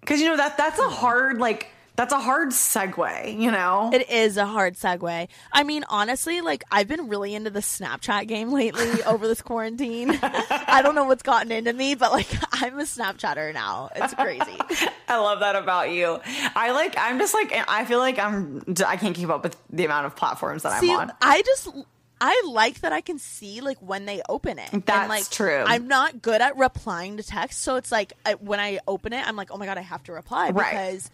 Because 0.01 0.21
you 0.21 0.29
know 0.29 0.37
that 0.37 0.57
that's 0.57 0.79
a 0.79 0.89
hard 0.89 1.39
like 1.39 1.69
That's 2.01 2.15
a 2.15 2.19
hard 2.19 2.49
segue, 2.49 3.39
you 3.39 3.51
know? 3.51 3.91
It 3.93 4.09
is 4.09 4.39
a 4.39 4.47
hard 4.47 4.75
segue. 4.75 5.29
I 5.53 5.63
mean, 5.65 5.85
honestly, 5.87 6.41
like 6.41 6.65
I've 6.73 6.89
been 6.89 7.09
really 7.09 7.35
into 7.35 7.51
the 7.51 7.61
Snapchat 7.61 8.27
game 8.27 8.53
lately 8.53 9.03
over 9.07 9.29
this 9.29 9.43
quarantine. 9.43 10.19
I 10.23 10.81
don't 10.83 10.95
know 10.95 11.05
what's 11.05 11.23
gotten 11.23 11.53
into 11.53 11.75
me, 11.75 11.97
but 11.97 12.11
like 12.11 12.27
I'm 12.53 12.79
a 12.79 12.85
Snapchatter 12.85 13.53
now. 13.53 13.91
It's 13.95 14.15
crazy. 14.15 14.41
I 15.09 15.19
love 15.19 15.41
that 15.41 15.57
about 15.57 15.91
you. 15.91 16.19
I 16.57 16.71
like, 16.71 16.95
I'm 16.97 17.19
just 17.19 17.35
like, 17.35 17.53
I 17.69 17.85
feel 17.85 17.99
like 17.99 18.19
I'm, 18.19 18.63
I 18.87 18.97
can't 18.97 19.15
keep 19.15 19.29
up 19.29 19.43
with 19.43 19.59
the 19.69 19.85
amount 19.85 20.07
of 20.07 20.17
platforms 20.17 20.63
that 20.63 20.81
See, 20.81 20.91
I'm 20.91 21.01
on. 21.01 21.13
I 21.21 21.43
just 21.43 21.69
I 22.21 22.43
like 22.47 22.81
that 22.81 22.93
I 22.93 23.01
can 23.01 23.19
see 23.19 23.61
like 23.61 23.79
when 23.79 24.05
they 24.05 24.23
open 24.29 24.59
it. 24.59 24.73
and, 24.73 24.85
That's 24.85 25.09
like, 25.09 25.31
true. 25.31 25.65
I'm 25.67 25.87
not 25.87 26.21
good 26.21 26.41
at 26.41 26.57
replying 26.57 27.17
to 27.17 27.23
text, 27.23 27.63
so 27.63 27.77
it's 27.77 27.91
like 27.91 28.13
I, 28.27 28.35
when 28.35 28.61
I 28.61 28.81
open 28.87 29.13
it, 29.13 29.27
I'm 29.27 29.37
like, 29.37 29.51
oh 29.51 29.57
my 29.57 29.67
god, 29.67 29.79
I 29.79 29.83
have 29.83 30.03
to 30.05 30.13
reply 30.13 30.51
Right. 30.51 31.11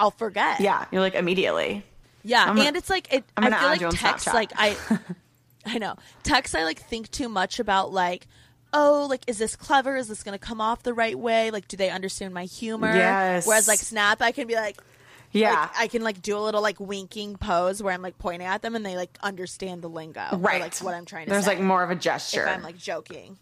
I'll 0.00 0.10
forget. 0.10 0.60
Yeah, 0.60 0.86
you're 0.90 1.00
like 1.02 1.14
immediately. 1.14 1.84
Yeah, 2.22 2.42
I'm 2.44 2.56
gonna- 2.56 2.68
and 2.68 2.76
it's 2.76 2.90
like 2.90 3.12
it. 3.12 3.24
Gonna 3.36 3.56
feel 3.58 3.68
like 3.88 3.98
text. 4.00 4.26
Snapchat. 4.26 4.34
Like 4.34 4.52
I, 4.56 4.76
I 5.66 5.78
know 5.78 5.94
text. 6.22 6.54
I 6.54 6.64
like 6.64 6.80
think 6.80 7.10
too 7.10 7.28
much 7.28 7.60
about 7.60 7.92
like, 7.92 8.26
oh, 8.72 9.06
like 9.08 9.22
is 9.26 9.38
this 9.38 9.56
clever? 9.56 9.96
Is 9.96 10.08
this 10.08 10.22
gonna 10.22 10.38
come 10.38 10.60
off 10.60 10.82
the 10.82 10.94
right 10.94 11.18
way? 11.18 11.50
Like, 11.50 11.68
do 11.68 11.76
they 11.76 11.90
understand 11.90 12.34
my 12.34 12.44
humor? 12.44 12.94
Yes. 12.94 13.46
Whereas 13.46 13.68
like 13.68 13.78
Snap, 13.78 14.20
I 14.22 14.32
can 14.32 14.46
be 14.46 14.54
like, 14.54 14.78
Yeah. 15.32 15.60
like, 15.60 15.70
I 15.78 15.86
can 15.88 16.02
like 16.02 16.20
do 16.22 16.36
a 16.36 16.40
little 16.40 16.60
like 16.62 16.78
winking 16.80 17.36
pose 17.36 17.82
where 17.82 17.92
I'm 17.94 18.02
like 18.02 18.18
pointing 18.18 18.46
at 18.48 18.62
them 18.62 18.74
and 18.74 18.84
they 18.84 18.96
like 18.96 19.16
understand 19.22 19.82
the 19.82 19.88
lingo, 19.88 20.26
or, 20.32 20.38
right. 20.38 20.60
like 20.60 20.76
what 20.78 20.94
I'm 20.94 21.04
trying 21.06 21.26
to 21.26 21.30
There's 21.30 21.44
say. 21.44 21.52
like 21.56 21.60
more 21.62 21.82
of 21.82 21.90
a 21.90 21.94
if 21.94 22.00
gesture. 22.00 22.46
I'm 22.48 22.62
like 22.62 22.76
joking, 22.78 23.38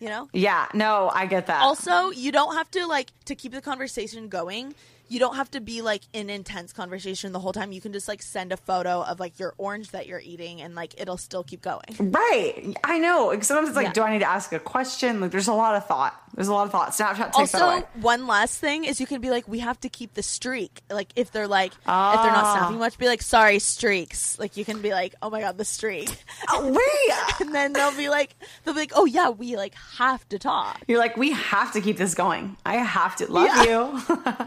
you 0.00 0.08
know. 0.08 0.28
yeah, 0.32 0.66
no, 0.74 1.10
I 1.14 1.26
get 1.26 1.46
that. 1.46 1.62
Also, 1.62 2.10
you 2.10 2.32
don't 2.32 2.54
have 2.56 2.70
to 2.72 2.86
like 2.86 3.10
to 3.26 3.34
keep 3.36 3.52
the 3.52 3.60
conversation 3.62 4.28
going. 4.28 4.74
You 5.08 5.18
don't 5.20 5.36
have 5.36 5.50
to 5.52 5.60
be 5.60 5.82
like 5.82 6.02
in 6.12 6.28
intense 6.30 6.72
conversation 6.72 7.32
the 7.32 7.38
whole 7.40 7.52
time. 7.52 7.72
You 7.72 7.80
can 7.80 7.92
just 7.92 8.08
like 8.08 8.22
send 8.22 8.52
a 8.52 8.56
photo 8.56 9.02
of 9.02 9.20
like 9.20 9.38
your 9.38 9.54
orange 9.58 9.90
that 9.92 10.06
you're 10.06 10.20
eating, 10.20 10.60
and 10.62 10.74
like 10.74 10.94
it'll 11.00 11.16
still 11.16 11.44
keep 11.44 11.62
going. 11.62 11.84
Right. 11.98 12.76
I 12.84 12.98
know. 12.98 13.30
Sometimes 13.40 13.68
it's 13.68 13.76
like, 13.76 13.86
Yeah. 13.86 13.92
do 13.92 14.02
I 14.02 14.12
need 14.12 14.20
to 14.20 14.28
ask 14.28 14.52
a 14.52 14.58
question? 14.58 15.20
Like, 15.20 15.30
there's 15.30 15.48
a 15.48 15.52
lot 15.54 15.76
of 15.76 15.86
thought. 15.86 16.20
There's 16.34 16.48
a 16.48 16.52
lot 16.52 16.64
of 16.66 16.72
thought. 16.72 16.90
Snapchat 16.90 17.32
takes 17.32 17.52
that 17.52 17.62
Also, 17.62 17.76
away. 17.78 17.84
one 18.00 18.26
last 18.26 18.58
thing 18.58 18.84
is 18.84 19.00
you 19.00 19.06
can 19.06 19.20
be 19.20 19.30
like, 19.30 19.48
we 19.48 19.60
have 19.60 19.80
to 19.80 19.88
keep 19.88 20.12
the 20.14 20.22
streak. 20.22 20.82
Like 20.90 21.08
if 21.16 21.30
they're 21.32 21.48
like, 21.48 21.72
if 21.72 21.78
they're 21.84 21.92
not 21.92 22.44
Ah. 22.44 22.56
snapping 22.58 22.78
much, 22.78 22.98
be 22.98 23.06
like, 23.06 23.22
sorry, 23.22 23.58
streaks. 23.58 24.38
Like 24.38 24.56
you 24.56 24.64
can 24.64 24.82
be 24.82 24.90
like, 24.90 25.14
oh 25.22 25.30
my 25.30 25.40
god, 25.40 25.56
the 25.56 25.64
streak. 25.64 26.10
Oh, 26.50 26.70
wait. 26.72 27.40
and 27.40 27.54
then 27.54 27.72
they'll 27.72 27.96
be 27.96 28.08
like, 28.08 28.34
they'll 28.64 28.74
be 28.74 28.80
like, 28.80 28.92
oh 28.94 29.04
yeah, 29.06 29.30
we 29.30 29.56
like 29.56 29.74
have 29.98 30.28
to 30.28 30.38
talk. 30.38 30.82
You're 30.88 30.98
like, 30.98 31.16
we 31.16 31.30
have 31.32 31.72
to 31.72 31.80
keep 31.80 31.96
this 31.96 32.14
going. 32.14 32.56
I 32.66 32.76
have 32.76 33.16
to. 33.16 33.30
Love 33.32 33.64
you. 33.66 34.46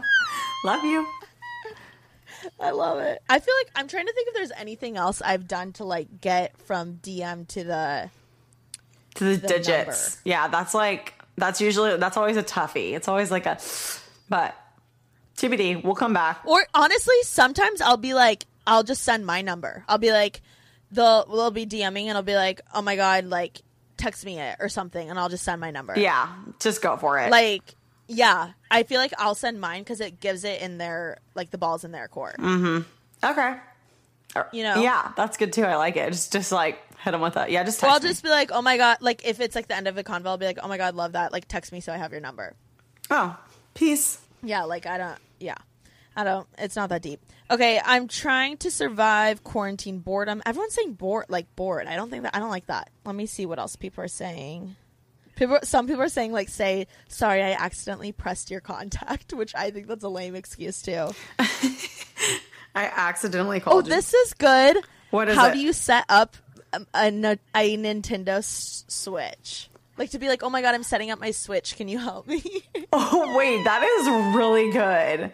Love 0.64 0.84
you. 0.84 1.06
I 2.58 2.70
love 2.70 2.98
it. 3.00 3.22
I 3.28 3.38
feel 3.38 3.54
like 3.60 3.70
I'm 3.76 3.86
trying 3.88 4.06
to 4.06 4.12
think 4.12 4.28
if 4.28 4.34
there's 4.34 4.52
anything 4.52 4.96
else 4.96 5.20
I've 5.22 5.46
done 5.46 5.72
to 5.74 5.84
like 5.84 6.20
get 6.20 6.56
from 6.58 6.94
DM 7.02 7.46
to 7.48 7.64
the 7.64 8.10
To 9.16 9.24
the, 9.24 9.36
The 9.36 9.46
digits. 9.48 9.66
number. 10.16 10.20
Yeah, 10.24 10.48
that's 10.48 10.72
like, 10.74 11.14
that's 11.36 11.60
usually, 11.60 11.96
that's 11.98 12.16
always 12.16 12.36
a 12.36 12.42
toughie. 12.42 12.92
It's 12.94 13.08
always 13.08 13.30
like 13.30 13.46
a, 13.46 13.58
but 14.28 14.54
TBD, 15.36 15.82
we'll 15.84 15.94
come 15.94 16.12
back. 16.14 16.40
Or 16.46 16.66
honestly, 16.74 17.14
sometimes 17.22 17.80
I'll 17.80 17.96
be 17.96 18.14
like, 18.14 18.46
I'll 18.66 18.84
just 18.84 19.02
send 19.02 19.26
my 19.26 19.42
number. 19.42 19.84
I'll 19.88 19.98
be 19.98 20.12
like, 20.12 20.40
they'll 20.92 21.24
they'll 21.26 21.50
be 21.50 21.66
DMing 21.66 22.04
and 22.06 22.16
I'll 22.16 22.22
be 22.22 22.34
like, 22.36 22.60
oh 22.74 22.82
my 22.82 22.94
god, 22.96 23.24
like 23.24 23.62
text 23.96 24.24
me 24.24 24.38
it 24.38 24.56
or 24.60 24.68
something, 24.68 25.08
and 25.10 25.18
I'll 25.18 25.28
just 25.30 25.44
send 25.44 25.60
my 25.60 25.70
number. 25.70 25.94
Yeah, 25.98 26.28
just 26.60 26.82
go 26.82 26.96
for 26.96 27.18
it. 27.18 27.30
like 27.30 27.74
yeah, 28.10 28.50
I 28.70 28.82
feel 28.82 28.98
like 29.00 29.12
I'll 29.18 29.36
send 29.36 29.60
mine 29.60 29.82
because 29.82 30.00
it 30.00 30.18
gives 30.20 30.42
it 30.44 30.60
in 30.60 30.78
their 30.78 31.18
like 31.34 31.50
the 31.50 31.58
balls 31.58 31.84
in 31.84 31.92
their 31.92 32.08
court. 32.08 32.36
Mm-hmm. 32.38 32.80
Okay. 33.24 33.56
You 34.52 34.62
know, 34.62 34.80
Yeah, 34.82 35.12
that's 35.16 35.36
good 35.36 35.52
too. 35.52 35.64
I 35.64 35.76
like 35.76 35.96
it. 35.96 36.10
Just, 36.12 36.32
just 36.32 36.52
like 36.52 36.78
hit 36.98 37.12
them 37.12 37.20
with 37.20 37.34
that. 37.34 37.50
Yeah, 37.50 37.62
just 37.64 37.80
text 37.80 37.92
I'll 37.94 38.00
me. 38.00 38.08
just 38.08 38.22
be 38.22 38.28
like, 38.28 38.50
oh 38.52 38.62
my 38.62 38.76
god, 38.76 38.98
like 39.00 39.24
if 39.24 39.40
it's 39.40 39.54
like 39.54 39.68
the 39.68 39.76
end 39.76 39.86
of 39.88 39.96
a 39.96 40.04
convo, 40.04 40.26
I'll 40.26 40.38
be 40.38 40.46
like, 40.46 40.58
oh 40.62 40.68
my 40.68 40.76
god, 40.76 40.94
love 40.94 41.12
that. 41.12 41.32
Like 41.32 41.46
text 41.48 41.72
me 41.72 41.80
so 41.80 41.92
I 41.92 41.96
have 41.96 42.10
your 42.12 42.20
number. 42.20 42.54
Oh, 43.10 43.36
peace. 43.74 44.18
Yeah, 44.42 44.64
like 44.64 44.86
I 44.86 44.98
don't. 44.98 45.18
Yeah, 45.38 45.56
I 46.16 46.24
don't. 46.24 46.46
It's 46.58 46.76
not 46.76 46.88
that 46.90 47.02
deep. 47.02 47.20
Okay, 47.50 47.80
I'm 47.84 48.06
trying 48.06 48.56
to 48.58 48.70
survive 48.70 49.42
quarantine 49.42 49.98
boredom. 49.98 50.40
Everyone's 50.46 50.74
saying 50.74 50.92
bored, 50.94 51.26
like 51.28 51.54
bored. 51.56 51.86
I 51.88 51.96
don't 51.96 52.10
think 52.10 52.22
that. 52.22 52.34
I 52.36 52.38
don't 52.38 52.50
like 52.50 52.66
that. 52.66 52.90
Let 53.04 53.14
me 53.16 53.26
see 53.26 53.46
what 53.46 53.58
else 53.58 53.74
people 53.76 54.04
are 54.04 54.08
saying. 54.08 54.76
People, 55.40 55.58
some 55.62 55.86
people 55.86 56.02
are 56.02 56.08
saying 56.10 56.32
like, 56.32 56.50
say 56.50 56.86
sorry, 57.08 57.42
I 57.42 57.52
accidentally 57.52 58.12
pressed 58.12 58.50
your 58.50 58.60
contact, 58.60 59.32
which 59.32 59.54
I 59.54 59.70
think 59.70 59.86
that's 59.88 60.04
a 60.04 60.08
lame 60.08 60.36
excuse 60.36 60.82
too. 60.82 61.08
I 62.74 62.84
accidentally 62.84 63.56
Oh, 63.56 63.64
called 63.64 63.86
you. 63.86 63.92
Oh, 63.92 63.96
this 63.96 64.12
is 64.14 64.34
good. 64.34 64.76
What 65.10 65.28
is 65.30 65.36
How 65.36 65.48
it? 65.48 65.54
do 65.54 65.58
you 65.58 65.72
set 65.72 66.04
up 66.10 66.36
a, 66.74 66.82
a, 66.94 67.38
a 67.54 67.76
Nintendo 67.78 68.38
s- 68.38 68.84
Switch? 68.86 69.68
Like 70.00 70.12
to 70.12 70.18
be 70.18 70.28
like, 70.28 70.42
oh 70.42 70.48
my 70.48 70.62
god, 70.62 70.74
I'm 70.74 70.82
setting 70.82 71.10
up 71.10 71.20
my 71.20 71.30
Switch. 71.30 71.76
Can 71.76 71.86
you 71.86 71.98
help 71.98 72.26
me? 72.26 72.42
Oh 72.92 73.36
wait, 73.36 73.62
that 73.64 73.84
is 73.84 74.34
really 74.36 74.72
good. 74.72 75.30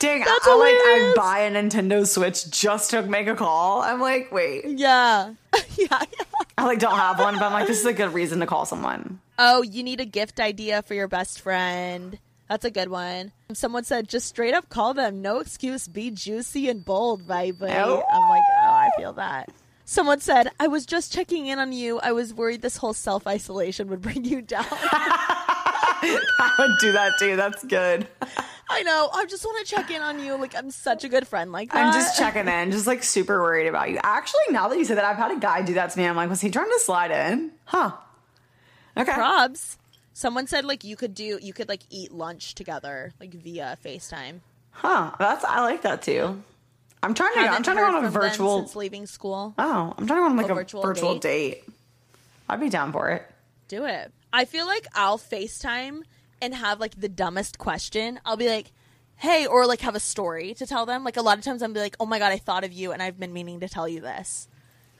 Dang, 0.00 0.20
That's 0.20 0.46
I, 0.46 0.54
like 0.54 0.74
I 0.74 1.12
buy 1.16 1.38
a 1.40 1.50
Nintendo 1.50 2.06
Switch 2.06 2.50
just 2.50 2.90
to 2.90 3.00
make 3.02 3.26
a 3.26 3.34
call. 3.34 3.80
I'm 3.80 4.02
like, 4.02 4.30
wait, 4.30 4.66
yeah, 4.66 5.32
yeah. 5.54 5.62
yeah. 5.78 6.24
I 6.58 6.66
like 6.66 6.78
don't 6.78 6.98
have 6.98 7.18
one, 7.18 7.36
but 7.36 7.44
I'm 7.44 7.52
like, 7.52 7.68
this 7.68 7.80
is 7.80 7.86
a 7.86 7.94
good 7.94 8.12
reason 8.12 8.40
to 8.40 8.46
call 8.46 8.66
someone. 8.66 9.20
Oh, 9.38 9.62
you 9.62 9.82
need 9.82 10.00
a 10.00 10.04
gift 10.04 10.40
idea 10.40 10.82
for 10.82 10.92
your 10.92 11.08
best 11.08 11.40
friend. 11.40 12.18
That's 12.50 12.66
a 12.66 12.70
good 12.70 12.90
one. 12.90 13.32
Someone 13.54 13.84
said, 13.84 14.08
just 14.08 14.26
straight 14.26 14.52
up 14.52 14.68
call 14.68 14.92
them. 14.92 15.22
No 15.22 15.38
excuse. 15.38 15.88
Be 15.88 16.10
juicy 16.10 16.68
and 16.68 16.84
bold, 16.84 17.26
baby. 17.26 17.66
Oh. 17.68 18.02
I'm 18.12 18.28
like, 18.28 18.42
oh, 18.62 18.70
I 18.70 18.90
feel 18.98 19.12
that. 19.14 19.48
Someone 19.90 20.20
said, 20.20 20.52
I 20.60 20.68
was 20.68 20.86
just 20.86 21.12
checking 21.12 21.48
in 21.48 21.58
on 21.58 21.72
you. 21.72 21.98
I 21.98 22.12
was 22.12 22.32
worried 22.32 22.62
this 22.62 22.76
whole 22.76 22.92
self 22.92 23.26
isolation 23.26 23.88
would 23.88 24.00
bring 24.00 24.24
you 24.24 24.40
down. 24.40 24.64
I 24.70 26.54
would 26.60 26.78
do 26.78 26.92
that 26.92 27.14
too. 27.18 27.34
That's 27.34 27.64
good. 27.64 28.06
I 28.70 28.84
know. 28.84 29.10
I 29.12 29.26
just 29.26 29.44
want 29.44 29.66
to 29.66 29.74
check 29.74 29.90
in 29.90 30.00
on 30.00 30.20
you. 30.20 30.38
Like, 30.38 30.54
I'm 30.54 30.70
such 30.70 31.02
a 31.02 31.08
good 31.08 31.26
friend 31.26 31.50
like 31.50 31.72
that. 31.72 31.86
I'm 31.86 31.92
just 31.92 32.16
checking 32.16 32.46
in, 32.46 32.70
just 32.70 32.86
like 32.86 33.02
super 33.02 33.42
worried 33.42 33.66
about 33.66 33.90
you. 33.90 33.98
Actually, 34.04 34.42
now 34.50 34.68
that 34.68 34.78
you 34.78 34.84
said 34.84 34.96
that, 34.96 35.04
I've 35.04 35.16
had 35.16 35.36
a 35.36 35.40
guy 35.40 35.62
do 35.62 35.74
that 35.74 35.90
to 35.90 35.98
me. 35.98 36.04
I'm 36.04 36.14
like, 36.14 36.30
was 36.30 36.40
he 36.40 36.50
trying 36.50 36.70
to 36.70 36.78
slide 36.78 37.10
in? 37.10 37.50
Huh. 37.64 37.90
Okay. 38.96 39.10
Probs. 39.10 39.76
Someone 40.12 40.46
said, 40.46 40.64
like, 40.64 40.84
you 40.84 40.94
could 40.94 41.14
do, 41.14 41.40
you 41.42 41.52
could, 41.52 41.68
like, 41.68 41.82
eat 41.90 42.12
lunch 42.12 42.54
together, 42.54 43.12
like, 43.18 43.34
via 43.34 43.76
FaceTime. 43.84 44.38
Huh. 44.70 45.10
That's 45.18 45.44
I 45.44 45.62
like 45.62 45.82
that 45.82 46.02
too. 46.02 46.44
I'm 47.02 47.14
trying 47.14 47.32
to. 47.34 47.40
I'm 47.40 47.62
trying 47.62 47.76
to 47.76 47.82
go 47.82 47.96
on 47.96 48.04
a 48.04 48.10
virtual. 48.10 48.58
since 48.58 48.76
leaving 48.76 49.06
school. 49.06 49.54
Oh, 49.58 49.94
I'm 49.96 50.06
trying 50.06 50.18
to 50.18 50.22
go 50.22 50.24
on 50.26 50.36
like 50.36 50.48
A 50.48 50.52
a, 50.52 50.54
virtual 50.54 50.82
virtual, 50.82 51.14
date? 51.18 51.62
date. 51.62 51.64
I'd 52.48 52.60
be 52.60 52.68
down 52.68 52.92
for 52.92 53.10
it. 53.10 53.24
Do 53.68 53.84
it. 53.86 54.12
I 54.32 54.44
feel 54.44 54.66
like 54.66 54.86
I'll 54.94 55.18
FaceTime 55.18 56.02
and 56.42 56.54
have 56.54 56.80
like 56.80 57.00
the 57.00 57.08
dumbest 57.08 57.58
question. 57.58 58.20
I'll 58.24 58.36
be 58.36 58.48
like, 58.48 58.72
hey, 59.16 59.46
or 59.46 59.66
like 59.66 59.80
have 59.82 59.94
a 59.94 60.00
story 60.00 60.54
to 60.54 60.66
tell 60.66 60.86
them. 60.86 61.04
Like 61.04 61.16
a 61.16 61.22
lot 61.22 61.38
of 61.38 61.44
times 61.44 61.62
I'll 61.62 61.72
be 61.72 61.80
like, 61.80 61.96
oh 62.00 62.06
my 62.06 62.18
God, 62.18 62.32
I 62.32 62.38
thought 62.38 62.64
of 62.64 62.72
you 62.72 62.92
and 62.92 63.02
I've 63.02 63.18
been 63.18 63.32
meaning 63.32 63.60
to 63.60 63.68
tell 63.68 63.88
you 63.88 64.00
this. 64.00 64.48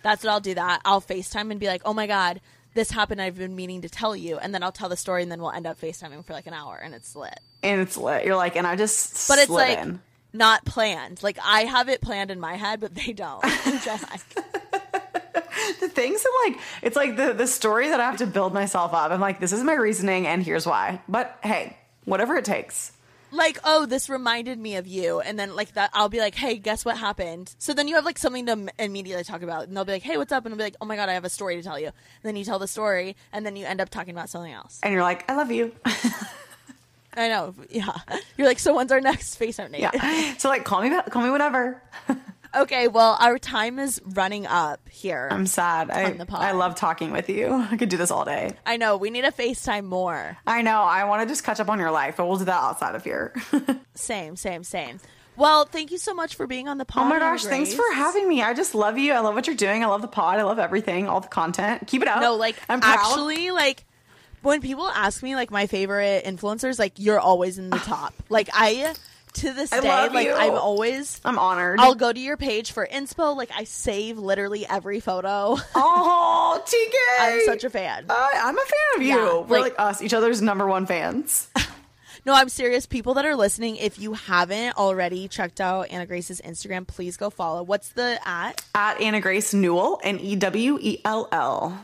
That's 0.02 0.24
what 0.24 0.30
I'll 0.30 0.40
do 0.40 0.54
that. 0.54 0.80
I'll 0.84 1.00
FaceTime 1.00 1.50
and 1.50 1.60
be 1.60 1.66
like, 1.66 1.82
oh 1.84 1.92
my 1.94 2.06
God, 2.06 2.40
this 2.74 2.90
happened. 2.90 3.20
I've 3.20 3.36
been 3.36 3.56
meaning 3.56 3.82
to 3.82 3.88
tell 3.88 4.14
you. 4.16 4.38
And 4.38 4.54
then 4.54 4.62
I'll 4.62 4.72
tell 4.72 4.88
the 4.88 4.96
story 4.96 5.22
and 5.22 5.30
then 5.30 5.40
we'll 5.40 5.50
end 5.50 5.66
up 5.66 5.80
FaceTiming 5.80 6.24
for 6.24 6.32
like 6.32 6.46
an 6.46 6.54
hour 6.54 6.76
and 6.76 6.94
it's 6.94 7.14
lit. 7.16 7.38
And 7.62 7.80
it's 7.80 7.96
lit. 7.96 8.24
You're 8.24 8.36
like, 8.36 8.56
and 8.56 8.66
I 8.66 8.76
just 8.76 9.28
But 9.28 9.38
it's 9.38 9.50
like 9.50 9.78
in. 9.78 10.00
Not 10.32 10.64
planned. 10.64 11.22
Like 11.22 11.38
I 11.42 11.62
have 11.62 11.88
it 11.88 12.00
planned 12.00 12.30
in 12.30 12.40
my 12.40 12.54
head, 12.54 12.80
but 12.80 12.94
they 12.94 13.12
don't. 13.12 13.42
Which 13.44 13.86
I 13.88 13.92
like. 14.10 14.34
the 15.80 15.88
things 15.88 16.22
that 16.22 16.42
like 16.46 16.60
it's 16.82 16.96
like 16.96 17.16
the 17.16 17.32
the 17.32 17.46
story 17.46 17.88
that 17.88 18.00
I 18.00 18.04
have 18.06 18.18
to 18.18 18.26
build 18.26 18.52
myself 18.54 18.92
up. 18.94 19.10
I'm 19.10 19.20
like, 19.20 19.40
this 19.40 19.52
is 19.52 19.62
my 19.62 19.74
reasoning, 19.74 20.26
and 20.26 20.42
here's 20.42 20.66
why. 20.66 21.00
But 21.08 21.38
hey, 21.42 21.76
whatever 22.04 22.36
it 22.36 22.44
takes. 22.44 22.92
like, 23.32 23.58
oh, 23.62 23.86
this 23.86 24.08
reminded 24.08 24.58
me 24.58 24.74
of 24.76 24.86
you, 24.88 25.20
and 25.20 25.38
then 25.38 25.54
like 25.54 25.74
that, 25.74 25.90
I'll 25.92 26.08
be 26.08 26.18
like, 26.18 26.34
hey, 26.34 26.56
guess 26.56 26.84
what 26.84 26.96
happened? 26.98 27.54
So 27.58 27.72
then 27.72 27.86
you 27.86 27.94
have 27.94 28.04
like 28.04 28.18
something 28.18 28.46
to 28.46 28.52
m- 28.52 28.70
immediately 28.78 29.22
talk 29.24 29.42
about, 29.42 29.68
and 29.68 29.76
they'll 29.76 29.84
be 29.84 29.92
like, 29.92 30.02
hey, 30.02 30.16
what's 30.16 30.32
up? 30.32 30.44
And 30.44 30.52
I'll 30.52 30.58
be 30.58 30.64
like, 30.64 30.76
oh 30.80 30.86
my 30.86 30.96
god, 30.96 31.08
I 31.08 31.12
have 31.12 31.24
a 31.24 31.30
story 31.30 31.56
to 31.56 31.62
tell 31.62 31.78
you. 31.78 31.86
And 31.86 31.94
then 32.24 32.36
you 32.36 32.44
tell 32.44 32.58
the 32.58 32.66
story, 32.68 33.16
and 33.32 33.46
then 33.46 33.54
you 33.56 33.66
end 33.66 33.80
up 33.80 33.88
talking 33.88 34.14
about 34.14 34.28
something 34.30 34.52
else. 34.52 34.80
And 34.82 34.92
you're 34.92 35.02
like, 35.02 35.30
I 35.30 35.36
love 35.36 35.50
you. 35.52 35.72
I 37.16 37.28
know, 37.28 37.54
yeah. 37.70 37.92
You're 38.36 38.46
like, 38.46 38.58
so 38.58 38.74
when's 38.74 38.92
our 38.92 39.00
next 39.00 39.38
FaceTime 39.38 39.72
date? 39.72 39.80
yeah. 39.80 40.34
So 40.38 40.48
like, 40.48 40.64
call 40.64 40.80
me, 40.82 40.90
back- 40.90 41.10
call 41.10 41.22
me 41.22 41.30
whenever. 41.30 41.82
okay, 42.54 42.88
well, 42.88 43.16
our 43.20 43.38
time 43.38 43.78
is 43.78 44.00
running 44.04 44.46
up 44.46 44.88
here. 44.88 45.28
I'm 45.30 45.46
sad. 45.46 45.90
I 45.90 46.04
On 46.04 46.18
the 46.18 46.26
pod. 46.26 46.42
I 46.42 46.52
love 46.52 46.74
talking 46.76 47.10
with 47.12 47.28
you. 47.28 47.52
I 47.52 47.76
could 47.76 47.88
do 47.88 47.96
this 47.96 48.10
all 48.10 48.24
day. 48.24 48.52
I 48.64 48.76
know 48.76 48.96
we 48.96 49.10
need 49.10 49.24
a 49.24 49.32
FaceTime 49.32 49.84
more. 49.84 50.38
I 50.46 50.62
know. 50.62 50.80
I 50.82 51.04
want 51.04 51.22
to 51.22 51.28
just 51.28 51.44
catch 51.44 51.58
up 51.60 51.68
on 51.68 51.78
your 51.78 51.90
life, 51.90 52.16
but 52.16 52.26
we'll 52.28 52.38
do 52.38 52.44
that 52.46 52.62
outside 52.62 52.94
of 52.94 53.04
here. 53.04 53.34
Same, 53.94 54.36
same, 54.36 54.64
same. 54.64 54.98
Well, 55.36 55.64
thank 55.64 55.90
you 55.90 55.98
so 55.98 56.12
much 56.14 56.34
for 56.34 56.46
being 56.46 56.68
on 56.68 56.76
the 56.78 56.84
pod. 56.84 57.04
Oh 57.04 57.08
my 57.08 57.18
gosh, 57.18 57.44
thanks 57.44 57.72
for 57.72 57.84
having 57.94 58.28
me. 58.28 58.42
I 58.42 58.52
just 58.54 58.74
love 58.74 58.98
you. 58.98 59.12
I 59.12 59.20
love 59.20 59.34
what 59.34 59.46
you're 59.46 59.56
doing. 59.56 59.82
I 59.82 59.86
love 59.86 60.02
the 60.02 60.08
pod. 60.08 60.38
I 60.38 60.42
love 60.42 60.58
everything, 60.58 61.08
all 61.08 61.20
the 61.20 61.28
content. 61.28 61.86
Keep 61.86 62.02
it 62.02 62.08
up. 62.08 62.20
No, 62.20 62.34
like 62.36 62.56
I'm 62.68 62.80
proud. 62.80 62.98
actually, 62.98 63.50
like 63.50 63.84
when 64.42 64.60
people 64.60 64.88
ask 64.88 65.22
me 65.22 65.34
like 65.34 65.50
my 65.50 65.66
favorite 65.66 66.24
influencers, 66.24 66.78
like 66.78 66.94
you're 66.96 67.20
always 67.20 67.58
in 67.58 67.70
the 67.70 67.78
top. 67.84 68.14
like 68.28 68.48
I 68.52 68.94
to 69.34 69.52
this 69.52 69.72
I 69.72 69.80
day, 69.80 70.08
like 70.12 70.26
you. 70.26 70.34
I'm 70.34 70.54
always 70.54 71.20
I'm 71.24 71.38
honored. 71.38 71.78
I'll 71.78 71.94
go 71.94 72.12
to 72.12 72.18
your 72.18 72.36
page 72.36 72.72
for 72.72 72.84
inspo. 72.86 73.36
Like 73.36 73.50
I 73.56 73.62
save 73.64 74.18
literally 74.18 74.66
every 74.66 74.98
photo. 75.00 75.56
oh, 75.76 76.62
TK. 76.66 76.94
I'm 77.20 77.44
such 77.44 77.62
a 77.64 77.70
fan. 77.70 78.06
I, 78.10 78.40
I'm 78.42 78.56
a 78.58 78.60
fan 78.60 78.96
of 78.96 79.02
you. 79.02 79.08
Yeah, 79.08 79.40
We're 79.42 79.60
like- 79.60 79.78
like 79.78 79.86
us, 79.88 80.02
each 80.02 80.14
other's 80.14 80.42
number 80.42 80.66
one 80.66 80.86
fans. 80.86 81.48
No, 82.26 82.34
I'm 82.34 82.50
serious. 82.50 82.84
People 82.84 83.14
that 83.14 83.24
are 83.24 83.34
listening, 83.34 83.76
if 83.76 83.98
you 83.98 84.12
haven't 84.12 84.76
already 84.76 85.26
checked 85.26 85.58
out 85.58 85.88
Anna 85.88 86.04
Grace's 86.04 86.38
Instagram, 86.42 86.86
please 86.86 87.16
go 87.16 87.30
follow. 87.30 87.62
What's 87.62 87.92
the 87.92 88.18
at? 88.26 88.62
At 88.74 89.00
Anna 89.00 89.22
Grace 89.22 89.54
Newell, 89.54 89.98
N 90.04 90.20
E 90.20 90.36
W 90.36 90.78
E 90.82 90.98
L 91.02 91.30
L. 91.32 91.82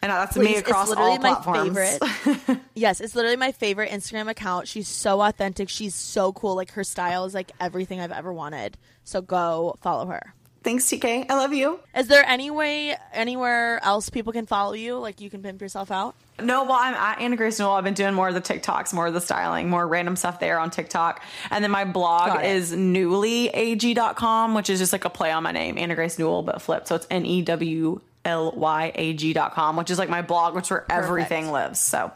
And 0.00 0.10
that's 0.12 0.36
Please, 0.36 0.44
me 0.44 0.56
across 0.56 0.88
it's 0.88 0.90
literally 0.90 1.10
all 1.10 1.18
my 1.18 1.34
platforms. 1.34 1.98
favorite. 2.28 2.60
yes, 2.74 3.00
it's 3.00 3.16
literally 3.16 3.36
my 3.36 3.52
favorite 3.52 3.90
Instagram 3.90 4.30
account. 4.30 4.68
She's 4.68 4.86
so 4.86 5.20
authentic. 5.20 5.68
She's 5.68 5.94
so 5.94 6.32
cool. 6.32 6.54
Like 6.54 6.72
her 6.72 6.84
style 6.84 7.24
is 7.24 7.34
like 7.34 7.50
everything 7.58 8.00
I've 8.00 8.12
ever 8.12 8.32
wanted. 8.32 8.78
So 9.02 9.20
go 9.20 9.76
follow 9.80 10.06
her. 10.06 10.34
Thanks, 10.62 10.84
TK. 10.84 11.26
I 11.30 11.34
love 11.34 11.52
you. 11.52 11.80
Is 11.96 12.08
there 12.08 12.24
any 12.26 12.50
way 12.50 12.96
anywhere 13.12 13.82
else 13.82 14.10
people 14.10 14.32
can 14.32 14.46
follow 14.46 14.72
you? 14.74 14.98
Like 14.98 15.20
you 15.20 15.30
can 15.30 15.42
pimp 15.42 15.60
yourself 15.60 15.90
out? 15.90 16.14
No, 16.40 16.64
well, 16.64 16.78
I'm 16.78 16.94
at 16.94 17.20
Anna 17.20 17.36
Grace 17.36 17.58
Newell. 17.58 17.72
I've 17.72 17.84
been 17.84 17.94
doing 17.94 18.14
more 18.14 18.28
of 18.28 18.34
the 18.34 18.40
TikToks, 18.40 18.92
more 18.92 19.06
of 19.06 19.14
the 19.14 19.20
styling, 19.20 19.70
more 19.70 19.86
random 19.86 20.14
stuff 20.14 20.38
there 20.40 20.58
on 20.58 20.70
TikTok. 20.70 21.22
And 21.50 21.64
then 21.64 21.70
my 21.70 21.84
blog 21.84 22.44
is 22.44 22.72
newlyag.com, 22.72 24.54
which 24.54 24.70
is 24.70 24.78
just 24.78 24.92
like 24.92 25.04
a 25.04 25.10
play 25.10 25.30
on 25.32 25.42
my 25.42 25.52
name, 25.52 25.78
Anna 25.78 25.94
Grace 25.94 26.18
Newell, 26.18 26.42
but 26.42 26.60
flipped. 26.60 26.88
So 26.88 26.96
it's 26.96 27.06
N 27.10 27.24
E 27.24 27.42
W 27.42 28.00
L 28.28 28.52
Y 28.52 28.92
A 28.94 29.34
com, 29.50 29.76
which 29.76 29.90
is 29.90 29.98
like 29.98 30.08
my 30.08 30.22
blog, 30.22 30.54
which 30.54 30.66
is 30.66 30.70
where 30.70 30.86
everything 30.90 31.50
lives. 31.50 31.80
So 31.80 32.12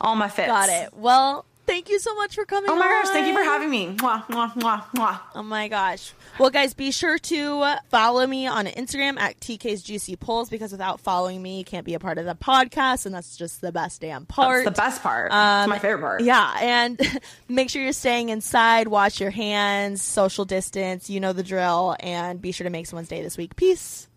all 0.00 0.16
my 0.16 0.28
fits. 0.28 0.48
Got 0.48 0.68
it. 0.68 0.94
Well, 0.94 1.44
thank 1.66 1.88
you 1.88 1.98
so 1.98 2.14
much 2.14 2.34
for 2.34 2.44
coming. 2.44 2.70
Oh 2.70 2.76
my 2.76 2.88
gosh, 2.88 3.08
thank 3.08 3.26
you 3.26 3.34
for 3.34 3.42
having 3.42 3.70
me. 3.70 3.94
Mwah, 3.96 4.26
mwah, 4.26 4.52
mwah, 4.54 4.84
mwah. 4.94 5.20
Oh 5.34 5.42
my 5.42 5.68
gosh. 5.68 6.12
Well, 6.38 6.50
guys, 6.50 6.74
be 6.74 6.90
sure 6.90 7.18
to 7.18 7.74
follow 7.88 8.26
me 8.26 8.46
on 8.46 8.66
Instagram 8.66 9.18
at 9.18 9.38
TK's 9.40 9.82
Juicy 9.82 10.16
Pulls 10.16 10.48
because 10.48 10.72
without 10.72 11.00
following 11.00 11.42
me, 11.42 11.58
you 11.58 11.64
can't 11.64 11.84
be 11.84 11.94
a 11.94 11.98
part 11.98 12.18
of 12.18 12.24
the 12.24 12.34
podcast, 12.34 13.06
and 13.06 13.14
that's 13.14 13.36
just 13.36 13.60
the 13.60 13.72
best 13.72 14.00
damn 14.00 14.26
part. 14.26 14.64
That's 14.64 14.76
the 14.76 14.82
best 14.82 15.02
part. 15.02 15.30
Um, 15.32 15.62
it's 15.62 15.70
my 15.70 15.78
favorite 15.78 16.00
part. 16.00 16.22
Yeah, 16.22 16.56
and 16.60 17.00
make 17.48 17.70
sure 17.70 17.82
you're 17.82 17.92
staying 17.92 18.30
inside, 18.30 18.88
wash 18.88 19.20
your 19.20 19.30
hands, 19.30 20.02
social 20.02 20.44
distance, 20.44 21.10
you 21.10 21.20
know 21.20 21.32
the 21.32 21.42
drill, 21.42 21.96
and 22.00 22.40
be 22.40 22.52
sure 22.52 22.64
to 22.64 22.70
make 22.70 22.86
someone's 22.86 23.08
day 23.08 23.22
this 23.22 23.36
week. 23.36 23.56
Peace. 23.56 24.08